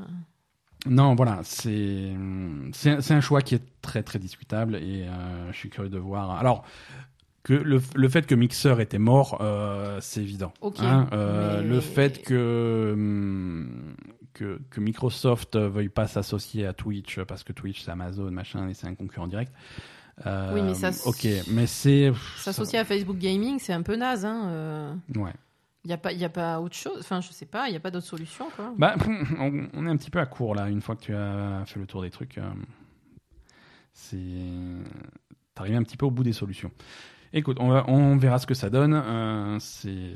Non, 0.86 1.14
voilà, 1.14 1.40
c'est 1.42 2.12
c'est 2.72 2.90
un- 2.90 3.00
c'est 3.00 3.14
un 3.14 3.20
choix 3.20 3.42
qui 3.42 3.54
est 3.54 3.62
très 3.82 4.02
très 4.02 4.18
discutable 4.18 4.76
et 4.76 5.06
euh, 5.06 5.52
je 5.52 5.56
suis 5.56 5.68
curieux 5.70 5.90
de 5.90 5.98
voir. 5.98 6.30
Alors 6.38 6.64
que 7.42 7.54
le, 7.54 7.80
le 7.94 8.08
fait 8.10 8.26
que 8.26 8.34
Mixer 8.34 8.80
était 8.80 8.98
mort, 8.98 9.38
euh, 9.40 9.98
c'est 10.02 10.20
évident. 10.22 10.52
Hein, 10.78 11.06
euh, 11.12 11.60
mais- 11.62 11.68
Le 11.68 11.80
fait 11.80 12.22
que, 12.22 12.90
hum, 12.94 13.94
que 14.34 14.60
que 14.70 14.80
Microsoft 14.80 15.56
veuille 15.56 15.88
pas 15.88 16.06
s'associer 16.06 16.66
à 16.66 16.72
Twitch 16.72 17.18
parce 17.20 17.42
que 17.44 17.52
Twitch 17.52 17.82
c'est 17.82 17.90
Amazon 17.90 18.30
machin 18.30 18.68
et 18.68 18.74
c'est 18.74 18.86
un 18.86 18.94
concurrent 18.94 19.26
direct. 19.26 19.52
Euh, 20.26 20.54
Oui, 20.54 20.62
mais 20.62 20.74
ça 20.74 20.90
Ok, 21.08 21.26
mais 21.48 21.66
c'est 21.66 22.12
S'associer 22.38 22.78
à 22.78 22.84
Facebook 22.84 23.18
Gaming, 23.18 23.58
c'est 23.58 23.72
un 23.72 23.82
peu 23.82 23.96
naze. 23.96 24.24
Hein. 24.24 24.48
euh. 24.48 24.94
Ouais. 25.16 25.32
Il 25.84 25.88
n'y 25.88 25.94
a, 25.94 25.98
pas- 25.98 26.12
y 26.12 26.24
a 26.24 26.28
pas 26.28 26.60
autre 26.60 26.76
chose. 26.76 26.98
Enfin, 27.00 27.20
je 27.22 27.30
sais 27.32 27.46
pas, 27.46 27.68
il 27.68 27.70
n'y 27.70 27.76
a 27.76 27.80
pas 27.80 27.90
d'autre 27.90 28.06
solution. 28.06 28.48
Quoi. 28.54 28.74
Bah, 28.76 28.96
on, 29.38 29.66
on 29.72 29.86
est 29.86 29.90
un 29.90 29.96
petit 29.96 30.10
peu 30.10 30.18
à 30.18 30.26
court 30.26 30.54
là, 30.54 30.68
une 30.68 30.82
fois 30.82 30.94
que 30.94 31.00
tu 31.02 31.14
as 31.14 31.62
fait 31.66 31.80
le 31.80 31.86
tour 31.86 32.02
des 32.02 32.10
trucs. 32.10 32.36
euh, 32.38 32.42
c'est. 33.92 34.18
T'arrives 35.54 35.76
un 35.76 35.82
petit 35.82 35.96
peu 35.96 36.06
au 36.06 36.10
bout 36.10 36.22
des 36.22 36.32
solutions. 36.32 36.70
Écoute, 37.32 37.58
on, 37.60 37.68
va, 37.68 37.84
on 37.88 38.16
verra 38.16 38.38
ce 38.40 38.46
que 38.46 38.54
ça 38.54 38.70
donne. 38.70 38.92
euh. 38.94 39.58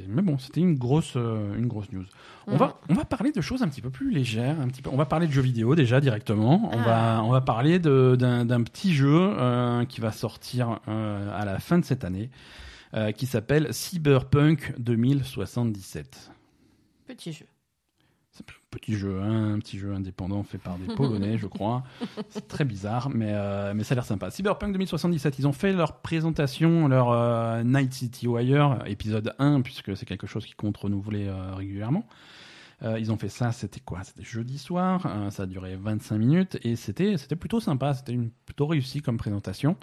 Mais 0.08 0.20
bon, 0.22 0.36
c'était 0.38 0.60
une 0.60 0.74
grosse, 0.74 1.12
euh, 1.16 1.54
une 1.56 1.68
grosse 1.68 1.92
news. 1.92 2.04
On, 2.48 2.56
va, 2.56 2.80
on 2.88 2.94
va 2.94 3.04
parler 3.04 3.30
de 3.30 3.40
choses 3.40 3.62
un 3.62 3.68
petit 3.68 3.80
peu 3.82 3.90
plus 3.90 4.10
légères. 4.10 4.60
Un 4.60 4.66
petit 4.66 4.82
peu... 4.82 4.90
On 4.92 4.96
va 4.96 5.06
parler 5.06 5.28
de 5.28 5.32
jeux 5.32 5.40
vidéo 5.42 5.76
déjà 5.76 6.00
directement. 6.00 6.70
On, 6.72 6.78
Ah. 6.80 6.84
va, 7.18 7.22
on 7.24 7.30
va 7.30 7.40
parler 7.40 7.78
d'un, 7.78 8.44
d'un 8.44 8.62
petit 8.64 8.94
jeu 8.94 9.14
euh, 9.38 9.84
qui 9.84 10.00
va 10.00 10.10
sortir 10.10 10.80
à 10.88 11.44
la 11.44 11.58
fin 11.60 11.78
de 11.78 11.84
cette 11.84 12.04
année, 12.04 12.30
qui 13.16 13.26
s'appelle 13.26 13.72
Cyberpunk 13.72 14.74
2077. 14.78 16.30
Petit 17.06 17.32
jeu. 17.32 17.46
C'est 18.36 18.42
un 18.50 18.52
petit 18.70 18.94
jeu, 18.96 19.20
hein, 19.22 19.54
un 19.54 19.58
petit 19.60 19.78
jeu 19.78 19.94
indépendant 19.94 20.42
fait 20.42 20.58
par 20.58 20.76
des 20.76 20.92
Polonais, 20.92 21.38
je 21.38 21.46
crois. 21.46 21.84
C'est 22.30 22.48
très 22.48 22.64
bizarre, 22.64 23.08
mais, 23.08 23.30
euh, 23.30 23.72
mais 23.76 23.84
ça 23.84 23.92
a 23.92 23.94
l'air 23.94 24.04
sympa. 24.04 24.28
Cyberpunk 24.32 24.72
2077, 24.72 25.38
ils 25.38 25.46
ont 25.46 25.52
fait 25.52 25.72
leur 25.72 26.00
présentation, 26.00 26.88
leur 26.88 27.12
euh, 27.12 27.62
Night 27.62 27.92
City 27.92 28.26
Wire, 28.26 28.82
épisode 28.86 29.36
1, 29.38 29.60
puisque 29.60 29.96
c'est 29.96 30.04
quelque 30.04 30.26
chose 30.26 30.44
qui 30.44 30.54
compte 30.54 30.76
renouveler 30.76 31.28
euh, 31.28 31.54
régulièrement. 31.54 32.04
Ils 32.98 33.10
ont 33.10 33.16
fait 33.16 33.30
ça, 33.30 33.50
c'était 33.50 33.80
quoi? 33.80 34.04
C'était 34.04 34.24
jeudi 34.24 34.58
soir, 34.58 35.06
euh, 35.06 35.30
ça 35.30 35.44
a 35.44 35.46
duré 35.46 35.74
25 35.74 36.18
minutes, 36.18 36.58
et 36.62 36.76
c'était 36.76 37.16
plutôt 37.34 37.58
sympa, 37.58 37.94
c'était 37.94 38.18
plutôt 38.44 38.66
réussi 38.66 39.00
comme 39.00 39.16
présentation. 39.16 39.78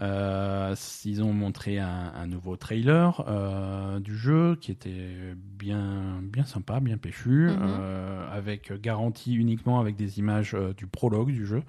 Euh, 0.00 0.74
ils 1.04 1.22
ont 1.22 1.32
montré 1.34 1.78
un, 1.78 2.12
un 2.14 2.26
nouveau 2.26 2.56
trailer 2.56 3.22
euh, 3.28 4.00
du 4.00 4.16
jeu 4.16 4.56
qui 4.60 4.70
était 4.70 5.34
bien, 5.36 6.20
bien 6.22 6.44
sympa, 6.44 6.80
bien 6.80 6.96
péchu, 6.96 7.48
Mhm. 7.50 7.58
euh, 7.60 8.30
avec 8.32 8.72
garantie 8.80 9.34
uniquement 9.34 9.78
avec 9.78 9.96
des 9.96 10.18
images 10.18 10.54
euh, 10.54 10.72
du 10.72 10.86
prologue 10.86 11.30
du 11.32 11.44
jeu. 11.46 11.62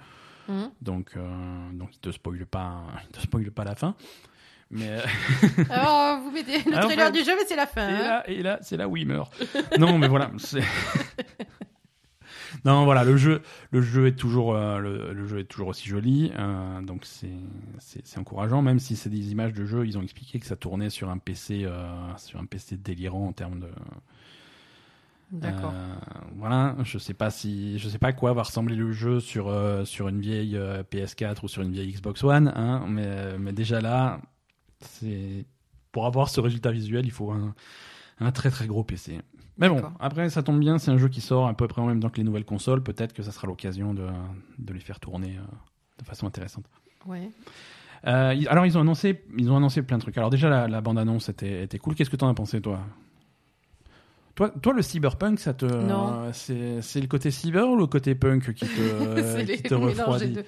Mhm. 0.47 0.69
Donc, 0.81 1.11
euh, 1.17 1.21
donc 1.73 1.89
il 1.93 1.99
te 1.99 2.09
spoile 2.11 2.45
pas, 2.45 2.83
il 3.03 3.09
te 3.09 3.19
spoile 3.21 3.51
pas 3.51 3.63
la 3.65 3.75
fin. 3.75 3.95
Mais 4.69 4.99
Alors, 5.69 6.21
vous 6.21 6.31
mettez 6.31 6.59
le 6.63 6.73
Alors, 6.73 6.85
trailer 6.89 7.11
du 7.11 7.19
jeu, 7.25 7.33
mais 7.37 7.45
c'est 7.45 7.57
la 7.57 7.67
fin. 7.67 7.89
et 7.89 7.93
hein. 7.93 7.99
là, 8.03 8.29
et 8.29 8.41
là, 8.41 8.59
c'est 8.61 8.77
là 8.77 8.87
où 8.87 8.95
il 8.95 9.05
meurt. 9.07 9.33
non, 9.77 9.97
mais 9.97 10.07
voilà. 10.07 10.31
non, 12.65 12.85
voilà, 12.85 13.03
le 13.03 13.17
jeu, 13.17 13.41
le 13.71 13.81
jeu 13.81 14.07
est 14.07 14.15
toujours, 14.15 14.55
euh, 14.55 14.79
le, 14.79 15.13
le 15.13 15.27
jeu 15.27 15.39
est 15.39 15.45
toujours 15.45 15.69
aussi 15.69 15.87
joli. 15.87 16.31
euh, 16.37 16.81
donc 16.81 17.05
c'est, 17.05 17.29
encourageant, 18.17 18.61
même 18.61 18.79
si 18.79 18.95
c'est 18.95 19.09
des 19.09 19.31
images 19.31 19.53
de 19.53 19.65
jeu. 19.65 19.85
Ils 19.85 19.97
ont 19.97 20.01
expliqué 20.01 20.39
que 20.39 20.45
ça 20.45 20.55
tournait 20.55 20.89
sur 20.89 21.09
un 21.09 21.17
PC, 21.17 21.63
euh, 21.65 21.87
sur 22.17 22.39
un 22.39 22.45
PC 22.45 22.77
délirant 22.77 23.27
en 23.27 23.33
termes 23.33 23.59
de. 23.59 23.69
D'accord. 25.31 25.73
Voilà, 26.35 26.75
je 26.83 26.97
sais 26.97 27.13
pas 27.13 27.29
si, 27.29 27.79
je 27.79 27.87
sais 27.87 27.97
pas 27.97 28.09
à 28.09 28.13
quoi 28.13 28.33
va 28.33 28.43
ressembler 28.43 28.75
le 28.75 28.91
jeu 28.91 29.21
sur 29.21 29.49
sur 29.85 30.09
une 30.09 30.19
vieille 30.19 30.57
euh, 30.57 30.83
PS4 30.83 31.37
ou 31.43 31.47
sur 31.47 31.61
une 31.61 31.71
vieille 31.71 31.93
Xbox 31.93 32.21
One, 32.23 32.51
hein, 32.53 32.85
mais 32.89 33.37
mais 33.39 33.53
déjà 33.53 33.79
là, 33.79 34.19
c'est 34.81 35.45
pour 35.93 36.05
avoir 36.05 36.29
ce 36.29 36.41
résultat 36.41 36.71
visuel, 36.71 37.05
il 37.05 37.11
faut 37.11 37.31
un, 37.31 37.55
un 38.19 38.31
très 38.33 38.49
très 38.51 38.67
gros 38.67 38.83
PC. 38.83 39.21
Mais 39.61 39.69
bon, 39.69 39.81
après 39.99 40.29
ça 40.29 40.43
tombe 40.43 40.59
bien, 40.59 40.77
c'est 40.77 40.91
un 40.91 40.97
jeu 40.97 41.07
qui 41.07 41.21
sort 41.21 41.47
à 41.47 41.53
peu 41.53 41.67
près 41.67 41.81
en 41.81 41.85
même 41.85 41.99
temps 42.01 42.09
que 42.09 42.17
les 42.17 42.23
nouvelles 42.23 42.45
consoles. 42.45 42.81
Peut-être 42.83 43.13
que 43.13 43.23
ça 43.23 43.31
sera 43.31 43.47
l'occasion 43.47 43.93
de, 43.93 44.07
de 44.59 44.73
les 44.73 44.79
faire 44.79 44.99
tourner 44.99 45.37
euh, 45.37 45.41
de 45.99 46.03
façon 46.05 46.27
intéressante. 46.27 46.65
Ouais. 47.05 47.29
Euh, 48.07 48.35
alors 48.49 48.65
ils 48.65 48.77
ont 48.77 48.81
annoncé, 48.81 49.23
ils 49.37 49.51
ont 49.51 49.57
annoncé 49.57 49.83
plein 49.83 49.97
de 49.97 50.01
trucs. 50.01 50.17
Alors 50.17 50.31
déjà 50.31 50.49
la, 50.49 50.67
la 50.67 50.81
bande 50.81 50.97
annonce 50.97 51.29
était, 51.29 51.63
était 51.63 51.77
cool. 51.77 51.93
Qu'est-ce 51.95 52.09
que 52.09 52.15
t'en 52.15 52.27
as 52.29 52.33
pensé 52.33 52.59
toi? 52.59 52.79
Toi, 54.33 54.49
toi, 54.49 54.73
le 54.73 54.81
cyberpunk, 54.81 55.39
ça 55.39 55.53
te, 55.53 55.65
Non. 55.65 56.29
c'est, 56.31 56.81
c'est 56.81 57.01
le 57.01 57.07
côté 57.07 57.31
cyber 57.31 57.67
ou 57.69 57.75
le 57.75 57.85
côté 57.85 58.15
punk 58.15 58.53
qui 58.53 58.65
te, 58.65 58.71
c'est 59.35 59.45
qui 59.45 59.51
les 59.51 59.61
te 59.61 59.73
refroidit? 59.73 60.29
deux. 60.29 60.45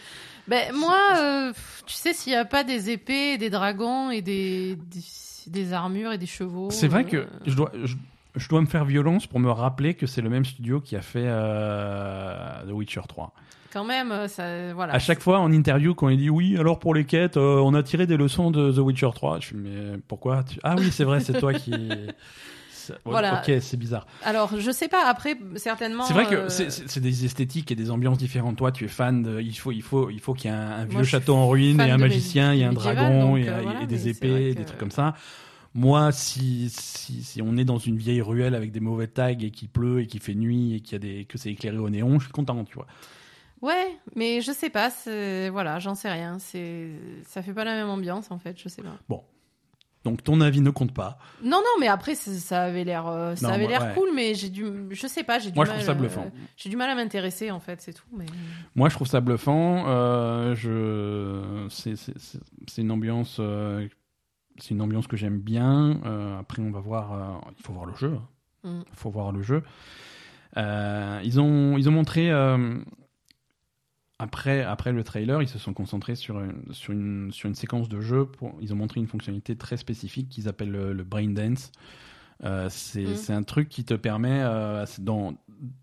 Ben, 0.48 0.74
moi, 0.74 0.98
euh, 1.18 1.54
tu 1.86 1.94
sais, 1.94 2.14
s'il 2.14 2.32
n'y 2.32 2.38
a 2.38 2.46
pas 2.46 2.64
des 2.64 2.90
épées, 2.90 3.38
des 3.38 3.50
dragons 3.50 4.10
et 4.10 4.22
des, 4.22 4.78
des, 4.78 5.02
des 5.48 5.74
armures 5.74 6.14
et 6.14 6.18
des 6.18 6.26
chevaux. 6.26 6.70
C'est 6.72 6.88
vrai 6.88 7.04
que 7.06 7.28
je 7.46 7.54
dois, 7.56 7.72
je, 7.84 7.96
je 8.36 8.48
dois 8.50 8.62
me 8.62 8.66
faire 8.66 8.86
violence 8.86 9.28
pour 9.28 9.40
me 9.40 9.50
rappeler 9.52 9.94
que 9.94 10.08
c'est 10.08 10.22
le 10.22 10.30
même 10.30 10.46
studio 10.46 10.80
qui 10.82 10.96
a 10.96 11.02
fait 11.02 11.26
euh, 11.26 12.64
The 12.68 12.72
Witcher 12.72 13.02
3. 13.08 13.34
Quand 13.72 13.86
même, 13.86 14.12
euh, 14.12 14.28
ça, 14.28 14.74
voilà. 14.74 14.94
À 14.94 15.00
chaque 15.00 15.20
fois 15.20 15.40
en 15.40 15.52
interview, 15.52 15.96
quand 15.96 16.10
il 16.10 16.18
dit 16.18 16.30
oui, 16.30 16.58
alors 16.58 16.78
pour 16.80 16.94
les 16.94 17.06
quêtes, 17.06 17.38
euh, 17.38 17.58
on 17.64 17.74
a 17.74 17.82
tiré 17.84 18.06
des 18.06 18.18
leçons 18.18 18.52
de 18.52 18.72
The 18.72 18.78
Witcher 18.78 19.10
3. 19.16 19.40
Je 19.40 19.46
suis 19.48 19.56
mais 19.56 19.98
pourquoi 20.08 20.44
tu- 20.44 20.60
Ah 20.64 20.76
oui, 20.78 20.92
c'est 20.92 21.04
vrai, 21.04 21.20
c'est 21.22 21.40
toi 21.40 21.54
qui. 21.54 21.72
Voilà. 23.06 23.42
Ok, 23.48 23.50
c'est 23.62 23.78
bizarre. 23.78 24.06
Alors, 24.26 24.60
je 24.60 24.70
sais 24.70 24.90
pas, 24.90 25.08
après, 25.08 25.38
certainement. 25.56 26.04
C'est 26.04 26.14
vrai 26.14 26.26
que 26.26 26.36
euh, 26.36 26.50
c'est- 26.50 27.00
des 27.00 27.24
esthétiques 27.24 27.72
et 27.72 27.76
des 27.76 27.90
ambiances 27.90 28.18
différentes. 28.18 28.58
Toi, 28.58 28.74
tu 28.74 28.84
es 28.84 28.88
fan 28.90 29.24
de. 29.24 29.40
Il 29.40 29.54
faut, 29.58 29.72
il 29.72 29.82
faut, 29.82 30.10
il 30.10 30.20
faut 30.20 30.34
qu'il 30.34 30.52
y 30.52 30.54
ait 30.54 30.58
un, 30.58 30.72
un 30.82 30.86
vieux 30.86 31.04
château 31.06 31.34
en 31.36 31.48
ruine 31.48 31.80
et 31.80 31.90
un 31.92 31.98
magicien, 31.98 32.54
il 32.54 32.60
y 32.60 32.64
a 32.66 32.68
un 32.70 32.74
dragon, 32.74 33.22
donc, 33.32 33.38
et, 33.40 33.48
euh, 33.48 33.62
et 33.84 33.88
des 33.88 34.10
épées, 34.10 34.28
vrai 34.30 34.54
des 34.54 34.66
trucs 34.66 34.78
comme 34.80 34.92
ça. 34.92 35.16
Moi, 35.76 36.12
si, 36.12 36.70
si, 36.70 37.24
si 37.24 37.42
on 37.42 37.58
est 37.58 37.66
dans 37.66 37.80
une 37.80 37.98
vieille 37.98 38.22
ruelle 38.22 38.54
avec 38.54 38.72
des 38.72 38.80
mauvais 38.80 39.08
tags 39.08 39.30
et 39.30 39.50
qu'il 39.52 39.70
pleut 39.70 40.02
et 40.02 40.08
qu'il 40.08 40.20
fait 40.22 40.36
nuit 40.36 40.76
et 40.76 40.80
qu'il 40.82 40.94
y 40.94 40.96
a 40.96 41.00
des, 41.00 41.26
que 41.26 41.38
c'est 41.40 41.50
éclairé 41.52 41.78
au 41.78 41.90
néon, 41.90 42.20
je 42.20 42.26
suis 42.26 42.32
content, 42.34 42.64
tu 42.64 42.76
vois. 42.76 42.86
Ouais, 43.62 43.98
mais 44.16 44.42
je 44.42 44.52
sais 44.52 44.70
pas, 44.70 44.92
voilà, 45.52 45.80
j'en 45.80 45.96
sais 45.96 46.12
rien. 46.12 46.38
C'est, 46.38 46.90
ça 47.26 47.42
fait 47.42 47.54
pas 47.54 47.64
la 47.64 47.74
même 47.76 47.90
ambiance 47.90 48.30
en 48.30 48.38
fait, 48.38 48.60
je 48.62 48.70
sais 48.70 48.84
pas. 48.84 48.98
Donc 50.04 50.22
ton 50.22 50.42
avis 50.42 50.60
ne 50.60 50.70
compte 50.70 50.94
pas. 50.94 51.18
Non, 51.42 51.58
non, 51.60 51.80
mais 51.80 51.88
après, 51.88 52.14
ça, 52.14 52.64
avait 52.64 52.84
l'air, 52.84 53.08
euh, 53.08 53.36
ça 53.38 53.48
Non, 53.48 53.54
avait 53.54 53.64
moi, 53.64 53.72
l'air 53.72 53.82
ouais. 53.84 53.94
cool, 53.96 54.10
mais 54.14 54.36
j'ai 54.36 54.50
du, 54.50 54.66
je 54.92 55.08
sais 55.08 55.24
pas, 55.24 55.40
j'ai 55.40 55.50
du 55.50 55.56
Moi, 55.56 55.64
je 55.64 55.70
mal. 55.72 55.78
trouve 55.80 55.86
ça 55.86 55.92
euh, 55.94 55.96
bluffant. 55.96 56.30
j'ai 56.58 56.70
du 56.70 56.76
mal 56.76 56.90
à 56.90 56.96
m'intéresser, 56.96 57.52
en 57.52 57.62
fait, 57.62 57.80
c'est 57.82 57.94
tout. 57.94 58.04
Mais... 58.12 58.26
Moi, 58.76 58.90
je 58.90 58.96
trouve 58.96 59.08
ça 59.08 59.22
bluffant. 59.22 59.86
Euh, 59.88 60.56
je, 60.56 61.68
c'est, 61.70 61.96
c'est, 61.96 62.20
c'est- 62.20 62.40
c'est 62.68 62.82
une 62.82 62.92
ambiance, 62.92 63.38
euh, 63.40 63.88
c'est 64.58 64.72
une 64.72 64.82
ambiance 64.82 65.08
que 65.08 65.18
j'aime 65.18 65.40
bien. 65.40 66.00
Euh, 66.06 66.40
après, 66.40 66.62
on 66.62 66.72
va 66.72 66.80
voir. 66.80 67.14
euh, 67.14 67.52
il 67.58 67.64
faut 67.64 67.74
voir 67.74 67.86
le 67.86 67.96
jeu. 67.96 68.18
Il 68.64 68.70
Mm. 68.70 68.84
faut 68.94 69.10
voir 69.10 69.32
le 69.32 69.42
jeu. 69.42 69.62
Euh, 70.58 71.20
ils 71.24 71.40
ont, 71.40 71.78
ils 71.78 71.90
ont 71.90 71.92
montré. 71.92 72.32
après, 74.20 74.62
après 74.64 74.92
le 74.94 75.04
trailer, 75.04 75.42
ils 75.42 75.48
se 75.50 75.60
sont 75.60 75.74
concentrés 75.74 76.16
sur 76.16 76.40
une, 76.40 76.72
sur 76.72 76.94
une, 76.94 77.32
sur 77.32 77.50
une 77.50 77.56
séquence 77.56 77.90
de 77.90 78.00
jeu. 78.00 78.26
Pour, 78.26 78.56
ils 78.62 78.72
ont 78.74 78.78
montré 78.78 79.00
une 79.00 79.08
fonctionnalité 79.08 79.56
très 79.58 79.76
spécifique 79.78 80.30
qu'ils 80.30 80.48
appellent 80.48 80.72
le, 80.72 80.94
le 80.94 81.04
brain 81.04 81.30
dance. 81.30 81.72
C'est 82.70 83.04
Mm. 83.04 83.16
c'est 83.16 83.34
un 83.34 83.44
truc 83.44 83.70
qui 83.70 83.84
te 83.86 83.94
permet, 83.94 84.44
dans, 85.00 85.34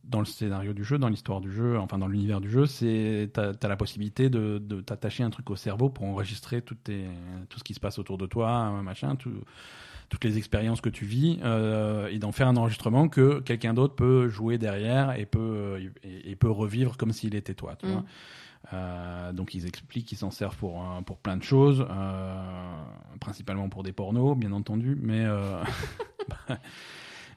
dans 0.05 0.19
le 0.21 0.25
scénario 0.25 0.73
du 0.73 0.85
jeu, 0.85 0.99
dans 0.99 1.09
l'histoire 1.09 1.41
du 1.41 1.51
jeu, 1.53 1.79
enfin 1.79 1.99
dans 1.99 2.09
l'univers 2.09 2.41
du 2.41 2.51
jeu, 2.51 2.67
c'est 2.67 3.31
t'as 3.33 3.53
as 3.61 3.69
la 3.69 3.77
possibilité 3.77 4.29
de, 4.31 4.59
de 4.59 4.81
t'attacher 4.81 5.23
un 5.23 5.31
truc 5.31 5.49
au 5.51 5.57
cerveau 5.57 5.89
pour 5.89 6.07
enregistrer 6.07 6.63
tes, 6.63 7.07
tout 7.49 7.59
ce 7.59 7.65
qui 7.65 7.75
se 7.75 7.81
passe 7.81 7.99
autour 7.99 8.19
de 8.19 8.27
toi, 8.27 8.73
euh, 8.77 8.83
machin, 8.83 9.17
tout, 9.17 9.33
toutes 10.09 10.25
les 10.25 10.37
expériences 10.39 10.81
que 10.81 10.89
tu 10.89 11.05
vis, 11.05 11.39
euh, 11.43 12.09
et 12.09 12.19
d'en 12.19 12.33
faire 12.33 12.49
un 12.49 12.57
enregistrement 12.57 13.09
que 13.09 13.41
quelqu'un 13.41 13.75
d'autre 13.75 13.95
peut 13.95 14.29
jouer 14.29 14.59
derrière 14.59 15.19
et 15.19 15.27
peut, 15.27 15.81
et, 16.03 16.31
et 16.31 16.37
peut 16.37 16.51
revivre 16.51 16.97
comme 16.97 17.13
s'il 17.13 17.35
était 17.35 17.55
toi. 17.55 17.77
Tu 17.77 17.87
Mm. 17.87 17.91
vois 17.93 18.05
Euh, 18.75 19.33
donc 19.33 19.55
ils 19.55 19.67
expliquent 19.67 20.07
qu'ils 20.07 20.19
s'en 20.19 20.31
servent 20.31 20.57
pour, 20.57 20.85
pour 21.07 21.17
plein 21.17 21.39
de 21.39 21.43
choses, 21.43 21.85
euh, 21.89 22.83
principalement 23.19 23.71
pour 23.71 23.83
des 23.83 23.93
pornos, 23.93 24.37
bien 24.37 24.53
entendu, 24.53 24.99
mais 25.01 25.25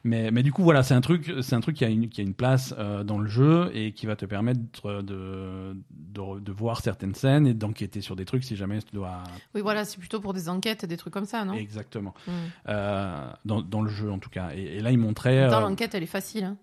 mais, 0.03 0.31
mais 0.31 0.43
du 0.43 0.51
coup 0.51 0.63
voilà, 0.63 0.83
c'est 0.83 0.93
un 0.93 1.01
truc, 1.01 1.33
c'est 1.41 1.55
un 1.55 1.61
truc 1.61 1.75
qui 1.77 1.85
a 1.85 1.89
une, 1.89 2.09
qui 2.09 2.21
a 2.21 2.23
une 2.23 2.33
place 2.33 2.73
euh, 2.77 3.03
dans 3.03 3.17
le 3.17 3.27
jeu 3.29 3.71
et 3.73 3.93
qui 3.93 4.05
va 4.05 4.15
te 4.15 4.25
permettre 4.25 4.59
de, 5.01 5.75
de, 5.91 6.39
de 6.39 6.51
voir 6.51 6.81
certaines 6.81 7.15
scènes 7.15 7.47
et 7.47 7.53
d'enquêter 7.53 8.01
sur 8.01 8.15
des 8.15 8.25
trucs 8.25 8.43
si 8.43 8.55
jamais 8.55 8.79
tu 8.81 8.93
dois. 8.93 9.23
Oui, 9.55 9.61
voilà, 9.61 9.85
c'est 9.85 9.97
plutôt 9.97 10.19
pour 10.19 10.33
des 10.33 10.49
enquêtes, 10.49 10.85
des 10.85 10.97
trucs 10.97 11.13
comme 11.13 11.25
ça, 11.25 11.45
non? 11.45 11.53
Exactement. 11.53 12.13
Mm. 12.27 12.31
Euh, 12.69 13.29
dans, 13.45 13.61
dans 13.61 13.81
le 13.81 13.89
jeu 13.89 14.11
en 14.11 14.19
tout 14.19 14.29
cas. 14.29 14.51
Et, 14.55 14.77
et 14.77 14.79
là 14.81 14.91
ils 14.91 14.97
montraient. 14.99 15.47
Dans 15.49 15.57
euh, 15.57 15.61
l'enquête, 15.61 15.95
elle 15.95 16.03
est 16.03 16.07
facile. 16.07 16.43
hein. 16.43 16.57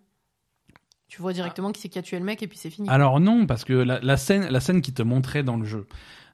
Tu 1.08 1.20
vois 1.20 1.32
directement 1.32 1.72
qui 1.72 1.80
c'est 1.80 1.88
qui 1.88 1.98
a 1.98 2.02
tué 2.02 2.20
le 2.20 2.24
mec 2.24 2.40
et 2.40 2.46
puis 2.46 2.56
c'est 2.56 2.70
fini. 2.70 2.88
Alors 2.88 3.18
non, 3.18 3.44
parce 3.46 3.64
que 3.64 3.72
la, 3.72 3.98
la 4.00 4.16
scène, 4.16 4.46
la 4.48 4.60
scène 4.60 4.80
qui 4.80 4.92
te 4.92 5.02
montrait 5.02 5.42
dans 5.42 5.56
le 5.56 5.64
jeu, 5.64 5.88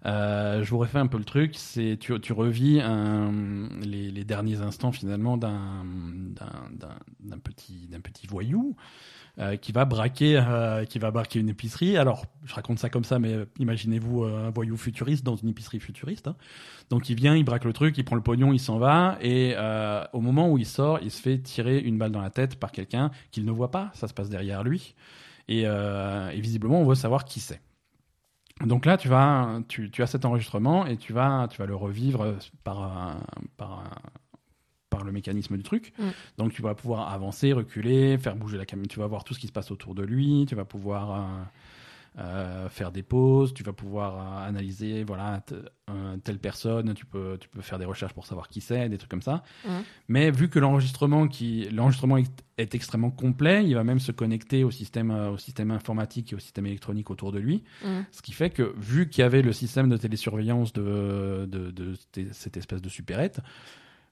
euh, 0.05 0.63
je 0.63 0.71
vous 0.71 0.79
refais 0.79 0.99
un 0.99 1.07
peu 1.07 1.19
le 1.19 1.25
truc, 1.25 1.55
c'est 1.57 1.97
tu, 1.99 2.19
tu 2.21 2.33
revis 2.33 2.81
un- 2.81 3.69
les, 3.83 4.11
les 4.11 4.25
derniers 4.25 4.61
instants 4.61 4.93
finalement 4.93 5.37
d'un 5.37 5.85
d'un- 6.71 7.39
petit 7.39 7.89
d'un 7.89 8.01
petit 8.01 8.27
voyou 8.27 8.77
euh, 9.39 9.57
qui 9.57 9.73
va 9.73 9.85
braquer 9.85 10.39
euh, 10.39 10.85
qui 10.85 10.99
va 10.99 11.11
braquer 11.11 11.41
une 11.41 11.49
épicerie. 11.49 11.97
Alors 11.97 12.27
je 12.45 12.55
raconte 12.55 12.79
ça 12.79 12.89
comme 12.89 13.05
ça, 13.05 13.19
mais 13.19 13.33
euh, 13.33 13.45
imaginez-vous 13.59 14.25
euh, 14.25 14.47
un 14.49 14.51
voyou 14.51 14.77
futuriste 14.77 15.25
dans 15.25 15.37
une 15.37 15.49
épicerie 15.49 15.81
futuriste. 15.81 16.29
hein. 16.29 16.37
Donc 16.91 17.11
il 17.11 17.17
vient, 17.17 17.35
il 17.35 17.45
braque 17.45 17.65
le 17.65 17.73
truc, 17.73 17.99
il 17.99 18.05
prend 18.05 18.17
le 18.17 18.23
pognon, 18.23 18.53
il 18.53 18.61
s'en 18.61 18.79
va 18.79 19.19
et 19.21 19.55
euh, 19.57 20.05
au 20.13 20.21
moment 20.21 20.51
où 20.51 20.59
il 20.59 20.67
sort, 20.67 21.01
il 21.03 21.11
se 21.11 21.21
fait 21.21 21.39
tirer 21.39 21.79
une 21.79 21.99
balle 21.99 22.13
dans 22.13 22.23
la 22.23 22.31
tête 22.31 22.57
par 22.57 22.71
quelqu'un 22.71 23.11
qu'il 23.33 23.45
ne 23.45 23.51
voit 23.51 23.71
pas. 23.71 23.91
Ça 23.95 24.09
se 24.09 24.15
passe 24.15 24.29
derrière 24.31 24.63
lui. 24.63 24.95
Et, 25.49 25.63
euh, 25.67 26.31
et 26.31 26.41
visiblement, 26.41 26.81
on 26.81 26.87
veut 26.87 26.95
savoir 26.97 27.25
qui 27.25 27.41
c'est. 27.41 27.61
Donc 28.65 28.87
là, 28.87 28.97
tu 28.97 29.09
vas, 29.09 29.61
tu, 29.69 29.91
tu 29.91 30.03
as 30.03 30.07
cet 30.07 30.25
enregistrement 30.25 30.87
et 30.87 30.97
tu 30.97 31.13
vas, 31.13 31.47
tu 31.51 31.59
vas 31.59 31.67
le 31.67 31.77
revivre 31.77 32.37
par, 32.65 32.83
un- 32.83 33.21
par, 33.59 33.81
un- 33.81 34.11
par 34.89 35.05
le 35.05 35.13
mécanisme 35.13 35.57
du 35.57 35.63
truc. 35.63 35.93
Mm. 35.99 36.05
Donc 36.39 36.53
tu 36.55 36.63
vas 36.63 36.75
pouvoir 36.75 37.13
avancer, 37.13 37.53
reculer, 37.53 38.17
faire 38.17 38.35
bouger 38.35 38.57
la 38.57 38.65
caméra. 38.65 38.87
Tu 38.89 38.99
vas 38.99 39.07
voir 39.07 39.25
tout 39.25 39.35
ce 39.35 39.41
qui 39.41 39.47
se 39.47 39.53
passe 39.53 39.71
autour 39.71 39.95
de 39.95 40.03
lui. 40.03 40.47
Tu 40.49 40.55
vas 40.55 40.65
pouvoir 40.65 41.21
euh, 42.19 42.71
faire 42.71 42.93
des 42.93 43.03
pauses. 43.03 43.53
Tu 43.53 43.63
vas 43.63 43.75
pouvoir 43.75 44.15
euh, 44.19 44.49
analyser, 44.49 45.05
voilà, 45.05 45.43
telle 46.25 46.39
personne. 46.39 46.95
Tu 46.95 47.05
peux, 47.05 47.37
tu 47.39 47.49
peux 47.49 47.61
faire 47.61 47.79
des 47.79 47.85
recherches 47.85 48.15
pour 48.15 48.27
savoir 48.27 48.49
qui 48.49 48.63
c'est, 48.63 48.89
des 48.89 48.97
trucs 48.97 49.11
comme 49.11 49.23
ça. 49.23 49.43
Mais 50.09 50.31
vu 50.31 50.49
que 50.49 50.59
l'enregistrement 50.59 51.29
qui 51.29 51.69
l'enregistrement 51.71 52.17
est, 52.17 52.45
est 52.57 52.75
extrêmement 52.75 53.11
complet, 53.11 53.65
il 53.67 53.75
va 53.75 53.85
même 53.85 53.99
se 53.99 54.13
connecter 54.13 54.65
au 54.65 54.71
système 54.71 55.11
euh, 55.11 55.31
au 55.31 55.37
système 55.37 55.71
informatique 55.71 56.33
et 56.33 56.37
au 56.37 56.39
système 56.39 56.67
électronique 56.67 57.11
autour 57.11 57.33
de 57.33 57.39
lui, 57.39 57.65
ce 58.11 58.23
qui 58.23 58.33
fait 58.33 58.51
que 58.51 58.75
vu 58.79 59.09
qu'il 59.09 59.23
y 59.23 59.25
avait 59.25 59.43
le 59.43 59.53
système 59.53 59.89
de 59.89 59.97
télésurveillance 59.97 60.73
de 60.73 61.47
de, 61.51 61.71
de 61.71 61.95
cette 62.33 62.57
espèce 62.57 62.81
de 62.81 62.89
supérette, 62.89 63.41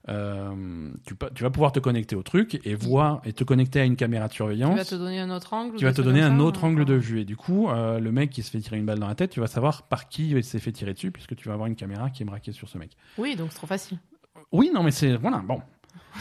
euh, 0.07 0.91
tu, 1.05 1.15
tu 1.33 1.43
vas 1.43 1.49
pouvoir 1.49 1.71
te 1.71 1.79
connecter 1.79 2.15
au 2.15 2.21
truc 2.21 2.59
et 2.63 2.75
voir 2.75 3.21
et 3.25 3.33
te 3.33 3.43
connecter 3.43 3.79
à 3.79 3.85
une 3.85 3.95
caméra 3.95 4.27
de 4.27 4.31
Tu 4.31 4.37
surveillance 4.37 4.77
vas 4.77 4.85
te 4.85 4.95
donner 4.95 5.19
un 5.19 5.31
autre 5.31 5.53
angle. 5.53 5.77
qui 5.77 5.83
ou 5.83 5.87
va 5.87 5.91
des 5.91 5.97
te 5.97 6.01
donner 6.03 6.21
un 6.21 6.39
autre 6.39 6.63
hein. 6.63 6.67
angle 6.67 6.85
de 6.85 6.93
vue. 6.93 7.21
Et 7.21 7.25
du 7.25 7.35
coup, 7.35 7.69
euh, 7.69 7.99
le 7.99 8.11
mec 8.11 8.29
qui 8.29 8.43
se 8.43 8.51
fait 8.51 8.59
tirer 8.59 8.77
une 8.77 8.85
balle 8.85 8.99
dans 8.99 9.07
la 9.07 9.15
tête, 9.15 9.31
tu 9.31 9.39
vas 9.39 9.47
savoir 9.47 9.83
par 9.83 10.07
qui 10.07 10.29
il 10.29 10.43
s'est 10.43 10.59
fait 10.59 10.71
tirer 10.71 10.93
dessus, 10.93 11.11
puisque 11.11 11.35
tu 11.35 11.47
vas 11.47 11.55
avoir 11.55 11.67
une 11.67 11.75
caméra 11.75 12.11
qui 12.11 12.21
est 12.21 12.25
braquée 12.25 12.51
sur 12.51 12.69
ce 12.69 12.77
mec. 12.77 12.91
Oui, 13.17 13.35
donc 13.35 13.47
c'est 13.51 13.57
trop 13.57 13.67
facile. 13.67 13.97
Oui, 14.51 14.69
non, 14.73 14.83
mais 14.83 14.91
c'est. 14.91 15.15
Voilà, 15.15 15.39
bon. 15.39 15.59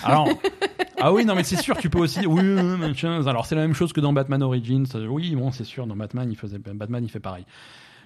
Alors. 0.02 0.28
ah 1.00 1.12
oui, 1.12 1.26
non, 1.26 1.34
mais 1.34 1.44
c'est 1.44 1.60
sûr, 1.60 1.76
tu 1.76 1.90
peux 1.90 1.98
aussi. 1.98 2.26
Oui. 2.26 2.58
Alors, 3.26 3.44
c'est 3.44 3.54
la 3.54 3.62
même 3.62 3.74
chose 3.74 3.92
que 3.92 4.00
dans 4.00 4.14
Batman 4.14 4.42
Origins. 4.42 4.86
Oui, 5.08 5.34
bon, 5.36 5.50
c'est 5.52 5.64
sûr, 5.64 5.86
dans 5.86 5.96
Batman, 5.96 6.30
il 6.30 6.36
faisait... 6.36 6.58
Batman, 6.58 7.04
il 7.04 7.10
fait 7.10 7.20
pareil. 7.20 7.44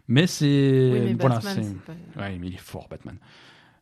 Mais 0.08 0.26
c'est. 0.26 0.90
Oui, 1.04 1.16
voilà, 1.20 1.40
c'est. 1.40 1.62
c'est 1.62 1.80
pas... 1.82 1.92
Ouais, 2.20 2.36
mais 2.40 2.48
il 2.48 2.54
est 2.54 2.60
fort, 2.60 2.88
Batman. 2.90 3.16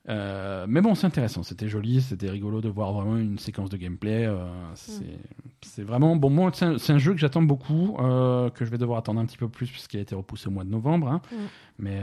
Euh, 0.09 0.67
mais 0.69 0.81
bon, 0.81 0.95
c'est 0.95 1.07
intéressant. 1.07 1.43
C'était 1.43 1.69
joli, 1.69 2.01
c'était 2.01 2.31
rigolo 2.31 2.61
de 2.61 2.69
voir 2.69 2.93
vraiment 2.93 3.17
une 3.17 3.39
séquence 3.39 3.71
de 3.71 3.77
gameplay. 3.77 4.27
euh, 4.27 4.47
c'est 5.63 5.83
vraiment 5.83 6.15
bon. 6.17 6.31
Moi, 6.31 6.51
c'est 6.55 6.91
un, 6.93 6.99
jeu 6.99 7.13
que 7.13 7.19
j'attends 7.19 7.43
beaucoup, 7.43 7.97
euh, 7.99 8.51
que 8.51 8.65
je 8.65 8.71
vais 8.71 8.79
devoir 8.79 8.99
attendre 8.99 9.21
un 9.21 9.27
petit 9.27 9.37
peu 9.37 9.49
plus 9.49 9.69
puisqu'il 9.69 9.99
a 9.99 10.01
été 10.01 10.15
repoussé 10.15 10.47
au 10.47 10.51
mois 10.51 10.65
de 10.65 10.71
novembre. 10.71 11.09
hein. 11.09 11.21
Mm. 11.33 11.37
Mais 11.79 12.01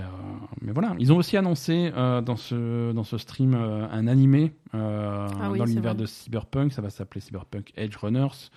mais 0.61 0.71
voilà, 0.71 0.95
ils 0.99 1.11
ont 1.11 1.17
aussi 1.17 1.35
annoncé 1.35 1.91
dans 1.91 2.35
ce 2.35 2.91
dans 2.91 3.03
ce 3.03 3.17
stream 3.17 3.55
un 3.55 4.05
animé 4.07 4.53
Ah 4.71 5.49
oui, 5.49 5.57
dans 5.57 5.65
l'univers 5.65 5.95
de 5.95 6.05
Cyberpunk. 6.05 6.73
Ça 6.73 6.81
va 6.81 6.91
s'appeler 6.91 7.21
Cyberpunk 7.21 7.71
Edge 7.75 7.95
Runners. 7.95 8.51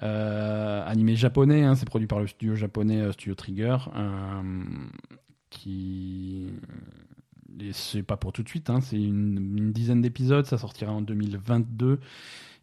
Animé 0.00 1.16
japonais, 1.16 1.64
hein, 1.64 1.74
c'est 1.74 1.86
produit 1.86 2.06
par 2.06 2.20
le 2.20 2.28
studio 2.28 2.54
japonais 2.54 3.10
Studio 3.12 3.34
Trigger, 3.34 3.76
qui 5.50 6.52
et 7.60 7.72
c'est 7.72 8.02
pas 8.02 8.16
pour 8.16 8.32
tout 8.32 8.42
de 8.42 8.48
suite, 8.48 8.70
hein, 8.70 8.80
c'est 8.80 9.00
une, 9.00 9.56
une 9.56 9.72
dizaine 9.72 10.02
d'épisodes, 10.02 10.46
ça 10.46 10.58
sortira 10.58 10.92
en 10.92 11.00
2022 11.00 12.00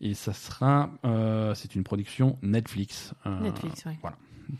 et 0.02 0.14
ça 0.14 0.34
sera, 0.34 0.92
euh, 1.06 1.54
c'est 1.56 1.76
une 1.76 1.84
production 1.84 2.38
Netflix. 2.42 3.14
euh, 3.26 3.40
Netflix, 3.40 3.84
oui. 3.86 3.96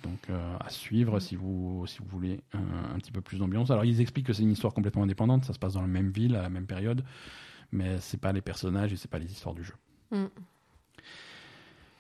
donc 0.04 0.30
euh, 0.30 0.58
à 0.60 0.70
suivre 0.70 1.20
si 1.20 1.36
vous 1.36 1.86
si 1.86 2.00
vous 2.00 2.08
voulez 2.08 2.40
un 2.54 2.98
petit 3.00 3.12
peu 3.12 3.22
plus 3.22 3.40
d'ambiance. 3.40 3.70
Alors 3.72 3.86
ils 3.86 4.00
expliquent 4.02 4.28
que 4.28 4.34
c'est 4.34 4.44
une 4.44 4.52
histoire 4.52 4.74
complètement 4.74 5.04
indépendante, 5.04 5.46
ça 5.46 5.54
se 5.54 5.60
passe 5.60 5.74
dans 5.74 5.82
la 5.82 5.88
même 5.88 6.12
ville 6.12 6.36
à 6.36 6.42
la 6.42 6.50
même 6.50 6.66
période, 6.66 7.04
mais 7.72 7.98
c'est 8.00 8.20
pas 8.20 8.32
les 8.32 8.42
personnages 8.42 8.94
et 8.94 8.96
c'est 8.96 9.12
pas 9.12 9.20
les 9.20 9.32
histoires 9.32 9.56
du 9.56 9.64
jeu. 9.64 9.76
Mm. 10.12 10.26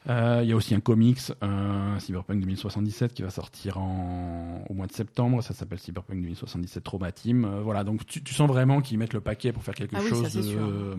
Euh, 0.10 0.42
Il 0.44 0.50
y 0.50 0.52
a 0.52 0.56
aussi 0.56 0.76
un 0.76 0.80
comics, 0.80 1.20
euh, 1.44 2.00
Cyberpunk 2.00 2.40
2077, 2.40 3.14
qui 3.14 3.22
va 3.22 3.30
sortir 3.30 3.78
en... 3.78 4.64
au 4.70 4.74
mois 4.74 4.88
de 4.88 4.92
septembre. 4.92 5.42
Ça 5.42 5.54
s'appelle 5.54 5.80
Cyberpunk 5.80 6.22
2077 6.22 6.84
Trauma 6.84 7.12
Team. 7.12 7.46
Euh, 7.46 7.62
voilà, 7.62 7.84
donc 7.84 8.06
tu, 8.06 8.22
tu 8.24 8.34
sens 8.34 8.48
vraiment 8.48 8.82
qu'ils 8.82 8.98
mettent 8.98 9.14
le 9.14 9.22
paquet 9.22 9.54
pour 9.54 9.64
faire 9.64 9.76
quelque 9.76 9.96
Ah 9.96 10.00
oui, 10.04 10.10
ça, 10.10 10.16
chose 10.16 10.34
de 10.34 10.58
euh, 10.58 10.96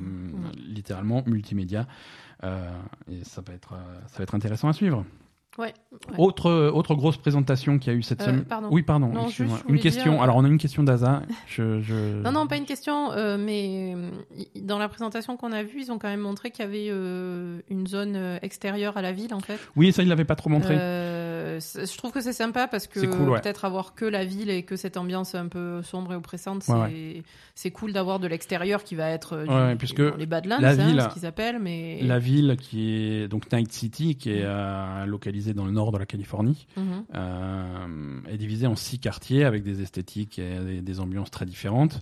littéralement 0.57 1.23
multimédia. 1.27 1.87
Euh, 2.43 2.71
et 3.11 3.25
ça 3.25 3.43
va 3.47 3.55
être 3.55 3.75
ça 4.09 4.19
va 4.19 4.25
être 4.25 4.35
intéressant 4.35 4.69
à 4.69 4.73
suivre. 4.73 5.05
Ouais. 5.57 5.67
ouais. 5.67 6.15
Autre 6.19 6.51
autre 6.75 6.95
grosse 6.95 7.17
présentation 7.17 7.79
qu'il 7.79 7.93
y 7.93 7.97
a 7.97 7.99
eu 7.99 8.03
cette 8.03 8.21
Euh, 8.23 8.27
semaine. 8.27 8.45
pardon. 8.45 8.69
Oui, 8.73 8.83
pardon. 8.83 9.09
Non, 9.09 9.29
juste, 9.29 9.53
Une 9.69 9.79
question. 9.79 10.13
dire- 10.15 10.23
Alors 10.23 10.37
on 10.37 10.45
a 10.45 10.49
une 10.49 10.59
question 10.59 10.83
d'Aza. 10.83 11.23
Je, 11.47 11.81
je... 11.81 12.21
Non, 12.23 12.33
non, 12.33 12.47
pas 12.47 12.57
une 12.57 12.65
question, 12.65 13.13
euh, 13.13 13.37
mais 13.39 13.95
euh, 13.97 14.11
dans 14.61 14.79
la 14.79 14.89
présentation 14.89 15.37
qu'on 15.37 15.53
a 15.53 15.63
vue, 15.63 15.81
ils 15.83 15.93
ont 15.93 15.99
quand 15.99 16.09
même 16.09 16.21
montré 16.21 16.51
qu'il 16.51 16.65
y 16.65 16.69
avait 16.69 16.89
euh, 16.91 17.61
une 17.71 17.87
zone 17.87 18.15
euh, 18.17 18.39
extérieure 18.43 18.97
à 18.97 19.03
la 19.03 19.13
ville, 19.13 19.33
en 19.33 19.41
fait. 19.41 19.59
Oui, 19.77 19.93
ça 19.93 20.03
il 20.03 20.09
l'avait 20.09 20.25
pas 20.25 20.35
trop 20.37 20.51
montré. 20.51 20.75
Euh, 20.77 21.61
je 21.61 21.97
trouve 21.97 22.11
que 22.11 22.21
c'est 22.21 22.33
sympa 22.33 22.67
parce 22.67 22.87
que 22.89 23.01
cool, 23.07 23.29
ouais. 23.31 23.41
peut-être 23.41 23.65
avoir 23.65 23.95
que 23.95 24.05
la 24.05 24.25
ville 24.25 24.51
et 24.51 24.65
que 24.65 24.75
cette 24.77 24.97
ambiance 24.97 25.35
un 25.37 25.47
peu 25.47 25.83
sombre 25.83 26.13
et 26.15 26.17
oppressante, 26.17 26.65
c'est 27.55 27.71
cool 27.71 27.93
d'avoir 27.93 28.19
de 28.19 28.27
l'extérieur 28.27 28.83
qui 28.83 28.95
va 28.97 29.09
être 29.11 29.35
euh, 29.49 29.71
du- 29.73 29.77
puisque 29.79 30.03
dans 30.03 30.17
les 30.17 30.27
Badlands, 30.27 30.59
la 30.61 30.71
hein, 30.71 30.75
ville- 30.75 31.01
ce 31.01 31.15
qu'ils 31.15 31.27
appellent, 31.27 31.61
mais 31.61 32.01
La 32.03 32.19
ville 32.19 32.57
qui 32.61 32.93
est 32.93 33.29
donc 33.29 33.51
Night 33.53 33.73
City, 33.73 34.17
qui 34.17 34.31
est 34.31 34.43
euh, 34.43 35.07
localisée 35.45 35.55
dans 35.55 35.67
le 35.67 35.73
nord 35.73 35.93
de 35.93 35.99
la 35.99 36.07
Californie, 36.07 36.67
Mhm. 36.77 37.05
euh, 37.15 38.21
est 38.31 38.37
divisée 38.39 38.67
en 38.67 38.77
six 38.77 38.99
quartiers 38.99 39.45
avec 39.45 39.63
des 39.63 39.81
esthétiques 39.83 40.39
et 40.39 40.59
des, 40.61 40.81
des 40.83 41.01
ambiances 41.01 41.31
très 41.31 41.47
différentes. 41.47 42.01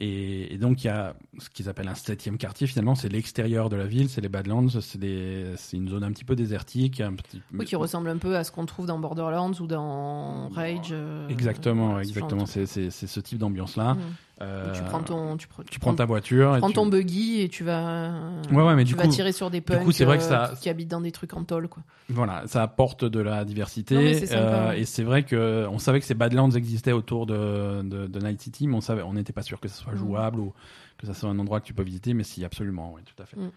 Et, 0.00 0.54
et 0.54 0.58
donc 0.58 0.84
il 0.84 0.86
y 0.86 0.90
a 0.90 1.16
ce 1.40 1.50
qu'ils 1.50 1.68
appellent 1.68 1.88
un 1.88 1.96
septième 1.96 2.38
quartier 2.38 2.68
finalement, 2.68 2.94
c'est 2.94 3.08
l'extérieur 3.08 3.68
de 3.68 3.74
la 3.74 3.84
ville, 3.86 4.08
c'est 4.08 4.20
les 4.20 4.28
Badlands, 4.28 4.68
c'est 4.68 5.76
une 5.76 5.88
zone 5.88 6.04
un 6.04 6.12
petit 6.12 6.22
peu 6.24 6.36
désertique, 6.36 7.00
un 7.00 7.14
petit 7.14 7.42
Oui, 7.52 7.64
qui 7.66 7.74
ressemble 7.74 8.08
un 8.08 8.18
peu 8.18 8.36
à 8.36 8.44
ce 8.44 8.52
qu'on 8.52 8.64
trouve 8.64 8.86
dans 8.86 9.00
Borderlands 9.00 9.50
ou 9.60 9.66
dans 9.66 10.50
Rage. 10.50 10.90
euh, 10.92 11.26
Exactement, 11.28 11.98
exactement. 11.98 12.46
c'est 12.46 12.66
ce 12.66 13.20
type 13.20 13.38
d'ambiance-là. 13.38 13.94
Mhm. 13.94 14.00
Euh, 14.40 14.72
tu 14.72 14.82
prends 14.84 15.02
ton, 15.02 15.36
tu, 15.36 15.48
pr- 15.48 15.64
tu 15.68 15.80
prends 15.80 15.94
ta 15.94 16.04
voiture. 16.04 16.54
et 16.54 16.58
prends 16.60 16.68
tu- 16.68 16.74
ton 16.74 16.86
buggy 16.86 17.40
et 17.40 17.48
tu 17.48 17.64
vas, 17.64 18.12
Ouais, 18.52 18.62
ouais, 18.62 18.76
mais 18.76 18.84
tu 18.84 18.92
du 18.92 18.94
vas 18.94 19.02
coup, 19.06 19.08
tirer 19.10 19.32
sur 19.32 19.50
des 19.50 19.60
punks 19.60 19.82
coup, 19.82 19.90
c'est 19.90 20.04
vrai 20.04 20.18
que 20.18 20.22
euh, 20.22 20.28
ça- 20.28 20.52
qui, 20.60 20.68
habitent 20.68 20.88
dans 20.92 21.00
des 21.00 21.10
trucs 21.10 21.34
en 21.34 21.42
tôle, 21.42 21.66
quoi. 21.66 21.82
Voilà, 22.08 22.42
ça 22.46 22.62
apporte 22.62 23.04
de 23.04 23.18
la 23.18 23.44
diversité. 23.44 23.96
Non, 23.96 24.00
mais 24.02 24.14
c'est 24.14 24.26
sympa, 24.26 24.40
euh, 24.40 24.68
ouais. 24.68 24.80
Et 24.80 24.84
c'est 24.84 25.02
vrai 25.02 25.24
que 25.24 25.66
on 25.70 25.78
savait 25.78 25.98
que 25.98 26.06
ces 26.06 26.14
Badlands 26.14 26.50
existaient 26.52 26.92
autour 26.92 27.26
de, 27.26 27.82
de, 27.82 28.06
de 28.06 28.18
Night 28.20 28.40
City, 28.40 28.68
mais 28.68 28.76
on 28.76 28.80
savait, 28.80 29.02
on 29.02 29.14
n'était 29.14 29.32
pas 29.32 29.42
sûr 29.42 29.58
que 29.58 29.66
ce 29.66 29.76
soit 29.82 29.94
Mm. 29.94 29.98
jouable 29.98 30.38
ou 30.40 30.52
que 30.98 31.06
ça 31.06 31.14
soit 31.14 31.28
un 31.30 31.38
endroit 31.40 31.58
que 31.60 31.66
tu 31.66 31.74
peux 31.74 31.82
visiter, 31.82 32.14
mais 32.14 32.22
si, 32.22 32.44
absolument, 32.44 32.92
oui, 32.94 33.02
tout 33.04 33.20
à 33.20 33.26
fait. 33.26 33.36
Mm. 33.36 33.50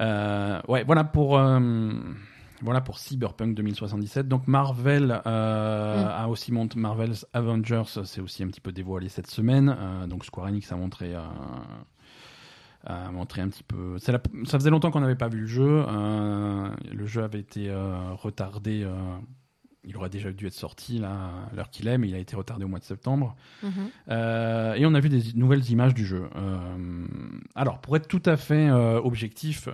Euh, 0.00 0.60
ouais, 0.68 0.84
voilà 0.84 1.04
pour. 1.04 1.38
Voilà 2.62 2.80
pour 2.80 2.98
Cyberpunk 2.98 3.54
2077. 3.54 4.26
Donc 4.28 4.46
Marvel 4.48 5.22
euh, 5.26 6.02
Mm. 6.04 6.06
a 6.08 6.28
aussi 6.28 6.52
montré 6.52 6.78
Marvel's 6.80 7.26
Avengers, 7.32 7.84
c'est 8.04 8.20
aussi 8.20 8.42
un 8.42 8.48
petit 8.48 8.60
peu 8.60 8.72
dévoilé 8.72 9.08
cette 9.08 9.28
semaine. 9.28 9.74
Euh, 9.78 10.06
donc 10.06 10.24
Square 10.24 10.48
Enix 10.48 10.70
a 10.72 10.76
montré 10.76 11.14
euh, 11.14 11.20
a 12.84 13.10
montré 13.10 13.42
un 13.42 13.48
petit 13.48 13.64
peu. 13.64 13.96
la- 14.08 14.20
Ça 14.44 14.58
faisait 14.58 14.70
longtemps 14.70 14.90
qu'on 14.90 15.00
n'avait 15.00 15.14
pas 15.16 15.28
vu 15.28 15.40
le 15.40 15.46
jeu. 15.46 15.84
Le 16.92 17.06
jeu 17.06 17.22
avait 17.24 17.40
été 17.40 17.70
retardé. 18.22 18.86
Il 19.88 19.96
aurait 19.96 20.10
déjà 20.10 20.30
dû 20.30 20.46
être 20.46 20.52
sorti 20.52 20.98
là, 20.98 21.30
à 21.50 21.56
l'heure 21.56 21.70
qu'il 21.70 21.88
est, 21.88 21.96
mais 21.98 22.08
il 22.08 22.14
a 22.14 22.18
été 22.18 22.36
retardé 22.36 22.64
au 22.64 22.68
mois 22.68 22.78
de 22.78 22.84
septembre. 22.84 23.34
Mhm. 23.62 23.70
Euh, 24.10 24.74
et 24.74 24.84
on 24.86 24.94
a 24.94 25.00
vu 25.00 25.08
des 25.08 25.32
nouvelles 25.34 25.68
images 25.70 25.94
du 25.94 26.04
jeu. 26.06 26.28
Euh, 26.36 27.06
alors, 27.54 27.80
pour 27.80 27.96
être 27.96 28.06
tout 28.06 28.22
à 28.26 28.36
fait 28.36 28.68
euh, 28.68 29.00
objectif, 29.00 29.68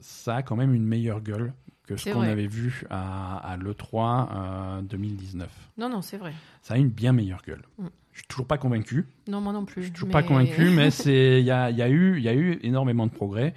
ça 0.00 0.36
a 0.36 0.42
quand 0.42 0.56
même 0.56 0.74
une 0.74 0.84
meilleure 0.84 1.20
gueule 1.20 1.52
que 1.86 1.96
ce 1.96 2.10
qu'on 2.10 2.22
avait 2.22 2.48
vu 2.48 2.82
à, 2.90 3.36
à 3.36 3.56
l'E3 3.56 4.28
euh, 4.34 4.82
2019. 4.82 5.48
Non, 5.78 5.88
non, 5.88 6.02
c'est 6.02 6.16
vrai. 6.16 6.32
Ça 6.62 6.74
a 6.74 6.76
une 6.78 6.88
bien 6.88 7.12
meilleure 7.12 7.42
gueule. 7.46 7.62
Mm. 7.78 7.86
Je 8.12 8.18
suis 8.20 8.28
toujours 8.28 8.46
pas 8.46 8.58
convaincu. 8.58 9.06
Non, 9.28 9.40
moi 9.40 9.52
non 9.52 9.64
plus. 9.66 9.82
Je 9.82 9.86
suis 9.86 9.92
toujours 9.92 10.08
mais- 10.08 10.12
pas 10.12 10.22
convaincu, 10.22 10.70
mais 10.74 10.90
c'est 10.90 11.38
il 11.38 11.44
y 11.44 11.50
a, 11.50 11.70
il 11.70 11.76
y 11.76 11.82
a 11.82 11.88
eu 11.88 12.16
il 12.16 12.24
y 12.24 12.28
a 12.28 12.34
eu 12.34 12.58
énormément 12.62 13.06
de 13.06 13.12
progrès 13.12 13.54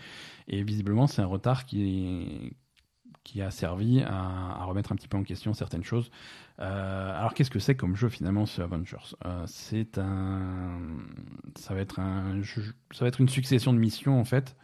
et 0.50 0.64
visiblement 0.64 1.08
c'est 1.08 1.22
un 1.22 1.28
retard 1.28 1.66
qui 1.66 2.52
qui 3.32 3.44
a 3.44 3.52
servi 3.52 4.02
à, 4.02 4.60
à 4.60 4.64
remettre 4.64 4.92
un 4.92 4.96
petit 4.96 5.08
peu 5.08 5.16
en 5.18 5.24
question 5.24 5.54
certaines 5.54 5.84
choses. 5.84 6.10
Euh, 6.60 7.18
alors 7.20 7.36
qu'est-ce 7.36 7.52
que 7.52 7.60
c'est 7.60 7.76
comme 7.76 7.96
jeu 7.96 8.10
finalement 8.10 8.48
ce 8.48 8.60
Avengers? 8.62 8.98
Euh, 9.26 9.44
C'est 9.46 10.00
un 10.00 10.80
ça 11.56 11.76
va 11.76 11.82
être 11.82 12.00
un 12.00 12.42
jeu- 12.42 12.74
ça 12.92 13.06
va 13.06 13.08
être 13.08 13.22
une 13.22 13.30
succession 13.30 13.72
de 13.72 13.78
missions 13.78 14.20
en 14.20 14.26
fait 14.26 14.56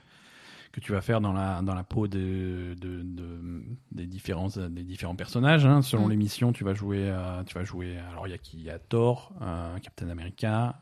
que 0.72 0.80
tu 0.82 0.92
vas 0.94 1.02
faire 1.02 1.22
dans 1.22 1.32
la 1.32 1.62
dans 1.62 1.76
la 1.76 1.84
peau 1.84 2.08
de, 2.08 2.74
de, 2.80 3.02
de- 3.04 3.64
des 3.92 4.08
différents 4.08 4.48
des 4.48 4.84
différents 4.84 5.16
personnages. 5.16 5.66
hein. 5.68 5.82
Selon 5.84 6.08
Mm. 6.08 6.10
les 6.10 6.18
missions, 6.18 6.52
tu 6.52 6.64
vas 6.64 6.74
jouer 6.74 7.08
euh, 7.08 7.44
tu 7.44 7.54
vas 7.54 7.64
jouer. 7.64 7.98
Alors 8.12 8.28
il 8.28 8.32
y 8.32 8.34
a 8.34 8.38
qui? 8.40 8.58
Il 8.58 8.64
y 8.64 8.72
a 8.72 8.80
Thor, 8.80 9.32
euh, 9.42 9.78
Captain 9.78 10.10
America, 10.10 10.82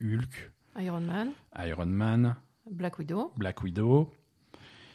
Hulk, 0.00 0.52
Iron 0.78 1.00
Man, 1.00 1.30
Iron 1.58 1.86
Man, 1.86 2.36
Black 2.70 2.98
Widow, 3.00 3.32
Black 3.36 3.62
Widow 3.64 4.12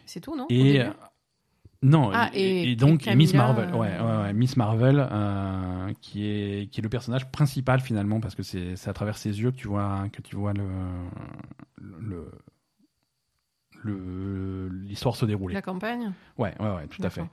c'est 0.06 0.20
tout, 0.22 0.36
non? 0.36 0.46
Et 0.50 0.82
non 1.84 2.12
Ah, 2.14 2.30
et, 2.34 2.40
et- 2.64 2.72
et 2.72 2.76
donc 2.76 3.08
et 3.08 3.16
Miss 3.16 3.34
Marvel, 3.34 3.74
ouais, 3.74 3.98
ouais, 4.00 4.22
ouais, 4.24 4.34
Miss 4.34 4.56
Marvel 4.58 5.08
euh, 5.12 5.92
qui 6.02 6.26
est 6.26 6.70
qui 6.72 6.80
est 6.80 6.84
le 6.84 6.90
personnage 6.90 7.30
principal 7.32 7.80
finalement 7.80 8.20
parce 8.20 8.36
que 8.36 8.44
c'est 8.44 8.76
à 8.88 8.94
travers 8.94 9.18
ses 9.18 9.40
yeux 9.42 9.52
que 9.52 9.58
tu 9.58 9.68
vois 9.68 10.08
que 10.14 10.22
tu 10.22 10.36
vois 10.36 10.54
le 10.54 10.68
le 13.84 14.70
l'histoire 14.84 15.16
se 15.16 15.26
dérouler. 15.26 15.54
La 15.56 15.62
campagne? 15.62 16.12
Ouais, 16.38 16.54
ouais, 16.60 16.70
ouais, 16.76 16.88
tout 16.88 17.02
à 17.04 17.10
fait. 17.10 17.24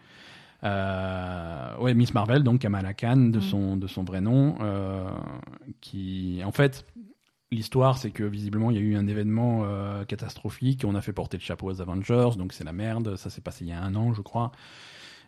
Euh, 0.64 1.76
ouais, 1.78 1.94
Miss 1.94 2.14
Marvel, 2.14 2.42
donc 2.42 2.61
Kamala 2.61 2.94
Khan 2.94 3.16
de 3.16 3.38
Mm. 3.38 3.42
son 3.42 3.76
de 3.76 3.86
son 3.86 4.03
vrai 4.03 4.20
nom, 4.20 4.57
euh, 4.61 5.09
qui 5.80 6.40
en 6.44 6.51
fait 6.53 6.84
l'histoire 7.51 7.99
c'est 7.99 8.11
que 8.11 8.24
visiblement 8.24 8.70
il 8.70 8.76
y 8.76 8.80
a 8.80 8.82
eu 8.82 8.96
un 8.96 9.07
événement 9.07 9.62
euh, 9.64 10.05
catastrophique, 10.05 10.84
on 10.86 10.94
a 10.94 11.01
fait 11.01 11.12
porter 11.12 11.36
le 11.36 11.42
chapeau 11.42 11.70
aux 11.70 11.80
Avengers, 11.80 12.30
donc 12.36 12.53
c'est 12.53 12.64
la 12.64 12.72
merde. 12.72 13.16
Ça 13.16 13.30
s'est 13.30 13.40
passé 13.40 13.64
il 13.64 13.68
y 13.68 13.72
a 13.72 13.82
un 13.82 13.94
an, 13.94 14.12
je 14.12 14.22
crois. 14.22 14.53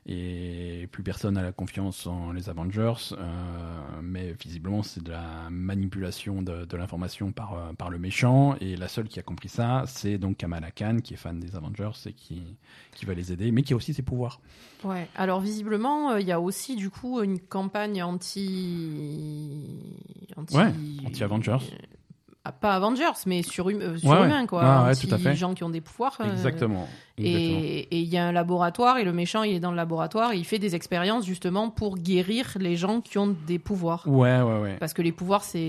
Et 0.06 0.88
plus 0.92 1.02
personne 1.02 1.34
n'a 1.34 1.42
la 1.42 1.52
confiance 1.52 2.06
en 2.06 2.32
les 2.32 2.48
Avengers, 2.48 3.12
euh, 3.12 4.00
mais 4.02 4.32
visiblement 4.32 4.82
c'est 4.82 5.02
de 5.02 5.10
la 5.10 5.50
manipulation 5.50 6.40
de, 6.40 6.64
de 6.64 6.76
l'information 6.78 7.32
par, 7.32 7.52
euh, 7.52 7.72
par 7.74 7.90
le 7.90 7.98
méchant. 7.98 8.56
Et 8.62 8.76
la 8.76 8.88
seule 8.88 9.08
qui 9.08 9.18
a 9.18 9.22
compris 9.22 9.50
ça, 9.50 9.84
c'est 9.86 10.16
donc 10.16 10.38
Kamala 10.38 10.70
Khan, 10.70 10.98
qui 11.04 11.12
est 11.14 11.18
fan 11.18 11.38
des 11.38 11.54
Avengers 11.54 11.90
et 12.06 12.14
qui, 12.14 12.56
qui 12.94 13.04
va 13.04 13.12
les 13.12 13.30
aider, 13.30 13.52
mais 13.52 13.62
qui 13.62 13.74
a 13.74 13.76
aussi 13.76 13.92
ses 13.92 14.02
pouvoirs. 14.02 14.40
Ouais. 14.84 15.06
Alors 15.16 15.40
visiblement, 15.40 16.16
il 16.16 16.26
y 16.26 16.32
a 16.32 16.40
aussi 16.40 16.76
du 16.76 16.88
coup 16.88 17.22
une 17.22 17.38
campagne 17.38 18.02
anti, 18.02 19.66
anti... 20.36 20.56
Ouais, 20.56 20.72
anti-Avengers. 21.06 21.58
Ah, 22.44 22.52
pas 22.52 22.74
Avengers, 22.74 23.04
mais 23.26 23.42
sur, 23.42 23.66
hum- 23.66 23.80
euh, 23.82 23.98
sur 23.98 24.08
Ouais, 24.08 24.18
ouais. 24.20 24.26
humain 24.26 24.46
quoi. 24.46 24.62
Ouais, 24.62 24.84
ouais, 24.86 24.90
anti 24.92 25.06
tout 25.06 25.14
à 25.14 25.18
fait. 25.18 25.34
gens 25.34 25.52
qui 25.52 25.62
ont 25.62 25.68
des 25.68 25.82
pouvoirs. 25.82 26.16
euh, 26.20 26.32
Exactement. 26.32 26.88
Exactement. 27.26 27.60
Et 27.62 27.88
et 27.90 27.98
il 28.00 28.08
y 28.08 28.16
a 28.16 28.26
un 28.26 28.32
laboratoire 28.32 28.98
et 28.98 29.04
le 29.04 29.12
méchant 29.12 29.42
il 29.42 29.54
est 29.54 29.60
dans 29.60 29.70
le 29.70 29.76
laboratoire 29.76 30.32
et 30.32 30.36
il 30.38 30.44
fait 30.44 30.58
des 30.58 30.74
expériences 30.74 31.26
justement 31.26 31.70
pour 31.70 31.96
guérir 31.96 32.46
les 32.60 32.76
gens 32.76 33.00
qui 33.00 33.18
ont 33.18 33.34
des 33.46 33.58
pouvoirs. 33.58 34.04
Ouais, 34.06 34.40
ouais, 34.42 34.60
ouais. 34.60 34.76
Parce 34.78 34.92
que 34.94 35.02
les 35.02 35.12
pouvoirs, 35.12 35.42
c'est. 35.44 35.60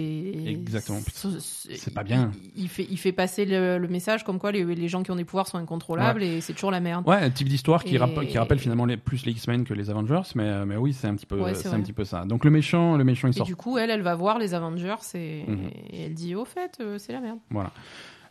Exactement. 0.45 0.99
c'est- 1.39 1.93
pas 1.93 2.04
bien. 2.04 2.32
Il, 2.56 2.64
il 2.64 2.70
fait, 2.70 2.88
il 2.89 2.97
fait 2.97 3.12
passer 3.12 3.45
le, 3.45 3.78
le 3.78 3.88
message 3.88 4.24
comme 4.24 4.39
quoi 4.39 4.52
les, 4.52 4.64
les 4.64 4.88
gens 4.88 5.04
qui 5.04 5.12
ont 5.12 5.16
des 5.16 5.26
pouvoirs 5.26 5.47
sont 5.47 5.58
incontrôlables 5.58 6.24
et 6.24 6.41
c'est 6.41 6.54
toujours 6.54 6.72
la 6.72 6.80
merde. 6.80 7.08
Ouais, 7.08 7.18
un 7.18 7.30
type 7.30 7.49
d'histoire 7.49 7.84
qui, 7.84 7.95
Et- 7.95 8.28
qui 8.28 8.38
rappelle 8.38 8.60
finalement 8.60 8.86
les, 8.86 8.97
plus 8.97 9.26
les 9.26 9.32
X-Men 9.34 9.64
que 9.66 9.74
les 9.74 9.89
Avengers, 9.89 10.22
mais, 10.36 10.66
mais 10.66 10.78
oui, 10.78 10.93
c'est 10.93 11.08
un 11.08 11.16
petit 11.16 11.26
peu, 11.26 11.39
Ouais, 11.39 11.54
c'est 11.56 11.68
c'est 11.70 11.76
un 11.76 11.82
petit 11.82 11.93
peu 11.93 12.06
ça. 12.06 12.26
Donc 12.26 12.45
le 12.45 12.52
méchant, 12.52 12.95
le 12.97 13.04
méchant, 13.04 13.28
il 13.28 13.32
Et 13.32 13.38
sort. 13.38 13.45
du 13.47 13.56
coup, 13.56 13.78
elle, 13.78 13.89
elle 13.89 14.02
va 14.02 14.16
voir 14.16 14.38
les 14.39 14.54
Avengers 14.54 14.95
et, 15.16 15.43
Mhm. 15.47 15.70
et 15.91 16.04
elle 16.06 16.14
dit 16.14 16.36
au 16.36 16.45
fait, 16.45 16.78
euh, 16.82 16.97
c'est 16.97 17.14
la 17.14 17.20
merde. 17.22 17.39
Voilà. 17.49 17.72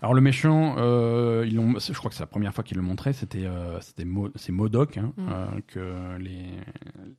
Alors 0.03 0.15
le 0.15 0.21
méchant, 0.21 0.77
euh, 0.79 1.45
ils 1.47 1.55
l'ont- 1.57 1.79
je 1.79 1.93
crois 1.93 2.09
que 2.11 2.15
c'est 2.17 2.23
la 2.23 2.27
première 2.27 2.55
fois 2.55 2.65
qu'ils 2.65 2.77
le 2.79 2.83
montraient, 2.83 3.13
c'était 3.13 3.45
euh, 3.45 3.81
c'était 3.81 4.05
Mo- 4.07 4.31
c'est 4.35 4.53
Modoc 4.53 4.97
hein, 4.97 5.13
Mm. 5.17 5.29
euh, 5.29 5.47
que 5.67 6.17
les 6.19 6.47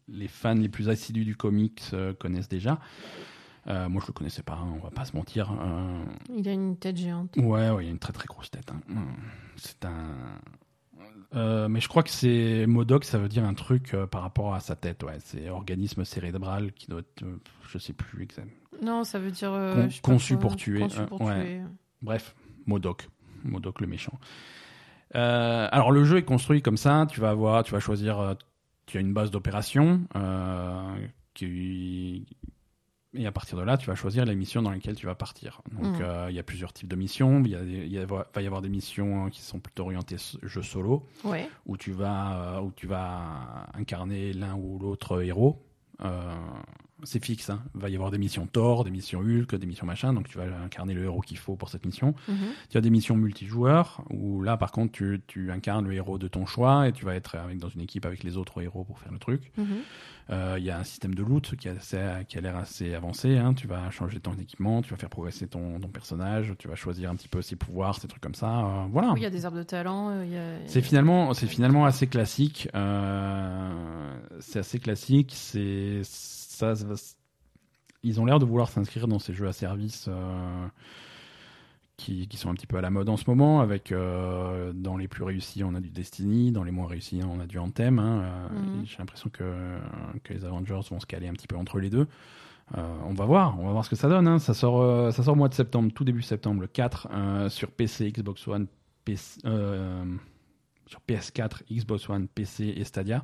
les 0.08 0.28
fans 0.28 0.56
les 0.56 0.70
plus 0.70 0.90
assidus 0.90 1.24
du 1.26 1.36
comics 1.36 1.84
connaissent 2.20 2.50
déjà. 2.50 2.80
Moi 3.68 4.02
je 4.02 4.08
le 4.08 4.14
connaissais 4.14 4.42
pas, 4.44 4.54
hein, 4.56 4.74
on 4.76 4.80
va 4.84 4.90
pas 4.90 5.06
se 5.06 5.16
mentir. 5.16 5.54
Il 6.36 6.48
a 6.50 6.54
une 6.54 6.76
tête 6.78 6.98
géante. 6.98 7.36
Ouais, 7.38 7.70
ouais, 7.70 7.86
il 7.86 7.88
a 7.90 7.92
une 7.92 8.00
très 8.00 8.14
très 8.14 8.26
grosse 8.26 8.50
tête. 8.50 8.72
hein. 8.72 8.82
Mm. 8.88 9.02
C'est 9.58 9.86
un. 9.86 10.16
Mais 11.70 11.80
je 11.80 11.88
crois 11.88 12.02
que 12.04 12.10
c'est 12.10 12.66
Modoc, 12.68 13.04
ça 13.06 13.20
veut 13.20 13.30
dire 13.30 13.46
un 13.46 13.54
truc 13.54 13.96
par 14.10 14.24
rapport 14.24 14.56
à 14.56 14.60
sa 14.60 14.76
tête. 14.76 15.04
Ouais, 15.04 15.18
c'est 15.20 15.50
organisme 15.50 16.04
cérébral 16.04 16.74
qui 16.74 16.88
doit 16.88 17.02
être, 17.02 17.24
je 17.70 17.78
sais 17.78 17.94
plus 17.94 18.24
exactement. 18.24 18.56
Non, 18.82 19.04
ça 19.04 19.20
veut 19.20 19.30
dire. 19.32 19.52
Con- 19.52 20.14
conçu 20.14 20.38
pour 20.38 20.56
tuer, 20.56 20.80
Conçu 20.80 21.02
pour 21.06 21.22
ouais. 21.22 21.42
tuer. 21.44 21.62
Bref, 22.02 22.36
Modoc, 22.66 23.09
Modoc 23.43 23.82
le 23.82 23.88
méchant. 23.88 24.20
Euh, 25.16 25.68
alors 25.72 25.91
le 25.91 26.03
jeu 26.05 26.18
est 26.18 26.24
construit 26.24 26.62
comme 26.62 26.78
ça. 26.78 27.05
Tu 27.09 27.20
vas 27.20 27.30
avoir, 27.32 27.64
tu 27.64 27.72
vas 27.74 27.80
choisir, 27.80 28.20
euh, 28.20 28.34
tu 28.86 28.97
as 28.97 29.01
une 29.01 29.14
base 29.14 29.32
d'opération 29.32 30.01
euh, 30.16 30.95
qui 31.34 32.26
et 33.14 33.26
à 33.28 33.32
partir 33.34 33.57
de 33.57 33.64
là, 33.64 33.76
tu 33.78 33.88
vas 33.88 33.95
choisir 33.95 34.24
les 34.24 34.36
missions 34.36 34.62
dans 34.62 34.72
lesquelles 34.72 34.95
tu 34.95 35.05
vas 35.05 35.16
partir. 35.16 35.62
Donc, 35.74 35.99
euh, 35.99 36.28
il 36.30 36.36
y 36.36 36.39
a 36.39 36.43
plusieurs 36.43 36.72
types 36.72 36.88
de 36.88 36.95
missions. 36.95 37.41
Il 37.43 37.51
y 37.51 37.55
a, 37.55 37.62
des- 37.62 37.86
il 37.86 37.91
y 37.91 37.97
a- 37.99 38.05
va 38.05 38.26
y 38.38 38.45
avoir 38.45 38.62
des 38.62 38.70
missions 38.70 39.30
qui 39.30 39.41
sont 39.41 39.59
plutôt 39.59 39.84
orientées 39.84 40.16
jeu 40.43 40.62
solo, 40.62 41.05
Ouais. 41.26 41.49
où 41.66 41.76
tu 41.76 41.91
vas, 41.91 42.62
où 42.64 42.72
tu 42.72 42.88
vas 42.88 43.68
incarner 43.74 44.32
l'un 44.32 44.55
ou 44.55 44.80
l'autre 44.80 45.22
héros. 45.24 45.62
Euh, 46.05 46.34
c'est 47.04 47.24
fixe. 47.24 47.49
Hein. 47.49 47.62
Il 47.76 47.82
va 47.82 47.89
y 47.89 47.95
avoir 47.95 48.12
des 48.12 48.18
missions 48.18 48.45
Thor, 48.45 48.84
des 48.84 48.91
missions 48.91 49.20
Hulk, 49.22 49.56
des 49.56 49.66
missions 49.68 49.86
machin. 49.86 50.14
Donc, 50.14 50.28
tu 50.30 50.38
vas 50.38 50.43
incarner 50.64 50.93
le 50.93 51.04
héros 51.04 51.22
qu'il 51.22 51.38
faut 51.38 51.56
pour 51.56 51.70
cette 51.70 51.86
mission. 51.86 52.14
Mhm. 52.28 52.36
Tu 52.70 52.78
as 52.78 52.82
des 52.82 52.89
missions 52.89 53.16
multijoueurs, 53.16 54.04
où 54.10 54.41
là, 54.41 54.58
par 54.58 54.72
contre, 54.72 54.91
tu, 54.91 55.22
tu 55.28 55.52
incarnes 55.52 55.86
le 55.88 55.93
héros 55.93 56.18
de 56.18 56.28
ton 56.28 56.45
choix 56.45 56.88
et 56.88 56.91
tu 56.91 57.06
vas 57.06 57.16
être 57.16 57.36
avec, 57.36 57.58
dans 57.60 57.70
une 57.70 57.82
équipe 57.82 58.06
avec 58.06 58.24
les 58.24 58.38
autres 58.38 58.62
héros 58.62 58.84
pour 58.84 58.99
faire 58.99 59.12
le 59.12 59.20
truc. 59.20 59.52
Mhm. 59.58 59.66
Euh, 60.30 60.56
Il 60.60 60.64
y 60.64 60.70
a 60.70 60.78
un 60.80 60.84
système 60.84 61.14
de 61.16 61.24
loot 61.24 61.56
qui 61.58 61.68
a, 61.68 62.24
qui 62.24 62.38
a 62.38 62.41
l'air 62.41 62.56
assez 62.56 62.93
avancé. 62.93 63.38
hein. 63.38 63.54
Tu 63.54 63.68
vas 63.68 63.89
changer 63.91 64.20
ton 64.20 64.34
équipement, 64.34 64.82
tu 64.82 64.91
vas 64.91 64.95
faire 64.97 65.10
progresser 65.10 65.47
ton, 65.47 65.80
ton 65.80 65.89
personnage, 65.89 66.54
tu 66.58 66.68
vas 66.70 66.76
choisir 66.76 67.10
un 67.10 67.16
petit 67.16 67.28
peu 67.28 67.41
ses 67.41 67.56
pouvoirs, 67.58 67.99
ces 67.99 68.08
trucs 68.08 68.22
comme 68.22 68.36
ça. 68.36 68.60
euh, 68.60 68.86
voilà. 68.91 69.12
Oui, 69.14 69.20
il 69.22 69.24
y 69.24 69.26
a 69.26 69.30
des 69.30 69.45
arbres 69.45 69.58
de 69.58 69.64
talent. 69.64 70.10
euh, 70.12 70.64
a- 70.64 70.68
C'est 70.68 70.82
finalement, 70.82 71.34
c'est 71.34 71.47
finalement 71.47 71.86
assez 71.86 72.08
classique. 72.08 72.70
euh, 72.76 74.18
c'est 74.39 74.60
assez 74.60 74.80
classique. 74.80 75.32
C'est 75.36 76.02
ça. 76.62 76.76
ça 76.76 76.86
va- 76.86 76.95
ils 78.03 78.20
ont 78.20 78.26
l'air 78.26 78.39
de 78.39 78.45
vouloir 78.45 78.70
s'inscrire 78.70 79.07
dans 79.07 79.20
ces 79.20 79.34
jeux 79.34 79.47
à 79.47 79.53
service 79.53 80.05
euh, 80.07 80.68
qui, 81.97 82.28
qui 82.28 82.38
sont 82.38 82.49
un 82.49 82.55
petit 82.55 82.66
peu 82.66 82.78
à 82.78 82.82
la 82.82 82.89
mode 82.89 83.09
en 83.09 83.18
ce 83.18 83.26
moment. 83.28 83.62
Avec 83.62 83.91
euh, 83.91 84.74
dans 84.74 84.97
les 84.97 85.07
plus 85.07 85.24
réussis, 85.24 85.64
on 85.64 85.76
a 85.76 85.80
du 85.80 85.89
Destiny, 85.91 86.51
dans 86.51 86.64
les 86.64 86.72
moins 86.72 86.88
réussis, 86.88 87.22
on 87.24 87.39
a 87.39 87.45
du 87.45 87.59
Anthem. 87.59 87.99
hein, 87.99 88.22
euh, 88.24 88.49
Mhm. 88.59 88.86
J'ai 88.86 88.97
l'impression 88.97 89.30
que 89.30 89.78
que 90.24 90.34
les 90.34 90.45
Avengers 90.45 90.80
vont 90.89 90.99
se 90.99 91.05
caler 91.05 91.28
un 91.28 91.34
petit 91.34 91.47
peu 91.47 91.57
entre 91.57 91.80
les 91.80 91.89
deux. 91.89 92.07
On 92.74 93.14
va 93.14 93.26
voir, 93.26 93.59
on 93.59 93.66
va 93.66 93.72
voir 93.74 93.84
ce 93.86 93.89
que 93.89 93.97
ça 93.97 94.07
donne. 94.07 94.28
hein. 94.30 94.39
Ça 94.39 94.53
sort, 94.53 95.12
ça 95.14 95.24
sort 95.24 95.34
au 95.34 95.38
mois 95.38 95.49
de 95.49 95.53
septembre, 95.53 95.91
tout 95.93 96.05
début 96.05 96.22
septembre, 96.22 96.62
le 96.62 96.68
4, 96.68 97.09
euh, 97.12 97.49
sur 97.49 97.70
PC, 97.70 98.12
Xbox 98.14 98.47
One, 98.47 98.66
PC, 99.03 99.41
sur 100.88 100.99
PS4, 101.07 101.64
Xbox 101.70 102.09
One, 102.09 102.28
PC 102.30 102.74
et 102.78 102.84
Stadia. 102.86 103.24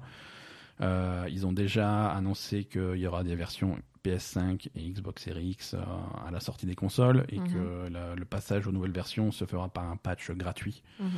Euh, 0.82 1.26
ils 1.30 1.46
ont 1.48 1.52
déjà 1.54 2.10
annoncé 2.12 2.64
qu'il 2.66 2.98
y 2.98 3.08
aura 3.08 3.24
des 3.24 3.36
versions 3.36 3.78
PS5 4.06 4.70
et 4.76 4.90
Xbox 4.90 5.24
Series 5.24 5.50
X 5.50 5.74
euh, 5.74 5.80
à 6.28 6.32
la 6.32 6.40
sortie 6.40 6.66
des 6.66 6.76
consoles 6.76 7.26
et 7.30 7.40
Mhm. 7.40 7.48
que 7.54 7.88
la- 7.92 8.16
le 8.16 8.26
passage 8.26 8.68
aux 8.68 8.72
nouvelles 8.72 8.92
versions 8.92 9.32
se 9.32 9.46
fera 9.46 9.70
par 9.70 9.86
un 9.90 9.98
patch 9.98 10.30
gratuit. 10.32 10.84
Mhm. 11.00 11.10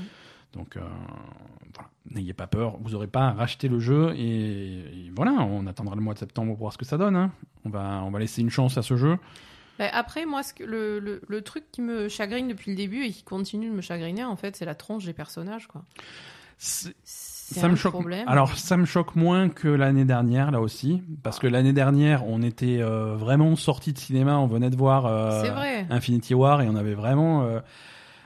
Donc 0.53 0.77
euh, 0.77 0.81
voilà, 1.75 1.89
n'ayez 2.09 2.33
pas 2.33 2.47
peur, 2.47 2.77
vous 2.79 2.91
n'aurez 2.91 3.05
pas 3.07 3.27
à 3.27 3.31
racheter 3.33 3.67
le 3.67 3.79
jeu 3.79 4.13
et, 4.15 4.79
et 5.07 5.11
voilà, 5.15 5.33
on 5.33 5.67
attendra 5.67 5.93
le 5.95 6.01
mois 6.01 6.13
de 6.15 6.19
septembre 6.19 6.53
pour 6.53 6.59
voir 6.61 6.73
ce 6.73 6.77
que 6.79 6.85
ça 6.85 6.97
donne. 6.97 7.15
hein. 7.15 7.31
On, 7.65 7.69
va, 7.69 8.01
on 8.03 8.09
va 8.11 8.17
laisser 8.19 8.41
une 8.41 8.49
chance 8.49 8.77
à 8.77 8.81
ce 8.81 8.95
jeu. 8.97 9.17
Ben, 9.77 9.89
après, 9.93 10.25
moi, 10.25 10.41
ce 10.43 10.53
que, 10.53 10.63
le, 10.63 10.99
le, 10.99 11.21
le 11.27 11.41
truc 11.41 11.65
qui 11.71 11.81
me 11.81 12.07
chagrine 12.09 12.47
depuis 12.47 12.71
le 12.71 12.77
début 12.77 13.03
et 13.03 13.11
qui 13.11 13.23
continue 13.23 13.69
de 13.69 13.75
me 13.75 13.81
chagriner, 13.81 14.23
en 14.23 14.35
fait, 14.35 14.55
c'est 14.55 14.65
la 14.65 14.75
tronche 14.75 15.05
des 15.05 15.13
personnages. 15.13 15.67
Quoi. 15.67 15.83
C'est 16.57 16.95
Ça 17.55 17.65
un 17.67 17.69
me 17.69 17.75
choque. 17.75 17.93
problème. 17.93 18.27
Alors 18.27 18.57
ça 18.57 18.77
me 18.77 18.85
choque 18.85 19.15
moins 19.15 19.49
que 19.49 19.67
l'année 19.67 20.05
dernière 20.05 20.51
là 20.51 20.61
aussi, 20.61 21.01
parce 21.23 21.39
que 21.39 21.47
l'année 21.47 21.73
dernière 21.73 22.25
on 22.27 22.41
était 22.41 22.79
euh, 22.81 23.15
vraiment 23.15 23.55
sorti 23.55 23.93
de 23.93 23.97
cinéma, 23.97 24.37
on 24.37 24.47
venait 24.47 24.69
de 24.69 24.75
voir 24.75 25.05
euh, 25.05 25.43
vrai. 25.51 25.85
Infinity 25.89 26.33
War 26.33 26.61
et 26.61 26.67
on 26.67 26.75
avait 26.75 26.93
vraiment 26.93 27.43
euh, 27.43 27.59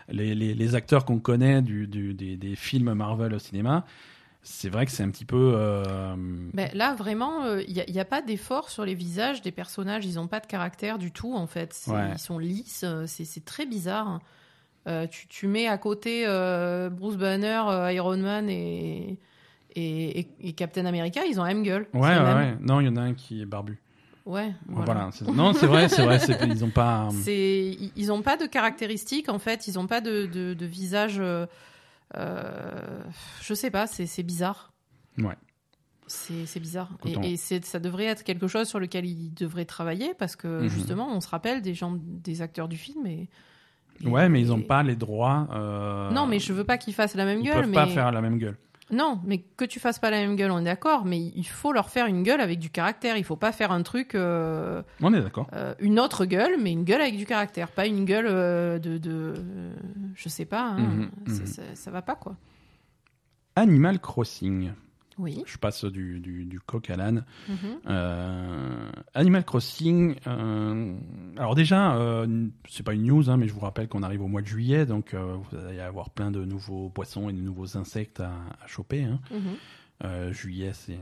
les, 0.10 0.36
les, 0.36 0.54
les 0.54 0.76
acteurs 0.76 1.06
qu'on 1.06 1.20
connaît 1.20 1.62
du, 1.62 1.88
du- 1.88 2.14
des, 2.14 2.36
des 2.38 2.56
films 2.56 2.94
Marvel 2.94 3.34
au 3.34 3.40
cinéma. 3.40 3.86
C'est 4.46 4.68
vrai 4.70 4.86
que 4.86 4.92
c'est 4.92 5.04
un 5.04 5.10
petit 5.10 5.24
peu. 5.24 5.56
Ben, 6.54 6.70
là, 6.74 6.94
vraiment, 6.96 7.46
il 7.66 7.86
n'y 7.90 8.00
a, 8.00 8.04
pas 8.04 8.22
d'effort 8.22 8.70
sur 8.70 8.84
les 8.84 8.94
visages 8.94 9.42
des 9.42 9.54
personnages. 9.54 10.06
Ils 10.06 10.16
n'ont 10.16 10.28
pas 10.28 10.42
de 10.42 10.48
caractère 10.48 10.98
du 10.98 11.14
tout, 11.14 11.34
en 11.34 11.48
fait. 11.48 11.74
Ouais. 11.88 12.10
Ils 12.12 12.20
sont 12.20 12.40
lisses. 12.40 12.84
c'est 13.06 13.46
très 13.46 13.66
bizarre. 13.66 14.20
Euh, 14.88 15.08
tu, 15.08 15.28
tu 15.28 15.48
mets 15.48 15.68
à 15.68 15.78
côté 15.78 16.24
euh, 16.28 16.90
Bruce 16.90 17.16
Banner, 17.16 17.62
euh, 17.70 17.92
Iron 17.94 18.18
Man 18.18 18.50
et, 18.50 19.18
et, 19.76 20.54
Captain 20.54 20.86
America, 20.86 21.22
ils 21.26 21.40
ont 21.40 21.44
la 21.44 21.54
même 21.54 21.64
gueule. 21.64 21.88
Ouais, 21.94 22.02
ouais, 22.02 22.20
même. 22.22 22.38
ouais. 22.38 22.58
Non, 22.60 22.82
il 22.82 22.88
y 22.88 22.90
en 22.90 22.98
a 22.98 23.02
un 23.02 23.14
qui 23.14 23.42
est 23.42 23.46
barbu. 23.46 23.80
Ouais, 24.26 24.54
Voilà. 24.68 24.86
voilà. 24.94 25.10
c'est- 25.12 25.26
Non, 25.30 25.54
c'est 25.54 25.68
vrai, 25.68 25.90
c'est 25.90 26.04
vrai. 26.04 26.20
c'est- 26.20 26.38
Ils 26.48 26.64
ont 26.64 26.70
pas. 26.70 27.10
C'est, 27.24 27.78
ils- 27.96 28.08
n'ont 28.08 28.22
pas 28.22 28.38
de 28.38 28.46
caractéristiques, 28.46 29.30
en 29.30 29.40
fait. 29.40 29.68
Ils 29.68 29.76
n'ont 29.76 29.88
pas 29.88 30.00
de, 30.02 30.26
de, 30.28 30.54
de 30.54 30.66
visage. 30.66 31.20
euh, 32.16 33.00
je 33.42 33.54
sais 33.54 33.72
pas, 33.72 33.88
c'est 33.88 34.06
c'est 34.06 34.24
bizarre. 34.24 34.72
Ouais. 35.18 35.36
C'est 36.08 36.46
c'est 36.46 36.60
bizarre. 36.60 36.90
Et, 37.24 37.38
ça 37.38 37.80
devrait 37.80 38.06
être 38.06 38.24
quelque 38.24 38.48
chose 38.48 38.68
sur 38.68 38.80
lequel 38.80 39.06
ils 39.06 39.34
devraient 39.34 39.66
travailler 39.66 40.14
parce 40.14 40.36
que 40.36 40.64
Mhm. 40.64 40.68
justement, 40.70 41.08
on 41.16 41.22
se 41.22 41.28
rappelle 41.30 41.62
des 41.62 41.74
gens, 41.74 41.98
des 42.00 42.42
acteurs 42.42 42.68
du 42.68 42.78
film. 42.78 43.06
Et- 43.08 43.30
Ouais, 44.06 44.28
mais 44.30 44.42
ils 44.42 44.52
ont 44.52 44.60
et- 44.60 44.64
pas 44.64 44.84
les 44.84 44.96
droits. 44.96 45.48
euh, 45.54 46.12
Non, 46.12 46.26
mais 46.28 46.40
je 46.40 46.52
veux 46.54 46.64
pas 46.64 46.78
qu'ils 46.78 46.94
fassent 46.94 47.16
la 47.16 47.26
même 47.26 47.40
Ils 47.40 47.46
gueule. 47.46 47.56
peuvent 47.62 47.70
mais... 47.70 47.76
pas 47.76 47.88
faire 47.88 48.12
la 48.12 48.22
même 48.22 48.38
gueule. 48.38 48.58
Non, 48.92 49.20
mais 49.26 49.40
que 49.40 49.64
tu 49.66 49.80
fasses 49.80 49.98
pas 49.98 50.12
la 50.12 50.18
même 50.18 50.36
gueule, 50.36 50.52
on 50.52 50.60
est 50.60 50.64
d'accord. 50.66 51.06
Mais 51.06 51.18
il 51.20 51.46
faut 51.48 51.72
leur 51.72 51.90
faire 51.90 52.06
une 52.06 52.22
gueule 52.22 52.42
avec 52.42 52.60
du 52.60 52.70
caractère. 52.70 53.18
Il 53.18 53.24
faut 53.24 53.38
pas 53.38 53.52
faire 53.54 53.72
un 53.72 53.82
truc, 53.82 54.14
euh, 54.14 54.84
On 55.02 55.14
est 55.14 55.22
d'accord. 55.22 55.48
euh, 55.54 55.74
une 55.80 56.00
autre 56.00 56.26
gueule, 56.26 56.58
mais 56.62 56.72
une 56.74 56.84
gueule 56.84 57.02
avec 57.02 57.16
du 57.18 57.26
caractère, 57.26 57.72
pas 57.72 57.88
une 57.88 58.04
gueule 58.06 58.26
de, 58.82 58.98
de, 58.98 59.34
je 60.16 60.30
sais 60.30 60.46
pas. 60.46 60.64
hein. 60.64 60.78
Mhm, 60.80 61.10
C'est- 61.28 61.40
mhm. 61.42 61.48
Ça, 61.48 61.62
ça 61.76 61.92
va 61.92 62.02
pas 62.02 62.16
quoi. 62.16 62.36
Animal 63.56 64.00
Crossing. 64.00 64.72
Oui. 65.20 65.44
Je 65.46 65.58
passe 65.58 65.86
du, 65.86 66.20
du, 66.20 66.46
du 66.46 66.60
coq 66.60 66.90
à 66.90 66.96
l'âne. 66.96 67.26
Mhm. 67.50 67.58
Euh, 67.88 68.92
Animal 69.14 69.44
Crossing. 69.46 70.16
euh, 70.28 70.96
alors 71.38 71.56
déjà, 71.56 71.96
euh, 71.96 72.48
c'est 72.70 72.84
pas 72.84 72.94
une 72.94 73.04
news, 73.04 73.30
hein, 73.30 73.38
mais 73.38 73.48
je 73.48 73.54
vous 73.54 73.60
rappelle 73.60 73.88
qu'on 73.88 74.04
arrive 74.04 74.22
au 74.24 74.28
mois 74.28 74.42
de 74.42 74.48
juillet, 74.48 74.86
donc 74.86 75.14
euh, 75.14 75.36
vous 75.36 75.58
allez 75.58 75.80
avoir 75.80 76.10
plein 76.10 76.32
de 76.32 76.44
nouveaux 76.46 76.90
poissons 76.90 77.30
et 77.30 77.34
de 77.34 77.42
nouveaux 77.42 77.78
insectes 77.78 78.20
à, 78.20 78.32
à 78.64 78.68
choper. 78.68 79.04
hein. 79.04 79.20
Mhm. 79.32 79.56
Euh, 80.04 80.34
juillet, 80.34 80.72
c'est 80.74 80.98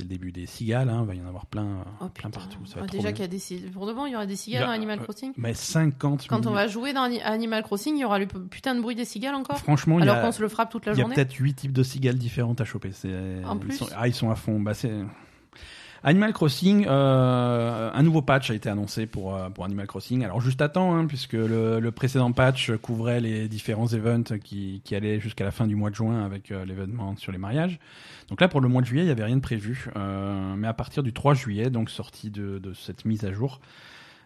le 0.00 0.04
début 0.04 0.32
des 0.32 0.44
cigales. 0.44 0.90
hein, 0.90 1.00
il 1.02 1.06
va 1.06 1.14
y 1.14 1.20
en 1.22 1.26
avoir 1.26 1.46
plein, 1.46 1.84
Oh, 2.02 2.08
plein 2.08 2.28
partout. 2.28 2.58
Ça 2.66 2.78
va 2.80 2.84
Ah, 2.84 2.86
déjà 2.86 3.10
qu'il 3.12 3.22
y 3.22 3.24
a 3.24 3.28
des 3.28 3.38
ci- 3.38 3.64
pour 3.72 3.86
de 3.86 3.94
bon, 3.94 4.04
il 4.04 4.12
y 4.12 4.16
aura 4.16 4.26
des 4.26 4.36
cigales 4.36 4.64
a- 4.64 4.66
dans 4.66 4.72
Animal 4.72 4.98
euh, 4.98 5.02
Crossing? 5.02 5.32
Mais 5.38 5.54
50 5.54 6.26
Quand 6.28 6.46
on 6.46 6.50
va 6.50 6.66
jouer 6.66 6.92
dans 6.92 7.04
Ani- 7.04 7.22
Animal 7.22 7.62
Crossing, 7.62 7.96
il 7.96 8.00
y 8.00 8.04
aura 8.04 8.18
le 8.18 8.26
putain 8.26 8.74
de 8.74 8.80
bruit 8.82 8.94
des 8.96 9.06
cigales 9.06 9.34
encore? 9.34 9.56
Franchement, 9.58 9.98
Alors 9.98 10.20
qu'on 10.20 10.32
se 10.32 10.42
le 10.42 10.48
frappe 10.48 10.70
toute 10.70 10.84
la 10.84 10.92
il 10.92 10.96
y 10.96 10.98
a 10.98 11.02
journée? 11.04 11.14
peut-être 11.14 11.32
8 11.34 11.54
types 11.54 11.72
de 11.72 11.82
cigales 11.82 12.18
différentes 12.18 12.60
à 12.60 12.64
choper. 12.66 12.92
C'est- 12.92 13.42
En 13.46 13.58
ils 13.60 13.72
sont, 13.72 13.86
Ah, 13.96 14.08
ils 14.08 14.14
sont 14.14 14.30
à 14.30 14.34
fond. 14.34 14.60
Bah, 14.60 14.74
c'est... 14.74 14.92
Animal 16.04 16.32
Crossing, 16.32 16.86
euh, 16.88 17.90
un 17.92 18.02
nouveau 18.02 18.22
patch 18.22 18.50
a 18.50 18.54
été 18.54 18.68
annoncé 18.68 19.06
pour, 19.06 19.34
euh, 19.34 19.50
pour 19.50 19.64
Animal 19.64 19.86
Crossing. 19.86 20.24
Alors 20.24 20.40
juste 20.40 20.60
à 20.62 20.68
temps, 20.68 20.94
hein, 20.94 21.06
puisque 21.06 21.32
le, 21.32 21.80
le 21.80 21.90
précédent 21.90 22.32
patch 22.32 22.70
couvrait 22.76 23.20
les 23.20 23.48
différents 23.48 23.88
events 23.88 24.38
qui, 24.42 24.80
qui 24.84 24.94
allaient 24.94 25.20
jusqu'à 25.20 25.44
la 25.44 25.50
fin 25.50 25.66
du 25.66 25.76
mois 25.76 25.90
de 25.90 25.96
juin 25.96 26.24
avec 26.24 26.50
euh, 26.50 26.64
l'événement 26.64 27.16
sur 27.16 27.32
les 27.32 27.38
mariages. 27.38 27.78
Donc 28.28 28.40
là, 28.40 28.48
pour 28.48 28.60
le 28.60 28.68
mois 28.68 28.82
de 28.82 28.86
juillet, 28.86 29.02
il 29.02 29.06
n'y 29.06 29.12
avait 29.12 29.24
rien 29.24 29.36
de 29.36 29.42
prévu. 29.42 29.90
Euh, 29.96 30.54
mais 30.56 30.68
à 30.68 30.74
partir 30.74 31.02
du 31.02 31.12
3 31.12 31.34
juillet, 31.34 31.70
donc 31.70 31.90
sortie 31.90 32.30
de, 32.30 32.58
de 32.58 32.74
cette 32.74 33.04
mise 33.04 33.24
à 33.24 33.32
jour, 33.32 33.60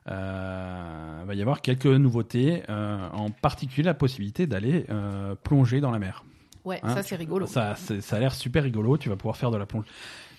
euh, 0.08 1.18
il 1.22 1.26
va 1.26 1.34
y 1.34 1.42
avoir 1.42 1.60
quelques 1.60 1.86
nouveautés, 1.86 2.62
euh, 2.68 3.08
en 3.12 3.30
particulier 3.30 3.84
la 3.84 3.94
possibilité 3.94 4.46
d'aller 4.46 4.86
euh, 4.90 5.34
plonger 5.42 5.80
dans 5.80 5.90
la 5.90 5.98
mer. 5.98 6.24
Ouais, 6.64 6.78
Hein, 6.82 6.94
ça 6.94 7.02
c'est 7.02 7.16
rigolo. 7.16 7.46
Ça, 7.46 7.74
ça 7.76 8.16
a 8.16 8.20
l'air 8.20 8.34
super 8.34 8.62
rigolo. 8.62 8.96
Tu 8.96 9.08
vas 9.08 9.16
pouvoir 9.16 9.36
faire 9.36 9.50
de 9.50 9.56
la 9.56 9.66
plonge. 9.66 9.84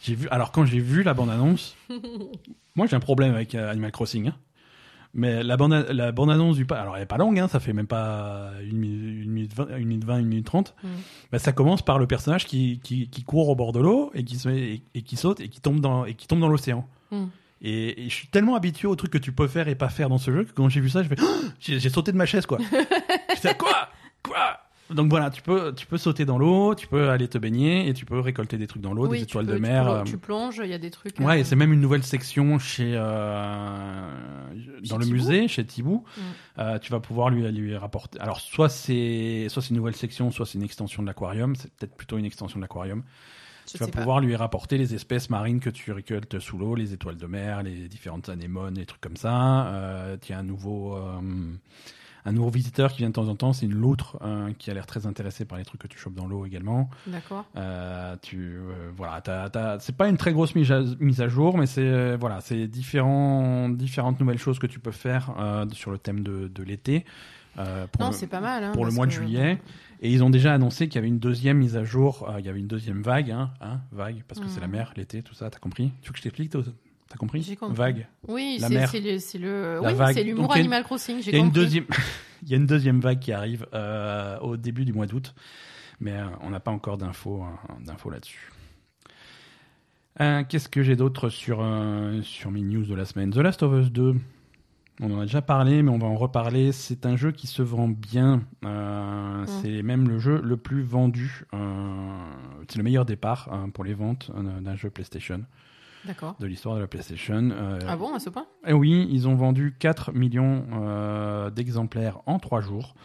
J'ai 0.03 0.15
vu. 0.15 0.27
Alors 0.30 0.51
quand 0.51 0.65
j'ai 0.65 0.80
vu 0.80 1.01
la 1.01 1.13
bande 1.13 1.30
annonce, 1.31 1.75
moi 2.75 2.85
j'ai 2.88 2.95
un 2.95 2.99
problème 2.99 3.34
avec 3.34 3.55
euh, 3.55 3.71
Animal 3.71 3.91
Crossing. 3.91 4.27
hein. 4.27 4.35
Mais 5.15 5.43
la 5.43 5.57
bande, 5.57 5.73
la 5.91 6.11
bande 6.11 6.31
annonce 6.31 6.55
du 6.57 6.65
pas. 6.65 6.80
Alors 6.81 6.97
elle 6.97 7.03
est 7.03 7.07
pas 7.07 7.17
longue, 7.17 7.39
hein, 7.39 7.47
ça 7.47 7.59
fait 7.59 7.71
même 7.73 7.88
pas 7.88 8.49
une 8.63 8.77
minute, 8.77 9.23
une 9.25 9.31
minute 9.31 9.53
20, 9.53 9.77
une 9.77 9.88
minute 9.88 10.03
20, 10.05 10.19
une 10.19 10.27
minute 10.27 10.45
30. 10.45 10.75
Mm. 10.84 10.88
Bah, 11.31 11.39
ça 11.39 11.51
commence 11.51 11.84
par 11.84 11.99
le 11.99 12.07
personnage 12.07 12.45
qui, 12.45 12.80
qui, 12.84 13.07
qui 13.09 13.23
court 13.23 13.47
au 13.49 13.55
bord 13.55 13.71
de 13.73 13.80
l'eau 13.80 14.09
et 14.15 14.23
qui 14.23 14.38
se 14.38 14.47
met, 14.49 14.57
et, 14.59 14.84
et 14.95 15.01
qui 15.03 15.15
saute 15.15 15.39
et 15.39 15.49
qui 15.49 15.61
tombe 15.61 15.80
dans 15.80 16.05
et 16.05 16.15
qui 16.15 16.27
tombe 16.27 16.39
dans 16.39 16.47
l'océan. 16.49 16.88
Mm. 17.11 17.25
Et, 17.61 18.05
et 18.05 18.09
je 18.09 18.13
suis 18.13 18.27
tellement 18.27 18.55
habitué 18.55 18.88
aux 18.88 18.95
trucs 18.95 19.11
que 19.13 19.17
tu 19.19 19.31
peux 19.31 19.47
faire 19.47 19.67
et 19.67 19.75
pas 19.75 19.89
faire 19.89 20.09
dans 20.09 20.17
ce 20.17 20.31
jeu 20.31 20.43
que 20.43 20.51
quand 20.51 20.67
j'ai 20.67 20.81
vu 20.81 20.89
ça, 20.89 21.03
je 21.03 21.07
fais 21.07 21.15
j'ai 21.59 21.80
j'ai 21.80 21.89
sauté 21.89 22.11
de 22.11 22.17
ma 22.17 22.25
chaise 22.25 22.45
quoi. 22.47 22.57
J'étais 23.35 23.55
quoi? 23.55 23.89
Quoi? 24.23 24.57
Donc 24.89 25.10
voilà, 25.10 25.30
tu 25.30 25.41
peux 25.41 25.73
tu 25.73 25.85
peux 25.88 25.97
sauter 25.97 26.26
dans 26.26 26.38
l'eau, 26.38 26.76
tu 26.76 26.88
peux 26.88 27.10
aller 27.10 27.27
te 27.27 27.38
baigner 27.38 27.88
et 27.88 27.93
tu 27.93 28.05
peux 28.05 28.19
récolter 28.19 28.57
des 28.57 28.68
trucs 28.68 28.81
dans 28.81 28.93
l'eau, 28.93 29.07
Oui, 29.07 29.18
des 29.19 29.23
étoiles 29.23 29.45
peux- 29.45 29.53
de 29.53 29.57
tu 29.57 29.61
mer. 29.61 29.84
plonges- 29.85 29.99
euh, 29.99 30.03
Tu 30.03 30.18
plonges, 30.18 30.61
il 30.64 30.69
y 30.69 30.73
a 30.73 30.77
des 30.77 30.91
trucs. 30.91 31.19
Ouais, 31.19 31.26
euh, 31.26 31.39
et 31.39 31.43
c'est 31.43 31.55
même 31.55 31.72
une 31.73 31.80
nouvelle 31.81 32.03
section 32.03 32.60
chez 32.60 32.93
euh, 32.95 34.10
dans 34.89 34.97
le 34.97 35.05
musée, 35.05 35.47
chez 35.47 35.65
Thibou. 35.65 36.03
Mm. 36.18 36.22
Euh, 36.60 36.80
tu 36.80 36.91
vas 36.91 36.99
pouvoir 36.99 37.30
lui 37.30 37.49
lui 37.51 37.76
rapporter. 37.77 38.19
Alors 38.19 38.39
soit 38.39 38.69
c'est 38.69 39.47
soit 39.49 39.61
c'est 39.61 39.69
une 39.69 39.77
nouvelle 39.77 39.95
section, 39.95 40.31
soit 40.31 40.45
c'est 40.45 40.57
une 40.57 40.64
extension 40.64 41.01
de 41.01 41.07
l'aquarium. 41.07 41.55
C'est 41.55 41.72
peut-être 41.73 41.95
plutôt 41.95 42.18
une 42.18 42.26
extension 42.26 42.57
de 42.60 42.64
l'aquarium. 42.64 43.03
je 43.65 43.72
Tu 43.72 43.77
vas 43.77 43.88
pas. 43.88 43.99
pouvoir 43.99 44.19
lui 44.19 44.35
rapporter 44.35 44.77
les 44.77 44.93
espèces 44.93 45.30
marines 45.30 45.61
que 45.61 45.69
tu 45.69 45.91
récoltes 45.93 46.39
sous 46.39 46.57
l'eau, 46.57 46.76
les 46.76 46.91
étoiles 46.93 47.18
de 47.18 47.26
mer, 47.27 47.64
les 47.64 47.88
différentes 47.88 48.27
anémones, 48.30 48.76
les 48.76 48.85
trucs 48.85 49.01
comme 49.01 49.15
ça. 49.18 49.68
Euh, 49.68 50.18
tu 50.22 50.34
as 50.34 50.39
un 50.39 50.43
nouveau 50.43 50.97
euh, 50.97 51.22
un 52.25 52.31
nouveau 52.31 52.49
visiteur 52.49 52.91
qui 52.91 52.99
vient 52.99 53.09
de 53.09 53.13
temps 53.13 53.27
en 53.27 53.35
temps, 53.35 53.51
c'est 53.53 53.65
une 53.65 53.73
loutre 53.75 54.17
euh, 54.21 54.51
qui 54.57 54.71
a 54.71 54.73
l'air 54.73 54.85
très 54.85 55.05
intéressée 55.05 55.45
par 55.45 55.57
les 55.57 55.65
trucs 55.65 55.81
que 55.81 55.87
tu 55.87 55.97
chopes 55.97 56.13
dans 56.15 56.25
l'eau 56.27 56.45
également. 56.45 56.89
D'accord. 57.07 57.45
Euh, 57.55 58.15
tu 58.21 58.37
euh, 58.55 58.91
voilà, 58.95 59.21
c'est 59.79 59.95
pas 59.95 60.07
une 60.07 60.17
très 60.17 60.31
grosse 60.33 60.55
mise 60.55 60.71
à, 60.71 60.81
mise 60.99 61.21
à 61.21 61.27
jour, 61.27 61.57
mais 61.57 61.65
c'est 61.65 61.81
euh, 61.81 62.17
voilà, 62.19 62.39
c'est 62.41 62.67
différents 62.67 63.69
différentes 63.69 64.19
nouvelles 64.19 64.37
choses 64.39 64.59
que 64.59 64.67
tu 64.67 64.79
peux 64.79 64.91
faire 64.91 65.33
euh, 65.39 65.65
sur 65.73 65.91
le 65.91 65.97
thème 65.97 66.21
de, 66.23 66.47
de 66.47 66.63
l'été. 66.63 67.05
euh, 67.59 67.85
pour 67.87 68.01
Non, 68.01 68.09
le- 68.09 68.13
c'est 68.15 68.27
pas 68.27 68.39
mal. 68.41 68.63
hein, 68.63 68.71
pour 68.71 68.85
le 68.85 68.91
mois 68.91 69.05
de 69.05 69.11
juillet. 69.11 69.59
Et 70.01 70.11
ils 70.11 70.23
ont 70.23 70.29
déjà 70.29 70.53
annoncé 70.53 70.87
qu'il 70.87 70.95
y 70.95 70.97
avait 70.99 71.07
une 71.07 71.19
deuxième 71.19 71.57
mise 71.57 71.77
à 71.77 71.83
jour, 71.83 72.29
il 72.39 72.45
y 72.45 72.49
avait 72.49 72.59
une 72.59 72.67
deuxième 72.67 73.01
vague, 73.01 73.31
hein, 73.31 73.51
hein, 73.61 73.79
vague, 73.91 74.23
parce 74.27 74.41
que 74.41 74.47
c'est 74.49 74.59
la 74.59 74.67
Mhm. 74.67 74.73
mer, 74.73 74.93
l'été, 74.97 75.21
tout 75.23 75.33
ça, 75.33 75.49
t'as 75.49 75.59
compris? 75.59 75.91
Tu 76.01 76.07
veux 76.09 76.13
que 76.13 76.17
je 76.17 76.23
t'explique 76.23 76.51
T'as 77.14 77.18
compris 77.19 77.44
J'ai 77.44 77.56
compris. 77.56 77.76
Vague. 77.77 78.07
Oui, 78.27 78.57
c'est 78.60 78.69
le, 78.99 79.19
c'est 79.19 79.38
le, 79.38 79.80
oui, 79.84 80.23
l'humour 80.23 80.52
Animal 80.52 80.84
Crossing. 80.84 81.18
Il 81.19 81.31
y 81.31 81.35
a 81.35 81.38
une 81.38 81.52
deuxième, 81.52 81.85
il 82.41 82.49
y 82.49 82.56
a 82.56 82.57
une 82.57 82.65
deuxième 82.65 82.99
vague 82.99 83.19
qui 83.19 83.31
arrive 83.31 83.68
euh, 83.76 84.40
au 84.40 84.57
début 84.57 84.84
du 84.84 84.94
mois 84.94 85.06
d'août, 85.06 85.35
mais 85.99 86.14
euh, 86.14 86.26
on 86.41 86.49
n'a 86.49 86.60
pas 86.60 86.72
encore 86.72 86.98
d'infos, 86.98 87.44
euh, 87.44 87.85
d'infos 87.85 88.10
là-dessus. 88.10 88.52
Euh, 90.22 90.44
Qu'est-ce 90.49 90.69
que 90.69 90.81
j'ai 90.81 90.95
d'autre 90.95 91.30
sur 91.30 91.64
sur 92.23 92.49
mes 92.49 92.61
news 92.61 92.84
de 92.85 92.95
la 92.95 93.06
semaine? 93.06 93.30
The 93.30 93.38
Last 93.38 93.61
of 93.61 93.80
Us 93.80 93.91
2. 93.91 94.15
On 95.02 95.11
en 95.11 95.19
a 95.19 95.26
déjà 95.26 95.41
parlé, 95.44 95.81
mais 95.84 95.90
on 95.91 95.98
va 95.98 96.07
en 96.07 96.15
reparler. 96.15 96.72
C'est 96.72 97.06
un 97.06 97.15
jeu 97.15 97.31
qui 97.31 97.45
se 97.48 97.61
vend 97.61 97.88
bien. 97.88 98.41
Euh, 98.65 99.44
C'est 99.45 99.81
même 99.84 100.07
le 100.07 100.18
jeu 100.19 100.40
le 100.44 100.57
plus 100.57 100.81
vendu. 100.81 101.45
Euh, 101.53 102.31
c'est 102.68 102.77
le 102.77 102.84
meilleur 102.84 103.06
départ 103.06 103.49
hein, 103.52 103.69
pour 103.69 103.84
les 103.84 103.94
ventes 103.94 104.31
d'un 104.61 104.76
jeu 104.76 104.90
PlayStation. 104.90 105.41
De 106.39 106.45
l'histoire 106.47 106.75
de 106.75 106.81
la 106.81 106.88
PlayStation. 106.88 107.49
Euh, 107.51 107.80
Ah 107.88 107.95
bon, 107.95 108.13
à 108.13 108.19
ce 108.19 108.30
point? 108.30 108.45
Et 108.65 108.73
oui, 108.73 109.07
ils 109.11 109.27
ont 109.27 109.35
vendu 109.35 109.75
4 109.80 110.11
millions 110.13 110.65
euh, 110.73 111.49
d'exemplaires 111.49 112.19
en 112.25 112.39
3 112.39 112.61
jours. 112.61 112.95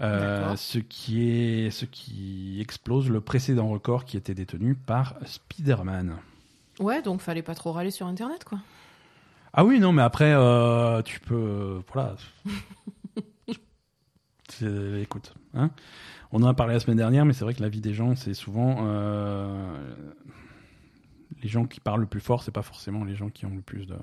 Euh, 0.00 0.56
ce 0.56 0.78
qui 0.78 1.22
est 1.30 1.70
ce 1.70 1.84
qui 1.84 2.58
explose 2.60 3.08
le 3.10 3.20
précédent 3.20 3.68
record 3.68 4.04
qui 4.04 4.16
était 4.16 4.34
détenu 4.34 4.74
par 4.74 5.14
Spider-Man. 5.24 6.16
Ouais, 6.80 7.02
donc 7.02 7.20
fallait 7.20 7.42
pas 7.42 7.54
trop 7.54 7.72
râler 7.72 7.90
sur 7.90 8.06
Internet, 8.06 8.44
quoi. 8.44 8.58
Ah 9.52 9.64
oui, 9.64 9.78
non, 9.80 9.92
mais 9.92 10.02
après, 10.02 10.32
tu 11.04 11.20
peux. 11.20 11.82
voilà. 11.92 12.16
Écoute, 15.00 15.34
hein, 15.54 15.70
on 16.30 16.42
en 16.42 16.46
a 16.46 16.54
parlé 16.54 16.74
la 16.74 16.80
semaine 16.80 16.96
dernière, 16.98 17.24
mais 17.24 17.32
c'est 17.32 17.44
vrai 17.44 17.54
que 17.54 17.62
la 17.62 17.68
vie 17.68 17.80
des 17.80 17.94
gens, 17.94 18.14
c'est 18.16 18.34
souvent. 18.34 18.84
euh, 18.86 19.94
les 21.42 21.48
gens 21.48 21.64
qui 21.66 21.80
parlent 21.80 22.00
le 22.00 22.06
plus 22.06 22.20
fort, 22.20 22.42
c'est 22.42 22.52
pas 22.52 22.62
forcément 22.62 23.04
les 23.04 23.14
gens 23.14 23.28
qui 23.30 23.46
ont 23.46 23.54
le 23.54 23.62
plus 23.62 23.86
de. 23.86 23.96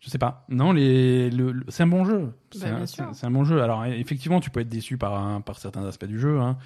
Je 0.00 0.10
sais 0.10 0.18
pas. 0.18 0.44
Non, 0.48 0.72
les, 0.72 1.30
le, 1.30 1.52
le- 1.52 1.64
c'est 1.68 1.82
un 1.82 1.86
bon 1.88 2.04
jeu. 2.04 2.32
C'est 2.52 2.70
Bah, 2.70 2.76
un, 2.76 2.86
c'est- 2.86 3.24
un 3.26 3.30
bon 3.30 3.44
jeu. 3.44 3.62
Alors, 3.62 3.84
effectivement, 3.86 4.40
tu 4.40 4.50
peux 4.50 4.60
être 4.60 4.68
déçu 4.68 4.98
par, 4.98 5.14
un- 5.14 5.40
par 5.40 5.58
certains 5.58 5.84
aspects 5.84 6.04
du 6.04 6.18
jeu. 6.20 6.38
Hein. 6.38 6.58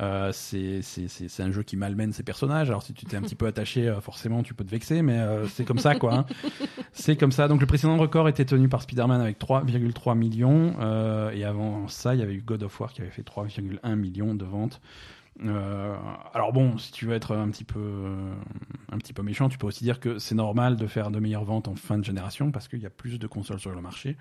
Euh, 0.00 0.32
c'est 0.32 0.80
un 1.38 1.50
jeu 1.52 1.62
qui 1.62 1.76
malmène 1.76 2.12
ses 2.12 2.24
personnages. 2.24 2.68
Alors, 2.68 2.82
si 2.82 2.92
tu 2.92 3.06
t'es 3.06 3.16
un 3.16 3.22
petit 3.22 3.36
peu 3.36 3.46
attaché, 3.46 3.88
euh, 3.88 4.00
forcément, 4.00 4.42
tu 4.42 4.52
peux 4.52 4.64
te 4.64 4.70
vexer, 4.70 5.02
mais 5.02 5.18
euh, 5.18 5.46
c'est 5.46 5.64
comme 5.64 5.78
ça, 5.78 5.94
quoi. 5.94 6.14
hein. 6.14 6.26
C'est 6.92 7.16
comme 7.16 7.32
ça. 7.32 7.46
Donc, 7.46 7.60
le 7.60 7.66
précédent 7.66 7.96
record 7.96 8.28
était 8.28 8.44
tenu 8.44 8.68
par 8.68 8.82
Spider-Man 8.82 9.20
avec 9.20 9.38
3,3 9.38 10.16
millions. 10.18 10.74
et 11.30 11.44
avant 11.44 11.86
ça, 11.88 12.14
il 12.14 12.20
y 12.20 12.22
avait 12.24 12.34
eu 12.34 12.42
God 12.42 12.64
of 12.64 12.78
War 12.80 12.92
qui 12.92 13.02
avait 13.02 13.10
fait 13.10 13.22
3,1 13.22 13.94
millions 13.94 14.34
de 14.34 14.44
ventes. 14.44 14.80
Euh, 15.42 15.96
alors 16.32 16.52
bon, 16.52 16.78
si 16.78 16.92
tu 16.92 17.06
veux 17.06 17.14
être 17.14 17.34
un 17.36 17.48
petit 17.50 17.64
peu 17.64 18.06
un 18.92 18.98
petit 18.98 19.12
peu 19.12 19.22
méchant, 19.22 19.48
tu 19.48 19.58
peux 19.58 19.66
aussi 19.66 19.82
dire 19.82 19.98
que 19.98 20.18
c'est 20.18 20.34
normal 20.36 20.76
de 20.76 20.86
faire 20.86 21.10
de 21.10 21.18
meilleures 21.18 21.44
ventes 21.44 21.66
en 21.66 21.74
fin 21.74 21.98
de 21.98 22.04
génération 22.04 22.52
parce 22.52 22.68
qu'il 22.68 22.78
y 22.80 22.86
a 22.86 22.90
plus 22.90 23.18
de 23.18 23.26
consoles 23.26 23.58
sur 23.58 23.72
le 23.72 23.80
marché. 23.80 24.16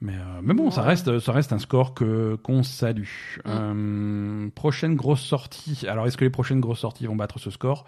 Mais, 0.00 0.16
euh, 0.16 0.40
mais 0.42 0.54
bon, 0.54 0.72
ça 0.72 0.82
reste 0.82 1.20
ça 1.20 1.30
reste 1.32 1.52
un 1.52 1.60
score 1.60 1.94
que 1.94 2.34
qu'on 2.42 2.64
salue. 2.64 3.38
Mm. 3.44 3.48
Euh, 3.48 4.48
prochaine 4.54 4.96
grosse 4.96 5.22
sortie. 5.22 5.86
Alors 5.88 6.06
est-ce 6.06 6.16
que 6.16 6.24
les 6.24 6.30
prochaines 6.30 6.60
grosses 6.60 6.80
sorties 6.80 7.06
vont 7.06 7.16
battre 7.16 7.38
ce 7.38 7.50
score? 7.50 7.86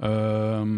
Iron 0.00 0.68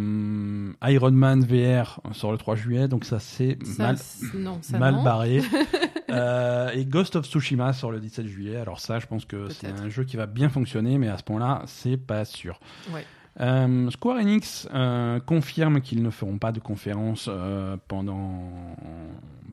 Man 1.13 1.45
VR 1.45 2.01
sort 2.13 2.31
le 2.33 2.39
3 2.39 2.55
juillet, 2.55 2.87
donc 2.87 3.05
ça 3.05 3.19
c'est 3.19 3.59
mal 3.79 3.97
c'est- 3.99 4.35
non, 4.39 4.59
ça 4.63 4.79
mal 4.79 4.95
non. 4.97 5.03
barré. 5.03 5.43
Euh, 6.11 6.71
et 6.71 6.85
Ghost 6.85 7.17
of 7.17 7.27
Tsushima 7.27 7.73
sur 7.73 7.91
le 7.91 8.01
17 8.01 8.27
juillet. 8.27 8.57
Alors 8.57 8.81
ça, 8.81 8.99
je 8.99 9.07
pense 9.07 9.25
que 9.25 9.49
c'est 9.51 9.69
un 9.69 9.89
jeu 9.89 10.05
qui 10.05 10.17
va 10.17 10.27
bien 10.27 10.49
fonctionner, 10.49 10.99
mais 10.99 11.09
à 11.09 11.19
ce 11.19 11.23
point-là, 11.23 11.63
c'est 11.67 11.97
pas 11.97 12.25
sûr. 12.25 12.61
Ouais. 12.93 13.05
Euh, 13.41 13.89
Square 13.91 14.19
Enix 14.19 14.69
euh, 14.75 15.21
confirme 15.21 15.81
qu'ils 15.81 16.03
ne 16.03 16.11
feront 16.11 16.39
pas 16.39 16.51
de 16.51 16.59
conférence 16.59 17.27
euh, 17.31 17.77
pendant 17.87 18.51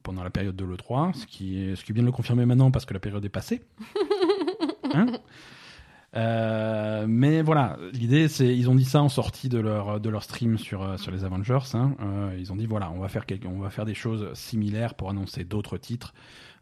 pendant 0.02 0.24
la 0.24 0.30
période 0.32 0.56
de 0.56 0.66
l'E3, 0.66 1.14
ce 1.14 1.26
qui 1.28 1.62
est 1.64 1.76
ce 1.76 1.84
qui 1.86 1.92
vient 1.94 2.02
de 2.04 2.08
le 2.08 2.12
confirmer 2.12 2.46
maintenant 2.46 2.72
parce 2.72 2.86
que 2.86 2.94
la 2.96 3.00
période 3.00 3.24
est 3.26 3.30
passée. 3.30 3.62
Hein 4.94 5.08
mais 7.08 7.42
voilà, 7.42 7.78
l'idée 7.92 8.28
c'est 8.30 8.56
ils 8.56 8.70
ont 8.70 8.76
dit 8.76 8.86
ça 8.86 9.02
en 9.02 9.10
sortie 9.10 9.50
de 9.50 9.60
leur 9.60 10.00
de 10.00 10.10
leur 10.10 10.24
stream 10.24 10.58
sur 10.58 10.98
sur 11.00 11.12
les 11.12 11.24
Avengers. 11.26 11.60
hein. 11.74 11.96
Ils 12.38 12.54
ont 12.54 12.56
dit 12.56 12.66
voilà, 12.66 12.92
on 12.92 13.00
va 13.00 13.10
faire 13.10 13.26
quelque- 13.26 13.48
on 13.48 13.60
va 13.60 13.70
faire 13.70 13.86
des 13.86 13.94
choses 13.94 14.34
similaires 14.34 14.94
pour 14.96 15.10
annoncer 15.10 15.44
d'autres 15.44 15.78
titres 15.78 16.14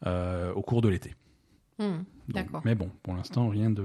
au 0.06 0.62
cours 0.62 0.82
de 0.82 0.90
l'été. 0.90 1.16
Hmm, 1.80 2.04
D'accord. 2.30 2.62
Mais 2.66 2.76
bon, 2.76 2.90
pour 3.02 3.14
l'instant, 3.16 3.50
rien 3.50 3.70
de, 3.72 3.84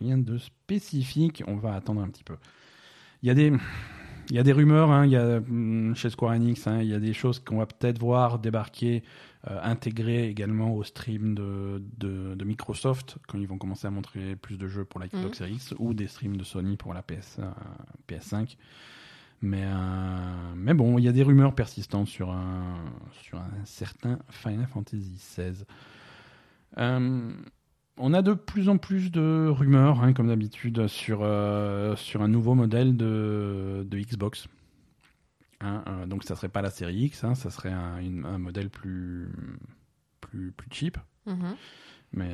rien 0.00 0.16
de 0.18 0.38
spécifique. 0.38 1.42
On 1.46 1.56
va 1.56 1.74
attendre 1.74 2.00
un 2.00 2.08
petit 2.08 2.24
peu. 2.24 2.36
Il 3.22 3.28
y 3.28 3.30
a 3.30 3.34
des, 3.34 3.52
il 4.30 4.36
y 4.36 4.38
a 4.38 4.42
des 4.42 4.52
rumeurs 4.52 4.90
hein, 4.90 5.04
il 5.04 5.12
y 5.12 5.16
a, 5.16 5.36
hum, 5.36 5.94
chez 5.94 6.10
Square 6.10 6.32
Enix. 6.32 6.66
hein, 6.66 6.80
il 6.80 6.88
y 6.88 6.94
a 6.94 6.98
des 6.98 7.12
choses 7.12 7.38
qu'on 7.38 7.58
va 7.58 7.66
peut-être 7.66 7.98
voir 7.98 8.38
débarquer, 8.38 9.02
euh, 9.50 9.60
intégrées 9.62 10.28
également 10.28 10.74
au 10.74 10.82
stream 10.84 11.34
de, 11.34 11.82
de, 11.98 12.34
de 12.34 12.44
Microsoft 12.44 13.18
quand 13.28 13.38
ils 13.38 13.46
vont 13.46 13.58
commencer 13.58 13.86
à 13.86 13.90
montrer 13.90 14.34
plus 14.36 14.56
de 14.56 14.66
jeux 14.66 14.84
pour 14.84 14.98
la 14.98 15.06
Xbox 15.08 15.38
Series 15.38 15.54
X 15.54 15.74
ou 15.78 15.92
des 15.94 16.06
streams 16.06 16.36
de 16.38 16.44
Sony 16.44 16.76
pour 16.76 16.94
la 16.94 17.02
PS, 17.02 17.38
euh, 17.40 17.50
PS5. 18.08 18.56
Mais, 19.42 19.64
euh, 19.64 20.54
mais 20.56 20.72
bon, 20.72 20.98
il 20.98 21.04
y 21.04 21.08
a 21.08 21.12
des 21.12 21.24
rumeurs 21.24 21.54
persistantes 21.54 22.06
sur 22.06 22.30
un, 22.30 22.76
sur 23.22 23.38
un 23.38 23.50
certain 23.64 24.18
Final 24.30 24.66
Fantasy 24.68 25.14
XVI. 25.36 25.64
Euh, 26.78 27.32
on 27.98 28.14
a 28.14 28.22
de 28.22 28.32
plus 28.34 28.68
en 28.68 28.78
plus 28.78 29.10
de 29.10 29.48
rumeurs, 29.50 30.02
hein, 30.02 30.12
comme 30.12 30.28
d'habitude, 30.28 30.86
sur, 30.86 31.20
euh, 31.22 31.96
sur 31.96 32.22
un 32.22 32.28
nouveau 32.28 32.54
modèle 32.54 32.96
de, 32.96 33.84
de 33.88 33.98
Xbox. 33.98 34.46
Hein, 35.60 35.82
donc 36.08 36.24
ça 36.24 36.34
serait 36.34 36.48
pas 36.48 36.62
la 36.62 36.70
série 36.70 37.04
X, 37.04 37.22
hein, 37.24 37.34
ça 37.34 37.50
serait 37.50 37.70
un, 37.72 37.98
une- 37.98 38.24
un 38.24 38.38
modèle 38.38 38.68
plus, 38.70 39.28
plus, 40.20 40.50
plus 40.52 40.68
cheap, 40.72 40.98
Mhm. 41.26 41.54
mais 42.14 42.30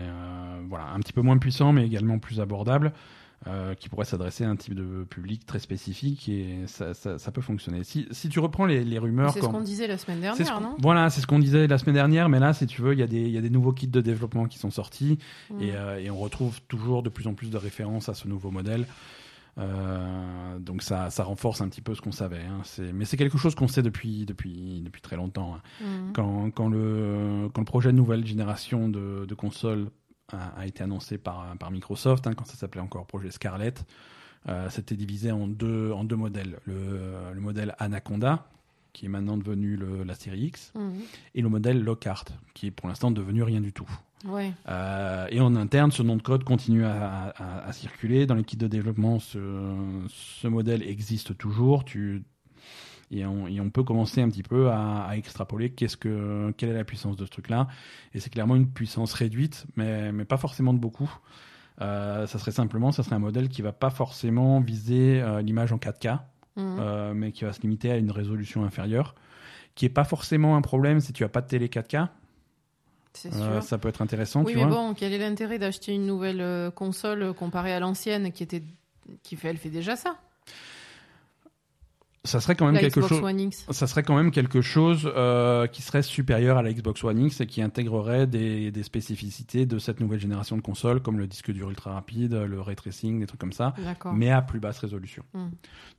voilà, 0.69 0.87
un 0.93 1.01
petit 1.01 1.13
peu 1.13 1.21
moins 1.21 1.37
puissant, 1.37 1.73
mais 1.75 1.85
également 1.87 2.19
plus 2.19 2.41
abordable, 2.41 2.93
euh, 3.47 3.75
qui 3.75 3.89
pourrait 3.89 4.05
s'adresser 4.05 4.45
à 4.45 4.51
un 4.51 4.57
type 4.57 4.75
de 4.75 5.05
public 5.05 5.47
très 5.47 5.61
spécifique 5.61 6.29
et 6.29 6.65
ça, 6.67 6.93
ça, 6.93 7.19
ça 7.19 7.31
peut 7.31 7.41
fonctionner. 7.41 7.85
Si, 7.85 8.07
si 8.11 8.29
tu 8.29 8.41
reprends 8.41 8.67
les, 8.67 8.85
les 8.85 8.99
rumeurs, 8.99 9.33
C'est 9.33 9.41
ce 9.41 9.47
qu'on 9.47 9.61
disait 9.61 9.87
la 9.87 9.97
semaine 9.97 10.17
ce 10.19 10.23
dernière, 10.43 10.61
non? 10.61 10.75
Voilà, 10.81 11.09
c'est 11.09 11.21
ce 11.21 11.27
qu'on 11.29 11.39
disait 11.39 11.67
la 11.69 11.79
semaine 11.79 11.95
dernière, 11.95 12.29
mais 12.29 12.41
là, 12.41 12.53
si 12.53 12.67
tu 12.67 12.83
veux, 12.83 12.93
il 12.95 12.99
y, 12.99 13.03
a 13.03 13.07
des- 13.07 13.23
il 13.23 13.31
y 13.31 13.39
a 13.39 13.41
des 13.41 13.51
nouveaux 13.51 13.73
kits 13.73 13.87
de 13.87 14.01
développement 14.01 14.47
qui 14.47 14.59
sont 14.59 14.71
sortis 14.73 15.19
et, 15.61 15.71
euh, 15.75 15.99
et 16.01 16.11
on 16.11 16.19
retrouve 16.19 16.61
toujours 16.69 17.03
de 17.05 17.09
plus 17.11 17.27
en 17.29 17.35
plus 17.35 17.51
de 17.51 17.57
références 17.57 18.09
à 18.09 18.15
ce 18.15 18.27
nouveau 18.27 18.51
modèle. 18.51 18.87
Euh, 19.59 20.59
donc 20.61 20.83
ça, 20.83 21.11
ça 21.11 21.25
renforce 21.25 21.61
un 21.61 21.69
petit 21.69 21.81
peu 21.81 21.95
ce 21.95 22.01
qu'on 22.01 22.13
savait. 22.13 22.39
hein. 22.45 22.63
Mais 22.95 23.05
c'est 23.05 23.17
quelque 23.17 23.39
chose 23.39 23.55
qu'on 23.55 23.67
sait 23.69 23.83
depuis, 23.83 24.25
depuis, 24.25 24.83
depuis 24.85 25.01
très 25.01 25.17
longtemps. 25.17 25.57
hein. 25.57 25.85
Hmm. 25.85 26.13
Quand, 26.13 26.51
quand, 26.51 26.69
le, 26.69 27.49
quand 27.53 27.61
le 27.61 27.65
projet 27.67 27.91
de 27.91 27.97
nouvelle 27.97 28.25
génération 28.27 28.89
de, 28.89 29.25
de 29.27 29.35
consoles 29.35 29.89
a, 30.33 30.61
a 30.61 30.67
été 30.67 30.83
annoncé 30.83 31.19
par, 31.19 31.57
par 31.59 31.71
Microsoft, 31.71 32.27
hein, 32.27 32.35
quand 32.35 32.47
ça 32.47 32.55
s'appelait 32.55 32.81
encore 32.81 33.07
projet 33.07 33.31
Scarlett, 33.31 33.85
euh, 34.49 34.69
c'était 34.71 34.97
divisé 34.97 35.33
en 35.33 35.47
deux, 35.49 35.93
en 35.93 36.05
deux 36.05 36.17
modèles. 36.17 36.59
Le, 36.65 37.01
le 37.35 37.41
modèle 37.41 37.75
Anaconda, 37.79 38.47
qui 38.93 39.07
est 39.07 39.09
maintenant 39.09 39.37
devenu 39.37 39.77
le- 39.77 40.05
la 40.05 40.15
série 40.15 40.41
X, 40.47 40.73
Mhm. 40.75 41.01
et 41.35 41.43
le 41.43 41.49
modèle 41.49 41.83
Lockhart, 41.83 42.25
qui 42.55 42.67
est 42.67 42.71
pour 42.71 42.89
l'instant 42.89 43.11
devenu 43.11 43.43
rien 43.43 43.61
du 43.61 43.73
tout. 43.73 43.89
Ouais. 44.25 44.53
Euh, 44.69 45.27
et 45.31 45.41
en 45.41 45.55
interne, 45.55 45.93
ce 45.93 46.03
nom 46.03 46.17
de 46.17 46.23
code 46.23 46.43
continue 46.45 46.85
à, 46.85 47.29
à- 47.37 47.67
à 47.69 47.73
circuler. 47.73 48.27
Dans 48.27 48.35
l'équipe 48.35 48.59
de 48.59 48.67
développement, 48.67 49.21
ce, 49.21 49.39
ce 50.09 50.49
modèle 50.49 50.83
existe 50.83 51.37
toujours. 51.39 51.85
Tu, 51.85 52.25
et, 53.11 53.25
on, 53.27 53.47
et 53.49 53.61
on 53.61 53.71
peut 53.71 53.83
commencer 53.85 54.21
un 54.23 54.29
petit 54.29 54.43
peu 54.43 54.71
à, 54.71 55.05
à 55.05 55.17
extrapoler 55.17 55.71
qu'est-ce 55.71 55.97
que, 55.97 56.53
quelle 56.57 56.71
est 56.71 56.75
la 56.75 56.85
puissance 56.85 57.17
de 57.17 57.25
ce 57.25 57.31
truc-là. 57.31 57.69
Et 58.15 58.21
c'est 58.21 58.31
clairement 58.31 58.57
une 58.57 58.69
puissance 58.69 59.13
réduite, 59.15 59.67
mais, 59.77 60.13
mais 60.13 60.25
pas 60.25 60.37
forcément 60.37 60.73
de 60.75 60.79
beaucoup. 60.79 61.11
Euh, 61.81 62.27
ça 62.27 62.39
serait 62.39 62.51
simplement, 62.51 62.91
ça 62.93 63.03
serait 63.03 63.17
un 63.17 63.21
modèle 63.21 63.49
qui 63.49 63.63
va 63.63 63.73
pas 63.73 63.91
forcément 63.91 64.61
viser 64.61 65.21
euh, 65.23 65.41
l'image 65.43 65.73
en 65.73 65.79
4K, 65.79 66.19
Mhm. 66.57 66.77
euh, 66.81 67.15
mais 67.15 67.31
qui 67.31 67.45
va 67.45 67.53
se 67.53 67.61
limiter 67.63 67.91
à 67.93 67.97
une 67.97 68.11
résolution 68.11 68.65
inférieure, 68.65 69.15
qui 69.77 69.85
est 69.87 69.91
pas 69.91 70.03
forcément 70.03 70.57
un 70.57 70.61
problème 70.61 70.99
si 70.99 71.13
tu 71.13 71.23
as 71.23 71.29
pas 71.29 71.41
de 71.41 71.47
télé 71.47 71.69
4K. 71.69 72.09
C'est 73.13 73.33
Euh, 73.33 73.61
sûr. 73.61 73.63
ça 73.63 73.79
peut 73.79 73.89
être 73.89 74.03
intéressant, 74.03 74.43
Oui, 74.43 74.53
tu 74.53 74.59
mais 74.59 74.65
vois. 74.65 74.75
bon, 74.75 74.95
quel 74.95 75.13
est 75.13 75.19
l'intérêt 75.19 75.59
d'acheter 75.61 75.95
une 75.95 76.05
nouvelle 76.07 76.71
console 76.73 77.33
comparée 77.33 77.73
à 77.73 77.79
l'ancienne 77.81 78.33
qui 78.33 78.43
était 78.43 78.63
qui 79.23 79.37
fait 79.37 79.49
elle 79.49 79.57
fait 79.57 79.71
déjà 79.71 79.95
ça? 79.97 80.17
Ça 82.29 82.41
serait 82.41 82.55
quand 82.55 82.67
même 82.67 82.75
La 82.75 82.81
quelque 82.81 83.01
Xbox 83.01 83.15
chose. 83.15 83.25
One 83.25 83.41
X. 83.41 83.67
Ça 83.71 83.87
serait 83.87 84.03
quand 84.03 84.17
même 84.17 84.31
quelque 84.31 84.61
chose 84.61 85.11
euh, 85.17 85.67
qui 85.67 85.83
serait 85.83 86.03
supérieur 86.03 86.59
à 86.59 86.63
la 86.63 86.73
Xbox 86.73 87.03
One 87.03 87.19
X 87.19 87.41
et 87.41 87.47
qui 87.47 87.63
intégrerait 87.63 88.27
des, 88.27 88.71
des 88.71 88.83
spécificités 88.83 89.67
de 89.67 89.79
cette 89.79 90.01
nouvelle 90.01 90.21
génération 90.21 90.57
de 90.57 90.63
consoles, 90.63 91.01
comme 91.01 91.19
le 91.19 91.27
disque 91.27 91.51
dur 91.51 91.71
ultra 91.71 91.93
rapide, 91.95 92.35
le 92.35 92.61
ray 92.61 92.77
tracing, 92.77 93.21
des 93.21 93.27
trucs 93.27 93.41
comme 93.41 93.53
ça, 93.53 93.75
mais 94.15 94.31
à 94.31 94.43
plus 94.43 94.61
basse 94.61 94.79
résolution. 94.79 95.25
Hmm. 95.35 95.49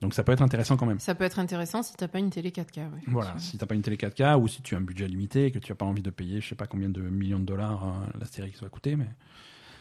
Donc 0.02 0.14
ça 0.14 0.24
peut 0.24 0.32
être 0.32 0.42
intéressant 0.42 0.78
quand 0.78 0.86
même. 0.86 1.00
Ça 1.00 1.16
peut 1.16 1.24
être 1.26 1.40
intéressant 1.40 1.84
si 1.84 1.94
t'as 1.96 2.08
pas 2.08 2.20
une 2.20 2.30
télé 2.30 2.52
4K. 2.52 2.78
ouais. 2.78 3.02
Voilà, 3.08 3.34
si 3.40 3.58
t'as 3.58 3.66
pas 3.66 3.76
une 3.76 3.82
télé 3.82 3.98
4K 3.98 4.40
ou 4.40 4.48
si 4.48 4.62
tu 4.62 4.76
as 4.76 4.78
un 4.78 4.82
budget 4.82 5.08
limité 5.08 5.46
et 5.46 5.52
que 5.52 5.60
tu 5.60 5.72
as 5.72 5.76
pas 5.76 5.86
envie 5.86 6.02
de 6.04 6.10
payer, 6.12 6.42
je 6.42 6.48
sais 6.48 6.56
pas 6.56 6.68
combien 6.68 6.90
de 6.90 7.02
millions 7.02 7.40
de 7.40 7.46
dollars 7.46 7.84
euh, 7.86 8.18
la 8.20 8.26
série 8.26 8.50
X 8.50 8.62
va 8.62 8.70
coûter, 8.70 8.96
mais 8.96 9.08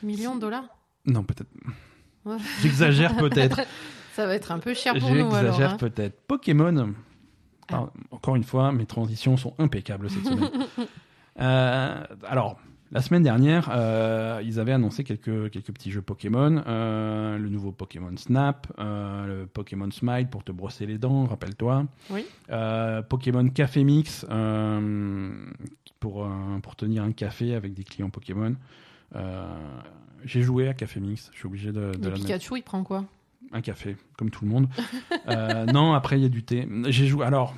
Millions 0.03 0.37
de 0.37 0.41
dollars? 0.41 0.65
Non 1.07 1.25
peut-être. 1.25 1.51
J'exagère 2.63 3.17
peut-être. 3.17 3.61
Ça 4.19 4.27
va 4.27 4.35
être 4.35 4.51
un 4.51 4.59
peu 4.59 4.75
cher 4.75 4.95
pour 4.99 5.11
nous 5.11 5.33
alors. 5.33 5.33
J'exagère 5.33 5.75
hein. 5.75 5.77
peut-être. 5.77 6.21
Pokémon. 6.27 6.93
Ah. 7.71 7.87
Encore 8.11 8.35
une 8.35 8.43
fois, 8.43 8.73
mes 8.73 8.85
transitions 8.85 9.37
sont 9.37 9.55
impeccables 9.59 10.11
cette 10.11 10.25
semaine. 10.25 10.51
Euh, 11.41 12.03
alors, 12.27 12.59
la 12.91 13.01
semaine 13.01 13.23
dernière, 13.23 13.71
euh, 13.73 14.43
ils 14.45 14.59
avaient 14.59 14.73
annoncé 14.73 15.05
quelques, 15.05 15.53
quelques 15.53 15.71
petits 15.71 15.93
jeux 15.93 16.03
Pokémon. 16.03 16.65
Euh, 16.67 17.39
le 17.39 17.49
nouveau 17.49 17.71
Pokémon 17.71 18.17
Snap, 18.17 18.67
euh, 18.81 19.43
le 19.43 19.47
Pokémon 19.47 19.89
Smile 19.93 20.27
pour 20.29 20.43
te 20.43 20.51
brosser 20.51 20.85
les 20.85 20.99
dents, 20.99 21.27
rappelle-toi. 21.27 21.87
Oui. 22.11 22.27
Pokémon 23.09 23.49
Café 23.51 23.85
Mix 23.85 24.27
pour, 26.01 26.29
pour 26.61 26.75
tenir 26.75 27.05
un 27.05 27.13
café 27.13 27.55
avec 27.55 27.73
des 27.73 27.85
clients 27.85 28.11
Pokémon. 28.11 28.57
J'ai 30.25 30.43
joué 30.43 30.67
à 30.67 30.75
Café 30.75 30.99
Mix, 30.99 31.31
je 31.33 31.39
suis 31.39 31.47
obligé 31.47 31.71
de, 31.71 31.93
de 31.93 32.09
Le 32.09 32.15
Pikachu, 32.15 32.57
il 32.57 32.63
prend 32.63 32.83
quoi? 32.83 33.05
Un 33.53 33.61
café, 33.61 33.97
comme 34.17 34.31
tout 34.31 34.45
le 34.45 34.51
monde. 34.51 34.69
Euh, 35.29 35.65
non, 35.73 35.95
après 35.95 36.19
il 36.19 36.23
y 36.23 36.27
a 36.27 36.29
du 36.29 36.43
thé. 36.43 36.69
J'ai 36.89 37.07
joué. 37.07 37.25
Alors, 37.25 37.55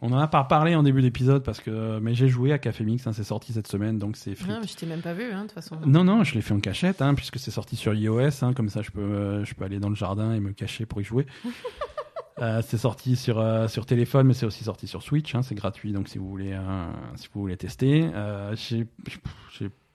on 0.00 0.12
en 0.12 0.18
a 0.18 0.26
pas 0.26 0.44
parlé 0.44 0.74
en 0.74 0.82
début 0.82 1.02
d'épisode 1.02 1.44
parce 1.44 1.60
que, 1.60 1.98
mais 2.00 2.14
j'ai 2.14 2.28
joué 2.28 2.52
à 2.52 2.58
Café 2.58 2.84
Mix. 2.84 3.06
hein, 3.06 3.12
c'est 3.12 3.24
sorti 3.24 3.52
cette 3.52 3.68
semaine, 3.68 3.98
donc 3.98 4.16
c'est 4.16 4.34
free. 4.34 4.50
Ah, 4.52 4.58
mais 4.60 4.66
Je 4.66 4.74
t'ai 4.76 4.86
même 4.86 5.00
pas 5.00 5.14
vu, 5.14 5.24
hein, 5.32 5.42
de 5.42 5.46
toute 5.46 5.52
façon. 5.52 5.76
Non, 5.86 6.04
non, 6.04 6.24
je 6.24 6.34
l'ai 6.34 6.42
fait 6.42 6.52
en 6.52 6.60
cachette, 6.60 7.00
hein, 7.00 7.14
puisque 7.14 7.38
c'est 7.38 7.50
sorti 7.50 7.76
sur 7.76 7.94
iOS. 7.94 8.42
hein, 8.44 8.52
comme 8.54 8.68
ça, 8.68 8.82
je 8.82 8.90
peux, 8.90 9.00
euh, 9.00 9.44
je 9.44 9.54
peux 9.54 9.64
aller 9.64 9.78
dans 9.78 9.88
le 9.88 9.94
jardin 9.94 10.34
et 10.34 10.40
me 10.40 10.52
cacher 10.52 10.86
pour 10.86 11.00
y 11.00 11.04
jouer. 11.04 11.26
Euh, 12.40 12.62
c'est 12.66 12.78
sorti 12.78 13.14
sur, 13.14 13.38
euh, 13.38 13.68
sur 13.68 13.86
téléphone, 13.86 14.26
mais 14.26 14.34
c'est 14.34 14.44
aussi 14.44 14.64
sorti 14.64 14.88
sur 14.88 15.04
Switch. 15.04 15.36
hein, 15.36 15.42
c'est 15.42 15.54
gratuit, 15.54 15.92
donc 15.92 16.08
si 16.08 16.18
vous 16.18 16.28
voulez, 16.28 16.58
si 17.14 17.28
vous 17.32 17.40
voulez 17.40 17.56
tester, 17.56 18.10
j'ai 18.56 18.88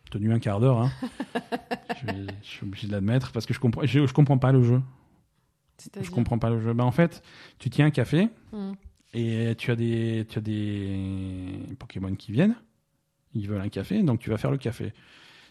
tenu 0.10 0.32
un 0.32 0.40
quart 0.40 0.62
d'heure. 0.62 0.80
hein. 0.80 0.90
je, 2.02 2.32
suis 2.42 2.66
obligé 2.66 2.88
de 2.88 2.94
l'admettre 2.94 3.34
parce 3.34 3.46
que 3.46 3.54
je 3.54 3.60
comprends, 3.60 3.82
je, 3.86 4.08
je 4.08 4.14
comprends 4.14 4.38
pas 4.38 4.54
le 4.54 4.64
jeu. 4.64 4.82
Je 6.02 6.10
comprends 6.12 6.38
pas 6.40 6.50
le 6.50 6.60
jeu. 6.62 6.74
Bah, 6.74 6.84
en 6.86 6.92
fait, 6.92 7.22
tu 7.60 7.70
tiens 7.70 7.86
un 7.88 7.92
café 7.92 8.30
Hmm. 8.52 8.74
et 9.14 9.54
tu 9.58 9.72
as 9.72 9.76
des, 9.76 10.26
tu 10.30 10.38
as 10.38 10.42
des 10.42 11.50
Pokémon 11.78 12.14
qui 12.16 12.32
viennent. 12.32 12.56
Ils 13.34 13.48
veulent 13.48 13.62
un 13.62 13.70
café, 13.70 14.02
donc 14.04 14.20
tu 14.20 14.30
vas 14.30 14.38
faire 14.38 14.52
le 14.52 14.58
café. 14.58 14.92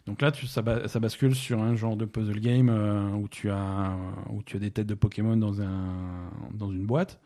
Donc 0.06 0.20
là, 0.22 0.32
tu, 0.32 0.46
ça, 0.46 0.62
ba- 0.62 0.88
ça 0.88 1.00
bascule 1.00 1.34
sur 1.34 1.62
un 1.62 1.76
genre 1.76 1.96
de 1.96 2.04
puzzle 2.06 2.40
game 2.40 2.70
euh, 2.70 3.10
où, 3.10 3.28
tu 3.28 3.50
as, 3.50 3.94
où 4.30 4.42
tu 4.42 4.56
as 4.56 4.58
des 4.58 4.70
têtes 4.70 4.86
de 4.86 4.94
Pokémon 4.94 5.36
dans, 5.36 5.60
un, 5.60 6.30
dans 6.54 6.70
une 6.72 6.86
boîte. 6.86 7.20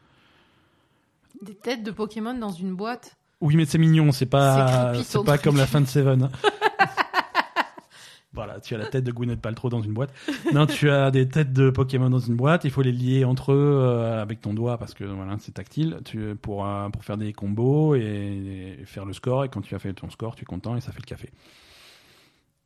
Des 1.43 1.55
têtes 1.55 1.83
de 1.83 1.91
Pokémon 1.91 2.35
dans 2.35 2.51
une 2.51 2.75
boîte? 2.75 3.17
Oui, 3.41 3.57
mais 3.57 3.65
c'est 3.65 3.79
mignon, 3.79 4.13
c'est 4.13 4.27
pas, 4.27 4.93
C'est 5.03 5.25
pas 5.25 5.39
comme 5.39 5.57
la 5.57 5.67
fin 5.67 5.81
de 5.81 5.87
Seven. 5.87 6.29
voilà, 8.35 8.61
tu 8.61 8.75
as 8.75 8.79
la 8.79 8.87
tête 8.87 9.05
de 9.05 9.13
Gwyneth 9.13 9.41
Paltrow 9.41 9.69
dans 9.69 9.83
une 9.83 9.93
boîte. 9.93 10.13
Non, 10.55 10.67
tu 10.67 10.91
as 10.91 11.11
des 11.11 11.29
têtes 11.29 11.53
de 11.53 11.69
Pokémon 11.69 12.09
dans 12.09 12.19
une 12.19 12.35
boîte. 12.35 12.65
Il 12.65 12.71
faut 12.71 12.81
les 12.81 12.93
lier 12.93 13.25
entre 13.25 13.53
eux 13.53 13.79
euh, 13.83 14.23
avec 14.23 14.41
ton 14.41 14.55
doigt 14.55 14.79
parce 14.79 14.95
que 14.95 15.05
voilà, 15.05 15.37
c'est 15.39 15.53
tactile. 15.53 15.99
Tu 16.05 16.35
pour 16.41 16.67
euh, 16.67 16.89
pour 16.89 17.05
faire 17.05 17.19
des 17.19 17.33
combos 17.35 17.95
et, 17.95 18.79
faire 18.87 19.05
le 19.05 19.13
score. 19.13 19.45
Et 19.45 19.49
quand 19.49 19.61
tu 19.61 19.75
as 19.75 19.79
fait 19.79 19.93
ton 19.93 20.09
score, 20.09 20.35
tu 20.35 20.43
es 20.43 20.45
content 20.47 20.77
et 20.77 20.81
ça 20.81 20.93
fait 20.93 21.01
le 21.01 21.07
café. 21.07 21.31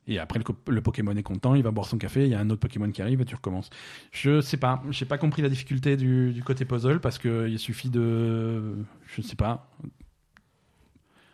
Et 0.09 0.19
après, 0.19 0.39
le, 0.67 0.81
Pokémon 0.81 1.11
est 1.17 1.23
content, 1.23 1.53
il 1.53 1.63
va 1.63 1.71
boire 1.71 1.85
son 1.85 1.97
café, 1.97 2.23
il 2.23 2.31
y 2.31 2.33
a 2.33 2.39
un 2.39 2.49
autre 2.49 2.61
Pokémon 2.61 2.89
qui 2.89 3.01
arrive 3.01 3.19
et 3.19 3.25
tu 3.25 3.35
recommences. 3.35 3.69
Je 4.11 4.39
sais 4.39 4.55
pas, 4.55 4.81
j'ai 4.89 5.03
pas 5.03 5.17
compris 5.17 5.41
la 5.41 5.49
difficulté 5.49 5.97
du, 5.97 6.41
côté 6.45 6.63
puzzle 6.63 7.01
parce 7.01 7.17
que 7.17 7.49
il 7.49 7.59
suffit 7.59 7.89
de, 7.89 8.85
je 9.05 9.21
sais 9.21 9.35
pas. 9.35 9.69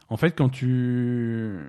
En 0.09 0.17
fait, 0.17 0.31
quand 0.31 0.49
tu, 0.49 1.59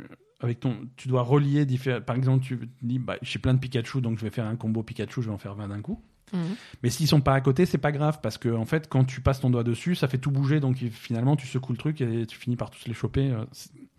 avec 0.45 0.61
ton, 0.61 0.77
tu 0.97 1.09
dois 1.09 1.23
relier 1.23 1.65
différents. 1.67 2.01
Par 2.01 2.17
exemple, 2.17 2.45
tu 2.45 2.59
te 2.59 2.65
dis, 2.83 2.99
bah, 2.99 3.17
j'ai 3.23 3.39
plein 3.39 3.55
de 3.55 3.59
Pikachu, 3.59 4.01
donc 4.01 4.19
je 4.19 4.25
vais 4.25 4.31
faire 4.31 4.47
un 4.47 4.57
combo 4.57 4.83
Pikachu, 4.83 5.23
je 5.23 5.29
vais 5.29 5.35
en 5.35 5.39
faire 5.39 5.55
20 5.55 5.69
d'un 5.69 5.81
coup. 5.81 6.01
Mhm. 6.33 6.41
Mais 6.83 6.91
s'ils 6.91 7.07
sont 7.09 7.21
pas 7.21 7.35
à 7.35 7.41
côté, 7.41 7.67
c'est 7.67 7.79
pas 7.79 7.93
grave 7.93 8.21
parce 8.23 8.39
que 8.39 8.49
en 8.49 8.65
fait, 8.65 8.89
quand 8.89 9.05
tu 9.05 9.21
passes 9.21 9.41
ton 9.41 9.51
doigt 9.51 9.63
dessus, 9.65 9.95
ça 9.95 10.09
fait 10.09 10.19
tout 10.19 10.31
bouger, 10.31 10.61
donc 10.61 10.77
finalement, 10.91 11.37
tu 11.37 11.47
secoues 11.47 11.73
le 11.73 11.79
truc 11.79 12.01
et 12.01 12.27
tu 12.27 12.39
finis 12.39 12.57
par 12.57 12.71
tous 12.71 12.87
les 12.87 12.95
choper. 12.95 13.31
euh, 13.31 13.45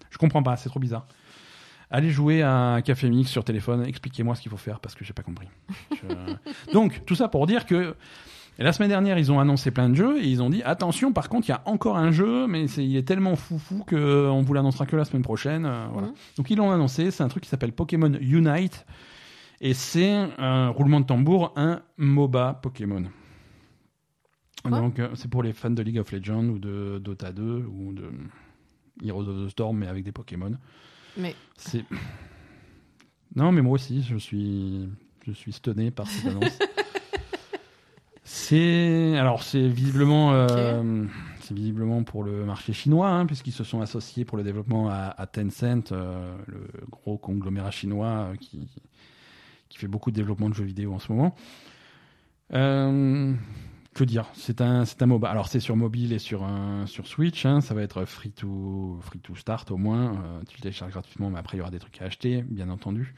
Je 0.10 0.18
comprends 0.18 0.44
pas, 0.44 0.56
c'est 0.58 0.70
trop 0.70 0.80
bizarre. 0.80 1.08
Allez 1.92 2.10
jouer 2.10 2.42
à 2.42 2.52
un 2.52 2.82
café 2.82 3.10
mix 3.10 3.30
sur 3.30 3.44
téléphone, 3.44 3.86
expliquez-moi 3.86 4.36
ce 4.36 4.42
qu'il 4.42 4.50
faut 4.50 4.58
faire 4.58 4.80
parce 4.80 4.96
que 4.96 5.06
j'ai 5.06 5.14
pas 5.14 5.22
compris. 5.24 5.48
Je- 5.92 6.72
Donc, 6.74 7.06
tout 7.06 7.16
ça 7.16 7.28
pour 7.28 7.46
dire 7.46 7.66
que 7.66 7.96
la 8.64 8.72
semaine 8.72 8.90
dernière, 8.90 9.18
ils 9.18 9.32
ont 9.32 9.40
annoncé 9.40 9.72
plein 9.72 9.90
de 9.90 9.96
jeux 9.96 10.18
et 10.22 10.28
ils 10.28 10.42
ont 10.42 10.50
dit 10.50 10.64
attention, 10.64 11.12
par 11.12 11.28
contre, 11.30 11.48
il 11.50 11.52
y 11.52 11.56
a 11.56 11.62
encore 11.66 11.98
un 11.98 12.12
jeu, 12.12 12.48
mais 12.48 12.66
il 12.66 12.96
est 12.96 13.08
tellement 13.08 13.36
foufou 13.36 13.84
que 13.84 14.30
on 14.30 14.42
vous 14.42 14.54
l'annoncera 14.54 14.86
que 14.86 14.96
la 14.96 15.04
semaine 15.06 15.24
prochaine. 15.24 15.66
euh, 15.66 15.88
voilà. 15.92 16.08
Mhm. 16.08 16.14
Donc, 16.38 16.50
ils 16.50 16.58
l'ont 16.58 16.72
annoncé, 16.72 17.12
c'est 17.12 17.24
un 17.24 17.28
truc 17.28 17.44
qui 17.44 17.50
s'appelle 17.50 17.74
Pokémon 17.74 18.14
Unite 18.22 18.86
et 19.62 19.74
c'est 19.74 20.14
un 20.38 20.70
roulement 20.70 21.00
de 21.02 21.06
tambour, 21.06 21.54
un 21.56 21.82
MOBA 21.98 22.60
Pokémon. 22.62 23.04
Quoi? 24.64 24.80
Donc, 24.80 25.00
euh, 25.00 25.10
c'est 25.16 25.30
pour 25.30 25.44
les 25.44 25.54
fans 25.54 25.70
de 25.70 25.82
League 25.82 26.00
of 26.00 26.12
Legends 26.12 26.46
ou 26.46 26.58
de 26.60 27.00
Dota 27.04 27.32
2 27.32 27.66
ou 27.70 27.94
de 27.94 28.10
Heroes 29.04 29.28
of 29.28 29.48
the 29.48 29.50
Storm, 29.50 29.78
mais 29.78 29.88
avec 29.88 30.04
des 30.04 30.12
Pokémon. 30.12 30.54
Mais 31.18 31.36
C'est. 31.58 31.84
Non, 33.36 33.52
mais 33.52 33.62
moi 33.62 33.74
aussi, 33.74 34.02
je 34.02 34.16
suis, 34.18 34.88
je 35.28 35.32
suis 35.34 35.52
stonné 35.52 35.92
par 35.92 36.08
cette 36.08 36.26
annonce. 36.26 36.58
c'est, 38.28 39.16
alors 39.20 39.44
c'est 39.44 39.68
visiblement, 39.68 40.34
euh, 40.34 41.06
c'est 41.42 41.54
visiblement 41.54 42.02
pour 42.02 42.24
le 42.24 42.44
marché 42.44 42.74
chinois, 42.74 43.08
hein, 43.10 43.28
puisqu'ils 43.28 43.52
se 43.52 43.64
sont 43.64 43.82
associés 43.82 44.26
pour 44.26 44.36
le 44.36 44.44
développement 44.44 44.90
à, 44.90 45.14
à 45.16 45.28
Tencent, 45.28 45.92
euh, 45.92 46.36
le 46.48 46.68
gros 46.90 47.20
conglomérat 47.20 47.70
chinois 47.70 48.08
euh, 48.08 48.36
qui, 48.36 48.68
qui 49.70 49.78
fait 49.78 49.88
beaucoup 49.88 50.10
de 50.10 50.16
développement 50.16 50.50
de 50.50 50.56
jeux 50.56 50.64
vidéo 50.64 50.92
en 50.94 51.00
ce 51.00 51.12
moment. 51.12 51.36
Que 53.96 54.04
dire 54.04 54.26
C'est 54.34 54.60
un, 54.60 54.84
c'est 54.86 55.02
un 55.02 55.06
MOBA. 55.06 55.30
Alors 55.30 55.48
c'est 55.48 55.62
sur 55.62 55.76
mobile 55.78 56.12
et 56.12 56.20
sur 56.20 56.44
un, 56.44 56.86
sur 56.86 57.08
Switch. 57.08 57.46
hein, 57.46 57.62
ça 57.62 57.74
va 57.74 57.82
être 57.82 58.04
free 58.06 58.30
to, 58.30 59.00
free 59.02 59.20
to 59.20 59.36
start 59.36 59.72
au 59.72 59.78
moins. 59.78 60.16
Euh, 60.16 60.42
tu 60.50 60.58
le 60.58 60.62
télécharges 60.64 60.92
gratuitement, 60.92 61.30
mais 61.30 61.40
après 61.40 61.56
il 61.56 61.60
y 61.60 61.62
aura 61.62 61.72
des 61.72 61.80
trucs 61.80 62.02
à 62.02 62.06
acheter, 62.06 62.44
bien 62.44 62.70
entendu. 62.70 63.16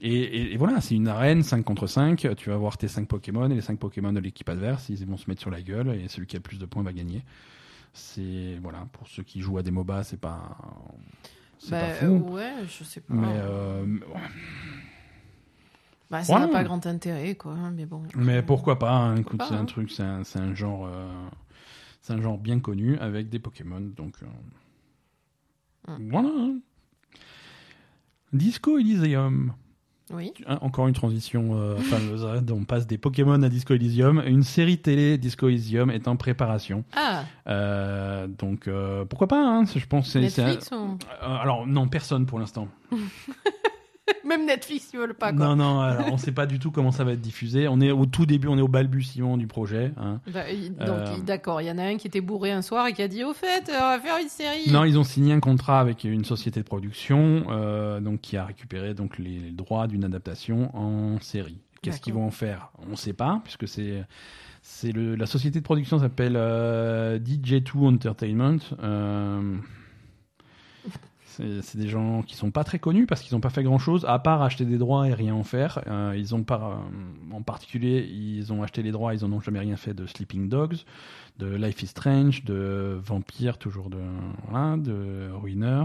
Et, 0.00 0.14
et- 0.14 0.52
et 0.54 0.56
voilà, 0.56 0.80
c'est 0.80 0.94
une 0.94 1.08
arène 1.08 1.42
5 1.42 1.62
contre 1.62 1.86
5. 1.86 2.34
Tu 2.36 2.48
vas 2.48 2.56
voir 2.56 2.78
tes 2.78 2.88
5 2.88 3.06
Pokémon 3.06 3.50
et 3.50 3.54
les 3.54 3.60
5 3.60 3.78
Pokémon 3.78 4.12
de 4.14 4.20
l'équipe 4.20 4.48
adverse, 4.48 4.88
ils 4.88 5.04
vont 5.06 5.18
se 5.18 5.28
mettre 5.28 5.42
sur 5.42 5.50
la 5.50 5.60
gueule 5.60 5.90
et 5.90 6.08
celui 6.08 6.26
qui 6.26 6.36
a 6.36 6.38
le 6.38 6.42
plus 6.42 6.58
de 6.58 6.64
points 6.66 6.82
va 6.82 6.92
gagner. 6.94 7.22
C'est 7.92 8.58
voilà, 8.62 8.88
pour 8.92 9.06
ceux 9.08 9.22
qui 9.22 9.40
jouent 9.42 9.58
à 9.58 9.62
des 9.62 9.70
MOBA, 9.70 10.04
c'est 10.04 10.18
pas, 10.18 10.56
c'est 11.58 11.70
bah, 11.70 11.80
pas 11.80 12.06
euh, 12.06 12.18
fou. 12.18 12.32
ouais, 12.32 12.52
je 12.66 12.82
sais 12.82 13.00
pas. 13.02 13.14
mais 13.14 13.28
euh, 13.36 13.84
Bah, 16.10 16.22
ça 16.22 16.38
n'a 16.38 16.46
Ouais. 16.46 16.52
pas 16.52 16.64
grand 16.64 16.86
intérêt, 16.86 17.34
quoi. 17.34 17.52
hein, 17.52 17.72
Mais 17.74 17.86
bon. 17.86 18.02
Mais 18.16 18.42
pourquoi 18.42 18.78
pas 18.78 18.92
hein, 18.92 19.16
Écoute, 19.16 19.42
c'est 19.48 19.54
un 19.54 19.60
hein. 19.60 19.64
truc, 19.64 19.90
c'est 19.90 20.02
un, 20.02 20.22
un 20.36 20.54
genre, 20.54 20.86
euh, 20.86 21.08
c'est 22.02 22.12
un 22.12 22.20
genre 22.20 22.38
bien 22.38 22.60
connu 22.60 22.98
avec 22.98 23.28
des 23.28 23.38
Pokémon, 23.38 23.80
donc 23.80 24.14
euh, 24.22 24.26
Mm. 25.98 26.10
voilà. 26.10 26.28
hein. 26.34 26.54
Disco 28.32 28.78
Elysium, 28.78 29.52
Oui. 30.12 30.32
Encore 30.60 30.88
une 30.88 30.94
transition 30.94 31.54
euh, 31.54 31.76
fameuse. 31.76 32.26
on 32.52 32.64
passe 32.64 32.86
des 32.86 32.98
Pokémon 32.98 33.42
à 33.42 33.48
Disco 33.48 33.74
Elysium. 33.74 34.22
Une 34.26 34.42
série 34.42 34.78
télé 34.78 35.18
Disco 35.18 35.48
Elysium 35.48 35.90
est 35.90 36.08
en 36.08 36.16
préparation. 36.16 36.84
Ah, 36.96 37.24
Euh, 37.48 38.26
donc 38.26 38.66
euh, 38.68 39.04
pourquoi 39.04 39.28
pas 39.28 39.40
hein, 39.46 39.64
Je 39.66 39.86
pense 39.86 40.14
un- 40.16 40.20
Netflix 40.20 40.70
ou... 40.72 40.74
Euh, 41.22 41.36
alors 41.38 41.66
non, 41.66 41.86
personne 41.88 42.26
pour 42.26 42.38
l'instant. 42.38 42.68
Même 44.36 44.46
Netflix, 44.46 44.90
ils 44.92 44.98
veulent 44.98 45.14
pas, 45.14 45.32
quoi. 45.32 45.46
Non, 45.46 45.56
non, 45.56 45.80
alors, 45.80 46.12
on 46.12 46.16
sait 46.16 46.32
pas 46.32 46.46
du 46.46 46.58
tout 46.58 46.70
comment 46.70 46.90
ça 46.90 47.04
va 47.04 47.12
être 47.12 47.20
diffusé. 47.20 47.68
On 47.68 47.80
est 47.80 47.90
au 47.90 48.06
tout 48.06 48.26
début, 48.26 48.48
on 48.48 48.58
est 48.58 48.62
au 48.62 48.68
balbutiement 48.68 49.36
du 49.36 49.46
projet. 49.46 49.92
hein. 49.96 50.20
Bah, 50.32 50.40
donc, 50.86 50.88
Euh. 50.98 51.16
d'accord, 51.24 51.60
il 51.60 51.66
y 51.66 51.70
en 51.70 51.78
a 51.78 51.84
un 51.84 51.96
qui 51.96 52.06
était 52.06 52.20
bourré 52.20 52.50
un 52.52 52.62
soir 52.62 52.86
et 52.86 52.92
qui 52.92 53.02
a 53.02 53.08
dit 53.08 53.22
Au 53.24 53.32
fait, 53.32 53.68
euh, 53.68 53.72
on 53.76 53.96
va 53.96 53.98
faire 54.00 54.16
une 54.20 54.28
série. 54.28 54.70
Non, 54.70 54.84
ils 54.84 54.98
ont 54.98 55.04
signé 55.04 55.32
un 55.32 55.40
contrat 55.40 55.80
avec 55.80 56.04
une 56.04 56.24
société 56.24 56.60
de 56.60 56.64
production, 56.64 57.44
euh, 57.50 58.00
donc 58.00 58.20
qui 58.22 58.36
a 58.36 58.44
récupéré 58.44 58.94
donc 58.94 59.18
les, 59.18 59.38
les 59.38 59.50
droits 59.52 59.86
d'une 59.86 60.04
adaptation 60.04 60.74
en 60.76 61.20
série. 61.20 61.58
Qu'est-ce 61.82 62.00
qu'ils 62.00 62.14
vont 62.14 62.26
en 62.26 62.30
faire? 62.30 62.70
On 62.86 62.92
ne 62.92 62.96
sait 62.96 63.12
pas, 63.12 63.40
puisque 63.44 63.68
c'est 63.68 64.04
la 64.94 65.26
société 65.26 65.58
de 65.60 65.64
production 65.64 65.98
s'appelle 65.98 66.34
euh, 66.36 67.18
DJ2 67.18 67.86
Entertainment. 67.86 68.56
Euh, 68.82 69.56
c'est 71.62 71.76
des 71.78 71.88
gens 71.88 72.22
qui 72.22 72.36
sont 72.36 72.50
pas 72.50 72.64
très 72.64 72.78
connus 72.78 73.06
parce 73.06 73.20
qu'ils 73.22 73.34
n'ont 73.34 73.40
pas 73.40 73.50
fait 73.50 73.62
grand 73.62 73.78
chose 73.78 74.04
à 74.08 74.18
part 74.18 74.42
acheter 74.42 74.64
des 74.64 74.78
droits 74.78 75.08
et 75.08 75.14
rien 75.14 75.34
en 75.34 75.44
faire. 75.44 75.80
Euh, 75.86 76.14
ils 76.16 76.34
ont 76.34 76.42
pas, 76.42 76.80
en 77.32 77.42
particulier, 77.42 78.08
ils 78.10 78.52
ont 78.52 78.62
acheté 78.62 78.82
les 78.82 78.92
droits, 78.92 79.14
ils 79.14 79.24
en 79.24 79.32
ont 79.32 79.40
jamais 79.40 79.58
rien 79.60 79.76
fait 79.76 79.94
de 79.94 80.06
Sleeping 80.06 80.48
Dogs, 80.48 80.76
de 81.38 81.46
Life 81.46 81.82
is 81.82 81.88
Strange, 81.88 82.44
de 82.44 82.98
Vampire, 83.04 83.58
toujours 83.58 83.90
de, 83.90 83.98
voilà, 84.48 84.76
de 84.76 85.30
Ruiner, 85.32 85.84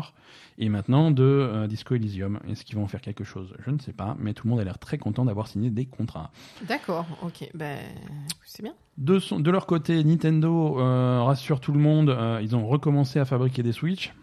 et 0.57 0.69
maintenant 0.69 1.09
de 1.11 1.23
euh, 1.23 1.67
Disco 1.67 1.95
Elysium. 1.95 2.39
Est-ce 2.49 2.63
qu'ils 2.65 2.75
vont 2.75 2.83
en 2.83 2.87
faire 2.87 3.01
quelque 3.01 3.23
chose? 3.23 3.53
Je 3.65 3.71
ne 3.71 3.79
sais 3.79 3.93
pas, 3.93 4.15
mais 4.19 4.33
tout 4.33 4.45
le 4.45 4.51
monde 4.51 4.59
a 4.59 4.63
l'air 4.63 4.77
très 4.77 4.97
content 4.97 5.25
d'avoir 5.25 5.47
signé 5.47 5.69
des 5.69 5.85
contrats. 5.85 6.31
D'accord, 6.67 7.05
ok. 7.23 7.49
Ben, 7.53 7.79
c'est 8.45 8.61
bien. 8.61 8.73
De, 8.97 9.17
son- 9.19 9.39
de 9.39 9.49
leur 9.49 9.65
côté, 9.65 10.03
Nintendo 10.03 10.79
euh, 10.79 11.23
rassure 11.23 11.59
tout 11.61 11.71
le 11.71 11.79
monde, 11.79 12.09
euh, 12.09 12.39
ils 12.43 12.55
ont 12.55 12.67
recommencé 12.67 13.17
à 13.19 13.25
fabriquer 13.25 13.63
des 13.63 13.71
Switch. 13.71 14.13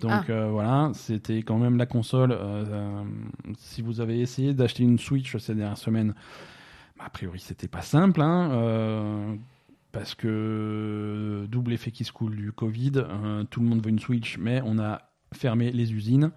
Donc 0.00 0.10
Ah. 0.12 0.24
euh, 0.32 0.48
voilà, 0.50 0.90
c'était 0.94 1.42
quand 1.42 1.58
même 1.58 1.76
la 1.76 1.86
console. 1.86 2.32
euh, 2.32 2.64
euh, 2.66 3.04
si 3.58 3.82
vous 3.82 4.00
avez 4.00 4.20
essayé 4.20 4.54
d'acheter 4.54 4.82
une 4.82 4.98
Switch 4.98 5.36
ces 5.36 5.54
dernières 5.54 5.78
semaines, 5.78 6.14
bah, 6.98 7.04
a 7.06 7.10
priori 7.10 7.38
c'était 7.40 7.68
pas 7.68 7.82
simple, 7.82 8.20
hein, 8.22 9.36
parce 9.92 10.14
que 10.14 11.46
double 11.48 11.72
effet 11.72 11.90
qui 11.90 12.04
se 12.04 12.12
coule 12.12 12.36
du 12.36 12.52
Covid, 12.52 12.92
euh, 12.96 13.44
tout 13.44 13.60
le 13.60 13.66
monde 13.66 13.82
veut 13.82 13.90
une 13.90 13.98
Switch, 13.98 14.38
mais 14.38 14.62
on 14.64 14.78
a 14.78 15.02
fermé 15.32 15.70
les 15.72 15.92
usines. 15.92 16.30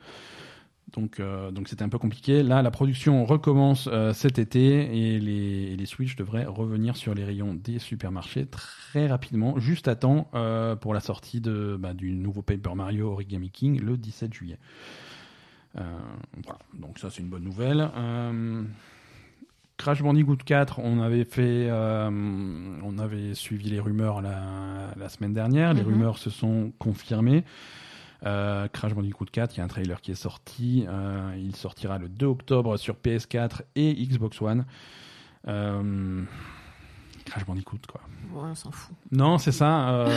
Donc, 0.91 1.19
euh, 1.19 1.49
donc 1.49 1.69
c'était 1.69 1.83
un 1.83 1.89
peu 1.89 1.97
compliqué. 1.97 2.43
Là, 2.43 2.61
la 2.61 2.69
production 2.69 3.25
recommence 3.25 3.89
euh, 3.91 4.13
cet 4.13 4.37
été 4.37 5.13
et 5.15 5.19
les, 5.19 5.71
et 5.71 5.75
les 5.75 5.85
Switch 5.87 6.15
devraient 6.15 6.45
revenir 6.45 6.95
sur 6.97 7.15
les 7.15 7.23
rayons 7.23 7.55
des 7.55 7.79
supermarchés 7.79 8.45
très 8.45 9.07
rapidement, 9.07 9.57
juste 9.57 9.87
à 9.87 9.95
temps 9.95 10.29
euh, 10.35 10.75
pour 10.75 10.93
la 10.93 10.99
sortie 10.99 11.41
de, 11.41 11.77
bah, 11.79 11.93
du 11.95 12.11
nouveau 12.11 12.43
Paper 12.43 12.75
Mario 12.75 13.09
Origami 13.11 13.49
King 13.49 13.81
le 13.81 13.97
17 13.97 14.33
juillet. 14.33 14.59
Voilà, 15.75 16.59
donc 16.75 16.99
ça 16.99 17.09
c'est 17.09 17.21
une 17.23 17.29
bonne 17.29 17.43
nouvelle. 17.43 17.89
Crash 19.77 20.03
Bandicoot 20.03 20.37
4, 20.45 20.77
on 20.79 21.01
avait 21.01 21.23
fait, 21.25 21.69
on 21.71 22.99
avait 22.99 23.33
suivi 23.33 23.71
les 23.71 23.79
rumeurs 23.79 24.21
la, 24.21 24.93
la 24.95 25.09
semaine 25.09 25.33
dernière. 25.33 25.73
Les 25.73 25.81
Mhm. 25.81 25.87
rumeurs 25.87 26.17
se 26.19 26.29
sont 26.29 26.71
confirmées. 26.77 27.43
Euh, 28.25 28.67
Crash 28.67 28.93
Bandicoot 28.93 29.25
4, 29.31 29.55
il 29.55 29.57
y 29.57 29.61
a 29.61 29.63
un 29.63 29.67
trailer 29.67 30.01
qui 30.01 30.11
est 30.11 30.15
sorti. 30.15 30.85
Euh, 30.87 31.35
il 31.37 31.55
sortira 31.55 31.97
le 31.97 32.09
2 32.09 32.25
octobre 32.25 32.77
sur 32.77 32.95
PS4 32.95 33.61
et 33.75 33.93
Xbox 33.93 34.41
One. 34.41 34.65
Euh, 35.47 36.23
Crash 37.25 37.45
Bandicoot, 37.45 37.79
quoi. 37.89 38.01
Ouais, 38.33 38.49
on 38.51 38.55
s'en 38.55 38.71
fout. 38.71 38.95
Non, 39.11 39.37
c'est 39.37 39.51
ça. 39.51 40.07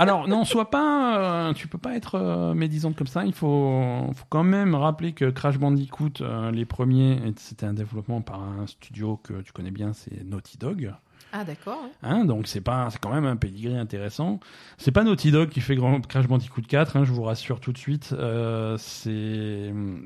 Alors 0.00 0.28
non, 0.28 0.44
sois 0.44 0.70
pas, 0.70 1.48
euh, 1.48 1.52
tu 1.54 1.66
peux 1.66 1.76
pas 1.76 1.96
être 1.96 2.14
euh, 2.14 2.54
médisante 2.54 2.94
comme 2.96 3.08
ça. 3.08 3.24
Il 3.24 3.32
faut, 3.32 4.08
faut 4.14 4.26
quand 4.28 4.44
même 4.44 4.76
rappeler 4.76 5.12
que 5.12 5.28
Crash 5.28 5.58
Bandicoot, 5.58 6.20
euh, 6.20 6.52
les 6.52 6.64
premiers, 6.64 7.20
c'était 7.36 7.66
un 7.66 7.72
développement 7.72 8.20
par 8.20 8.40
un 8.40 8.68
studio 8.68 9.16
que 9.16 9.40
tu 9.42 9.52
connais 9.52 9.72
bien, 9.72 9.92
c'est 9.92 10.22
Naughty 10.24 10.56
Dog. 10.56 10.94
Ah 11.32 11.44
d'accord. 11.44 11.82
Hein, 12.02 12.24
donc 12.24 12.46
c'est 12.46 12.60
pas, 12.62 12.88
c'est 12.90 12.98
quand 13.00 13.12
même 13.12 13.26
un 13.26 13.36
pedigree 13.36 13.76
intéressant. 13.76 14.40
C'est 14.78 14.92
pas 14.92 15.04
Naughty 15.04 15.30
Dog 15.30 15.50
qui 15.50 15.60
fait 15.60 15.76
Grand- 15.76 16.00
Crash 16.06 16.26
Bandicoot 16.26 16.62
4, 16.66 16.96
hein, 16.96 17.04
je 17.04 17.12
vous 17.12 17.22
rassure 17.22 17.60
tout 17.60 17.72
de 17.72 17.78
suite. 17.78 18.10
Euh, 18.12 18.76
c'est 18.78 19.10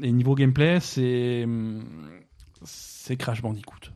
et 0.05 0.13
niveau 0.13 0.35
gameplay, 0.35 0.81
c'est 0.81 1.47
c'est 2.65 3.17
Crash 3.17 3.43
Bandicoot. 3.43 3.93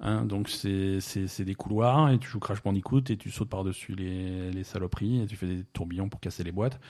Hein, 0.00 0.24
donc 0.24 0.48
c'est 0.48 0.98
des 1.44 1.54
couloirs 1.54 2.10
et 2.10 2.18
tu 2.18 2.28
joues 2.28 2.40
Crash 2.40 2.60
Bandicoot 2.62 3.02
et 3.10 3.16
tu 3.16 3.30
sautes 3.30 3.48
par 3.48 3.62
dessus 3.62 3.94
les 3.94 4.50
les 4.50 4.64
saloperies 4.64 5.22
et 5.22 5.26
tu 5.26 5.36
fais 5.36 5.46
des 5.46 5.64
tourbillons 5.72 6.08
pour 6.08 6.18
casser 6.20 6.42
les 6.42 6.50
boîtes. 6.52 6.80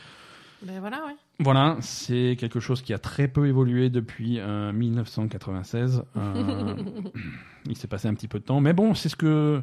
Ben 0.66 0.80
voilà, 0.80 1.05
ouais. 1.06 1.14
Voilà, 1.40 1.76
c'est 1.80 2.36
quelque 2.39 2.60
chose 2.60 2.82
qui 2.82 2.93
a 2.94 2.98
très 2.98 3.26
peu 3.28 3.47
évolué 3.48 3.90
depuis 3.90 4.39
euh, 4.39 4.72
1996. 4.72 6.05
Euh, 6.16 6.74
il 7.66 7.76
s'est 7.76 7.89
passé 7.89 8.09
un 8.09 8.14
petit 8.14 8.28
peu 8.28 8.39
de 8.39 8.44
temps, 8.44 8.60
mais 8.60 8.72
bon, 8.72 8.94
c'est 8.94 9.09
ce 9.09 9.16
que 9.16 9.60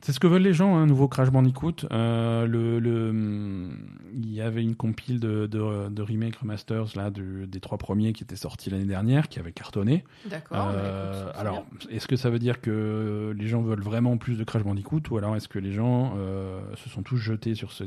c'est 0.00 0.10
ce 0.12 0.18
que 0.18 0.26
veulent 0.26 0.42
les 0.42 0.52
gens, 0.52 0.74
un 0.76 0.86
nouveau 0.86 1.06
Crash 1.06 1.30
Bandicoot. 1.30 1.86
Euh, 1.92 2.44
le, 2.46 2.80
le, 2.80 3.68
il 4.14 4.32
y 4.34 4.40
avait 4.40 4.62
une 4.62 4.74
compile 4.74 5.20
de, 5.20 5.46
de, 5.46 5.88
de 5.90 6.02
remake 6.02 6.34
remasters 6.36 6.86
là 6.96 7.10
de- 7.10 7.44
des 7.44 7.60
trois 7.60 7.78
premiers 7.78 8.12
qui 8.12 8.24
étaient 8.24 8.34
sortis 8.34 8.68
l'année 8.70 8.84
dernière, 8.84 9.28
qui 9.28 9.38
avait 9.38 9.52
cartonné. 9.52 10.02
D'accord. 10.28 10.70
Euh, 10.74 11.30
c'est 11.32 11.38
alors, 11.38 11.64
est-ce 11.88 12.08
que 12.08 12.16
ça 12.16 12.30
veut 12.30 12.40
dire 12.40 12.60
que 12.60 13.32
les 13.38 13.46
gens 13.46 13.62
veulent 13.62 13.82
vraiment 13.82 14.16
plus 14.16 14.36
de 14.36 14.42
Crash 14.42 14.64
Bandicoot 14.64 15.02
ou 15.10 15.18
alors 15.18 15.36
est-ce 15.36 15.46
que 15.48 15.60
les 15.60 15.72
gens 15.72 16.14
euh, 16.16 16.60
se 16.74 16.88
sont 16.88 17.02
tous 17.04 17.16
jetés 17.18 17.54
sur, 17.54 17.70
ce, 17.70 17.84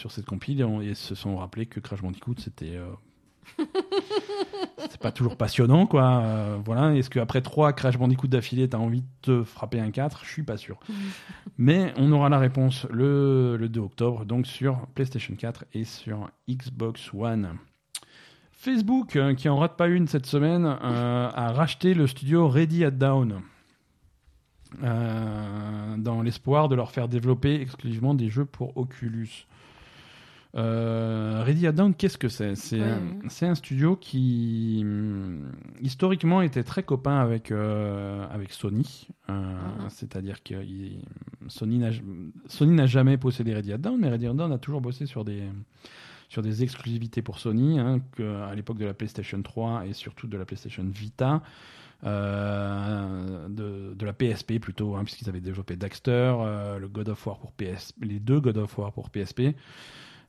sur 0.00 0.10
cette 0.10 0.24
compile 0.24 0.66
et, 0.82 0.94
se 0.94 1.14
sont 1.14 1.36
rappelés 1.36 1.66
que 1.66 1.78
Crash 1.78 2.00
Bandicoot 2.00 2.34
c'était. 2.38 2.76
euh, 2.76 2.88
c'est 4.88 5.00
pas 5.00 5.12
toujours 5.12 5.36
passionnant 5.36 5.86
quoi. 5.86 6.22
Euh, 6.22 6.58
voilà. 6.64 6.94
Est-ce 6.96 7.10
qu'après 7.10 7.42
trois 7.42 7.72
Crash 7.72 7.98
Bandicoot 7.98 8.28
d'affilée, 8.28 8.68
t'as 8.68 8.78
envie 8.78 9.02
de 9.02 9.06
te 9.20 9.44
frapper 9.44 9.78
un 9.78 9.90
4 9.90 10.24
Je 10.24 10.30
suis 10.30 10.42
pas 10.42 10.56
sûr. 10.56 10.80
Mais 11.58 11.92
on 11.96 12.10
aura 12.12 12.30
la 12.30 12.38
réponse 12.38 12.86
le, 12.90 13.56
le 13.58 13.68
2 13.68 13.80
octobre, 13.80 14.24
donc 14.24 14.46
sur 14.46 14.86
PlayStation 14.94 15.34
4 15.36 15.66
et 15.74 15.84
sur 15.84 16.30
Xbox 16.48 17.12
One. 17.12 17.58
Facebook, 18.52 19.16
euh, 19.16 19.34
qui 19.34 19.48
en 19.48 19.58
rate 19.58 19.76
pas 19.76 19.88
une 19.88 20.06
cette 20.06 20.26
semaine, 20.26 20.64
euh, 20.64 21.30
a 21.32 21.52
racheté 21.52 21.92
le 21.92 22.06
studio 22.06 22.48
Ready 22.48 22.84
at 22.84 22.90
Down. 22.92 23.42
dans 24.80 26.22
l'espoir 26.22 26.68
de 26.68 26.74
leur 26.74 26.90
faire 26.90 27.08
développer 27.08 27.60
exclusivement 27.60 28.14
des 28.14 28.30
jeux 28.30 28.46
pour 28.46 28.76
Oculus. 28.78 29.46
Euh, 30.56 31.42
Ready 31.44 31.66
at 31.68 31.72
Down, 31.72 31.94
qu'est-ce 31.94 32.18
que 32.18 32.28
c'est? 32.28 32.56
C'est 32.56 32.80
Ouais, 32.80 32.86
un, 32.86 32.98
ouais. 32.98 33.14
c'est 33.28 33.46
un 33.46 33.54
studio 33.54 33.94
qui 33.96 34.80
hum, 34.82 35.52
historiquement 35.80 36.42
était 36.42 36.64
très 36.64 36.82
copain 36.82 37.18
avec 37.20 37.52
euh, 37.52 38.26
avec 38.30 38.50
Sony, 38.52 39.06
Euh, 39.28 39.32
Mhm. 39.32 39.90
c'est-à-dire 39.90 40.42
que 40.42 40.54
il- 40.64 41.02
Sony 41.48 41.78
n'a 41.78 42.86
jamais 42.86 43.16
possédé 43.16 43.54
Ready 43.54 43.72
at 43.74 43.78
Down, 43.78 43.96
mais 44.00 44.08
Ready 44.08 44.26
at 44.26 44.34
Down 44.34 44.50
a 44.52 44.58
toujours 44.58 44.80
bossé 44.80 45.06
sur 45.06 45.24
des 45.24 45.44
sur 46.28 46.42
des 46.42 46.62
exclusivités 46.62 47.22
pour 47.22 47.38
Sony, 47.40 47.78
hein, 47.80 48.00
que, 48.12 48.42
à 48.44 48.54
l'époque 48.54 48.78
de 48.78 48.84
la 48.86 48.94
PlayStation 48.94 49.42
3 49.42 49.84
et 49.86 49.92
surtout 49.92 50.28
de 50.28 50.36
la 50.38 50.44
PlayStation 50.44 50.84
Vita, 50.88 51.42
euh, 52.04 53.48
de, 53.48 53.94
de 53.94 54.06
la 54.06 54.12
PSP 54.12 54.58
plutôt, 54.60 54.94
hein, 54.94 55.02
puisqu'ils 55.04 55.28
avaient 55.28 55.40
développé 55.40 55.74
Daxter, 55.76 56.10
euh, 56.40 56.78
le 56.78 56.88
God 56.88 57.08
of 57.08 57.26
War 57.26 57.38
pour 57.38 57.52
PS, 57.52 57.94
les 58.00 58.20
deux 58.20 58.40
God 58.40 58.58
of 58.58 58.78
War 58.78 58.92
pour 58.92 59.10
PSP. 59.10 59.56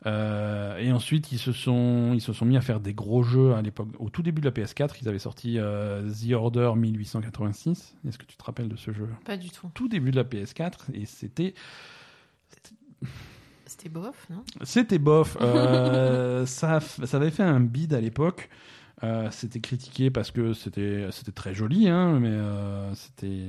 Euh, 0.06 0.78
et 0.78 0.92
ensuite, 0.92 1.32
ils 1.32 1.38
se 1.38 1.52
sont 1.52 2.12
ils 2.14 2.22
se 2.22 2.34
sont 2.34 2.46
mis 2.46 2.58
à 2.58 2.62
faire 2.62 2.80
des 2.80 2.94
gros 2.94 3.24
jeux 3.24 3.54
à 3.54 3.62
l'époque. 3.62 3.90
Au 4.00 4.10
tout 4.10 4.24
début 4.24 4.42
de 4.42 4.46
la 4.46 4.52
PS4, 4.52 4.96
ils 5.02 5.08
avaient 5.08 5.20
sorti 5.20 5.58
euh, 5.60 6.10
The 6.10 6.32
Order 6.34 6.74
1886. 6.76 7.96
Est-ce 8.08 8.18
que 8.18 8.26
tu 8.26 8.36
te 8.36 8.44
rappelles 8.44 8.70
de 8.70 8.78
ce 8.78 8.92
jeu? 8.92 9.08
Pas 9.26 9.38
du 9.38 9.50
tout. 9.50 9.70
Tout 9.74 9.88
début 9.88 10.12
de 10.12 10.16
la 10.16 10.24
PS4 10.24 10.92
et 10.94 11.06
c'était 11.06 11.54
C'était 13.66 13.90
bof, 13.90 14.28
non? 14.30 14.44
C'était 14.64 15.00
bof. 15.00 15.38
Euh, 15.40 16.46
ça, 16.48 16.80
ça 16.80 17.18
avait 17.18 17.32
fait 17.32 17.44
un 17.44 17.60
bid 17.60 17.94
à 17.94 18.02
l'époque. 18.02 18.50
Euh, 19.04 19.30
c'était 19.32 19.60
critiqué 19.60 20.12
parce 20.12 20.30
que 20.30 20.54
c'était 20.54 21.08
c'était 21.12 21.32
très 21.32 21.56
joli, 21.56 21.90
hein, 21.90 22.20
mais 22.20 22.30
euh, 22.30 22.94
c'était 22.94 23.48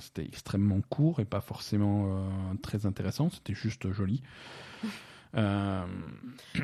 c'était 0.00 0.24
extrêmement 0.24 0.80
court 0.88 1.20
et 1.20 1.24
pas 1.24 1.40
forcément 1.40 2.06
euh, 2.08 2.54
très 2.62 2.84
intéressant. 2.84 3.30
C'était 3.30 3.54
juste 3.54 3.92
joli. 3.92 4.22
Euh, 5.36 5.82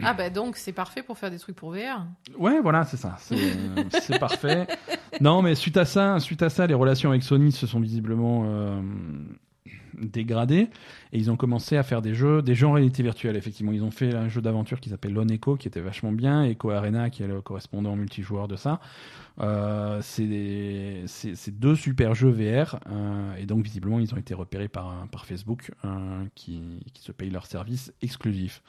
Ah 0.02 0.14
bah 0.14 0.30
donc 0.30 0.56
c'est 0.56 0.72
parfait 0.72 1.02
pour 1.02 1.18
faire 1.18 1.30
des 1.30 1.38
trucs 1.38 1.56
pour 1.56 1.70
VR. 1.72 2.06
Ouais, 2.38 2.60
voilà, 2.60 2.84
c'est 2.84 2.96
ça. 2.96 3.16
C'est 3.18 3.36
c'est 4.00 4.18
parfait. 4.18 4.66
Non, 5.20 5.42
mais 5.42 5.54
suite 5.54 5.76
à 5.76 5.84
ça, 5.84 6.18
suite 6.20 6.42
à 6.42 6.48
ça, 6.50 6.66
les 6.66 6.74
relations 6.74 7.10
avec 7.10 7.22
Sony 7.22 7.52
se 7.52 7.66
sont 7.66 7.80
visiblement 7.80 8.44
euh, 8.46 8.80
dégradées 10.00 10.68
et 11.12 11.18
ils 11.18 11.30
ont 11.30 11.36
commencé 11.36 11.76
à 11.76 11.82
faire 11.82 12.02
des 12.02 12.14
jeux, 12.14 12.42
des 12.42 12.54
jeux 12.54 12.66
en 12.66 12.72
réalité 12.72 13.02
virtuelle. 13.02 13.36
Effectivement, 13.36 13.72
ils 13.72 13.82
ont 13.82 13.90
fait 13.90 14.14
un 14.14 14.28
jeu 14.28 14.40
d'aventure 14.40 14.80
qui 14.80 14.90
s'appelle 14.90 15.12
Lone 15.12 15.30
Echo, 15.30 15.56
qui 15.56 15.68
était 15.68 15.80
vachement 15.80 16.12
bien, 16.12 16.44
Echo 16.44 16.70
Arena, 16.70 17.10
qui 17.10 17.22
est 17.22 17.26
le 17.26 17.40
correspondant 17.40 17.96
multijoueur 17.96 18.48
de 18.48 18.56
ça. 18.56 18.80
Euh, 19.40 20.00
c'est 20.02 21.58
deux 21.58 21.74
super 21.74 22.14
jeux 22.14 22.30
VR 22.30 22.78
euh, 22.88 23.34
et 23.36 23.46
donc 23.46 23.64
visiblement 23.64 23.98
ils 23.98 24.14
ont 24.14 24.16
été 24.16 24.32
repérés 24.32 24.68
par 24.68 25.08
par 25.10 25.26
Facebook 25.26 25.72
euh, 25.84 26.24
qui 26.36 26.62
qui 26.92 27.02
se 27.02 27.10
paye 27.10 27.30
leur 27.30 27.46
service 27.46 27.92
exclusif. 28.00 28.62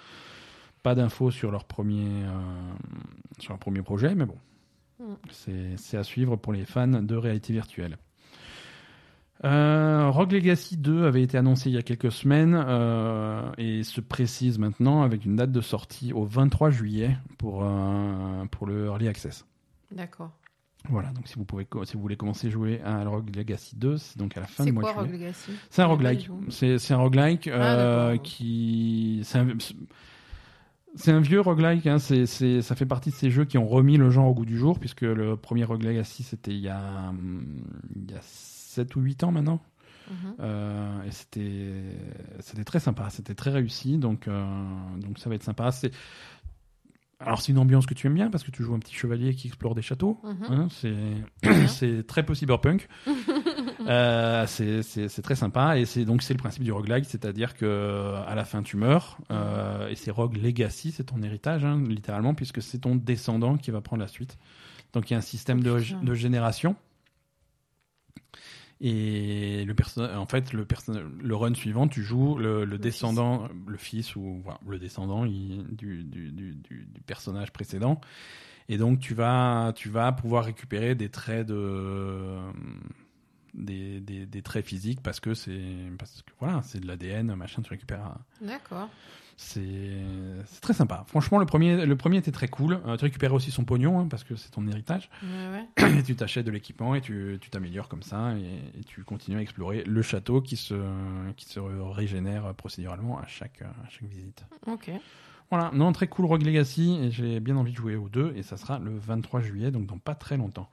Pas 0.82 0.96
d'infos 0.96 1.32
sur 1.32 1.52
leur 1.52 1.66
premier 1.66 2.26
euh, 2.26 2.32
sur 3.40 3.54
leur 3.54 3.60
premier 3.60 3.84
projet, 3.84 4.16
mais 4.16 4.26
bon, 4.26 4.38
Mm. 5.00 5.76
c'est 5.78 5.98
à 5.98 6.04
suivre 6.04 6.36
pour 6.36 6.54
les 6.54 6.66
fans 6.66 6.88
de 6.88 7.16
réalité 7.16 7.54
virtuelle. 7.54 7.98
Euh, 9.46 10.10
Rogue 10.10 10.32
Legacy 10.32 10.76
2 10.78 11.06
avait 11.06 11.22
été 11.22 11.38
annoncé 11.38 11.70
il 11.70 11.76
y 11.76 11.78
a 11.78 11.84
quelques 11.84 12.12
semaines 12.12 12.56
euh, 12.68 13.52
et 13.60 13.84
se 13.84 14.02
précise 14.02 14.58
maintenant 14.58 15.04
avec 15.04 15.24
une 15.24 15.36
date 15.36 15.52
de 15.52 15.62
sortie 15.62 16.14
au 16.14 16.24
23 16.26 16.72
juillet 16.72 17.16
pour, 17.38 17.62
euh, 17.64 18.46
pour 18.50 18.66
le 18.66 18.86
Early 18.88 19.08
Access. 19.08 19.46
D'accord. 19.92 20.32
Voilà, 20.90 21.10
donc 21.10 21.28
si 21.28 21.36
vous, 21.36 21.46
pouvez, 21.46 21.68
si 21.84 21.94
vous 21.94 22.02
voulez 22.02 22.16
commencer 22.16 22.48
à 22.48 22.50
jouer 22.50 22.82
à 22.84 23.04
Rogue 23.08 23.36
Legacy 23.36 23.76
2, 23.76 23.98
c'est 23.98 24.18
donc 24.18 24.36
à 24.38 24.40
la 24.42 24.48
fin 24.48 24.64
C'est 24.64 24.70
du 24.70 24.74
mois 24.74 24.84
quoi 24.84 24.94
de 24.94 24.98
Rogue 25.00 25.08
juillet. 25.10 25.26
Legacy? 25.28 25.52
C'est 25.70 25.82
un 25.82 25.86
Je 25.86 25.96
connais 25.96 26.04
pas 26.04 26.10
roguelike. 26.10 26.20
du 26.20 26.26
tout. 26.28 26.52
C'est 26.52 26.78
c'est 26.80 26.94
un 26.94 26.98
roguelike 26.98 27.48
euh, 27.48 27.60
Ah, 27.60 28.08
d'accord. 28.12 28.22
qui. 28.24 29.22
C'est 29.24 29.40
un, 29.40 29.48
c'est 30.96 31.12
un 31.12 31.20
vieux 31.22 31.42
roguelike. 31.42 31.88
Hein. 31.88 31.98
C'est 32.00 32.26
c'est- 32.28 32.62
ça 32.62 32.76
fait 32.76 32.86
partie 32.86 33.10
de 33.10 33.16
ces 33.16 33.30
jeux 33.32 33.46
qui 33.46 33.58
ont 33.58 33.68
remis 33.68 33.98
le 33.98 34.10
genre 34.12 34.28
au 34.28 34.34
goût 34.34 34.46
du 34.46 34.58
jour, 34.58 34.80
puisque 34.80 35.02
le 35.02 35.36
premier 35.36 35.64
Rogue 35.64 35.84
Legacy, 35.84 36.22
c'était 36.24 36.52
il, 36.52 36.60
y 36.62 36.70
a, 36.70 37.10
hum, 37.10 37.46
il 37.96 38.12
y 38.12 38.16
a 38.16 38.22
7 38.76 38.96
ou 38.96 39.02
8 39.02 39.24
ans 39.24 39.32
maintenant. 39.32 39.62
Mhm. 40.12 40.36
Euh, 40.40 41.04
et 41.04 41.12
c'était 41.12 41.82
c'était 42.40 42.64
très 42.64 42.80
sympa, 42.80 43.10
c'était 43.10 43.34
très 43.34 43.50
réussi, 43.50 43.98
donc, 43.98 44.28
euh, 44.28 44.46
donc 44.98 45.18
ça 45.18 45.30
va 45.30 45.36
être 45.36 45.44
sympa. 45.44 45.72
C'est 45.72 45.92
alors 47.20 47.42
c'est 47.42 47.54
une 47.54 47.58
ambiance 47.58 47.86
que 47.86 47.94
tu 47.94 48.06
aimes 48.08 48.14
bien 48.14 48.30
parce 48.30 48.44
que 48.44 48.52
tu 48.52 48.62
joues 48.62 48.76
un 48.76 48.80
petit 48.80 48.94
chevalier 48.94 49.34
qui 49.34 49.48
explore 49.48 49.74
des 49.74 49.82
châteaux. 49.82 50.20
Mhm. 50.24 50.44
hein, 50.52 50.68
c'est 50.70 51.68
c'est 51.68 52.06
très 52.06 52.24
peu 52.24 52.36
cyberpunk. 52.36 52.88
Euh, 53.88 54.48
c'est 54.48 54.82
c'est- 54.82 55.10
c'est 55.10 55.22
très 55.22 55.36
sympa 55.36 55.78
et 55.78 55.86
c'est 55.86 56.06
donc 56.06 56.24
c'est 56.24 56.34
le 56.34 56.40
principe 56.40 56.64
du 56.64 56.72
roguelike, 56.72 57.06
c'est-à-dire 57.06 57.54
que 57.54 58.16
à 58.26 58.34
la 58.34 58.44
fin 58.44 58.64
tu 58.64 58.78
meurs 58.78 59.20
et 59.92 59.96
c'est 59.96 60.10
rogue 60.10 60.38
legacy, 60.38 60.92
c'est 60.92 61.04
ton 61.04 61.22
héritage 61.22 61.64
hein, 61.66 61.80
littéralement 61.88 62.34
puisque 62.34 62.64
c'est 62.64 62.80
ton 62.80 62.96
descendant 62.96 63.58
qui 63.58 63.70
va 63.70 63.82
prendre 63.82 64.02
la 64.02 64.08
suite. 64.08 64.40
Donc 64.94 65.10
il 65.10 65.14
y 65.14 65.16
a 65.16 65.20
un 65.20 65.22
système 65.22 65.62
de, 65.62 65.70
de 66.04 66.14
génération. 66.16 66.76
Et 68.82 69.64
le 69.66 69.74
en 70.18 70.26
fait, 70.26 70.52
le, 70.54 70.68
le 71.24 71.36
run 71.36 71.54
suivant, 71.54 71.88
tu 71.88 72.04
joues 72.04 72.38
le, 72.38 72.66
le 72.66 72.78
descendant, 72.78 73.48
le 73.68 73.78
fils 73.78 74.16
ou 74.18 74.42
voilà, 74.44 74.60
le 74.68 74.78
descendant 74.80 75.24
il- 75.26 75.64
du, 75.76 76.04
du, 76.04 76.32
du- 76.32 76.56
du 76.56 77.02
personnage 77.06 77.52
précédent. 77.54 78.02
Et 78.68 78.78
donc, 78.78 79.00
tu 79.00 79.14
vas, 79.14 79.74
tu 79.76 79.90
vas 79.90 80.12
pouvoir 80.12 80.46
récupérer 80.46 80.96
des 80.96 81.10
traits 81.10 81.48
de, 81.48 82.40
des, 83.56 84.00
des, 84.02 84.26
des 84.26 84.42
traits 84.42 84.66
physiques 84.66 85.02
parce 85.02 85.20
que 85.20 85.34
c'est, 85.34 85.62
parce 85.98 86.22
que 86.22 86.32
voilà, 86.40 86.62
c'est 86.64 86.80
de 86.80 86.88
l'ADN, 86.88 87.36
machin, 87.36 87.62
tu 87.62 87.70
récupères. 87.70 88.18
D'accord. 88.42 88.90
c'est 89.38 90.02
très 90.62 90.74
sympa. 90.74 91.04
Franchement, 91.08 91.40
le 91.40 91.46
premier, 91.46 91.86
le 91.86 91.96
premier 91.96 92.18
était 92.18 92.32
très 92.32 92.48
cool. 92.48 92.80
Euh, 92.86 92.98
tu 92.98 93.06
récupères 93.06 93.34
aussi 93.34 93.52
son 93.52 93.66
pognon 93.66 94.00
hein, 94.00 94.08
parce 94.10 94.24
que 94.24 94.36
c'est 94.36 94.52
ton 94.52 94.68
héritage. 94.68 95.10
Ouais, 95.24 95.84
ouais. 95.84 95.92
Et 96.00 96.04
tu 96.04 96.16
t'achètes 96.16 96.46
de 96.46 96.52
l'équipement 96.52 96.96
et 96.96 97.02
tu 97.02 97.38
tu 97.42 97.50
t'améliores 97.50 97.88
comme 97.88 98.04
ça 98.04 98.34
et, 98.38 98.80
et 98.80 98.84
tu 98.84 99.04
continues 99.04 99.38
à 99.38 99.42
explorer 99.42 99.84
le 99.84 100.02
château 100.02 100.42
qui 100.42 100.56
se, 100.56 100.76
qui 101.36 101.46
se 101.46 101.60
régénère 101.60 102.54
procéduralement 102.56 103.20
à 103.20 103.26
chaque, 103.28 103.62
à 103.62 103.90
chaque 103.90 104.10
visite. 104.10 104.46
Ok. 104.68 104.92
Voilà, 105.52 105.70
non, 105.74 105.92
très 105.92 106.08
cool 106.08 106.26
Rogue 106.26 106.42
Legacy 106.44 106.98
et 107.02 107.12
j'ai 107.12 107.40
bien 107.40 107.56
envie 107.56 107.72
de 107.72 107.78
jouer 107.78 107.96
aux 107.96 108.10
deux 108.10 108.34
et 108.36 108.42
ça 108.42 108.58
sera 108.58 108.80
le 108.80 108.98
23 108.98 109.42
juillet, 109.42 109.70
donc 109.72 109.86
dans 109.86 110.00
pas 110.00 110.16
très 110.16 110.38
longtemps. 110.38 110.70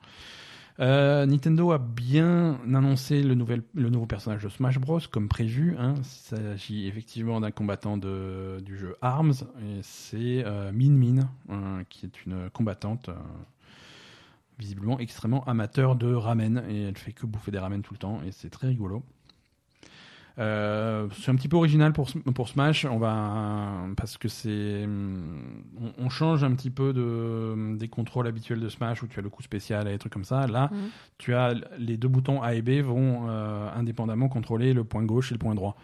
Euh, 0.79 1.25
Nintendo 1.25 1.71
a 1.71 1.77
bien 1.77 2.59
annoncé 2.73 3.21
le, 3.21 3.35
nouvel, 3.35 3.61
le 3.75 3.89
nouveau 3.89 4.05
personnage 4.05 4.43
de 4.43 4.49
Smash 4.49 4.79
Bros. 4.79 4.99
comme 5.11 5.27
prévu. 5.27 5.75
Hein. 5.77 5.93
Il 5.97 6.05
s'agit 6.05 6.87
effectivement 6.87 7.39
d'un 7.39 7.51
combattant 7.51 7.97
du 7.97 8.77
jeu 8.77 8.95
ARMS. 9.01 9.33
Et 9.61 9.79
c'est 9.81 10.43
euh, 10.45 10.71
Min 10.71 10.91
Min, 10.91 11.29
hein, 11.49 11.83
qui 11.89 12.05
est 12.05 12.25
une 12.25 12.49
combattante 12.49 13.09
euh, 13.09 13.15
visiblement 14.57 14.99
extrêmement 14.99 15.43
amateur 15.45 15.95
de 15.95 16.13
ramen. 16.13 16.63
Et 16.69 16.83
elle 16.83 16.97
fait 16.97 17.13
que 17.13 17.25
bouffer 17.25 17.51
des 17.51 17.59
ramen 17.59 17.81
tout 17.81 17.93
le 17.93 17.99
temps. 17.99 18.21
Et 18.25 18.31
c'est 18.31 18.49
très 18.49 18.67
rigolo. 18.67 19.03
Euh, 20.39 21.07
c'est 21.21 21.29
un 21.29 21.35
petit 21.35 21.47
peu 21.47 21.57
original 21.57 21.93
pour, 21.93 22.09
pour 22.33 22.49
Smash, 22.49 22.85
on 22.85 22.97
va 22.97 23.71
parce 23.95 24.17
que 24.17 24.27
c'est 24.27 24.83
on, 24.87 25.93
on, 25.99 26.09
change 26.09 26.43
un 26.43 26.51
petit 26.55 26.71
peu 26.71 26.91
de 26.91 27.75
des 27.77 27.87
contrôles 27.87 28.25
habituels 28.25 28.59
de 28.59 28.67
Smash 28.67 29.03
où 29.03 29.07
tu 29.07 29.19
as 29.19 29.21
le 29.21 29.29
coup 29.29 29.43
spécial 29.43 29.87
et 29.87 29.91
des 29.91 29.99
trucs 29.99 30.11
comme 30.13 30.23
ça. 30.25 30.47
Là, 30.47 30.69
Mhm. 30.71 30.89
tu 31.19 31.35
as 31.35 31.53
les 31.77 31.97
deux 31.97 32.07
boutons 32.07 32.41
A 32.41 32.55
et 32.55 32.63
B 32.63 32.81
vont 32.81 33.27
euh, 33.29 33.69
indépendamment 33.75 34.27
contrôler 34.27 34.73
le 34.73 34.83
point 34.83 35.03
gauche 35.03 35.31
et 35.31 35.35
le 35.35 35.39
point 35.39 35.53
droit. 35.53 35.75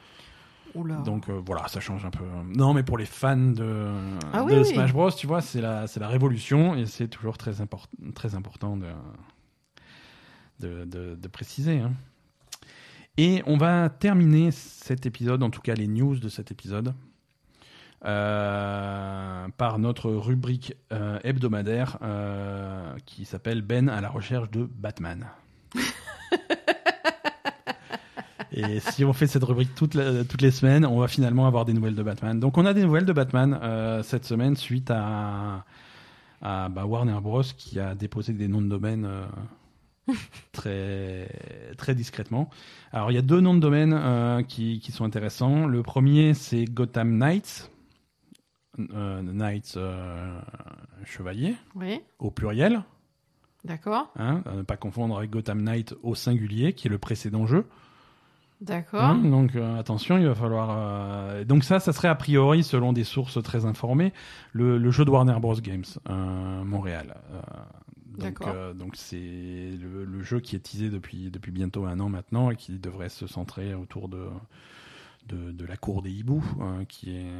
Oula. 0.73 0.95
Donc 0.97 1.29
euh, 1.29 1.39
voilà, 1.45 1.67
ça 1.67 1.79
change 1.79 2.03
un 2.05 2.09
peu. 2.11 2.23
Non, 2.55 2.73
mais 2.73 2.81
pour 2.83 2.97
les 2.97 3.05
fans 3.05 3.35
de, 3.37 3.85
Ah 4.33 4.41
de 4.41 4.45
oui, 4.45 4.53
oui. 4.57 4.65
Smash 4.65 4.93
Bros, 4.93 5.11
tu 5.11 5.27
vois, 5.27 5.41
c'est 5.41 5.61
la 5.61 5.85
c'est 5.85 5.99
la 5.99 6.07
révolution 6.07 6.73
et 6.75 6.87
c'est 6.87 7.07
toujours 7.07 7.37
très 7.37 7.61
import- 7.61 7.87
très 8.15 8.33
important 8.33 8.77
de 8.77 8.87
de, 10.59 10.85
de, 10.85 11.15
de 11.15 11.27
préciser. 11.27 11.79
hein. 11.79 11.91
Et 13.21 13.43
on 13.45 13.57
va 13.57 13.89
terminer 13.89 14.49
cet 14.51 15.05
épisode, 15.05 15.43
en 15.43 15.49
tout 15.49 15.59
cas 15.59 15.73
les 15.73 15.87
news 15.87 16.15
de 16.17 16.29
cet 16.29 16.51
épisode, 16.51 16.93
euh, 18.05 19.45
par 19.57 19.77
notre 19.77 20.09
rubrique 20.09 20.73
euh, 20.93 21.19
hebdomadaire 21.25 21.97
euh, 22.01 22.95
qui 23.05 23.25
s'appelle 23.25 23.61
Ben 23.61 23.89
à 23.89 23.99
la 23.99 24.07
recherche 24.07 24.49
de 24.51 24.63
Batman. 24.63 25.27
Et 28.53 28.79
si 28.79 29.03
on 29.03 29.11
fait 29.11 29.27
cette 29.27 29.43
rubrique 29.43 29.75
toutes, 29.75 29.95
la- 29.95 30.23
toutes 30.23 30.41
les 30.41 30.51
semaines, 30.51 30.85
on 30.85 30.97
va 31.01 31.09
finalement 31.09 31.45
avoir 31.45 31.65
des 31.65 31.73
nouvelles 31.73 31.95
de 31.95 32.03
Batman. 32.03 32.39
Donc 32.39 32.57
on 32.57 32.65
a 32.65 32.73
des 32.73 32.83
nouvelles 32.85 33.03
de 33.05 33.11
Batman 33.11 33.59
cette 34.01 34.23
semaine 34.23 34.55
suite 34.55 34.89
à, 34.91 35.65
à 36.41 36.69
bah, 36.69 36.85
Warner 36.85 37.19
Bros 37.21 37.43
qui 37.43 37.81
a 37.81 37.95
déposé 37.95 38.31
des 38.31 38.47
noms 38.47 38.61
de 38.61 38.69
domaine 38.69 39.05
très, 40.51 41.27
très 41.77 41.95
discrètement. 41.95 42.49
Alors 42.91 43.11
il 43.11 43.15
y 43.15 43.17
a 43.17 43.21
deux 43.21 43.39
noms 43.41 43.53
de 43.53 43.59
domaine 43.59 43.93
euh, 43.93 44.41
qui, 44.43 44.79
qui 44.79 44.91
sont 44.91 45.05
intéressants. 45.05 45.65
Le 45.67 45.83
premier 45.83 46.33
c'est 46.33 46.65
Gotham 46.65 47.17
Knights. 47.17 47.69
Euh, 48.93 49.21
Knights 49.21 49.73
euh, 49.77 50.39
chevalier 51.03 51.55
Oui, 51.75 51.99
au 52.19 52.31
pluriel, 52.31 52.81
d'accord, 53.65 54.09
hein, 54.17 54.41
à 54.45 54.53
ne 54.53 54.61
pas 54.61 54.77
confondre 54.77 55.17
avec 55.17 55.31
Gotham 55.31 55.61
Knight 55.61 55.93
au 56.01 56.15
singulier 56.15 56.71
qui 56.73 56.87
est 56.87 56.89
le 56.89 56.97
précédent 56.97 57.45
jeu. 57.45 57.65
d'accord. 58.61 59.01
Hein, 59.03 59.15
donc 59.17 59.55
euh, 59.57 59.77
attention, 59.77 60.17
il 60.17 60.27
va 60.27 60.35
falloir. 60.35 60.69
euh, 60.71 61.43
Donc 61.43 61.65
ça, 61.65 61.81
ça 61.81 61.91
serait 61.91 62.07
a 62.07 62.15
priori, 62.15 62.63
selon 62.63 62.93
des 62.93 63.03
sources 63.03 63.43
très 63.43 63.65
informées, 63.65 64.13
le, 64.53 64.77
le 64.77 64.91
jeu 64.91 65.03
de 65.03 65.09
Warner 65.09 65.35
Bros 65.41 65.55
Games 65.59 65.83
euh, 66.09 66.63
Montréal. 66.63 67.17
Donc 68.17 68.41
euh, 68.41 68.73
donc 68.73 68.95
c'est 68.95 69.17
le, 69.17 70.05
le 70.05 70.23
jeu 70.23 70.39
qui 70.39 70.55
est 70.55 70.59
teasé 70.59 70.89
depuis 70.89 71.29
depuis 71.29 71.51
bientôt 71.51 71.85
un 71.85 71.99
an 71.99 72.09
maintenant 72.09 72.51
et 72.51 72.55
qui 72.55 72.79
devrait 72.79 73.09
se 73.09 73.27
centrer 73.27 73.73
autour 73.73 74.09
de 74.09 74.27
de, 75.29 75.51
de 75.51 75.65
la 75.65 75.77
cour 75.77 76.01
des 76.01 76.11
hiboux, 76.11 76.43
euh, 76.59 76.85
qui 76.85 77.11
est 77.15 77.31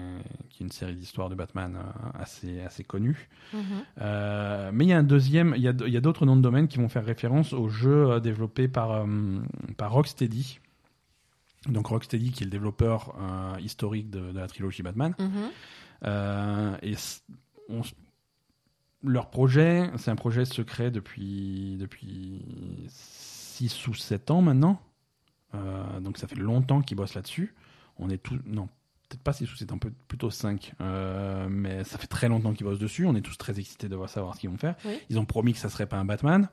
qui 0.50 0.64
est 0.64 0.66
une 0.66 0.72
série 0.72 0.96
d'histoires 0.96 1.30
de 1.30 1.36
Batman 1.36 1.76
euh, 1.76 2.10
assez 2.14 2.62
assez 2.62 2.84
connue. 2.84 3.30
Mhm. 3.54 3.62
Euh, 4.02 4.72
mais 4.74 4.86
il 4.86 4.88
y 4.90 4.94
a 4.94 4.98
un 4.98 5.04
deuxième, 5.04 5.54
il 5.56 5.62
y 5.62 5.68
a, 5.68 5.74
y 5.74 5.98
a 5.98 6.02
d'autres 6.02 6.26
noms 6.26 6.36
de 6.36 6.42
domaine 6.42 6.68
qui 6.68 6.78
vont 6.78 6.90
faire 6.90 7.06
référence 7.06 7.54
au 7.54 7.68
jeu 7.68 8.20
développé 8.22 8.68
par, 8.68 9.06
par 9.78 9.92
Rocksteady. 9.92 10.60
Donc 11.68 11.88
Rocksteady 11.88 12.32
qui 12.32 12.44
est 12.44 12.46
le 12.46 12.52
développeur 12.52 13.16
historique 13.60 14.10
de, 14.10 14.32
de 14.32 14.40
la 14.40 14.48
trilogie 14.48 14.84
Batman. 14.84 15.14
Mhm. 15.20 16.78
Et 16.84 16.96
on 17.70 17.82
leur 19.04 19.30
projet, 19.30 19.90
c'est 19.98 20.12
un 20.12 20.16
projet 20.16 20.46
secret 20.46 20.92
depuis, 20.92 21.78
depuis 21.80 22.42
6 22.90 23.88
ou 23.88 23.94
7 23.94 24.32
ans 24.32 24.42
maintenant. 24.42 24.82
Euh, 25.56 26.00
donc 26.00 26.18
ça 26.18 26.28
fait 26.28 26.36
longtemps 26.36 26.82
qu'ils 26.82 26.98
bossent 26.98 27.16
là-dessus. 27.16 27.54
On 27.98 28.10
est 28.10 28.18
tous... 28.18 28.38
Non, 28.46 28.68
peut-être 29.08 29.22
pas 29.24 29.34
6 29.34 29.52
ou 29.52 29.56
7 29.56 29.72
ans, 29.72 29.80
plutôt 30.08 30.30
5. 30.30 30.74
Euh, 30.82 31.48
mais 31.50 31.84
ça 31.84 31.98
fait 31.98 32.08
très 32.08 32.28
longtemps 32.30 32.54
qu'ils 32.54 32.66
bossent 32.66 32.80
dessus. 32.80 33.06
On 33.06 33.16
est 33.16 33.22
tous 33.22 33.38
très 33.38 33.60
excités 33.60 33.90
de 33.90 33.96
voir- 33.96 34.10
savoir 34.10 34.36
ce 34.36 34.42
qu'ils 34.42 34.50
vont 34.50 34.58
faire. 34.58 34.76
Oui. 34.86 35.00
Ils 35.10 35.18
ont 35.20 35.26
promis 35.26 35.54
que 35.54 35.60
ça 35.60 35.70
serait 35.70 35.88
pas 35.88 35.98
un 35.98 36.06
Batman 36.06 36.50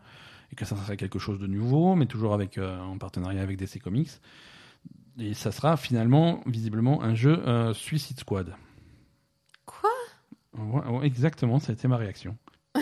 et 0.52 0.54
que 0.56 0.64
ça 0.64 0.76
serait 0.76 0.96
quelque 0.96 1.18
chose 1.18 1.38
de 1.40 1.46
nouveau, 1.48 1.94
mais 1.96 2.06
toujours 2.06 2.32
avec, 2.32 2.58
euh, 2.58 2.78
en 2.80 2.96
partenariat 2.98 3.42
avec 3.42 3.56
DC 3.58 3.80
Comics. 3.80 4.10
Et 5.18 5.34
ça 5.34 5.50
sera 5.50 5.76
finalement, 5.76 6.42
visiblement, 6.46 7.02
un 7.02 7.14
jeu 7.14 7.42
euh, 7.48 7.72
Suicide 7.74 8.20
Squad. 8.20 8.54
Quoi? 9.64 9.90
Ouais, 10.58 11.06
exactement, 11.06 11.58
ça 11.58 11.72
a 11.72 11.74
été 11.74 11.88
ma 11.88 11.96
réaction. 11.96 12.36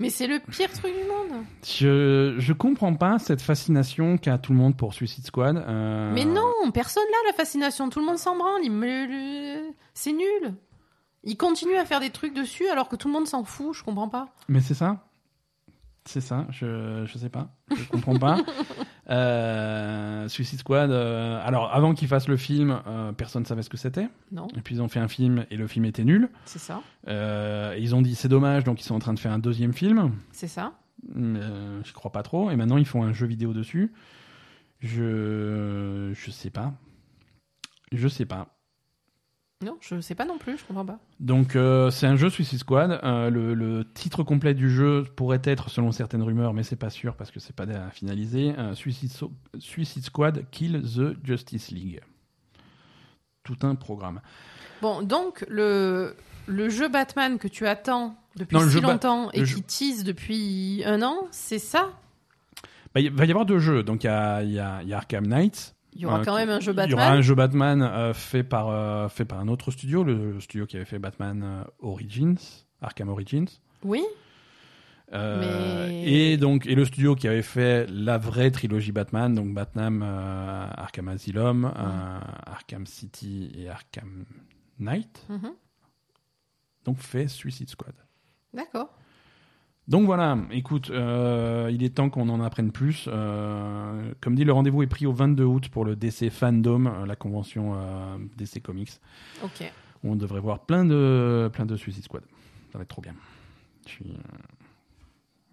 Mais 0.00 0.10
c'est 0.10 0.28
le 0.28 0.38
pire 0.38 0.70
truc 0.72 0.92
du 0.94 1.02
monde. 1.08 1.42
Je, 1.66 2.36
je 2.38 2.52
comprends 2.52 2.94
pas 2.94 3.18
cette 3.18 3.42
fascination 3.42 4.16
qu'a 4.16 4.38
tout 4.38 4.52
le 4.52 4.58
monde 4.58 4.76
pour 4.76 4.94
Suicide 4.94 5.26
Squad. 5.26 5.56
euh, 5.56 6.12
Mais 6.14 6.24
non, 6.24 6.70
personne 6.72 7.02
là 7.10 7.18
la 7.26 7.32
fascination. 7.32 7.88
Tout 7.90 7.98
le 7.98 8.06
monde 8.06 8.18
s'en 8.18 8.36
branle. 8.36 8.60
il 8.62 9.74
C'est 9.94 10.12
nul. 10.12 10.54
Il 11.24 11.36
continue 11.36 11.74
à 11.76 11.84
faire 11.84 11.98
des 11.98 12.10
trucs 12.10 12.32
dessus 12.32 12.68
alors 12.68 12.88
que 12.88 12.94
tout 12.94 13.08
le 13.08 13.14
monde 13.14 13.26
s'en 13.26 13.42
fout. 13.42 13.74
Je 13.74 13.82
comprends 13.82 14.08
pas. 14.08 14.28
Mais 14.48 14.60
c'est 14.60 14.74
ça. 14.74 15.04
C'est 16.04 16.20
ça, 16.20 16.46
je, 16.50 17.04
je 17.04 17.18
sais 17.18 17.28
pas. 17.28 17.50
Je 17.76 17.84
comprends 17.88 18.16
pas. 18.18 18.38
Euh, 19.10 20.28
Suicide 20.28 20.58
Squad, 20.58 20.90
euh, 20.90 21.40
alors 21.44 21.72
avant 21.74 21.94
qu'ils 21.94 22.08
fassent 22.08 22.28
le 22.28 22.36
film, 22.36 22.80
euh, 22.86 23.12
personne 23.12 23.46
savait 23.46 23.62
ce 23.62 23.70
que 23.70 23.76
c'était. 23.78 24.08
Non, 24.32 24.48
Et 24.56 24.60
puis 24.60 24.74
ils 24.74 24.82
ont 24.82 24.88
fait 24.88 25.00
un 25.00 25.08
film 25.08 25.46
et 25.50 25.56
le 25.56 25.66
film 25.66 25.84
était 25.86 26.04
nul. 26.04 26.28
c'est 26.44 26.58
ça. 26.58 26.82
Euh, 27.08 27.74
et 27.74 27.80
ils 27.80 27.94
ont 27.94 28.02
dit 28.02 28.14
c'est 28.14 28.28
dommage, 28.28 28.64
donc 28.64 28.80
ils 28.80 28.84
sont 28.84 28.94
en 28.94 28.98
train 28.98 29.14
de 29.14 29.18
faire 29.18 29.32
un 29.32 29.38
deuxième 29.38 29.72
film. 29.72 30.12
C'est 30.32 30.46
ça. 30.48 30.72
Euh, 31.16 31.80
je 31.84 31.92
crois 31.94 32.12
pas 32.12 32.22
trop. 32.22 32.50
Et 32.50 32.56
maintenant 32.56 32.76
ils 32.76 32.86
font 32.86 33.02
un 33.02 33.12
jeu 33.12 33.26
vidéo 33.26 33.52
dessus. 33.54 33.92
Je 34.80 36.12
je 36.14 36.30
sais 36.30 36.50
pas. 36.50 36.72
Je 37.92 38.08
sais 38.08 38.26
pas. 38.26 38.57
Non, 39.64 39.76
je 39.80 40.00
sais 40.00 40.14
pas 40.14 40.24
non 40.24 40.38
plus. 40.38 40.56
Je 40.56 40.64
comprends 40.64 40.84
pas. 40.84 41.00
Donc 41.18 41.56
euh, 41.56 41.90
c'est 41.90 42.06
un 42.06 42.14
jeu 42.14 42.30
Suicide 42.30 42.60
Squad. 42.60 43.00
Euh, 43.02 43.28
le, 43.28 43.54
le 43.54 43.84
titre 43.92 44.22
complet 44.22 44.54
du 44.54 44.70
jeu 44.70 45.04
pourrait 45.16 45.40
être, 45.42 45.68
selon 45.68 45.90
certaines 45.90 46.22
rumeurs, 46.22 46.54
mais 46.54 46.62
c'est 46.62 46.76
pas 46.76 46.90
sûr 46.90 47.16
parce 47.16 47.32
que 47.32 47.40
c'est 47.40 47.56
pas 47.56 47.64
à 47.64 47.90
finaliser, 47.90 48.54
euh, 48.56 48.74
Suicide, 48.76 49.10
So- 49.10 49.32
Suicide 49.58 50.04
Squad 50.04 50.44
Kill 50.52 50.80
the 50.82 51.16
Justice 51.26 51.72
League. 51.72 52.00
Tout 53.42 53.56
un 53.62 53.74
programme. 53.74 54.20
Bon, 54.80 55.02
donc 55.02 55.44
le 55.48 56.14
le 56.46 56.68
jeu 56.68 56.88
Batman 56.88 57.36
que 57.38 57.48
tu 57.48 57.66
attends 57.66 58.14
depuis 58.36 58.56
Non, 58.56 58.68
si 58.68 58.80
longtemps 58.80 59.30
et 59.32 59.40
qui 59.40 59.46
jeu- 59.46 59.60
tease 59.66 60.04
depuis 60.04 60.82
un 60.86 61.02
an, 61.02 61.26
c'est 61.32 61.58
ça? 61.58 61.90
Bah, 62.94 63.00
il 63.00 63.10
va 63.10 63.24
y 63.24 63.30
avoir 63.30 63.44
deux 63.44 63.58
jeux. 63.58 63.82
Donc 63.82 64.04
il 64.04 64.06
y 64.06 64.10
a, 64.10 64.42
y 64.44 64.60
a 64.60 64.96
Arkham 64.96 65.26
Knight. 65.26 65.74
Il 65.98 66.02
y 66.02 66.06
aura 66.06 66.20
Euh, 66.20 66.24
quand 66.24 66.36
même 66.36 66.48
un 66.48 66.60
jeu 66.60 66.72
Il 66.72 66.76
y 66.90 66.94
aura 66.94 67.02
Batman. 67.02 67.18
un 67.18 67.20
jeu 67.22 67.34
Batman 67.34 67.82
euh, 67.82 68.14
fait, 68.14 68.44
par, 68.44 68.68
euh, 68.70 69.08
fait 69.08 69.24
par 69.24 69.40
un 69.40 69.48
autre 69.48 69.70
studio, 69.72 70.04
le, 70.04 70.38
studio 70.40 70.64
qui 70.64 70.76
avait 70.76 70.84
fait 70.86 70.98
Batman 71.00 71.64
Origins, 71.80 72.38
Arkham 72.80 73.08
Origins. 73.08 73.48
Oui. 73.84 74.02
Euh, 75.12 75.86
Mais- 75.88 76.04
Et 76.32 76.36
donc 76.36 76.66
et 76.66 76.74
le 76.74 76.84
studio 76.84 77.14
qui 77.14 77.26
avait 77.28 77.42
fait 77.42 77.86
la 77.90 78.18
vraie 78.18 78.50
trilogie 78.50 78.92
Batman, 78.92 79.34
donc 79.34 79.52
Batman, 79.54 80.02
euh, 80.04 80.66
Arkham 80.76 81.08
Asylum, 81.08 81.64
euh, 81.64 82.20
Arkham 82.46 82.86
City 82.86 83.50
et 83.56 83.68
Arkham 83.70 84.24
Knight, 84.78 85.24
Mhm. 85.30 85.52
donc 86.84 86.98
fait 86.98 87.26
Suicide 87.26 87.70
Squad. 87.70 87.94
D'accord. 88.52 88.94
Donc 89.88 90.04
voilà, 90.04 90.36
écoute, 90.50 90.90
euh, 90.90 91.70
il 91.72 91.82
est 91.82 91.94
temps 91.94 92.10
qu'on 92.10 92.28
en 92.28 92.42
apprenne 92.42 92.72
plus. 92.72 93.06
Euh, 93.08 94.12
comme 94.20 94.34
dit, 94.34 94.44
le 94.44 94.52
rendez-vous 94.52 94.82
est 94.82 94.86
pris 94.86 95.06
au 95.06 95.12
22 95.12 95.44
août 95.44 95.68
pour 95.70 95.86
le 95.86 95.96
DC 95.96 96.28
Fandom, 96.30 96.86
euh, 96.86 97.06
la 97.06 97.16
convention 97.16 97.72
euh, 97.74 98.18
DC 98.36 98.62
Comics, 98.62 98.90
Ok. 99.42 99.72
où 100.04 100.12
on 100.12 100.16
devrait 100.16 100.40
voir 100.40 100.58
plein 100.60 100.84
de, 100.84 101.48
plein 101.54 101.64
de 101.64 101.74
Suicide 101.76 102.04
Squad. 102.04 102.22
Ça 102.70 102.76
va 102.76 102.82
être 102.82 102.88
trop 102.90 103.00
bien. 103.00 103.14
Je 103.86 103.92
suis, 103.92 104.12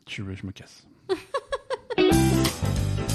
je, 0.10 0.22
je 0.34 0.46
me 0.46 0.52
casse. 0.52 0.86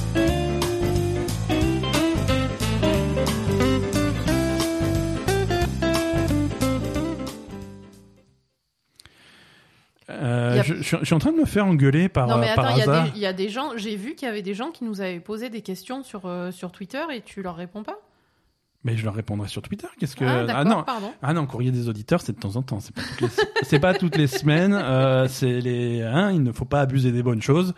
Euh, 10.11 10.61
a- 10.61 10.62
je, 10.62 10.74
je 10.74 11.05
suis- 11.05 11.15
en 11.15 11.19
train 11.19 11.32
de 11.32 11.37
me 11.39 11.45
faire 11.45 11.66
engueuler 11.66 12.09
par, 12.09 12.27
non, 12.27 12.39
mais 12.39 12.49
euh, 12.49 12.53
attends, 12.53 12.69
il 12.70 12.78
y, 12.78 12.82
a 12.82 13.03
des- 13.05 13.11
il 13.15 13.20
y 13.20 13.27
a 13.27 13.32
des 13.32 13.49
gens, 13.49 13.70
j'ai 13.77 13.97
vu 13.97 14.15
qu'il 14.15 14.27
y 14.27 14.31
avait 14.31 14.43
des 14.43 14.55
gens 14.55 14.70
qui 14.70 14.85
nous 14.85 15.01
avaient 15.01 15.20
posé 15.20 15.51
des 15.51 15.62
questions 15.62 16.03
sur, 16.03 16.27
euh, 16.27 16.51
sur 16.51 16.73
Twitter 16.73 17.03
et 17.12 17.20
tu 17.23 17.43
leur 17.43 17.57
réponds 17.57 17.82
pas 17.82 17.97
Mais 18.85 18.97
je 18.97 19.05
leur 19.05 19.15
répondrai 19.15 19.47
sur 19.49 19.61
Twitter. 19.62 19.87
Qu'est-ce 19.99 20.16
que 20.16 20.24
Ah, 20.24 20.45
d'accord, 20.45 20.65
non, 20.65 20.82
pardon. 20.85 21.12
ah 21.23 21.32
non, 21.35 21.47
courrier 21.47 21.70
des 21.70 21.89
auditeurs, 21.89 22.20
c'est 22.23 22.32
de 22.32 22.41
temps 22.41 22.57
en 22.57 22.62
temps. 22.62 22.81
C'est 22.81 22.95
pas 22.95 23.03
toutes 23.03 23.20
les, 23.20 23.28
c'est 23.62 23.78
pas 23.78 23.95
toutes 23.95 24.16
les 24.16 24.27
semaines. 24.27 24.73
Euh, 24.73 25.28
c'est 25.28 25.61
les, 25.61 26.03
hein, 26.03 26.31
il 26.32 26.43
ne 26.43 26.51
faut 26.53 26.65
pas 26.65 26.81
abuser 26.81 27.12
des 27.12 27.23
bonnes 27.23 27.43
choses. 27.43 27.74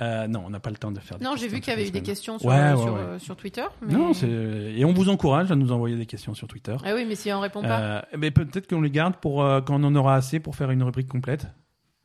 Euh, 0.00 0.26
non, 0.26 0.42
on 0.46 0.50
n'a 0.50 0.58
pas 0.58 0.70
le 0.70 0.78
temps 0.78 0.90
de 0.90 0.98
faire. 0.98 1.18
Des 1.18 1.24
Non, 1.24 1.36
j'ai 1.36 1.46
vu 1.46 1.60
qu'il 1.60 1.68
y 1.70 1.76
avait 1.76 1.86
eu 1.86 1.90
des 1.92 2.00
questions 2.02 2.38
sur, 2.38 2.48
Ouais, 2.48 2.56
euh, 2.56 2.74
ouais, 2.74 2.82
sur, 2.82 2.92
ouais. 2.94 3.00
euh, 3.00 3.18
sur 3.20 3.36
Twitter. 3.36 3.62
Mais... 3.82 3.92
Non, 3.92 4.14
c'est 4.14 4.26
et 4.28 4.84
on 4.84 4.92
vous 4.92 5.10
encourage 5.10 5.52
à 5.52 5.54
nous 5.54 5.70
envoyer 5.70 5.96
des 5.96 6.06
questions 6.06 6.34
sur 6.34 6.48
Twitter. 6.48 6.74
Ah 6.84 6.94
oui, 6.94 7.04
mais 7.06 7.14
si 7.14 7.30
on 7.32 7.38
répond 7.38 7.62
pas. 7.62 8.04
Mais 8.18 8.30
peut-être 8.32 8.68
qu'on 8.68 8.80
les 8.80 8.90
garde 8.90 9.16
pour 9.16 9.36
quand 9.66 9.74
on 9.80 9.84
en 9.84 9.94
aura 9.94 10.16
assez 10.16 10.40
pour 10.40 10.56
faire 10.56 10.70
une 10.72 10.82
rubrique 10.82 11.08
complète. 11.08 11.46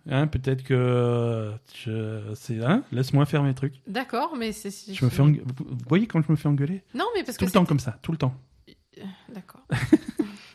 Hein, 0.09 0.27
peut-être 0.27 0.63
que 0.63 0.73
euh, 0.73 2.33
c'est 2.35 2.63
hein, 2.63 2.83
laisse-moi 2.93 3.25
faire 3.25 3.43
mes 3.43 3.53
trucs. 3.53 3.81
D'accord, 3.87 4.35
mais 4.37 4.51
c'est. 4.53 4.69
Je 4.93 5.03
me 5.03 5.09
fais 5.09 5.21
engue- 5.21 5.41
vous 5.57 5.77
voyez 5.89 6.07
quand 6.07 6.21
je 6.21 6.31
me 6.31 6.37
fais 6.37 6.47
engueuler? 6.47 6.81
Non, 6.93 7.05
mais 7.15 7.23
parce 7.23 7.37
tout 7.37 7.41
que 7.45 7.49
le 7.49 7.51
temps 7.53 7.65
comme 7.65 7.79
ça, 7.79 7.99
tout 8.01 8.11
le 8.13 8.17
temps. 8.17 8.33
c'est- 8.67 9.03
D'accord. 9.33 9.61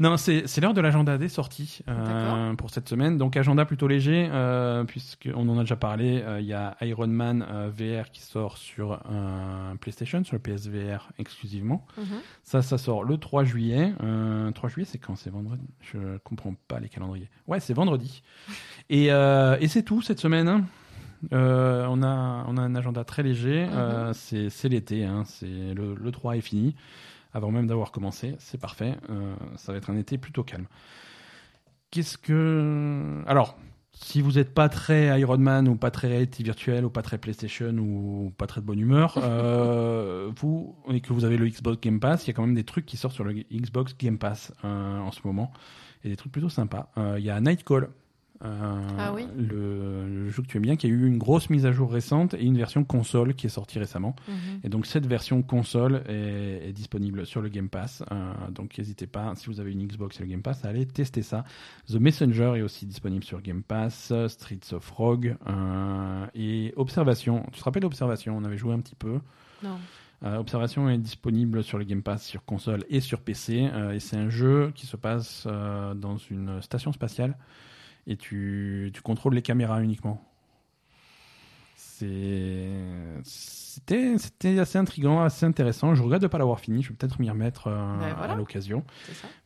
Non, 0.00 0.16
c'est 0.16 0.46
c'est 0.46 0.60
l'heure 0.60 0.74
de 0.74 0.80
l'agenda 0.80 1.18
des 1.18 1.28
sorties 1.28 1.78
euh, 1.88 2.54
pour 2.54 2.70
cette 2.70 2.88
semaine. 2.88 3.16
Donc 3.16 3.36
agenda 3.36 3.64
plutôt 3.64 3.86
léger, 3.86 4.28
euh, 4.32 4.82
puisqu'on 4.84 5.48
en 5.48 5.56
a 5.58 5.60
déjà 5.60 5.76
parlé. 5.76 6.20
euh, 6.26 6.40
Il 6.40 6.46
y 6.46 6.52
a 6.52 6.76
Iron 6.82 7.06
Man 7.06 7.46
euh, 7.48 7.70
VR 7.70 8.10
qui 8.10 8.20
sort 8.22 8.56
sur 8.58 9.00
PlayStation, 9.80 10.24
sur 10.24 10.34
le 10.34 10.40
PSVR 10.40 11.10
exclusivement. 11.18 11.86
Mhm. 11.96 12.04
Ça, 12.42 12.62
ça 12.62 12.76
sort 12.78 13.04
le 13.04 13.18
3 13.18 13.44
juillet. 13.44 13.92
Euh, 14.02 14.50
3 14.50 14.68
juillet, 14.68 14.86
c'est 14.90 14.98
quand? 14.98 15.16
C'est 15.16 15.30
vendredi? 15.30 15.66
Je 15.80 16.16
comprends 16.24 16.54
pas 16.68 16.80
les 16.80 16.88
calendriers. 16.88 17.28
Ouais, 17.46 17.60
c'est 17.60 17.74
vendredi. 17.74 18.22
Et, 18.90 19.06
et 19.06 19.68
c'est 19.68 19.82
tout 19.82 20.02
cette 20.02 20.20
semaine. 20.20 20.48
hein. 20.48 20.64
Euh, 21.32 21.86
on, 21.88 22.02
a, 22.02 22.44
on 22.48 22.56
a 22.58 22.60
un 22.60 22.74
agenda 22.74 23.02
très 23.04 23.22
léger. 23.22 23.66
Euh, 23.70 24.12
c'est 24.12 24.50
c'est 24.50 24.68
l'été. 24.68 25.04
Hein. 25.06 25.22
C'est 25.24 25.46
le, 25.46 25.94
le 25.94 26.10
3 26.10 26.36
est 26.36 26.40
fini. 26.42 26.74
Avant 27.34 27.50
même 27.50 27.66
d'avoir 27.66 27.92
commencé. 27.92 28.36
C'est 28.38 28.58
parfait. 28.58 28.96
Euh, 29.10 29.34
ça 29.56 29.72
va 29.72 29.78
être 29.78 29.90
un 29.90 29.96
été 29.96 30.16
plutôt 30.16 30.42
calme. 30.42 30.66
Qu'est-ce 31.90 32.16
que. 32.16 33.22
Alors. 33.26 33.58
Si 33.96 34.20
vous 34.20 34.32
n'êtes 34.32 34.52
pas 34.52 34.68
très 34.68 35.20
Iron 35.20 35.38
Man 35.38 35.68
ou 35.68 35.76
pas 35.76 35.92
très 35.92 36.08
réalité 36.08 36.42
virtuelle 36.42 36.84
ou 36.84 36.90
pas 36.90 37.02
très 37.02 37.16
PlayStation 37.16 37.70
ou 37.78 38.32
pas 38.36 38.48
très 38.48 38.60
de 38.60 38.66
bonne 38.66 38.80
humeur, 38.80 39.18
euh, 39.22 40.32
vous 40.36 40.74
et 40.90 41.00
que 41.00 41.12
vous 41.12 41.24
avez 41.24 41.36
le 41.36 41.46
Xbox 41.46 41.80
Game 41.80 42.00
Pass, 42.00 42.24
il 42.24 42.26
y 42.26 42.30
a 42.30 42.32
quand 42.34 42.44
même 42.44 42.56
des 42.56 42.64
trucs 42.64 42.86
qui 42.86 42.96
sortent 42.96 43.14
sur 43.14 43.22
le 43.22 43.32
Xbox 43.32 43.96
Game 43.96 44.18
Pass 44.18 44.52
euh, 44.64 44.98
en 44.98 45.12
ce 45.12 45.20
moment 45.24 45.52
et 46.02 46.08
des 46.08 46.16
trucs 46.16 46.32
plutôt 46.32 46.48
sympas. 46.48 46.90
Euh, 46.98 47.16
Il 47.18 47.24
y 47.24 47.30
a 47.30 47.40
Nightcall, 47.40 47.88
euh, 48.44 48.80
Ah 48.98 49.12
oui. 49.14 49.26
le, 49.36 50.06
le 50.06 50.28
jeu 50.30 50.42
que 50.42 50.46
tu 50.48 50.56
aimes 50.58 50.62
bien, 50.62 50.76
qui 50.76 50.86
a 50.86 50.90
eu 50.90 51.06
une 51.06 51.18
grosse 51.18 51.50
mise 51.50 51.64
à 51.66 51.72
jour 51.72 51.90
récente 51.90 52.34
et 52.34 52.42
une 52.44 52.56
version 52.58 52.84
console 52.84 53.34
qui 53.34 53.46
est 53.46 53.50
sortie 53.50 53.78
récemment. 53.78 54.14
Mhm. 54.28 54.34
Et 54.64 54.68
donc 54.68 54.86
cette 54.86 55.06
version 55.06 55.42
console 55.42 56.02
est, 56.08 56.68
est 56.68 56.72
disponible 56.72 57.24
sur 57.26 57.40
le 57.42 57.48
Game 57.48 57.68
Pass. 57.68 58.02
Euh, 58.12 58.32
donc 58.50 58.76
n'hésitez 58.78 59.06
pas, 59.06 59.32
si 59.36 59.46
vous 59.46 59.60
avez 59.60 59.72
une 59.72 59.86
Xbox 59.86 60.20
et 60.20 60.24
le 60.24 60.28
Game 60.28 60.42
Pass, 60.42 60.64
à 60.64 60.68
aller 60.68 60.86
tester 60.86 61.22
ça. 61.22 61.44
The 61.88 61.94
Messenger 61.96 62.52
est 62.56 62.62
aussi 62.62 62.86
disponible 62.86 63.24
sur 63.24 63.40
Game 63.42 63.62
Pass, 63.62 64.12
Streets 64.28 64.72
of 64.72 64.88
Rogue 64.90 65.36
euh, 65.48 66.26
et 66.34 66.72
Observation. 66.76 67.44
Tu 67.52 67.58
te 67.60 67.64
rappelles 67.64 67.84
Observation? 67.84 68.36
On 68.36 68.44
avait 68.44 68.58
joué 68.58 68.74
un 68.74 68.80
petit 68.80 68.94
peu. 68.96 69.20
Non. 69.62 69.76
Euh, 70.22 70.36
Observation 70.38 70.88
est 70.88 70.96
disponible 70.98 71.62
sur 71.62 71.76
le 71.76 71.84
Game 71.84 72.02
Pass, 72.02 72.24
sur 72.24 72.44
console 72.44 72.84
et 72.88 73.00
sur 73.00 73.20
PC. 73.20 73.68
euh, 73.72 73.92
et 73.92 74.00
c'est 74.00 74.16
un 74.16 74.30
jeu 74.30 74.72
qui 74.74 74.86
se 74.86 74.96
passe 74.96 75.44
euh, 75.46 75.92
dans 75.92 76.16
une 76.16 76.62
station 76.62 76.92
spatiale 76.92 77.36
et 78.06 78.16
tu, 78.16 78.90
tu 78.94 79.02
contrôles 79.02 79.34
les 79.34 79.42
caméras 79.42 79.82
uniquement. 79.82 80.22
C'était 81.76 82.68
c'était 83.24 84.58
assez 84.60 84.78
intriguant, 84.78 85.22
assez 85.22 85.44
intéressant. 85.44 85.94
Je 85.94 86.02
regrette 86.02 86.20
de 86.20 86.26
ne 86.26 86.30
pas 86.30 86.38
l'avoir 86.38 86.60
fini. 86.60 86.82
Je 86.82 86.90
vais 86.90 86.94
peut-être 86.94 87.18
m'y 87.18 87.28
remettre 87.28 87.66
euh, 87.66 87.98
Ben 87.98 88.14
voilà. 88.16 88.34
à 88.34 88.36
l'occasion. 88.36 88.84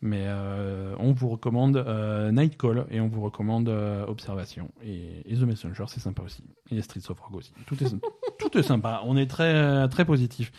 Mais 0.02 0.24
euh, 0.26 0.94
on 0.98 1.12
vous 1.12 1.28
recommande 1.28 1.78
euh, 1.78 2.30
Nightcall 2.30 2.86
et 2.90 3.00
on 3.00 3.08
vous 3.08 3.22
recommande 3.22 3.68
euh, 3.70 4.04
Observation. 4.06 4.70
Et, 4.84 5.22
et 5.24 5.34
The 5.34 5.42
Messenger, 5.42 5.84
c'est 5.86 6.00
sympa 6.00 6.22
aussi. 6.22 6.44
Et 6.70 6.82
Streets 6.82 7.10
of 7.10 7.18
Rogue 7.20 7.36
aussi. 7.36 7.52
Tout 7.66 7.82
est, 7.82 7.88
tout 8.38 8.58
est 8.58 8.62
sympa. 8.62 9.00
On 9.06 9.16
est 9.16 9.28
très, 9.30 9.88
très 9.88 10.04
positif. 10.04 10.52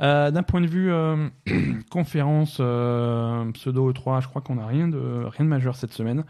Euh, 0.00 0.30
D'un 0.30 0.42
point 0.42 0.60
de 0.60 0.66
vue 0.66 0.92
euh, 0.92 1.28
conférence 1.90 2.58
euh, 2.60 3.50
pseudo 3.52 3.92
E3, 3.92 4.22
je 4.22 4.28
crois 4.28 4.42
qu'on 4.42 4.56
n'a 4.56 4.66
rien 4.66 4.88
de, 4.88 5.24
rien 5.26 5.44
de 5.44 5.50
majeur 5.50 5.76
cette 5.76 5.92
semaine. 5.92 6.24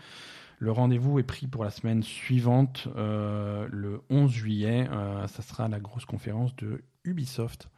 Le 0.60 0.72
rendez-vous 0.72 1.18
est 1.18 1.24
pris 1.24 1.46
pour 1.46 1.64
la 1.64 1.70
semaine 1.70 2.02
suivante, 2.02 2.88
euh, 2.96 3.68
le 3.70 4.00
11 4.10 4.30
juillet. 4.30 4.88
Euh, 4.90 5.26
ça 5.28 5.42
sera 5.42 5.68
la 5.68 5.78
grosse 5.78 6.04
conférence 6.04 6.54
de 6.56 6.82
Ubisoft 7.04 7.68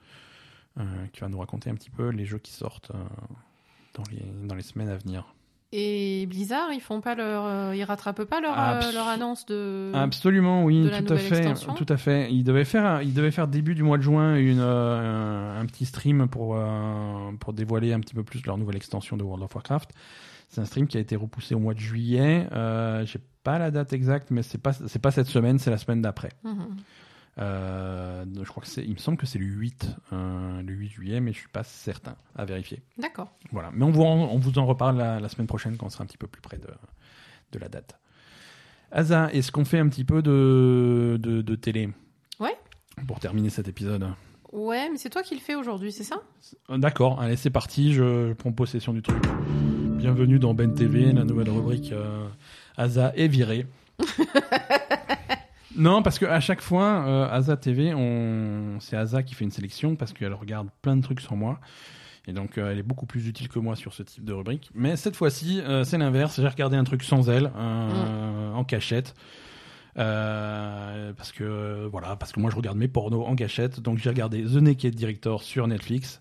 euh, 0.78 0.82
qui 1.12 1.20
va 1.20 1.28
nous 1.28 1.38
raconter 1.38 1.68
un 1.68 1.74
petit 1.74 1.90
peu 1.90 2.08
les 2.08 2.24
jeux 2.24 2.38
qui 2.38 2.52
sortent 2.52 2.90
euh, 2.94 3.04
dans, 3.94 4.04
les, 4.10 4.46
dans 4.46 4.54
les 4.54 4.62
semaines 4.62 4.88
à 4.88 4.96
venir. 4.96 5.34
Et 5.72 6.26
Blizzard, 6.26 6.72
ils 6.72 6.80
font 6.80 7.00
pas 7.00 7.14
leur, 7.14 7.74
ils 7.74 7.84
rattrapent 7.84 8.24
pas 8.24 8.40
leur, 8.40 8.56
leur 8.92 9.06
annonce 9.06 9.46
de. 9.46 9.92
Absolument, 9.94 10.64
oui, 10.64 10.82
de 10.82 10.88
la 10.88 11.00
tout 11.00 11.12
à 11.12 11.16
fait, 11.16 11.36
extension 11.36 11.74
tout 11.74 11.86
à 11.88 11.96
fait. 11.96 12.32
Il 12.32 12.42
devait 12.42 12.64
faire, 12.64 13.02
il 13.02 13.14
devait 13.14 13.30
faire 13.30 13.46
début 13.46 13.76
du 13.76 13.84
mois 13.84 13.96
de 13.96 14.02
juin 14.02 14.34
une, 14.34 14.58
euh, 14.58 15.56
un, 15.56 15.60
un 15.60 15.66
petit 15.66 15.84
stream 15.84 16.26
pour 16.28 16.56
euh, 16.56 17.30
pour 17.38 17.52
dévoiler 17.52 17.92
un 17.92 18.00
petit 18.00 18.14
peu 18.14 18.24
plus 18.24 18.44
leur 18.46 18.58
nouvelle 18.58 18.74
extension 18.74 19.16
de 19.16 19.22
World 19.22 19.44
of 19.44 19.54
Warcraft. 19.54 19.92
C'est 20.50 20.60
un 20.60 20.64
stream 20.66 20.86
qui 20.86 20.96
a 20.98 21.00
été 21.00 21.16
repoussé 21.16 21.54
au 21.54 21.58
mois 21.60 21.72
de 21.74 21.78
juillet. 21.78 22.46
Euh, 22.52 23.06
J'ai 23.06 23.20
pas 23.42 23.58
la 23.58 23.70
date 23.70 23.92
exacte, 23.94 24.30
mais 24.30 24.42
c'est 24.42 24.58
pas 24.58 24.72
c'est 24.74 24.98
pas 24.98 25.10
cette 25.12 25.28
semaine, 25.28 25.58
c'est 25.58 25.70
la 25.70 25.78
semaine 25.78 26.02
d'après. 26.02 26.30
Mhm. 26.44 26.76
Euh, 27.38 28.24
je 28.36 28.48
crois 28.48 28.60
que 28.62 28.68
c'est, 28.68 28.82
il 28.84 28.92
me 28.92 28.98
semble 28.98 29.16
que 29.16 29.24
c'est 29.24 29.38
le 29.38 29.46
8, 29.46 29.96
euh, 30.12 30.60
le 30.62 30.72
8 30.74 30.88
juillet, 30.88 31.20
mais 31.20 31.32
je 31.32 31.38
suis 31.38 31.48
pas 31.48 31.62
certain 31.62 32.16
à 32.36 32.44
vérifier. 32.44 32.82
D'accord. 32.98 33.30
Voilà. 33.52 33.70
Mais 33.72 33.84
on 33.84 33.90
vous, 33.90 34.02
en- 34.02 34.28
on 34.28 34.38
vous 34.38 34.58
en 34.58 34.66
reparle 34.66 34.98
la, 34.98 35.20
la 35.20 35.28
semaine 35.28 35.46
prochaine 35.46 35.76
quand 35.76 35.86
on 35.86 35.90
sera 35.90 36.04
un 36.04 36.06
petit 36.06 36.18
peu 36.18 36.26
plus 36.26 36.42
près 36.42 36.58
de, 36.58 36.66
de 37.52 37.58
la 37.58 37.68
date. 37.68 37.98
Asa, 38.90 39.32
est-ce 39.32 39.52
qu'on 39.52 39.64
fait 39.64 39.78
un 39.78 39.88
petit 39.88 40.04
peu 40.04 40.20
de, 40.20 41.16
de, 41.22 41.40
de 41.40 41.54
télé? 41.54 41.88
Ouais. 42.40 42.58
Pour 43.06 43.20
terminer 43.20 43.48
cet 43.48 43.68
épisode. 43.68 44.08
Ouais, 44.52 44.90
mais 44.90 44.98
c'est 44.98 45.10
toi 45.10 45.22
qui 45.22 45.34
le 45.36 45.40
fais 45.40 45.54
aujourd'hui, 45.54 45.92
c'est 45.92 46.02
ça? 46.02 46.16
D'accord, 46.68 47.20
allez, 47.22 47.36
c'est 47.36 47.50
parti, 47.50 47.92
je, 47.94 48.28
je 48.28 48.32
prends 48.32 48.50
possession 48.52 48.92
du 48.92 49.00
truc. 49.00 49.22
Bienvenue 50.00 50.38
dans 50.38 50.54
Ben 50.54 50.72
TV, 50.72 51.12
la 51.12 51.24
nouvelle 51.24 51.50
rubrique 51.50 51.92
euh, 51.92 52.26
Asa 52.78 53.12
est 53.16 53.28
viré. 53.28 53.66
non, 55.76 56.02
parce 56.02 56.18
qu'à 56.18 56.40
chaque 56.40 56.62
fois, 56.62 57.04
euh, 57.06 57.28
Asa 57.30 57.58
TV, 57.58 57.92
on... 57.92 58.80
c'est 58.80 58.96
Asa 58.96 59.22
qui 59.22 59.34
fait 59.34 59.44
une 59.44 59.50
sélection 59.50 59.96
parce 59.96 60.14
qu'elle 60.14 60.32
regarde 60.32 60.68
plein 60.80 60.96
de 60.96 61.02
trucs 61.02 61.20
sur 61.20 61.36
moi. 61.36 61.60
Et 62.26 62.32
donc, 62.32 62.56
euh, 62.56 62.72
elle 62.72 62.78
est 62.78 62.82
beaucoup 62.82 63.04
plus 63.04 63.28
utile 63.28 63.48
que 63.48 63.58
moi 63.58 63.76
sur 63.76 63.92
ce 63.92 64.02
type 64.02 64.24
de 64.24 64.32
rubrique. 64.32 64.70
Mais 64.74 64.96
cette 64.96 65.16
fois-ci, 65.16 65.60
euh, 65.60 65.84
c'est 65.84 65.98
l'inverse. 65.98 66.40
J'ai 66.40 66.48
regardé 66.48 66.78
un 66.78 66.84
truc 66.84 67.02
sans 67.02 67.28
elle, 67.28 67.50
euh, 67.54 68.52
en 68.54 68.64
cachette. 68.64 69.14
Euh, 69.98 71.12
parce 71.14 71.32
que 71.32 71.42
euh, 71.44 71.88
voilà, 71.90 72.16
parce 72.16 72.32
que 72.32 72.40
moi 72.40 72.50
je 72.50 72.56
regarde 72.56 72.78
mes 72.78 72.88
pornos 72.88 73.26
en 73.26 73.34
cachette, 73.36 73.80
donc 73.80 73.98
j'ai 73.98 74.08
regardé 74.10 74.42
The 74.44 74.56
Naked 74.56 74.94
Director 74.94 75.42
sur 75.42 75.66
Netflix. 75.66 76.20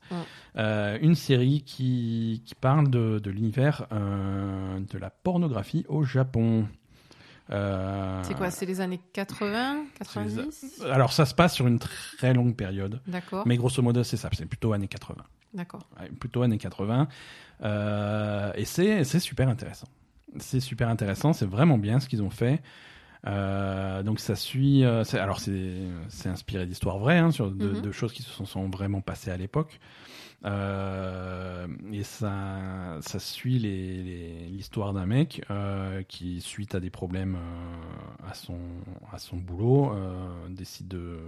Euh, 0.57 0.97
une 1.01 1.15
série 1.15 1.61
qui, 1.61 2.41
qui 2.45 2.55
parle 2.55 2.89
de, 2.89 3.19
de 3.19 3.29
l'univers 3.31 3.85
de 3.91 4.97
la 4.97 5.09
pornographie 5.09 5.85
au 5.87 6.03
Japon. 6.03 6.67
C'est 7.49 8.35
quoi 8.37 8.51
C'est 8.51 8.65
les 8.65 8.81
années 8.81 9.01
80, 9.13 9.85
c'est 10.01 10.19
les- 10.19 10.35
90 10.35 10.83
Alors 10.91 11.13
ça 11.13 11.25
se 11.25 11.33
passe 11.33 11.53
sur 11.55 11.67
une 11.67 11.79
très 11.79 12.33
longue 12.33 12.55
période, 12.55 13.01
D'accord. 13.07 13.43
mais 13.47 13.57
grosso 13.57 13.81
modo 13.81 14.03
c'est 14.03 14.17
ça, 14.17 14.29
c'est 14.33 14.45
plutôt 14.45 14.73
années 14.73 14.87
80. 14.87 15.23
D'accord. 15.53 15.81
Ouais, 15.99 16.09
plutôt 16.09 16.43
années 16.43 16.59
80. 16.59 17.07
Euh, 17.63 18.51
et 18.55 18.65
c'est 18.65 19.03
super 19.19 19.49
intéressant. 19.49 19.87
C'est 20.37 20.59
super 20.59 20.89
intéressant, 20.89 21.33
c'est 21.33 21.47
vraiment 21.49 21.77
bien 21.79 21.99
ce 21.99 22.07
qu'ils 22.07 22.21
ont 22.21 22.29
fait. 22.29 22.61
Euh, 23.27 24.01
donc 24.03 24.19
ça 24.19 24.35
suit. 24.35 24.83
euh, 24.85 25.03
alors 25.13 25.39
c'est 25.39 26.29
inspiré 26.29 26.65
d'histoires 26.65 26.99
vraies, 26.99 27.17
hein, 27.19 27.31
sur 27.31 27.51
de, 27.51 27.75
Mhm. 27.75 27.81
de 27.81 27.91
choses 27.91 28.13
qui 28.13 28.23
se 28.23 28.29
sont, 28.29 28.45
sont 28.45 28.69
vraiment 28.69 29.01
passées 29.01 29.31
à 29.31 29.37
l'époque. 29.37 29.79
Euh, 30.45 31.67
et 31.91 32.03
ça 32.03 32.97
ça 33.01 33.19
suit 33.19 33.59
l'histoire 33.59 34.93
d'un 34.93 35.05
mec 35.05 35.43
qui 36.07 36.39
suite 36.41 36.75
à 36.75 36.79
des 36.79 36.89
problèmes 36.89 37.37
à 38.25 38.33
son 38.33 38.57
à 39.11 39.19
son 39.19 39.35
boulot 39.37 39.93
décide 40.49 40.87
de 40.87 41.19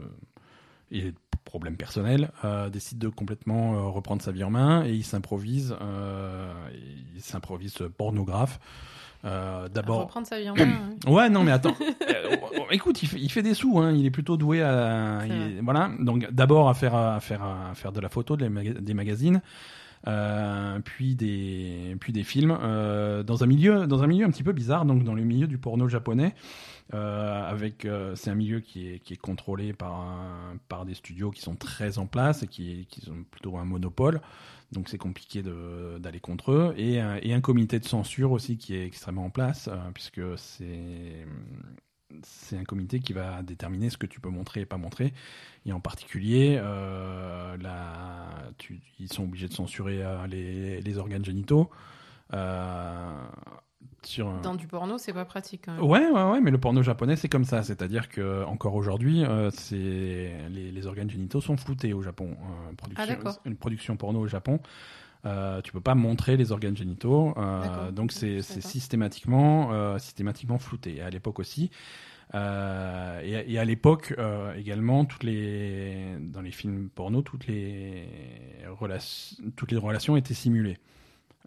et 0.92 1.02
des 1.04 1.14
problèmes 1.46 1.78
personnels, 1.78 2.32
euh, 2.44 2.70
décide 2.70 2.98
de 3.00 3.08
complètement 3.10 3.76
euh, 3.76 3.82
reprendre 3.90 4.22
sa 4.22 4.32
vie 4.32 4.44
en 4.44 4.50
main 4.50 4.86
et 4.86 4.92
il 4.94 5.04
s'improvise, 5.06 5.76
euh, 5.82 6.54
il 7.16 7.22
s'improvise 7.22 7.78
pornographe. 7.98 8.60
Euh, 9.26 9.68
D'abord, 9.70 10.02
Reprendre 10.02 10.26
sa 10.28 10.40
vie 10.40 10.50
en 10.50 10.56
main. 10.56 10.66
ouais. 11.06 11.12
ouais, 11.14 11.30
non 11.30 11.44
mais 11.44 11.52
attends, 11.52 11.76
Euh, 12.10 12.36
écoute, 12.72 13.02
il 13.04 13.08
fait, 13.08 13.20
il 13.20 13.32
fait 13.32 13.42
des 13.44 13.54
sous, 13.54 13.80
hein, 13.80 13.92
il 13.94 14.06
est 14.06 14.12
plutôt 14.12 14.38
doué 14.38 14.62
à, 14.62 15.22
il- 15.28 15.62
voilà. 15.64 15.92
Donc 16.00 16.30
d'abord 16.32 16.70
à 16.70 16.74
faire 16.74 16.96
à 16.96 17.20
faire 17.20 17.44
à 17.44 17.74
faire 17.76 17.92
de 17.92 18.00
la 18.02 18.10
photo, 18.10 18.36
des, 18.38 18.50
maga- 18.50 18.74
des 18.80 18.94
magazines. 18.94 19.42
euh, 20.08 20.80
puis 20.84 21.16
des 21.16 21.96
puis 22.00 22.12
des 22.14 22.24
films 22.24 22.58
euh, 22.62 23.22
dans 23.24 23.44
un 23.44 23.48
milieu 23.48 23.86
dans 23.86 24.02
un 24.04 24.08
milieu 24.08 24.26
un 24.26 24.32
petit 24.32 24.44
peu 24.44 24.52
bizarre, 24.54 24.86
donc 24.86 25.04
dans 25.04 25.14
le 25.14 25.24
milieu 25.24 25.48
du 25.48 25.58
porno 25.60 25.88
japonais. 25.88 26.34
Euh, 26.94 27.50
avec 27.50 27.88
c'est 28.16 28.30
un 28.32 28.36
milieu 28.36 28.60
qui 28.60 28.88
est 28.90 29.00
qui 29.00 29.14
est 29.14 29.18
contrôlé 29.22 29.72
par 29.74 29.94
un- 29.94 30.58
par 30.68 30.86
des 30.86 30.94
studios 30.96 31.32
qui 31.32 31.42
sont 31.42 31.56
très 31.56 32.00
en 32.00 32.06
place 32.08 32.44
et 32.44 32.48
qui 32.48 32.86
qui 32.90 33.08
ont 33.10 33.24
plutôt 33.30 33.58
un 33.58 33.66
monopole 33.66 34.20
donc 34.72 34.90
c'est 34.90 34.98
compliqué 34.98 35.44
d'aller 35.44 36.20
contre 36.20 36.52
eux. 36.52 36.74
Et, 36.78 37.00
un- 37.00 37.18
et 37.22 37.34
un 37.34 37.42
comité 37.42 37.80
de 37.80 37.86
censure 37.86 38.32
aussi 38.32 38.58
qui 38.58 38.76
est 38.76 38.86
extrêmement 38.86 39.26
en 39.26 39.30
place 39.30 39.68
euh, 39.72 39.92
puisque 39.94 40.22
c'est 40.38 41.26
c'est 42.24 42.58
un 42.58 42.66
comité 42.66 43.00
qui 43.00 43.14
va 43.14 43.42
déterminer 43.42 43.90
ce 43.90 43.98
que 43.98 44.06
tu 44.06 44.20
peux 44.20 44.30
montrer 44.30 44.62
et 44.62 44.66
pas 44.66 44.78
montrer. 44.78 45.14
Et 45.66 45.72
en 45.74 45.80
particulier 45.80 46.58
euh, 46.62 47.58
ils 49.00 49.12
sont 49.12 49.24
obligés 49.24 49.48
de 49.48 49.54
censurer 49.54 50.04
euh, 50.04 50.28
les, 50.28 50.82
les 50.82 50.98
organes 50.98 51.26
génitaux. 51.26 51.70
Euh, 52.34 53.14
sur 54.04 54.28
un- 54.30 54.42
Dans 54.42 54.56
du 54.56 54.68
porno, 54.68 54.98
c'est 54.98 55.14
pas 55.14 55.26
pratique. 55.26 55.62
quand 55.66 55.74
même. 55.74 55.84
Ouais, 55.84 56.10
ouais, 56.10 56.24
ouais, 56.32 56.42
mais 56.42 56.50
le 56.52 56.58
porno 56.58 56.82
japonais, 56.82 57.16
c'est 57.16 57.30
comme 57.30 57.46
ça. 57.46 57.62
C'est-à-dire 57.64 58.10
que 58.10 58.44
encore 58.46 58.76
aujourd'hui, 58.76 59.24
euh, 59.24 59.50
c'est 59.52 59.76
les, 60.50 60.72
les 60.72 60.88
organes 60.88 61.10
génitaux 61.10 61.42
sont 61.42 61.58
floutés 61.58 61.94
au 61.94 62.02
Japon. 62.02 62.32
Euh, 62.32 62.74
production- 62.76 63.18
Ah, 63.26 63.36
une 63.46 63.56
production 63.56 63.96
porno 63.98 64.20
au 64.22 64.28
Japon, 64.28 64.60
euh, 65.26 65.62
tu 65.62 65.72
peux 65.72 65.82
pas 65.82 65.94
montrer 65.96 66.36
les 66.36 66.52
organes 66.52 66.76
génitaux. 66.76 67.34
euh, 67.38 67.92
donc 67.92 68.12
c'est 68.12 68.42
systématiquement, 68.42 69.98
systématiquement 70.00 70.58
flouté. 70.58 70.96
Et 70.98 71.02
à 71.02 71.10
l'époque 71.10 71.40
aussi. 71.40 71.70
Euh, 72.34 73.20
et, 73.24 73.36
à- 73.36 73.44
et 73.44 73.60
à 73.60 73.66
l'époque 73.66 74.16
euh, 74.18 74.54
également, 74.56 75.04
toutes 75.06 75.24
les 75.24 76.16
dans 76.20 76.42
les 76.42 76.52
films 76.52 76.90
porno, 76.90 77.22
toutes 77.22 77.46
les 77.48 78.08
relations, 78.80 79.38
toutes 79.56 79.72
les 79.72 79.78
relations 79.78 80.16
étaient 80.16 80.34
simulées. 80.34 80.78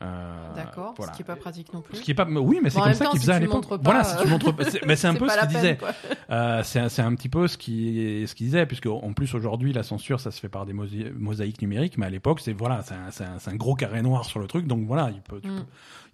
Euh, 0.03 0.55
D'accord, 0.57 0.95
voilà. 0.97 1.13
ce 1.13 1.17
qui 1.17 1.23
est 1.23 1.25
pas 1.25 1.37
pratique 1.37 1.73
non 1.73 1.81
plus. 1.81 1.97
Ce 1.97 2.03
qui 2.03 2.11
est 2.11 2.15
pas, 2.15 2.27
oui, 2.29 2.59
mais 2.63 2.69
c'est 2.69 2.79
Bon, 2.79 2.85
comme 2.85 2.95
ça 2.95 3.05
qu'ils 3.07 3.21
si 3.21 3.27
faisaient 3.27 3.33
à 3.37 3.41
tu 3.41 3.47
l'époque. 3.47 3.65
Voilà, 3.83 4.03
si 4.03 4.17
tu 4.17 4.23
euh, 4.27 4.31
montres 4.31 4.55
mais 4.87 4.97
c'est 4.97 5.07
un 5.09 5.15
peu 5.15 5.29
ce 5.29 5.37
la 5.37 5.43
qu'il 5.47 5.53
peine, 5.53 5.61
disait. 5.63 5.77
quoi. 5.77 5.91
Euh, 6.31 6.63
c'est 6.65 7.01
un, 7.03 7.15
petit 7.15 7.29
peu 7.29 7.47
ce 7.47 7.57
qui 7.57 8.25
ce 8.27 8.35
qu'il 8.35 8.47
disait, 8.47 8.67
puisque 8.67 8.87
en 8.87 9.13
plus 9.13 9.33
aujourd'hui 9.35 9.73
la 9.73 9.85
censure 9.85 10.19
ça 10.19 10.31
se 10.33 10.41
fait 10.41 10.49
par 10.49 10.67
des 10.67 10.73
mosa- 10.73 11.13
mosaïques 11.17 11.63
numériques, 11.63 11.97
mais 11.97 12.07
à 12.07 12.11
l'époque 12.11 12.41
c'est 12.41 12.53
voilà, 12.53 12.83
c'est 12.83 12.95
un, 13.25 13.39
c'est 13.39 13.51
un- 13.51 13.55
gros 13.57 13.77
carré 13.77 14.03
noir 14.03 14.25
sur 14.25 14.41
le 14.41 14.49
truc, 14.49 14.67
donc 14.67 14.85
voilà, 14.87 15.11
il 15.15 15.21
peut, 15.23 15.41
tu 15.41 15.49
Mm. 15.49 15.57
peux- 15.59 15.65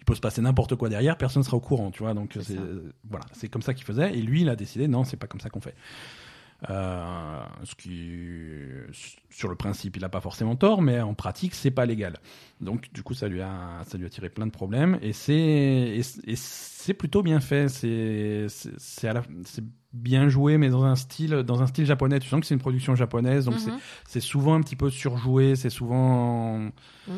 il 0.01 0.05
peut 0.05 0.15
se 0.15 0.21
passer 0.21 0.43
n'importe 0.43 0.75
quoi 0.77 0.89
derrière, 0.91 1.17
personne 1.17 1.43
sera 1.43 1.57
au 1.57 1.61
courant, 1.61 1.91
tu 1.91 2.03
vois, 2.03 2.13
donc 2.15 2.33
C'est 2.35 2.55
ça. 2.57 2.61
voilà, 3.09 3.25
c'est 3.33 3.49
comme 3.49 3.63
ça 3.63 3.73
qu'il 3.75 3.85
faisait, 3.87 4.13
et 4.13 4.21
lui 4.21 4.43
il 4.43 4.49
a 4.51 4.57
décidé 4.57 4.89
non, 4.89 5.05
c'est 5.05 5.17
pas 5.17 5.27
comme 5.27 5.41
ça 5.41 5.49
qu'on 5.49 5.61
fait. 5.61 5.75
Euh, 6.69 7.41
ce 7.65 7.75
qui, 7.75 8.59
sur 9.31 9.49
le 9.49 9.55
principe, 9.55 9.97
il 9.97 10.05
a 10.05 10.09
pas 10.11 10.21
forcément 10.21 10.57
tort, 10.57 10.83
mais 10.83 11.01
en 11.01 11.15
pratique, 11.15 11.55
c'est 11.55 11.71
pas 11.71 11.87
légal. 11.87 12.19
Donc, 12.61 12.93
du 12.93 13.03
coup, 13.03 13.15
ça 13.15 13.29
lui 13.29 13.41
a, 13.41 13.81
ça 13.87 13.97
lui 13.97 14.05
a 14.05 14.11
tiré 14.11 14.29
plein 14.29 14.45
de 14.47 14.51
problèmes, 14.51 14.99
et 15.01 15.15
c'est, 15.15 16.01
c'est 16.35 16.93
plutôt 16.95 17.23
bien 17.23 17.41
fait. 17.41 17.69
C'est, 17.69 18.47
c'est, 18.49 18.73
c'est 18.79 19.09
à 19.09 19.15
la- 19.15 19.23
c'est 19.45 19.65
bien 19.95 20.29
joué, 20.29 20.59
mais 20.59 20.69
dans 20.69 20.85
un 20.85 20.97
style, 20.97 21.31
dans 21.47 21.63
un 21.63 21.67
style 21.67 21.87
japonais. 21.87 22.21
Tu 22.21 22.29
sens 22.29 22.41
que 22.41 22.47
c'est 22.47 22.55
une 22.55 22.61
production 22.61 22.95
japonaise, 22.95 23.47
donc 23.47 23.59
c'est, 23.59 23.71
Mhm. 23.73 23.79
c'est 24.07 24.21
souvent 24.21 24.55
un 24.55 24.61
petit 24.61 24.77
peu 24.77 24.91
surjoué, 24.91 25.57
c'est 25.57 25.71
souvent 25.71 26.59
Mm. 27.09 27.17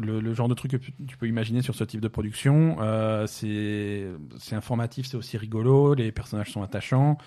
le, 0.00 0.20
le 0.20 0.34
genre 0.34 0.48
de 0.48 0.54
truc 0.54 0.70
que 0.70 0.76
tu 0.76 1.16
peux 1.18 1.26
imaginer 1.26 1.60
sur 1.62 1.74
ce 1.74 1.84
type 1.84 2.00
de 2.00 2.08
production. 2.08 2.76
Euh, 2.80 3.26
c'est, 3.26 4.06
c'est 4.38 4.54
informatif, 4.56 5.06
c'est 5.06 5.16
aussi 5.16 5.36
rigolo, 5.36 5.94
les 5.94 6.12
personnages 6.12 6.50
sont 6.52 6.62
attachants. 6.62 7.18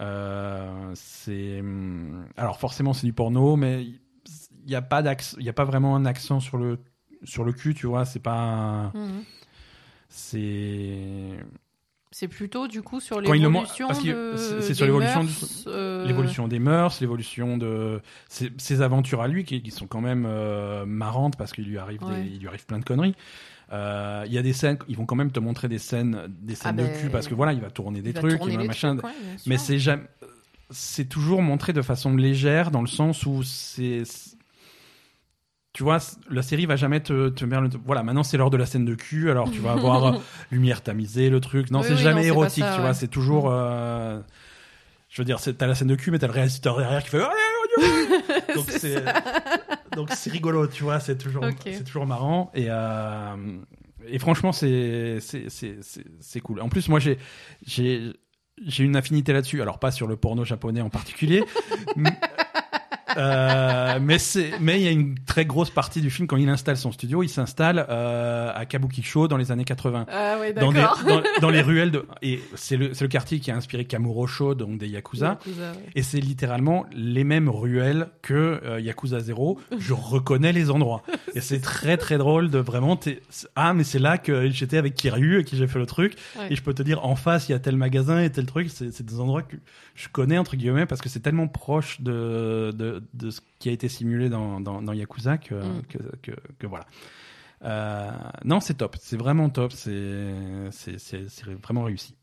Euh, 0.00 0.90
c'est 0.94 1.60
hum, 1.60 2.26
alors 2.36 2.58
forcément 2.58 2.92
c'est 2.92 3.06
du 3.06 3.12
porno, 3.12 3.56
mais 3.56 3.84
il 3.84 3.98
n'y 4.66 4.74
a 4.74 4.82
pas 4.82 5.02
il 5.38 5.48
a 5.48 5.52
pas 5.52 5.64
vraiment 5.64 5.94
un 5.96 6.04
accent 6.04 6.40
sur 6.40 6.56
le 6.58 6.78
sur 7.22 7.44
le 7.44 7.52
cul, 7.52 7.74
tu 7.74 7.86
vois. 7.86 8.04
C'est 8.04 8.18
pas, 8.20 8.90
Mhm. 8.94 9.22
c'est 10.08 11.38
C'est 12.10 12.28
plutôt 12.28 12.68
du 12.68 12.80
coup 12.82 13.00
sur 13.00 13.20
l'évolution 13.20 13.88
c'est- 14.60 14.74
sur 14.74 14.86
l'évolution 14.86 15.22
euh, 15.66 16.04
l'évolution 16.06 16.46
des 16.48 16.58
mœurs, 16.60 17.00
l'évolution 17.00 17.56
de 17.56 18.00
ses, 18.28 18.52
ses 18.58 18.82
aventures 18.82 19.20
à 19.20 19.26
lui 19.28 19.44
qui, 19.44 19.62
qui 19.62 19.70
sont 19.72 19.86
quand 19.88 20.00
même 20.00 20.24
euh, 20.26 20.86
marrantes 20.86 21.36
parce 21.36 21.52
qu'il 21.52 21.64
lui 21.64 21.78
arrive 21.78 22.00
des- 22.22 22.28
il 22.34 22.38
lui 22.40 22.46
arrive 22.48 22.66
plein 22.66 22.78
de 22.78 22.84
conneries. 22.84 23.16
Euh, 23.72 24.24
Il 24.26 24.32
y 24.32 24.38
a 24.38 24.42
des 24.42 24.52
scènes, 24.52 24.78
ils 24.88 24.96
vont 24.96 25.06
quand 25.06 25.16
même 25.16 25.30
te 25.32 25.40
montrer 25.40 25.68
des 25.68 25.78
scènes, 25.78 26.26
des 26.28 26.54
scènes 26.54 26.76
Ah 26.78 26.82
de 26.82 26.86
ben, 26.86 26.92
cul 26.96 27.10
parce 27.10 27.28
que 27.28 27.34
voilà, 27.34 27.52
il 27.52 27.60
va 27.60 27.70
tourner 27.70 28.02
des 28.02 28.12
trucs, 28.12 28.38
tourner 28.38 28.54
il 28.54 28.58
va 28.58 28.64
machin. 28.64 28.96
trucs, 28.96 29.04
ouais, 29.10 29.16
mais 29.46 29.58
c'est 29.58 29.78
jamais, 29.78 30.04
c'est 30.70 31.06
toujours 31.08 31.42
montré 31.42 31.72
de 31.72 31.82
façon 31.82 32.14
légère 32.14 32.70
dans 32.70 32.80
le 32.82 32.86
sens 32.88 33.24
où 33.26 33.42
c'est, 33.42 34.02
tu 35.72 35.82
vois, 35.82 35.98
la 36.30 36.42
série 36.42 36.66
va 36.66 36.76
jamais 36.76 37.00
te, 37.00 37.30
te 37.30 37.44
mettre, 37.44 37.62
le- 37.62 37.70
voilà, 37.84 38.02
maintenant 38.04 38.22
c'est 38.22 38.36
l'heure 38.36 38.50
de 38.50 38.56
la 38.56 38.66
scène 38.66 38.84
de 38.84 38.94
cul, 38.94 39.30
alors 39.30 39.50
tu 39.50 39.60
vas 39.60 39.72
avoir 39.72 40.06
euh, 40.14 40.18
lumière 40.52 40.82
tamisée, 40.82 41.30
le 41.30 41.40
truc. 41.40 41.70
Non, 41.70 41.80
Oui, 41.80 41.86
c'est 41.88 41.94
oui, 41.94 42.02
jamais 42.02 42.20
non, 42.22 42.26
érotique, 42.28 42.64
ça, 42.64 42.70
tu 42.70 42.76
ouais. 42.76 42.86
vois, 42.86 42.94
c'est 42.94 43.08
toujours, 43.08 43.50
euh, 43.50 44.20
je 45.08 45.20
veux 45.22 45.26
dire, 45.26 45.40
t'as 45.40 45.66
la 45.66 45.74
scène 45.74 45.88
de 45.88 45.96
cul, 45.96 46.10
mais 46.12 46.18
t'as 46.20 46.28
le 46.28 46.32
réalisateur 46.32 46.76
derrière 46.78 47.02
qui 47.02 47.10
fait, 47.10 47.18
allez, 47.22 48.44
donc 48.54 48.66
c'est, 48.70 49.02
donc 49.92 50.10
c'est 50.12 50.30
rigolo, 50.30 50.66
tu 50.66 50.82
vois, 50.82 51.00
c'est 51.00 51.16
toujours, 51.16 51.44
c'est 51.64 51.84
toujours 51.84 52.06
marrant 52.06 52.50
et 52.54 52.66
euh, 52.68 53.36
et 54.06 54.18
franchement 54.18 54.52
c'est 54.52 55.18
c'est 55.20 55.48
c'est 55.50 55.78
c'est 55.82 56.04
c'est 56.20 56.40
cool. 56.40 56.60
En 56.60 56.68
plus, 56.68 56.88
moi 56.88 56.98
j'ai 56.98 57.18
j'ai 57.66 58.12
j'ai 58.64 58.84
une 58.84 58.96
affinité 58.96 59.32
là-dessus. 59.32 59.62
Alors 59.62 59.78
pas 59.78 59.90
sur 59.90 60.06
le 60.06 60.16
porno 60.16 60.44
japonais 60.44 60.80
en 60.80 60.90
particulier, 60.90 61.44
euh, 63.16 63.98
mais 64.00 64.18
c'est 64.18 64.52
mais 64.60 64.80
il 64.80 64.84
y 64.84 64.88
a 64.88 64.90
une 64.90 65.14
très 65.26 65.44
grosse 65.44 65.70
partie 65.70 66.00
du 66.00 66.10
film 66.10 66.26
quand 66.26 66.36
il 66.36 66.48
installe 66.48 66.76
son 66.76 66.92
studio, 66.92 67.22
il 67.22 67.28
s'installe 67.28 67.86
euh, 67.88 68.52
à 68.54 68.66
Kabukicho 68.66 69.28
dans 69.28 69.36
les 69.36 69.52
années 69.52 69.64
80 69.64 70.06
Ah 70.10 70.36
ouais, 70.40 70.52
dans, 70.52 70.72
des- 70.72 70.80
dans, 71.08 71.22
dans 71.40 71.50
les 71.50 71.60
ruelles 71.62 71.90
de 71.90 72.06
et 72.22 72.40
c'est 72.54 72.76
le 72.76 72.94
c'est 72.94 73.04
le 73.04 73.08
quartier 73.08 73.40
qui 73.40 73.50
a 73.50 73.56
inspiré 73.56 73.84
Kamurocho 73.84 74.54
donc 74.54 74.78
des 74.78 74.88
yakuza. 74.88 75.38
Yakuza, 75.44 75.72
ouais. 75.72 75.78
Et 75.94 76.02
c'est 76.02 76.20
littéralement 76.20 76.86
les 76.94 77.24
mêmes 77.24 77.48
ruelles 77.48 78.08
que 78.22 78.60
euh, 78.64 78.80
Yakuza 78.80 79.20
0. 79.20 79.58
Je 79.78 79.92
reconnais 79.94 80.52
les 80.52 80.70
endroits. 80.70 81.02
Et 81.34 81.40
c'est 81.40 81.60
très 81.60 81.96
très 81.96 82.18
drôle 82.18 82.50
de 82.50 82.58
vraiment. 82.58 82.98
Ah, 83.56 83.74
mais 83.74 83.84
c'est 83.84 83.98
là 83.98 84.18
que 84.18 84.48
j'étais 84.50 84.76
avec 84.76 84.94
Kiryu 84.94 85.40
et 85.40 85.44
qui 85.44 85.56
j'ai 85.56 85.66
fait 85.66 85.78
le 85.78 85.86
truc. 85.86 86.14
Ouais. 86.38 86.46
Et 86.50 86.56
je 86.56 86.62
peux 86.62 86.74
te 86.74 86.82
dire 86.82 87.04
en 87.04 87.16
face, 87.16 87.48
il 87.48 87.52
y 87.52 87.54
a 87.54 87.58
tel 87.58 87.76
magasin 87.76 88.20
et 88.22 88.30
tel 88.30 88.46
truc. 88.46 88.68
C'est 88.70 88.92
c'est 88.92 89.04
des 89.04 89.18
endroits 89.20 89.42
que 89.42 89.56
je 89.94 90.08
connais 90.08 90.38
entre 90.38 90.56
guillemets 90.56 90.86
parce 90.86 91.00
que 91.00 91.08
c'est 91.08 91.20
tellement 91.20 91.48
proche 91.48 92.00
de, 92.00 92.72
de, 92.74 93.02
de 93.12 93.30
ce 93.30 93.40
qui 93.58 93.68
a 93.68 93.72
été 93.72 93.88
simulé 93.88 94.28
dans, 94.28 94.60
dans, 94.60 94.80
dans 94.82 94.92
Yakuza 94.92 95.38
que, 95.38 95.54
Mm. 95.54 95.82
que, 95.88 95.98
que, 96.22 96.32
que 96.58 96.66
voilà. 96.66 96.86
Euh, 97.64 98.10
non, 98.44 98.60
c'est 98.60 98.74
top. 98.74 98.96
C'est 99.00 99.16
vraiment 99.16 99.48
top. 99.50 99.72
C'est 99.72 100.34
vraiment 101.62 101.82
réussi. 101.84 102.14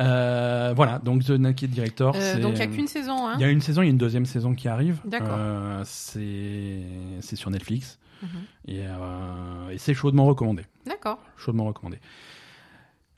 Euh, 0.00 0.72
voilà, 0.74 0.98
donc 0.98 1.24
The 1.24 1.30
Naked 1.30 1.70
Director. 1.70 2.14
Euh, 2.16 2.40
donc 2.40 2.54
il 2.54 2.56
n'y 2.56 2.62
a 2.62 2.66
qu'une 2.66 2.88
saison, 2.88 3.28
hein 3.28 3.34
il 3.36 3.42
y 3.42 3.44
a 3.44 3.48
une 3.50 3.60
saison, 3.60 3.82
il 3.82 3.84
y 3.84 3.88
a 3.88 3.90
une 3.92 3.98
deuxième 3.98 4.26
saison 4.26 4.52
qui 4.54 4.66
arrive. 4.66 5.00
D'accord. 5.04 5.38
C'est 5.84 6.82
sur 7.36 7.50
Netflix 7.50 7.98
Mhm. 8.22 8.28
et, 8.68 8.80
et 9.72 9.78
c'est 9.78 9.94
chaudement 9.94 10.24
recommandé. 10.24 10.64
D'accord. 10.86 11.18
Chaudement 11.36 11.64
recommandé. 11.64 12.00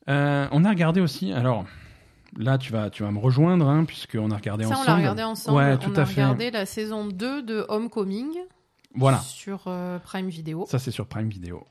On 0.08 0.64
a 0.64 0.68
regardé 0.68 1.00
aussi. 1.00 1.32
Alors 1.32 1.64
là, 2.38 2.58
tu 2.58 2.72
vas 2.72 2.90
tu 2.90 3.02
vas 3.02 3.10
me 3.10 3.18
rejoindre 3.18 3.68
hein, 3.68 3.84
puisqu'on 3.84 4.30
a 4.30 4.36
regardé 4.36 4.64
Ça, 4.64 4.70
on 4.70 4.72
ensemble. 4.74 4.88
l'a 4.88 4.96
regardé 4.96 5.22
ensemble. 5.22 5.56
Ouais, 5.58 5.78
tout 5.78 5.90
on 5.94 5.98
a 5.98 6.02
à 6.02 6.06
fait. 6.06 6.22
regardé 6.22 6.50
la 6.50 6.66
saison 6.66 7.06
2 7.06 7.42
de 7.42 7.64
Homecoming 7.68 8.28
Voilà. 8.94 9.18
sur 9.18 9.64
euh, 9.66 9.98
Prime 9.98 10.28
Video. 10.28 10.66
Ça 10.68 10.78
c'est 10.78 10.90
sur 10.90 11.06
Prime 11.06 11.28
Video. 11.28 11.66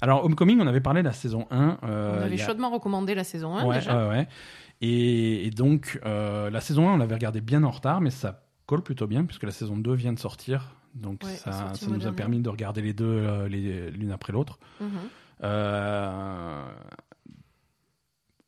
Alors 0.00 0.24
Homecoming, 0.24 0.60
on 0.60 0.66
avait 0.66 0.80
parlé 0.80 1.00
de 1.02 1.06
la 1.08 1.12
saison 1.14 1.46
1. 1.50 1.78
euh, 1.84 2.18
on 2.20 2.22
avait 2.24 2.40
a- 2.40 2.46
chaudement 2.46 2.70
recommandé 2.70 3.14
la 3.14 3.24
saison 3.24 3.56
1 3.56 3.64
ouais, 3.66 3.76
déjà. 3.76 4.08
ouais. 4.08 4.28
Et, 4.82 5.46
et 5.46 5.50
donc 5.50 5.98
euh, 6.04 6.50
la 6.50 6.60
saison 6.60 6.88
1, 6.88 6.94
on 6.94 6.96
l'avait 6.98 7.14
regardé 7.14 7.40
bien 7.40 7.62
en 7.64 7.70
retard, 7.70 8.00
mais 8.02 8.10
ça 8.10 8.42
colle 8.66 8.82
plutôt 8.82 9.06
bien 9.06 9.24
puisque 9.24 9.44
la 9.44 9.52
saison 9.52 9.76
2 9.76 9.94
vient 9.94 10.12
de 10.12 10.18
sortir. 10.18 10.74
Donc 10.94 11.22
ça, 11.24 11.72
nous 11.88 12.06
a 12.06 12.12
permis 12.12 12.40
de 12.40 12.48
regarder 12.48 12.80
les 12.82 12.92
deux 12.94 13.44
l'une 13.46 14.10
après 14.12 14.32
l'autre. 14.32 14.58
Mhm. 14.80 14.88
Euh, 15.44 16.64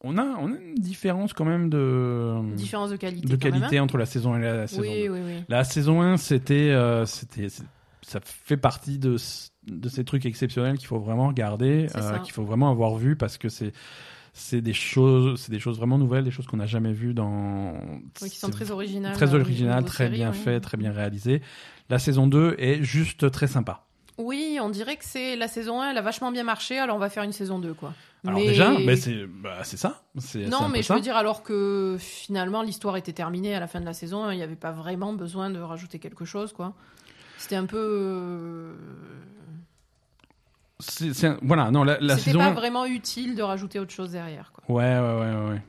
on, 0.08 0.18
a, 0.18 0.22
on 0.22 0.52
a 0.52 0.56
une 0.56 0.74
différence 0.74 1.32
quand 1.32 1.44
même 1.44 1.68
de, 1.68 2.40
Différence 2.54 2.90
de 2.90 2.96
qualité. 2.96 3.26
de 3.26 3.36
quand 3.36 3.50
qualité 3.50 3.78
hein. 3.78 3.82
entre 3.82 3.98
la 3.98 4.06
saison 4.06 4.34
1 4.34 4.38
et 4.38 4.42
la 4.42 4.66
saison 4.66 4.82
2. 4.82 4.88
Oui, 4.88 5.08
oui, 5.08 5.20
oui. 5.24 5.44
La 5.48 5.64
saison 5.64 6.00
1, 6.00 6.16
c'était, 6.16 6.70
euh, 6.70 7.04
c'était, 7.06 7.48
ça 8.02 8.20
fait 8.22 8.56
partie 8.56 8.98
de, 8.98 9.16
de 9.66 9.88
ces 9.88 10.04
trucs 10.04 10.26
exceptionnels 10.26 10.78
qu'il 10.78 10.86
faut 10.86 10.98
vraiment 10.98 11.28
regarder, 11.28 11.88
euh, 11.94 12.18
qu'il 12.18 12.32
faut 12.32 12.44
vraiment 12.44 12.70
avoir 12.70 12.96
vu 12.96 13.16
parce 13.16 13.38
que 13.38 13.48
c'est, 13.48 13.72
c'est 14.32 14.60
des 14.60 14.72
choses, 14.72 15.40
c'est 15.40 15.50
des 15.50 15.60
choses 15.60 15.78
vraiment 15.78 15.98
nouvelles, 15.98 16.24
des 16.24 16.30
choses 16.30 16.46
qu'on 16.46 16.56
n'a 16.56 16.66
jamais 16.66 16.92
vues 16.92 17.14
dans. 17.14 17.74
Oui, 18.22 18.30
qui 18.30 18.38
sont 18.38 18.50
très 18.50 18.70
originales. 18.70 19.14
très 19.14 19.34
euh, 19.34 19.40
original, 19.40 19.78
niveau 19.78 19.88
très 19.88 20.08
bien 20.08 20.30
oui. 20.30 20.36
fait, 20.36 20.60
très 20.60 20.76
bien 20.76 20.92
réalisé. 20.92 21.42
La 21.90 21.98
saison 21.98 22.26
2 22.26 22.56
est 22.58 22.82
juste 22.82 23.30
très 23.30 23.46
sympa. 23.46 23.84
Oui, 24.18 24.58
on 24.60 24.68
dirait 24.68 24.96
que 24.96 25.04
c'est 25.04 25.36
la 25.36 25.46
saison 25.46 25.80
1, 25.80 25.92
elle 25.92 25.98
a 25.98 26.02
vachement 26.02 26.32
bien 26.32 26.42
marché, 26.42 26.78
alors 26.78 26.96
on 26.96 26.98
va 26.98 27.08
faire 27.08 27.22
une 27.22 27.32
saison 27.32 27.60
2, 27.60 27.72
quoi. 27.74 27.94
Alors 28.26 28.40
Mais- 28.40 28.46
déjà, 28.48 28.72
mais 28.84 28.96
c'est, 28.96 29.26
bah, 29.26 29.58
c'est 29.62 29.76
ça. 29.76 30.02
Non, 30.50 30.68
mais 30.68 30.82
je 30.82 30.88
ça. 30.88 30.94
veux 30.96 31.00
dire, 31.00 31.16
alors 31.16 31.42
que 31.44 31.96
finalement 32.00 32.62
l'histoire 32.62 32.96
était 32.96 33.12
terminée 33.12 33.54
à 33.54 33.60
la 33.60 33.68
fin 33.68 33.80
de 33.80 33.84
la 33.86 33.92
saison, 33.92 34.28
il 34.30 34.36
n'y 34.36 34.42
avait 34.42 34.56
pas 34.56 34.72
vraiment 34.72 35.12
besoin 35.12 35.50
de 35.50 35.60
rajouter 35.60 35.98
quelque 36.00 36.24
chose, 36.24 36.52
quoi. 36.52 36.74
C'était 37.38 37.54
un 37.56 37.66
peu. 37.66 37.78
euh, 37.78 38.74
un- 41.22 41.38
voilà, 41.42 41.70
non, 41.70 41.84
la, 41.84 41.98
la 42.00 42.16
C'était 42.16 42.30
saison. 42.32 42.38
pas 42.40 42.50
vraiment 42.52 42.86
utile 42.86 43.34
de 43.36 43.42
rajouter 43.42 43.78
autre 43.78 43.92
chose 43.92 44.10
derrière. 44.12 44.52
Quoi. 44.52 44.64
Ouais, 44.74 44.98
ouais, 44.98 45.20
ouais, 45.20 45.50
ouais. 45.50 45.62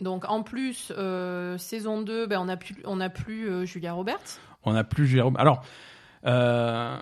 Donc 0.00 0.24
en 0.28 0.42
plus, 0.44 0.92
euh, 0.96 1.58
saison 1.58 2.02
2, 2.02 2.26
ben, 2.26 2.38
on 2.40 2.48
a 2.48 2.56
plus, 2.56 2.76
on 2.84 3.00
a 3.00 3.08
plus 3.08 3.48
euh, 3.50 3.64
Julia 3.64 3.92
Roberts. 3.92 4.38
On 4.64 4.74
a 4.76 4.84
plus 4.84 5.06
Jérôme. 5.06 5.36
Alors, 5.36 5.64
euh, 6.26 6.96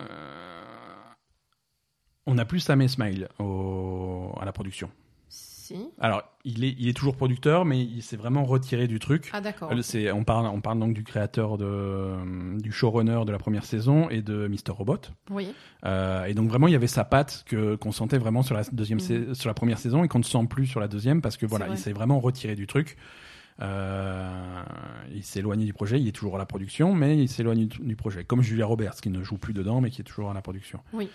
on 2.27 2.39
a 2.39 2.45
plus 2.45 2.61
Sam 2.61 2.81
Esmail 2.83 3.29
au, 3.39 4.33
à 4.41 4.45
la 4.45 4.53
production. 4.53 4.91
Si. 5.29 5.77
Alors, 5.99 6.23
il 6.45 6.63
est, 6.65 6.77
il 6.79 6.89
est 6.89 6.93
toujours 6.97 7.17
producteur, 7.17 7.65
mais 7.65 7.81
il 7.83 8.01
s'est 8.01 8.17
vraiment 8.17 8.45
retiré 8.45 8.87
du 8.87 9.01
truc. 9.01 9.31
Ah 9.33 9.41
d'accord. 9.41 9.73
Euh, 9.73 9.83
C'est, 9.83 10.13
on, 10.13 10.23
parle, 10.23 10.47
on 10.47 10.61
parle 10.61 10.79
donc 10.79 10.95
du 10.95 11.03
créateur 11.03 11.59
de, 11.59 12.15
du 12.61 12.71
showrunner 12.71 13.23
de 13.27 13.33
la 13.33 13.39
première 13.39 13.65
saison 13.65 14.09
et 14.09 14.23
de 14.23 14.47
Mr. 14.47 14.71
Robot. 14.71 14.99
Oui. 15.31 15.53
Euh, 15.85 16.25
et 16.27 16.35
donc 16.35 16.49
vraiment, 16.49 16.69
il 16.69 16.73
y 16.73 16.77
avait 16.77 16.87
sa 16.87 17.05
patte 17.05 17.43
que 17.49 17.75
qu'on 17.75 17.91
sentait 17.91 18.19
vraiment 18.19 18.43
sur 18.45 18.55
la 18.55 18.63
deuxième, 18.71 19.01
Mhm. 19.01 19.35
sur 19.35 19.49
la 19.49 19.55
première 19.55 19.79
saison 19.79 20.05
et 20.05 20.09
qu'on 20.09 20.21
ne 20.21 20.25
sent 20.25 20.47
plus 20.49 20.67
sur 20.67 20.79
la 20.79 20.87
deuxième 20.87 21.21
parce 21.21 21.37
que 21.37 21.47
voilà, 21.47 21.67
vrai. 21.67 21.75
il 21.75 21.79
s'est 21.79 21.93
vraiment 21.93 22.21
retiré 22.21 22.55
du 22.55 22.69
truc. 22.69 22.97
Euh, 23.61 24.63
il 25.15 25.25
s'est 25.25 25.41
éloigné 25.41 25.65
du 25.65 25.73
projet. 25.73 26.01
Il 26.01 26.07
est 26.07 26.13
toujours 26.13 26.37
à 26.37 26.39
la 26.39 26.47
production, 26.47 26.95
mais 26.95 27.19
il 27.19 27.29
s'éloigne 27.29 27.67
du, 27.67 27.79
du 27.81 27.97
projet. 27.97 28.23
Comme 28.25 28.43
Julia 28.43 28.67
Roberts, 28.67 28.97
qui 28.97 29.11
ne 29.11 29.23
joue 29.23 29.39
plus 29.39 29.53
dedans, 29.55 29.81
mais 29.81 29.91
qui 29.91 30.01
est 30.03 30.05
toujours 30.05 30.31
à 30.31 30.35
la 30.35 30.43
production. 30.43 30.81
Oui. 30.93 31.09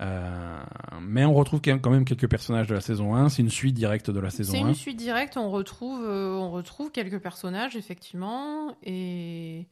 Euh, 0.00 0.62
mais 1.00 1.24
on 1.24 1.32
retrouve 1.32 1.60
quand 1.62 1.88
même- 1.90 2.04
quelques 2.04 2.28
personnages 2.28 2.66
de 2.66 2.74
la 2.74 2.80
saison 2.82 3.14
1. 3.14 3.28
C'est 3.30 3.42
une 3.42 3.50
suite 3.50 3.74
directe 3.74 4.10
de 4.10 4.20
la 4.20 4.30
saison 4.30 4.52
C'est 4.52 4.60
1. 4.62 4.68
une 4.68 4.74
suite 4.74 4.98
directe. 4.98 5.36
On 5.38 5.50
retrouve, 5.50 6.04
euh, 6.04 6.34
on 6.34 6.50
retrouve 6.50 6.90
quelques 6.90 7.18
personnages 7.20 7.76
effectivement, 7.76 8.76
et 8.82 9.66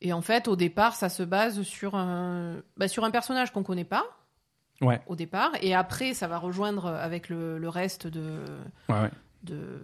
et 0.00 0.12
en 0.12 0.20
fait, 0.22 0.48
au 0.48 0.56
départ, 0.56 0.94
ça 0.96 1.08
se 1.08 1.22
base 1.22 1.62
sur 1.62 1.94
un, 1.94 2.56
bah, 2.76 2.88
sur 2.88 3.04
un 3.04 3.10
personnage 3.10 3.52
qu'on 3.52 3.62
connaît 3.62 3.84
pas 3.84 4.04
Ouais, 4.82 5.00
au 5.06 5.14
départ, 5.16 5.52
et 5.62 5.72
après, 5.74 6.14
ça 6.14 6.26
va 6.26 6.36
rejoindre 6.38 6.86
avec 6.86 7.28
le, 7.28 7.58
le 7.58 7.68
reste 7.68 8.06
de 8.08 8.40
ouais, 8.88 9.00
ouais. 9.02 9.10
de, 9.44 9.80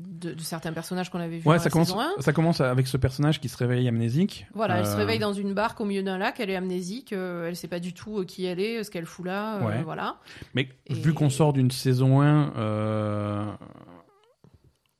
de, 0.00 0.32
de 0.34 0.40
certains 0.40 0.72
personnages 0.72 1.10
qu'on 1.10 1.20
avait 1.20 1.38
vus 1.38 1.46
Ouais, 1.48 1.56
dans 1.56 1.62
ça 1.62 1.68
la 1.68 1.70
commence, 1.70 1.88
saison 1.88 2.00
1. 2.00 2.20
ça 2.20 2.32
commence 2.32 2.60
avec 2.60 2.86
ce 2.86 2.96
personnage 2.96 3.40
qui 3.40 3.48
se 3.48 3.56
réveille 3.56 3.86
amnésique. 3.88 4.46
Voilà, 4.54 4.78
elle 4.78 4.86
se 4.86 4.92
Euh, 4.92 4.96
réveille 4.96 5.18
dans 5.18 5.32
une 5.32 5.52
barque 5.54 5.80
au 5.80 5.84
milieu 5.84 6.02
d'un 6.02 6.18
lac, 6.18 6.40
elle 6.40 6.50
est 6.50 6.56
amnésique, 6.56 7.12
euh, 7.12 7.48
elle 7.48 7.56
sait 7.56 7.68
pas 7.68 7.80
du 7.80 7.92
tout 7.92 8.18
euh, 8.20 8.24
qui 8.24 8.44
elle 8.44 8.60
est, 8.60 8.82
ce 8.84 8.90
qu'elle 8.90 9.06
fout 9.06 9.26
là, 9.26 9.56
euh, 9.56 9.66
Ouais. 9.66 9.82
voilà. 9.82 10.16
Mais 10.54 10.68
Et- 10.86 10.94
vu 10.94 11.12
qu'on 11.14 11.30
sort 11.30 11.52
d'une 11.52 11.70
saison 11.70 12.20
1 12.22 12.52
euh, 12.56 13.44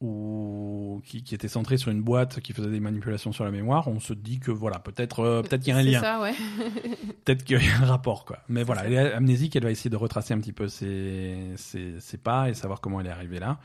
où, 0.00 1.02
qui, 1.04 1.22
qui 1.22 1.34
était 1.34 1.48
centrée 1.48 1.76
sur 1.76 1.90
une 1.90 2.00
boîte 2.00 2.40
qui 2.40 2.54
faisait 2.54 2.70
des 2.70 2.80
manipulations 2.80 3.32
sur 3.32 3.44
la 3.44 3.50
mémoire, 3.50 3.86
on 3.88 4.00
se 4.00 4.14
dit 4.14 4.40
que 4.40 4.50
voilà, 4.50 4.78
peut-être 4.78 5.20
euh, 5.20 5.42
peut-être 5.42 5.62
qu'il 5.62 5.74
y 5.74 5.76
a 5.76 5.78
un 5.78 5.82
lien, 5.82 6.00
ça, 6.00 6.20
ouais. 6.22 6.32
peut-être 7.24 7.44
qu'il 7.44 7.62
y 7.62 7.68
a 7.68 7.82
un 7.82 7.86
rapport. 7.86 8.24
quoi. 8.24 8.38
Mais 8.48 8.62
voilà, 8.62 8.80
ça. 8.82 8.86
elle 8.86 8.92
est 8.94 9.12
amnésique, 9.12 9.56
elle 9.56 9.64
va 9.64 9.70
essayer 9.70 9.90
de 9.90 9.96
retracer 9.96 10.32
un 10.32 10.38
petit 10.40 10.54
peu 10.54 10.68
ses, 10.68 11.36
ses, 11.56 12.00
ses 12.00 12.16
pas 12.18 12.48
et 12.48 12.54
savoir 12.54 12.80
comment 12.80 13.00
elle 13.00 13.08
est 13.08 13.10
arrivée 13.10 13.40
là. 13.40 13.58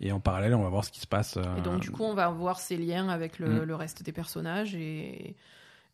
Et 0.00 0.12
en 0.12 0.20
parallèle, 0.20 0.54
on 0.54 0.62
va 0.62 0.68
voir 0.68 0.84
ce 0.84 0.90
qui 0.92 1.00
se 1.00 1.06
passe. 1.06 1.36
euh, 1.36 1.56
Et 1.58 1.60
donc, 1.60 1.80
du 1.80 1.90
coup, 1.90 2.04
on 2.04 2.14
va 2.14 2.28
voir 2.28 2.60
ses 2.60 2.76
liens 2.76 3.08
avec 3.08 3.38
le, 3.38 3.62
Mm. 3.62 3.64
le 3.64 3.74
reste 3.74 4.02
des 4.04 4.12
personnages 4.12 4.74
et, 4.76 5.34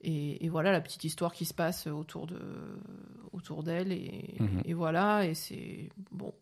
et, 0.03 0.45
et 0.45 0.49
voilà 0.51 0.73
la 0.73 0.81
petite 0.83 1.05
histoire 1.05 1.33
qui 1.33 1.45
se 1.47 1.55
passe 1.55 1.87
autour 1.87 2.27
de 2.27 2.39
autour 3.33 3.63
d'elle 3.63 3.91
et, 3.93 4.35
Mhm. 4.41 4.63
et 4.65 4.75
voilà 4.75 5.25
et 5.27 5.35
c'est 5.35 5.89
bon. 6.13 6.33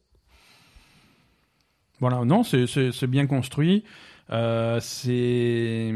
Voilà, 2.01 2.24
non, 2.24 2.43
c'est- 2.43 3.06
bien 3.06 3.26
construit. 3.26 3.84
Euh, 4.30 4.80
c'est 4.80 5.89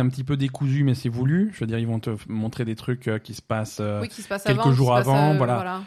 un 0.00 0.08
petit 0.08 0.24
peu 0.24 0.36
décousu, 0.36 0.84
mais 0.84 0.94
c'est 0.94 1.08
voulu. 1.08 1.50
Je 1.54 1.60
veux 1.60 1.66
dire, 1.66 1.78
ils 1.78 1.86
vont 1.86 2.00
te 2.00 2.10
montrer 2.28 2.64
des 2.64 2.74
trucs 2.74 3.08
euh, 3.08 3.18
qui 3.18 3.34
se 3.34 3.42
passent. 3.42 3.78
euh, 3.80 4.00
oui, 4.02 4.08
qui 4.08 4.20
se 4.22 4.28
passe 4.28 4.44
quelques 4.44 4.60
avant, 4.60 4.72
jours 4.72 4.88
se 4.88 4.92
passe, 4.94 5.08
avant, 5.08 5.30
euh, 5.32 5.36
voilà. 5.38 5.82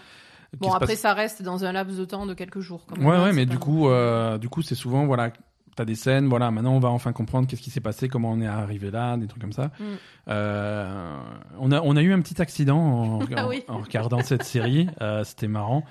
Bon, 0.59 0.71
après, 0.73 0.95
ça 0.95 1.13
reste 1.13 1.41
dans 1.41 1.65
un 1.65 1.71
laps 1.71 1.97
de 1.97 2.05
temps 2.05 2.25
de 2.25 2.33
quelques 2.33 2.59
jours. 2.61 2.85
Quand 2.87 2.97
même, 2.97 3.05
Ouais, 3.05 3.17
ouais, 3.17 3.33
mais 3.33 3.45
du 3.45 3.59
coup, 3.59 3.83
plus- 3.83 3.87
euh, 3.91 4.37
du 4.37 4.49
coup, 4.49 4.61
c'est 4.61 4.75
souvent, 4.75 5.05
voilà, 5.05 5.31
t'as 5.77 5.85
des 5.85 5.95
scènes, 5.95 6.27
voilà, 6.27 6.51
maintenant 6.51 6.73
on 6.73 6.79
va 6.79 6.89
enfin 6.89 7.13
comprendre 7.13 7.47
qu'est-ce 7.47 7.61
qui 7.61 7.69
s'est 7.69 7.79
passé, 7.79 8.09
comment 8.09 8.31
on 8.31 8.41
est 8.41 8.47
arrivé 8.47 8.91
là, 8.91 9.15
des 9.15 9.27
trucs 9.27 9.41
comme 9.41 9.53
ça. 9.53 9.71
Mm. 9.79 9.83
Euh, 10.29 11.17
on 11.59 11.71
a, 11.71 11.81
on 11.81 11.95
a 11.95 12.01
eu 12.01 12.11
un 12.11 12.19
petit 12.19 12.41
accident 12.41 12.77
en, 12.79 13.19
Ah 13.37 13.45
en- 13.45 13.49
oui. 13.49 13.63
en 13.69 13.77
regardant 13.77 14.21
cette 14.21 14.43
série, 14.43 14.87
euh, 15.01 15.23
c'était 15.23 15.47
marrant. 15.47 15.85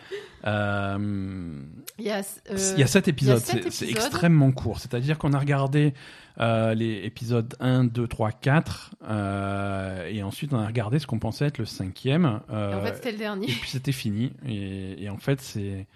Euh, 0.47 1.63
Il 1.99 2.05
y 2.05 2.11
a, 2.11 2.19
euh, 2.51 2.73
il 2.75 2.81
y 2.81 2.83
a 2.83 2.87
sept 2.87 3.09
épisodes, 3.09 3.39
c'est- 3.39 3.89
extrêmement 3.91 4.53
court. 4.53 4.79
C'est-à-dire 4.81 5.19
qu'on 5.19 5.33
a 5.33 5.39
regardé 5.39 5.95
euh, 6.41 6.75
les 6.75 7.05
épisodes 7.05 7.55
1, 7.61 7.85
2, 7.85 8.07
3, 8.07 8.31
4, 8.33 8.95
euh, 9.09 10.07
et 10.11 10.23
ensuite 10.23 10.53
on 10.53 10.59
a 10.59 10.67
regardé 10.67 10.99
ce 10.99 11.07
qu'on 11.07 11.19
pensait 11.19 11.47
être 11.47 11.59
le 11.59 11.65
cinquième. 11.65 12.41
et 12.51 12.53
euh, 12.55 12.79
en 12.81 12.83
fait, 12.85 12.95
c'était 12.97 13.13
le 13.13 13.19
dernier. 13.19 13.47
et 13.51 13.53
puis 13.55 13.71
c'était 13.71 13.93
fini. 13.93 14.33
Et, 14.47 15.03
et 15.05 15.09
en 15.11 15.17
fait, 15.19 15.41
c'est 15.41 15.87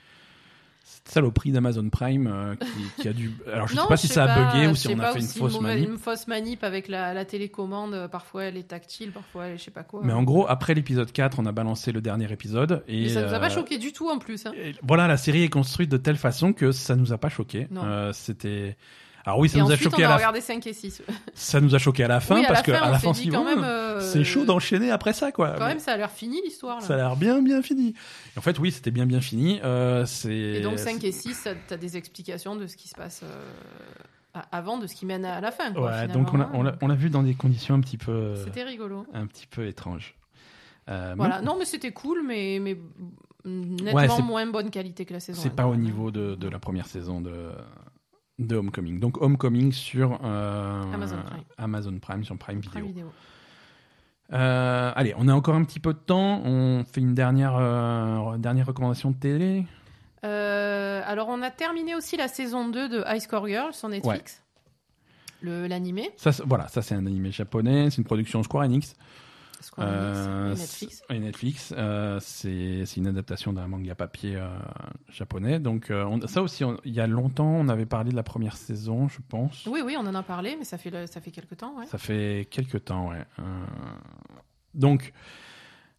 cette 1.05 1.15
saloperie 1.15 1.51
d'Amazon 1.53 1.89
Prime 1.91 2.27
euh, 2.27 2.55
qui, 2.57 3.03
qui 3.03 3.09
a 3.09 3.13
dû. 3.13 3.33
Alors 3.53 3.69
je 3.69 3.75
Non, 3.77 3.83
sais 3.83 3.89
pas 3.89 3.97
si 3.97 4.09
ça 4.09 4.25
a 4.25 4.29
pas, 4.29 4.53
bugué 4.53 4.67
ou 4.69 4.75
si 4.75 4.89
on 4.89 4.99
a 4.99 5.13
fait 5.13 5.21
une 5.21 5.27
fausse 5.27 5.61
manip. 5.61 5.89
Une 5.89 5.99
fausse 5.99 6.27
manip 6.29 6.63
avec 6.65 6.89
la, 6.89 7.15
la 7.15 7.25
télécommande. 7.25 7.95
euh, 7.95 8.09
Parfois, 8.09 8.45
elle 8.45 8.57
est 8.57 8.65
tactile, 8.69 9.11
parfois, 9.13 9.47
elle 9.47 9.55
est 9.55 9.59
je 9.59 9.65
sais 9.65 9.71
pas 9.71 9.83
quoi. 9.83 10.01
Mais 10.05 10.13
en 10.13 10.23
gros, 10.23 10.47
après 10.49 10.75
l'épisode 10.75 11.11
4, 11.11 11.39
on 11.39 11.47
a 11.47 11.53
balancé 11.53 11.93
le 11.93 12.01
dernier 12.01 12.31
épisode. 12.33 12.83
Et, 12.89 13.03
Mais 13.03 13.09
ça 13.09 13.23
nous 13.27 13.35
a 13.35 13.39
pas 13.41 13.47
euh, 13.47 13.51
choqué 13.51 13.79
du 13.79 13.93
tout 13.93 14.09
en 14.11 14.19
plus. 14.19 14.47
hein. 14.47 14.53
et 14.57 14.75
voilà, 14.83 15.07
la 15.09 15.17
série 15.17 15.43
est 15.43 15.49
construite 15.49 15.91
de 15.91 15.97
telle 15.97 16.17
façon 16.17 16.53
que 16.53 16.73
ça 16.73 16.97
nous 16.97 17.13
a 17.13 17.19
pas 17.19 17.29
choqué. 17.29 17.67
C'était. 18.13 18.77
Alors 19.27 19.39
oui, 19.39 19.49
ça 19.49 19.59
Et 19.59 19.61
nous 19.63 19.71
a 19.71 19.77
choqué 19.77 20.03
on 20.03 20.07
à 20.07 20.07
a 20.07 20.11
la 20.11 20.17
regardé 20.17 20.41
5 20.41 20.67
et 20.67 20.73
6. 20.73 21.03
ça 21.35 21.61
nous 21.61 21.75
a 21.75 21.79
choqué 21.79 22.05
à 22.05 22.09
la 22.09 22.21
fin 22.21 22.37
oui, 22.37 22.45
à 22.45 22.49
parce 22.49 22.61
la 22.61 22.65
que 22.65 22.73
fin, 22.73 22.79
à 22.87 22.91
la 22.91 22.99
fin, 22.99 23.13
même. 23.45 23.65
euh, 23.65 24.01
c'est 24.01 24.25
chaud 24.25 24.45
d'enchaîner 24.45 24.91
après 24.91 25.13
ça, 25.13 25.31
quoi. 25.33 25.55
Quand 25.59 25.67
même, 25.67 25.79
ça 25.79 25.93
a 25.93 25.97
l'air 25.97 26.11
fini 26.11 26.41
l'histoire. 26.43 26.81
ça 26.83 26.95
a 26.95 26.97
l'air 26.97 27.17
bien, 27.17 27.43
bien 27.43 27.61
fini. 27.63 27.95
Et 28.35 28.39
en 28.39 28.41
fait, 28.41 28.59
oui, 28.59 28.73
c'était 28.73 28.91
bien, 28.91 29.07
bien 29.07 29.21
fini. 29.21 29.61
Euh, 29.63 30.07
c'est. 30.07 30.33
Et 30.35 30.61
donc 30.63 30.79
5 30.79 31.03
et 31.05 31.13
6, 31.13 31.49
tu 31.69 31.75
as 31.75 31.77
des 31.77 31.97
explications 31.97 32.57
de 32.57 32.67
ce 32.67 32.77
qui 32.77 32.89
se 32.89 32.95
passe 32.95 33.21
euh, 33.25 34.41
avant, 34.53 34.79
de 34.79 34.87
ce 34.87 34.95
qui 34.95 35.05
mène 35.07 35.25
à 35.25 35.41
la 35.41 35.51
fin. 35.51 35.73
Quoi, 35.73 35.91
Ouais, 35.91 36.09
donc 36.09 36.33
on 36.33 36.39
l'a, 36.63 36.75
hein. 36.81 36.95
vu 36.95 37.11
dans 37.11 37.23
des 37.23 37.35
conditions 37.35 37.75
un 37.75 37.81
petit 37.81 37.99
peu, 37.99 38.13
euh, 38.13 38.45
C'était 38.45 38.63
rigolo. 38.63 39.07
un 39.13 39.27
petit 39.27 39.47
peu 39.47 39.67
étranges. 39.67 40.15
Euh, 40.89 41.15
Voilà, 41.17 41.41
non, 41.43 41.57
mais 41.59 41.65
c'était 41.67 41.93
cool, 41.93 42.23
mais, 42.27 42.59
mais 42.61 42.79
nettement 43.45 44.17
Ouais, 44.17 44.23
moins 44.23 44.47
bonne 44.47 44.71
qualité 44.71 45.05
que 45.05 45.13
la 45.13 45.21
saison. 45.21 45.41
c'est 45.43 45.55
pas 45.55 45.67
au 45.67 45.73
même. 45.73 45.81
niveau 45.83 46.11
de, 46.11 46.35
de 46.35 46.49
la 46.49 46.59
première 46.59 46.87
saison 46.87 47.21
de, 47.21 47.51
de 48.41 48.57
Homecoming. 48.57 48.99
Donc 48.99 49.21
Homecoming 49.23 49.71
sur 49.71 50.19
euh, 50.25 50.83
Amazon 50.93 51.19
Prime. 51.25 51.45
Amazon 51.59 51.99
Prime, 51.99 52.25
sur 52.25 52.37
Prime 52.39 52.61
Video. 52.61 52.73
Prime 52.73 52.87
Video. 52.87 53.13
Euh, 54.33 54.93
allez, 54.95 55.15
on 55.17 55.29
a 55.29 55.35
encore 55.35 55.55
un 55.55 55.65
petit 55.65 55.81
peu 55.81 55.93
de 55.93 55.99
temps. 55.99 56.41
On 56.45 56.85
fait 56.85 57.01
une 57.01 57.15
dernière, 57.15 57.57
euh, 57.57 58.39
dernière 58.39 58.67
recommandation 58.67 59.11
de 59.11 59.17
télé. 59.17 59.67
Alors, 60.23 61.29
on 61.29 61.43
a 61.43 61.51
terminé 61.51 61.97
aussi 61.97 62.17
la 62.17 62.29
saison 62.29 62.69
2 62.69 62.89
de 62.89 63.05
High 63.07 63.21
Score 63.21 63.49
Girl 63.49 63.73
sur 63.73 63.89
Netflix. 63.89 64.43
Le 65.41 65.67
L'animé. 65.67 66.11
Ça, 66.17 66.31
voilà, 66.47 66.69
ça 66.69 66.83
c'est 66.83 66.95
un 66.95 67.07
animé 67.07 67.33
japonais, 67.33 67.89
c'est 67.91 67.97
une 67.97 68.05
production 68.05 68.43
Square 68.43 68.65
Enix. 68.65 68.95
Euh, 69.79 70.55
et 70.55 70.59
Netflix. 70.59 71.03
Et 71.11 71.19
Netflix, 71.19 71.75
euh, 71.77 72.19
c'est 72.21 72.85
une 72.97 73.07
adaptation 73.07 73.53
d'un 73.53 73.67
manga 73.67 73.95
papier 73.95 74.37
euh, 74.37 74.49
japonais. 75.11 75.59
Donc 75.61 75.89
on- 75.91 76.27
ça 76.27 76.43
aussi, 76.43 76.65
on- 76.65 76.79
il 76.85 76.93
y 76.95 77.01
a 77.01 77.07
longtemps, 77.07 77.47
on 77.51 77.69
avait 77.69 77.87
parlé 77.87 78.11
de 78.11 78.17
la 78.17 78.23
première 78.23 78.57
saison, 78.57 79.09
je 79.09 79.19
pense. 79.29 79.67
Oui, 79.67 79.81
oui, 79.85 79.97
on 79.99 80.07
en 80.07 80.15
a 80.15 80.23
parlé, 80.23 80.57
mais 80.59 80.65
ça 80.65 80.79
fait, 80.79 80.91
le- 80.91 81.07
ça 81.07 81.21
fait 81.21 81.31
quelques 81.31 81.57
temps. 81.59 81.77
Ouais. 81.79 81.87
Ça 81.87 81.99
fait 81.99 82.47
quelques 82.51 82.85
temps, 82.85 83.11
ouais. 83.11 83.25
Donc, 84.75 85.13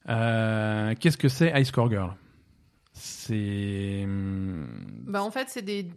qu'est-ce 0.06 1.18
que 1.18 1.30
c'est 1.30 1.52
High 1.58 1.66
Score 1.66 1.90
Girl? 1.90 2.14
C'est 2.94 4.02
hum, 4.04 4.68
Bah, 5.08 5.24
en 5.24 5.32
fait, 5.32 5.48
c'est 5.50 5.62
des. 5.62 5.88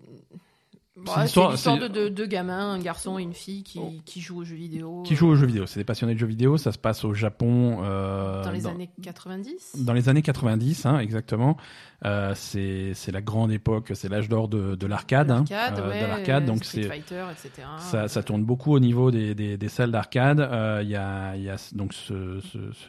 C'est 0.97 1.01
une 1.01 1.07
c'est 1.19 1.25
histoire- 1.25 1.51
l'histoire 1.51 1.77
c'est- 1.77 1.83
de 1.83 1.89
deux 1.89 2.09
deux 2.11 2.27
gamins, 2.27 2.71
un 2.73 2.79
garçon 2.79 3.19
et 3.19 3.23
une 3.23 3.33
fille 3.35 3.65
qui, 3.65 3.81
Oh. 3.83 3.93
qui 4.05 4.21
jouent 4.21 4.39
aux 4.43 4.45
jeux 4.45 4.55
vidéo. 4.55 5.03
qui 5.05 5.17
joue 5.17 5.27
aux 5.27 5.35
jeux 5.35 5.47
vidéo. 5.47 5.67
C'est 5.67 5.81
des 5.81 5.85
passionnés 5.85 6.15
de 6.15 6.19
jeux 6.21 6.27
vidéo. 6.29 6.57
Ça 6.57 6.71
se 6.71 6.79
passe 6.79 7.05
au 7.05 7.15
Japon. 7.15 7.79
euh, 7.83 8.45
Dans 8.45 8.53
les 8.53 8.67
années 8.69 8.91
90 9.03 9.73
Dans 9.85 9.93
les 9.93 10.09
années 10.09 10.23
90, 10.23 10.87
hein, 10.87 11.01
exactement. 11.01 11.57
Euh, 12.05 12.33
c'est 12.37 12.93
c'est 12.95 13.11
la 13.13 13.23
grande 13.23 13.51
époque, 13.51 13.91
c'est 13.95 14.09
l'âge 14.09 14.29
d'or 14.29 14.47
de, 14.47 14.75
de 14.77 14.87
l'arcade. 14.87 15.31
hein, 15.33 15.45
L'arcade, 15.51 15.79
euh, 15.81 15.89
ouais, 15.91 16.03
de 16.03 16.07
l'arcade, 16.07 16.45
donc 16.45 16.65
Street 16.65 16.83
c'est 16.83 16.89
Fighter, 16.89 17.25
etc. 17.33 17.67
ça, 17.79 18.09
ça 18.09 18.23
tourne 18.23 18.45
beaucoup 18.45 18.73
au 18.75 18.79
niveau 18.79 19.11
des, 19.11 19.35
des, 19.35 19.57
des 19.57 19.69
salles 19.69 19.91
d'arcade. 19.91 20.39
Euh, 20.41 20.81
Il 20.85 20.91
y, 20.91 20.97
a, 20.97 21.35
y 21.37 21.49
a 21.49 21.57
donc 21.73 21.93
ce, 21.95 22.41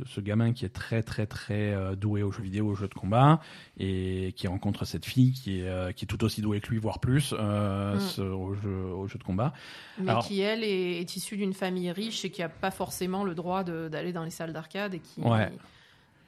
ce, 0.06 0.22
gamin 0.22 0.52
qui 0.54 0.66
est 0.66 0.70
très 0.70 1.02
très 1.02 1.26
très 1.28 1.74
euh, 1.74 1.96
doué 1.96 2.24
aux 2.24 2.32
jeux 2.32 2.44
vidéo, 2.44 2.68
aux 2.68 2.76
jeux 2.76 2.88
de 2.90 2.94
combat, 2.94 3.40
et 3.80 4.34
qui 4.36 4.48
rencontre 4.48 4.84
cette 4.86 5.06
fille 5.06 5.32
qui 5.32 5.62
est, 5.62 5.68
euh, 5.70 5.92
qui 5.94 6.04
est 6.06 6.08
tout 6.08 6.24
aussi 6.24 6.42
douée 6.42 6.60
que 6.60 6.70
lui, 6.70 6.78
voire 6.78 7.00
plus, 7.00 7.34
euh, 7.40 7.95
Mm. 7.96 8.34
aux 8.34 9.08
jeux 9.08 9.18
de 9.20 9.24
combat. 9.24 9.54
Mais 10.00 10.10
Alors- 10.12 10.26
qui, 10.28 10.40
elle, 10.42 10.64
est, 10.64 11.00
est 11.00 11.16
issue 11.16 11.38
d'une 11.38 11.54
famille 11.54 11.92
riche 11.92 12.26
et 12.26 12.30
qui 12.30 12.42
n'a 12.42 12.50
pas 12.50 12.72
forcément 12.72 13.24
le 13.24 13.36
droit 13.36 13.64
d'aller 13.64 14.14
dans 14.14 14.24
les 14.24 14.32
salles 14.32 14.54
d'arcade 14.54 14.94
et 14.94 15.00
qui. 15.00 15.22
Ouais. 15.22 15.52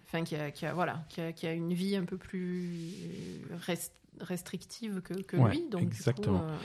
Enfin, 0.07 0.23
qui 0.23 0.35
a, 0.35 0.51
qui 0.51 0.65
a- 0.65 0.73
voilà, 0.73 1.03
qui 1.09 1.19
a, 1.21 1.31
qui 1.33 1.47
a 1.47 1.51
une 1.53 1.73
vie 1.73 1.95
un 1.97 2.05
peu 2.05 2.15
plus 2.15 2.79
rest- 3.67 3.91
restrictive 4.21 5.01
que, 5.03 5.13
que 5.15 5.35
Ouais, 5.37 5.51
lui. 5.51 5.63
Donc, 5.69 5.81
du 5.81 5.87
coup, 5.87 5.93
exactement. 5.95 6.43
euh, 6.43 6.55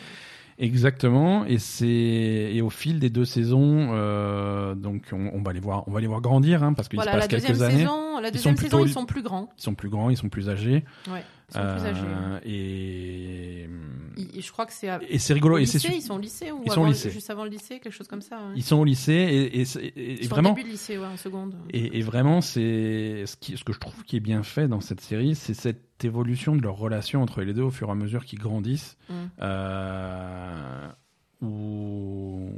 Exactement, 0.58 1.44
et 1.46 1.58
c'est 1.58 1.86
et 1.88 2.60
au 2.60 2.68
fil 2.70 2.98
des 3.00 3.08
deux 3.10 3.24
saisons, 3.24 3.88
euh, 3.92 4.74
donc 4.74 5.08
on, 5.10 5.30
on 5.32 5.42
va 5.42 5.52
les 5.54 5.60
voir, 5.60 5.82
on 5.88 5.90
va 5.90 6.00
les 6.00 6.06
voir 6.06 6.20
grandir, 6.20 6.62
hein, 6.62 6.74
parce 6.74 6.88
qu'il 6.88 6.98
Voilà, 6.98 7.12
se 7.12 7.16
la 7.16 7.22
passe 7.22 7.30
quelques 7.30 7.48
deuxième 7.58 7.68
années. 7.68 7.78
saison, 7.80 8.20
la 8.20 8.28
Ils 8.28 8.32
deuxième 8.32 8.56
sont 8.56 8.62
saison, 8.62 8.76
plutôt- 8.76 8.86
ils 8.86 8.92
sont 8.92 9.06
plus 9.06 9.22
grands. 9.22 9.48
Ils 9.58 9.62
sont 9.62 9.74
plus 9.74 9.88
grands, 9.88 10.10
ils 10.10 10.16
sont 10.16 10.28
plus 10.28 10.48
âgés, 10.50 10.84
Ouais, 11.10 11.24
ils 11.54 11.60
sont 11.60 11.74
plus 11.76 11.86
âgés. 11.86 12.00
euh, 12.06 12.40
et 12.44 13.68
Ils- 14.16 14.42
je 14.42 14.52
crois 14.52 14.66
que 14.66 14.72
c'est 14.74 14.88
à- 14.90 15.00
et 15.08 15.18
c'est 15.18 15.32
au 15.32 15.34
rigolo, 15.34 15.56
et 15.56 15.60
lycée, 15.60 15.78
c'est 15.78 15.88
su- 15.88 15.94
ils 15.94 16.02
sont 16.02 16.14
au 16.16 16.18
lycée 16.18 16.50
ou 16.52 16.60
Ils 16.64 16.70
sont 16.70 16.80
au 16.80 16.82
avant- 16.82 16.90
lycée. 16.92 17.10
juste 17.10 17.30
avant 17.30 17.44
le 17.44 17.50
lycée, 17.50 17.80
quelque 17.80 17.92
chose 17.94 18.08
comme 18.08 18.20
ça. 18.20 18.36
ouais. 18.36 18.52
ils 18.56 18.62
sont 18.62 18.76
au 18.76 18.84
lycée, 18.84 19.12
et, 19.12 19.60
et, 19.60 19.64
c'est- 19.64 19.80
et- 19.84 19.86
et 19.86 20.12
Ils 20.20 20.24
sont 20.24 20.34
vraiment, 20.34 20.52
au 20.52 20.54
début 20.54 20.68
de 20.68 20.72
lycée, 20.72 20.98
ouais, 20.98 21.06
en 21.06 21.16
seconde. 21.16 21.54
Et, 21.70 21.98
et 21.98 22.02
vraiment, 22.02 22.40
c'est 22.42 23.24
ce, 23.26 23.36
qui, 23.36 23.56
ce 23.56 23.64
que 23.64 23.72
je 23.72 23.78
trouve 23.78 24.04
qui 24.04 24.16
est 24.16 24.20
bien 24.20 24.42
fait 24.42 24.68
dans 24.68 24.80
cette 24.80 25.00
série, 25.00 25.34
c'est 25.34 25.54
cette 25.54 26.04
évolution 26.04 26.54
de 26.56 26.62
leur 26.62 26.76
relation 26.76 27.22
entre 27.22 27.42
les 27.42 27.54
deux 27.54 27.62
au 27.62 27.70
fur 27.70 27.88
et 27.88 27.92
à 27.92 27.94
mesure 27.94 28.24
qu'ils 28.26 28.38
grandissent, 28.38 28.96
Mm. 29.08 29.14
euh, 29.40 30.88
où 31.42 32.50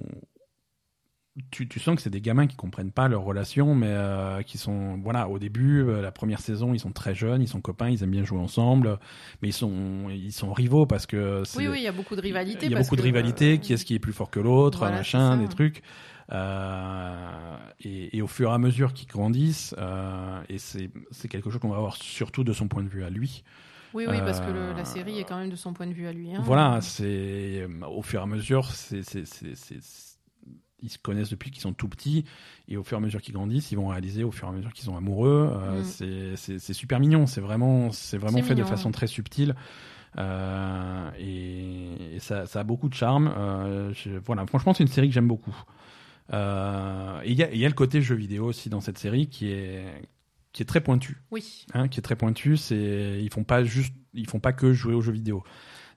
tu, 1.50 1.66
tu 1.68 1.80
sens 1.80 1.96
que 1.96 2.02
c'est 2.02 2.10
des 2.10 2.20
gamins 2.20 2.46
qui 2.46 2.54
comprennent 2.56 2.92
pas 2.92 3.08
leur 3.08 3.22
relation, 3.22 3.74
mais 3.74 3.88
euh, 3.88 4.42
qui 4.42 4.56
sont, 4.56 4.98
voilà, 5.02 5.28
au 5.28 5.38
début, 5.40 5.82
euh, 5.82 6.00
la 6.00 6.12
première 6.12 6.40
saison, 6.40 6.74
ils 6.74 6.78
sont 6.78 6.92
très 6.92 7.14
jeunes, 7.14 7.42
ils 7.42 7.48
sont 7.48 7.60
copains, 7.60 7.88
ils 7.90 8.02
aiment 8.04 8.10
bien 8.12 8.24
jouer 8.24 8.38
ensemble, 8.38 8.98
mais 9.42 9.48
ils 9.48 9.52
sont, 9.52 10.08
ils 10.10 10.32
sont 10.32 10.52
rivaux 10.52 10.86
parce 10.86 11.06
que 11.06 11.42
Oui, 11.56 11.66
oui, 11.66 11.78
il 11.80 11.82
y 11.82 11.88
a 11.88 11.92
beaucoup 11.92 12.14
de 12.14 12.20
rivalité. 12.20 12.66
il 12.66 12.72
y 12.72 12.74
a 12.74 12.78
beaucoup 12.78 12.94
de 12.96 13.02
rivalité, 13.02 13.54
euh, 13.54 13.56
qui 13.56 13.72
est-ce 13.72 13.84
qui 13.84 13.94
est 13.96 13.98
plus 13.98 14.12
fort 14.12 14.30
que 14.30 14.38
l'autre, 14.40 14.78
voilà, 14.78 14.98
machin, 14.98 15.36
des 15.36 15.48
trucs. 15.48 15.82
Et, 17.80 18.16
et 18.16 18.22
au 18.22 18.26
fur 18.28 18.50
et 18.50 18.54
à 18.54 18.58
mesure 18.58 18.92
qu'ils 18.92 19.08
grandissent, 19.08 19.74
et 20.48 20.58
c'est 20.58 20.90
c'est 21.10 21.28
quelque 21.28 21.50
chose 21.50 21.60
qu'on 21.60 21.70
va 21.70 21.78
voir 21.80 21.96
surtout 21.96 22.44
de 22.44 22.52
son 22.52 22.68
point 22.68 22.82
de 22.82 22.88
vue 22.88 23.04
à 23.04 23.10
lui. 23.10 23.42
Oui, 23.92 24.06
oui, 24.08 24.18
parce 24.24 24.40
que 24.40 24.50
le- 24.50 24.72
la 24.76 24.84
série 24.84 25.18
est 25.20 25.24
quand 25.24 25.38
même 25.38 25.50
de 25.50 25.56
son 25.56 25.72
point 25.72 25.86
de 25.86 25.92
vue 25.92 26.06
à 26.06 26.12
lui. 26.12 26.34
hein. 26.34 26.42
Voilà, 26.44 26.80
c'est 26.80 27.66
au 27.88 28.02
fur 28.02 28.20
et 28.20 28.22
à 28.22 28.26
mesure, 28.26 28.70
c'est- 28.72 29.02
ils 30.80 30.90
se 30.90 30.98
connaissent 30.98 31.30
depuis 31.30 31.50
qu'ils 31.50 31.62
sont 31.62 31.72
tout 31.72 31.88
petits, 31.88 32.24
et 32.68 32.76
au 32.76 32.82
fur 32.84 32.96
et 32.96 33.00
à 33.00 33.00
mesure 33.00 33.22
qu'ils 33.22 33.34
grandissent, 33.34 33.72
ils 33.72 33.76
vont 33.76 33.88
réaliser 33.88 34.22
au 34.24 34.30
fur 34.30 34.46
et 34.48 34.50
à 34.50 34.52
mesure 34.54 34.72
qu'ils 34.72 34.84
sont 34.84 34.96
amoureux. 34.96 35.50
Euh, 35.52 35.80
Mm. 35.80 36.36
c'est- 36.36 36.72
super 36.74 37.00
mignon, 37.00 37.26
c'est 37.26 37.40
vraiment, 37.40 37.90
c'est 37.92 38.18
vraiment 38.18 38.42
fait 38.42 38.54
de 38.54 38.64
façon 38.64 38.88
ouais. 38.88 38.92
très 38.92 39.06
subtile. 39.06 39.54
Euh, 40.16 41.10
et, 41.18 42.14
et 42.16 42.18
ça, 42.20 42.46
ça 42.46 42.60
a 42.60 42.64
beaucoup 42.64 42.88
de 42.88 42.94
charme. 42.94 43.32
Euh, 43.36 43.92
je- 43.94 44.18
voilà, 44.24 44.46
franchement, 44.46 44.74
c'est 44.74 44.84
une 44.84 44.88
série 44.88 45.08
que 45.08 45.14
j'aime 45.14 45.26
beaucoup. 45.28 45.54
Et 46.32 46.36
il 47.30 47.34
y, 47.38 47.42
a- 47.42 47.52
il 47.52 47.58
y 47.58 47.64
a 47.64 47.68
le 47.68 47.74
côté 47.74 48.00
jeu 48.00 48.14
vidéo 48.14 48.44
aussi 48.46 48.68
dans 48.70 48.80
cette 48.80 48.98
série 48.98 49.28
qui 49.28 49.48
est 49.50 49.84
qui 50.52 50.62
est 50.62 50.66
très 50.66 50.80
pointu, 50.80 51.20
Oui. 51.32 51.66
hein, 51.74 51.88
qui 51.88 51.98
est 51.98 52.02
très 52.02 52.14
pointu. 52.14 52.56
C'est 52.56 53.18
ils 53.20 53.28
font 53.32 53.42
pas 53.42 53.64
juste, 53.64 53.92
ils 54.14 54.28
font 54.28 54.38
pas 54.38 54.52
que 54.52 54.72
jouer 54.72 54.94
aux 54.94 55.00
jeux 55.00 55.10
vidéo. 55.12 55.42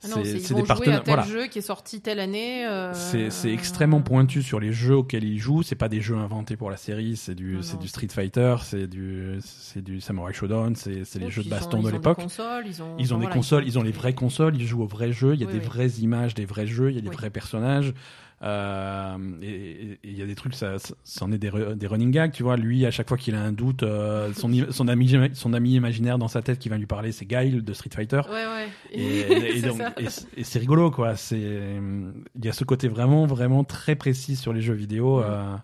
Ah 0.03 0.07
c'est- 0.23 0.53
des 0.53 0.63
partenaires. 0.63 1.03
tel 1.03 1.13
Voilà, 1.15 1.27
jeu 1.29 1.47
qui 1.47 1.59
est 1.59 1.61
sorti 1.63 2.01
telle 2.01 2.19
année. 2.19 2.65
euh, 2.65 2.93
c'est 2.93 3.29
c'est 3.31 3.51
extrêmement 3.51 4.01
pointu 4.01 4.43
sur 4.43 4.59
les 4.59 4.71
jeux 4.71 4.95
auxquels 4.95 5.23
ils 5.23 5.39
jouent. 5.39 5.63
C'est 5.63 5.75
pas 5.75 5.89
des 5.89 6.01
jeux 6.01 6.15
inventés 6.17 6.55
pour 6.55 6.69
la 6.69 6.77
série. 6.77 7.15
C'est 7.17 7.33
du 7.35 7.59
c'est 7.63 7.79
du 7.79 7.87
Street 7.87 8.07
Fighter, 8.11 8.55
c'est 8.63 8.87
du 8.87 9.39
c'est 9.41 9.81
du 9.83 9.99
Samurai 9.99 10.33
Shodown, 10.33 10.75
c'est 10.75 11.03
c'est 11.03 11.19
les 11.19 11.31
jeux 11.31 11.41
de 11.43 11.47
ont- 11.47 11.51
baston 11.51 11.81
de 11.81 11.89
l'époque. 11.89 12.19
Ils 12.65 12.81
ont, 12.81 12.95
Ils 12.99 13.13
ont 13.13 13.17
des 13.17 13.21
voilà, 13.25 13.35
consoles, 13.35 13.63
ils 13.67 13.79
ont 13.79 13.83
les 13.83 13.91
vraies 13.91 14.13
consoles, 14.13 14.55
ils 14.55 14.67
jouent 14.67 14.83
aux 14.83 14.87
vrais 14.87 15.11
jeux, 15.11 15.33
il 15.33 15.39
y 15.41 15.43
a 15.43 15.47
Oui, 15.47 15.53
des 15.53 15.59
oui. 15.59 15.65
vraies 15.65 15.89
images, 16.01 16.33
des 16.35 16.45
vrais 16.45 16.67
jeux, 16.67 16.89
il 16.91 16.95
y 16.95 16.99
a 16.99 17.01
des 17.01 17.09
vrais 17.09 17.29
personnages. 17.31 17.93
Euh, 18.43 19.17
et 19.41 19.97
il 20.03 20.17
y 20.17 20.21
a 20.21 20.25
des 20.25 20.35
trucs, 20.35 20.53
ça, 20.53 20.77
ça, 20.77 20.93
ça 21.03 21.25
en 21.25 21.31
est 21.31 21.37
des, 21.37 21.49
running 21.49 22.11
gags, 22.11 22.31
tu 22.31 22.43
vois. 22.43 22.55
Lui, 22.55 22.85
à 22.85 22.91
chaque 22.91 23.07
fois 23.07 23.17
qu'il 23.17 23.35
a 23.35 23.41
un 23.41 23.51
doute, 23.51 23.83
euh, 23.83 24.31
son, 24.33 24.51
ami, 24.87 25.09
son 25.33 25.53
ami 25.53 25.73
imaginaire 25.73 26.17
dans 26.17 26.27
sa 26.27 26.41
tête 26.41 26.59
qui 26.59 26.69
va 26.69 26.77
lui 26.77 26.85
parler, 26.85 27.11
c'est 27.11 27.25
Guile 27.25 27.63
de 27.63 27.73
Street 27.73 27.89
Fighter. 27.93 28.21
Ouais, 28.29 28.45
ouais. 28.45 28.67
Et, 28.91 29.59
et 30.37 30.43
C'est 30.43 30.59
rigolo, 30.59 30.91
quoi. 30.91 31.15
Il 31.31 32.19
y 32.43 32.49
a 32.49 32.53
ce 32.53 32.63
côté 32.63 32.87
vraiment, 32.87 33.25
vraiment 33.25 33.63
très 33.63 33.95
précis 33.95 34.35
sur 34.35 34.53
les 34.53 34.61
jeux 34.61 34.75
vidéo 34.75 35.21
euh, 35.21 35.55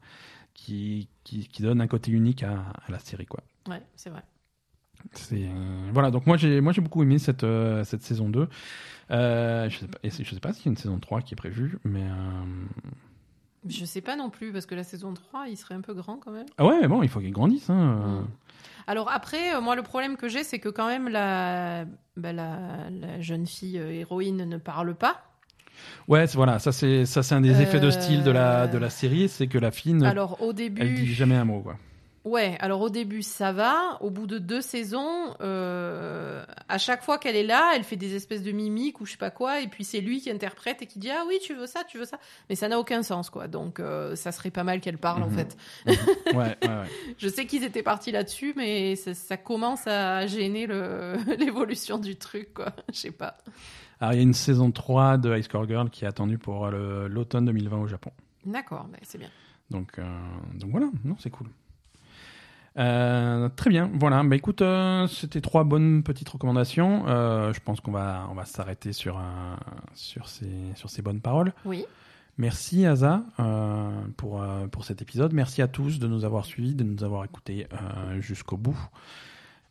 qui, 0.54 1.10
qui, 1.24 1.48
qui 1.48 1.62
donne 1.62 1.80
un 1.80 1.88
côté 1.88 2.12
unique 2.12 2.44
à, 2.44 2.54
à 2.88 2.92
la 2.92 3.00
série, 3.00 3.28
quoi. 3.28 3.44
Ouais, 3.70 3.82
c'est 3.96 4.10
vrai. 4.10 4.24
Voilà 5.94 6.12
donc 6.12 6.26
moi 6.28 6.38
j'ai 6.38 6.62
moi 6.62 6.74
j'ai 6.74 6.82
beaucoup 6.82 7.04
aimé 7.04 7.20
cette 7.20 7.44
euh, 7.44 7.84
cette 7.84 8.02
saison 8.04 8.30
2. 8.30 8.48
Euh, 9.12 9.70
je 9.70 9.78
sais 9.80 9.88
pas 9.88 9.98
je 10.04 10.10
sais 10.34 10.40
pas 10.40 10.54
s'il 10.54 10.66
y 10.66 10.70
a 10.70 10.72
une 10.72 10.78
saison 10.78 10.98
3 11.00 11.22
qui 11.22 11.34
est 11.34 11.38
prévue 11.38 11.78
mais 11.84 12.04
euh... 12.04 12.66
Je 13.70 13.86
sais 13.86 14.02
pas 14.02 14.18
non 14.18 14.30
plus, 14.30 14.52
parce 14.52 14.66
que 14.66 14.76
la 14.76 14.84
saison 14.84 15.14
3, 15.14 15.48
il 15.48 15.56
serait 15.56 15.76
un 15.76 15.80
peu 15.80 15.94
grand 15.94 16.18
quand 16.18 16.32
même. 16.32 16.46
ah 16.58 16.66
ouais 16.66 16.80
mais 16.82 16.88
bon 16.90 17.02
il 17.02 17.08
faut 17.10 17.20
qu'il 17.22 17.32
grandisse 17.32 17.70
hein. 17.70 18.02
euh. 18.06 18.22
Mm. 18.22 18.28
Alors 18.88 19.10
après, 19.10 19.62
moi, 19.62 19.78
le 19.78 19.82
problème 19.82 20.18
que 20.18 20.28
j'ai, 20.28 20.44
c'est 20.44 20.60
que 20.60 20.68
quand 20.68 20.88
même, 20.88 21.08
la, 21.08 21.86
bah, 22.18 22.34
la, 22.34 22.90
la 22.92 23.22
jeune 23.22 23.48
fille 23.48 23.78
héroïne 23.78 24.44
ne 24.44 24.58
parle 24.58 24.94
pas. 24.94 25.24
Ouais 26.10 26.28
c'est- 26.28 26.36
voilà 26.36 26.60
ça 26.60 26.72
c'est 26.72 27.06
ça 27.06 27.24
c'est 27.24 27.34
un 27.36 27.42
des 27.42 27.62
effets 27.62 27.80
de 27.80 27.90
style 27.90 28.24
de 28.24 28.32
la 28.32 28.68
de 28.68 28.78
la 28.78 28.90
série 28.90 29.28
c'est 29.28 29.48
que 29.48 29.58
la 29.58 29.72
fille 29.72 29.94
ne- 29.94 30.06
Alors 30.06 30.42
au 30.42 30.54
début... 30.54 30.82
elle 30.82 30.94
dit 30.96 31.14
jamais 31.14 31.36
un 31.36 31.46
mot 31.46 31.62
quoi. 31.62 31.78
Ouais, 32.26 32.56
alors 32.62 32.80
au 32.80 32.90
début 32.90 33.22
ça 33.22 33.52
va. 33.52 33.98
Au 34.02 34.10
bout 34.10 34.28
de 34.28 34.38
deux 34.40 34.62
saisons, 34.62 35.36
euh, 35.42 36.42
à 36.70 36.78
chaque 36.78 37.04
fois 37.04 37.18
qu'elle 37.18 37.36
est 37.36 37.44
là, 37.46 37.74
elle 37.76 37.84
fait 37.84 37.98
des 37.98 38.16
espèces 38.16 38.44
de 38.44 38.52
mimiques 38.54 39.02
ou 39.02 39.06
je 39.06 39.12
sais 39.12 39.18
pas 39.18 39.30
quoi, 39.30 39.60
et 39.60 39.68
puis 39.68 39.84
c'est 39.84 40.00
lui 40.00 40.22
qui 40.22 40.30
interprète 40.32 40.82
et 40.82 40.88
qui 40.88 41.00
dit 41.00 41.12
ah 41.12 41.24
oui 41.28 41.36
tu 41.44 41.54
veux 41.54 41.68
ça, 41.68 41.84
tu 41.84 41.98
veux 41.98 42.06
ça, 42.06 42.18
mais 42.50 42.56
ça 42.56 42.70
n'a 42.70 42.80
aucun 42.80 43.04
sens 43.04 43.30
quoi. 43.30 43.50
Donc 43.50 43.80
euh, 43.82 44.16
ça 44.16 44.32
serait 44.32 44.52
pas 44.52 44.64
mal 44.64 44.80
qu'elle 44.80 44.98
parle 44.98 45.24
en 45.24 45.28
Mhm. 45.30 45.36
fait. 45.36 45.58
Ouais 45.88 45.96
ouais 46.34 46.58
ouais. 46.64 46.88
Je 47.18 47.28
sais 47.28 47.46
qu'ils 47.46 47.66
étaient 47.66 47.84
partis 47.84 48.12
là-dessus, 48.12 48.54
mais 48.56 48.96
ça, 48.96 49.14
ça 49.14 49.36
commence 49.36 49.86
à 49.88 50.26
gêner 50.26 50.66
l'évolution 51.38 51.98
du 51.98 52.16
truc 52.16 52.54
quoi. 52.54 52.72
Je 52.92 52.98
sais 52.98 53.12
pas. 53.12 53.38
Alors 54.00 54.14
il 54.14 54.18
y 54.18 54.20
a 54.20 54.24
une 54.24 54.34
saison 54.34 54.72
3 54.72 55.18
de 55.18 55.36
High 55.36 55.44
Score 55.44 55.68
Girl 55.68 55.90
qui 55.90 56.06
est 56.06 56.08
attendue 56.08 56.38
pour 56.38 56.66
euh, 56.68 57.08
l'automne 57.10 57.46
2020 57.46 57.78
au 57.82 57.88
Japon. 57.88 58.12
D'accord, 58.46 58.86
bah, 58.92 58.98
c'est 59.02 59.18
bien. 59.18 59.30
Donc, 59.70 59.98
euh, 60.00 60.04
donc 60.56 60.72
voilà, 60.72 60.88
non, 61.06 61.16
c'est 61.20 61.30
cool. 61.30 61.48
Euh, 62.78 63.50
très 63.56 63.70
bien, 63.70 63.92
voilà. 63.94 64.24
Bah 64.24 64.36
écoute, 64.36 64.62
euh, 64.62 65.06
c'était 65.08 65.42
trois 65.42 65.64
bonnes 65.64 66.02
petites 66.04 66.30
recommandations. 66.30 67.06
Euh, 67.08 67.54
je 67.54 67.60
pense 67.60 67.82
qu'on 67.82 67.92
va, 67.92 68.28
on 68.32 68.34
va 68.34 68.46
s'arrêter 68.46 68.94
sur 68.94 69.18
un, 69.18 69.58
sur 69.94 70.28
ces, 70.28 70.50
sur 70.76 70.90
ces 70.90 71.02
bonnes 71.02 71.22
paroles. 71.22 71.54
Oui. 71.66 71.86
Merci 72.40 72.88
Asa 72.88 73.24
euh, 73.40 73.92
pour, 74.18 74.42
euh, 74.42 74.66
pour 74.68 74.86
cet 74.86 75.04
épisode. 75.04 75.34
Merci 75.34 75.62
à 75.62 75.68
tous 75.68 76.00
de 76.00 76.08
nous 76.08 76.26
avoir 76.26 76.46
suivis, 76.46 76.74
de 76.74 76.84
nous 76.84 77.04
avoir 77.04 77.24
écoutés 77.26 77.68
euh, 77.74 78.20
jusqu'au 78.22 78.58
bout. 78.58 78.80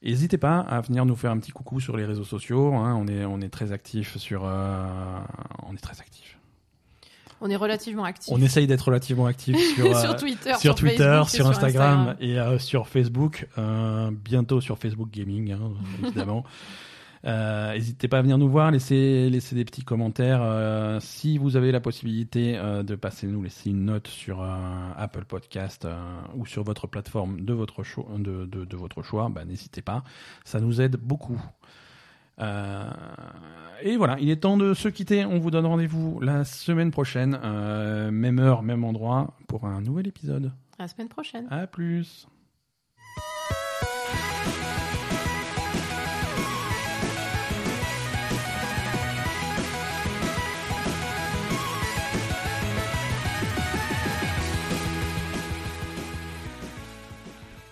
N'hésitez 0.04 0.38
pas 0.38 0.60
à 0.60 0.80
venir 0.80 1.04
nous 1.04 1.16
faire 1.16 1.32
un 1.32 1.38
petit 1.38 1.50
coucou 1.52 1.80
sur 1.80 1.96
les 1.96 2.04
réseaux 2.04 2.24
sociaux. 2.24 2.72
hein. 2.74 2.94
On 2.96 3.08
est, 3.08 3.24
on 3.24 3.40
est 3.40 3.48
très 3.48 3.72
actifs 3.72 4.16
sur, 4.16 4.42
euh, 4.44 4.86
on 5.66 5.74
est 5.74 5.82
très 5.82 6.00
actifs. 6.00 6.38
On 7.44 7.50
est 7.50 7.56
relativement 7.56 8.04
actifs. 8.04 8.32
On 8.32 8.40
essaye 8.40 8.66
d'être 8.66 8.82
relativement 8.86 9.26
actifs 9.26 9.58
sur, 9.74 9.84
euh, 9.86 10.00
sur 10.00 10.16
Twitter, 10.16 10.54
sur 10.60 10.74
Twitter, 10.74 10.98
Facebook 11.24 11.28
sur 11.28 11.48
Instagram, 11.48 12.16
et 12.20 12.38
euh, 12.38 12.58
sur 12.58 12.86
Facebook, 12.88 13.48
euh, 13.58 14.10
bientôt 14.12 14.60
sur 14.60 14.78
Facebook 14.78 15.10
Gaming, 15.10 15.52
hein, 15.52 15.72
évidemment. 16.04 16.44
Euh, 17.24 17.74
N'hésitez 17.74 18.08
pas 18.08 18.18
à 18.18 18.22
venir 18.22 18.36
nous 18.36 18.48
voir, 18.48 18.72
laissez, 18.72 19.30
laissez 19.30 19.54
des 19.54 19.64
petits 19.64 19.84
commentaires. 19.84 20.40
euh, 20.42 20.98
si 21.00 21.38
vous 21.38 21.56
avez 21.56 21.70
la 21.70 21.78
possibilité 21.80 22.56
euh, 22.56 22.82
de 22.82 22.96
passer 22.96 23.28
nous 23.28 23.42
laisser 23.44 23.70
une 23.70 23.84
note 23.84 24.08
sur 24.08 24.42
euh, 24.42 24.48
Apple 24.96 25.24
Podcast 25.24 25.84
euh, 25.84 25.94
ou 26.34 26.46
sur 26.46 26.64
votre 26.64 26.88
plateforme 26.88 27.40
de 27.42 27.52
votre 27.52 27.84
choix, 27.84 28.06
de, 28.18 28.44
de, 28.46 28.64
de 28.64 28.76
votre 28.76 29.02
choix, 29.04 29.28
bah, 29.28 29.44
n'hésitez 29.44 29.82
pas. 29.82 30.02
Ça 30.44 30.58
nous 30.60 30.80
aide 30.80 30.96
beaucoup. 30.96 31.40
Euh, 32.40 32.90
et 33.82 33.96
voilà, 33.96 34.16
il 34.20 34.30
est 34.30 34.36
temps 34.36 34.56
de 34.56 34.74
se 34.74 34.88
quitter. 34.88 35.24
On 35.24 35.38
vous 35.38 35.50
donne 35.50 35.66
rendez-vous 35.66 36.20
la 36.20 36.44
semaine 36.44 36.90
prochaine, 36.90 37.38
euh, 37.42 38.10
même 38.10 38.38
heure, 38.38 38.62
même 38.62 38.84
endroit, 38.84 39.36
pour 39.48 39.66
un 39.66 39.80
nouvel 39.80 40.06
épisode. 40.06 40.52
À 40.78 40.82
la 40.82 40.88
semaine 40.88 41.08
prochaine. 41.08 41.46
À 41.50 41.66
plus. 41.66 42.26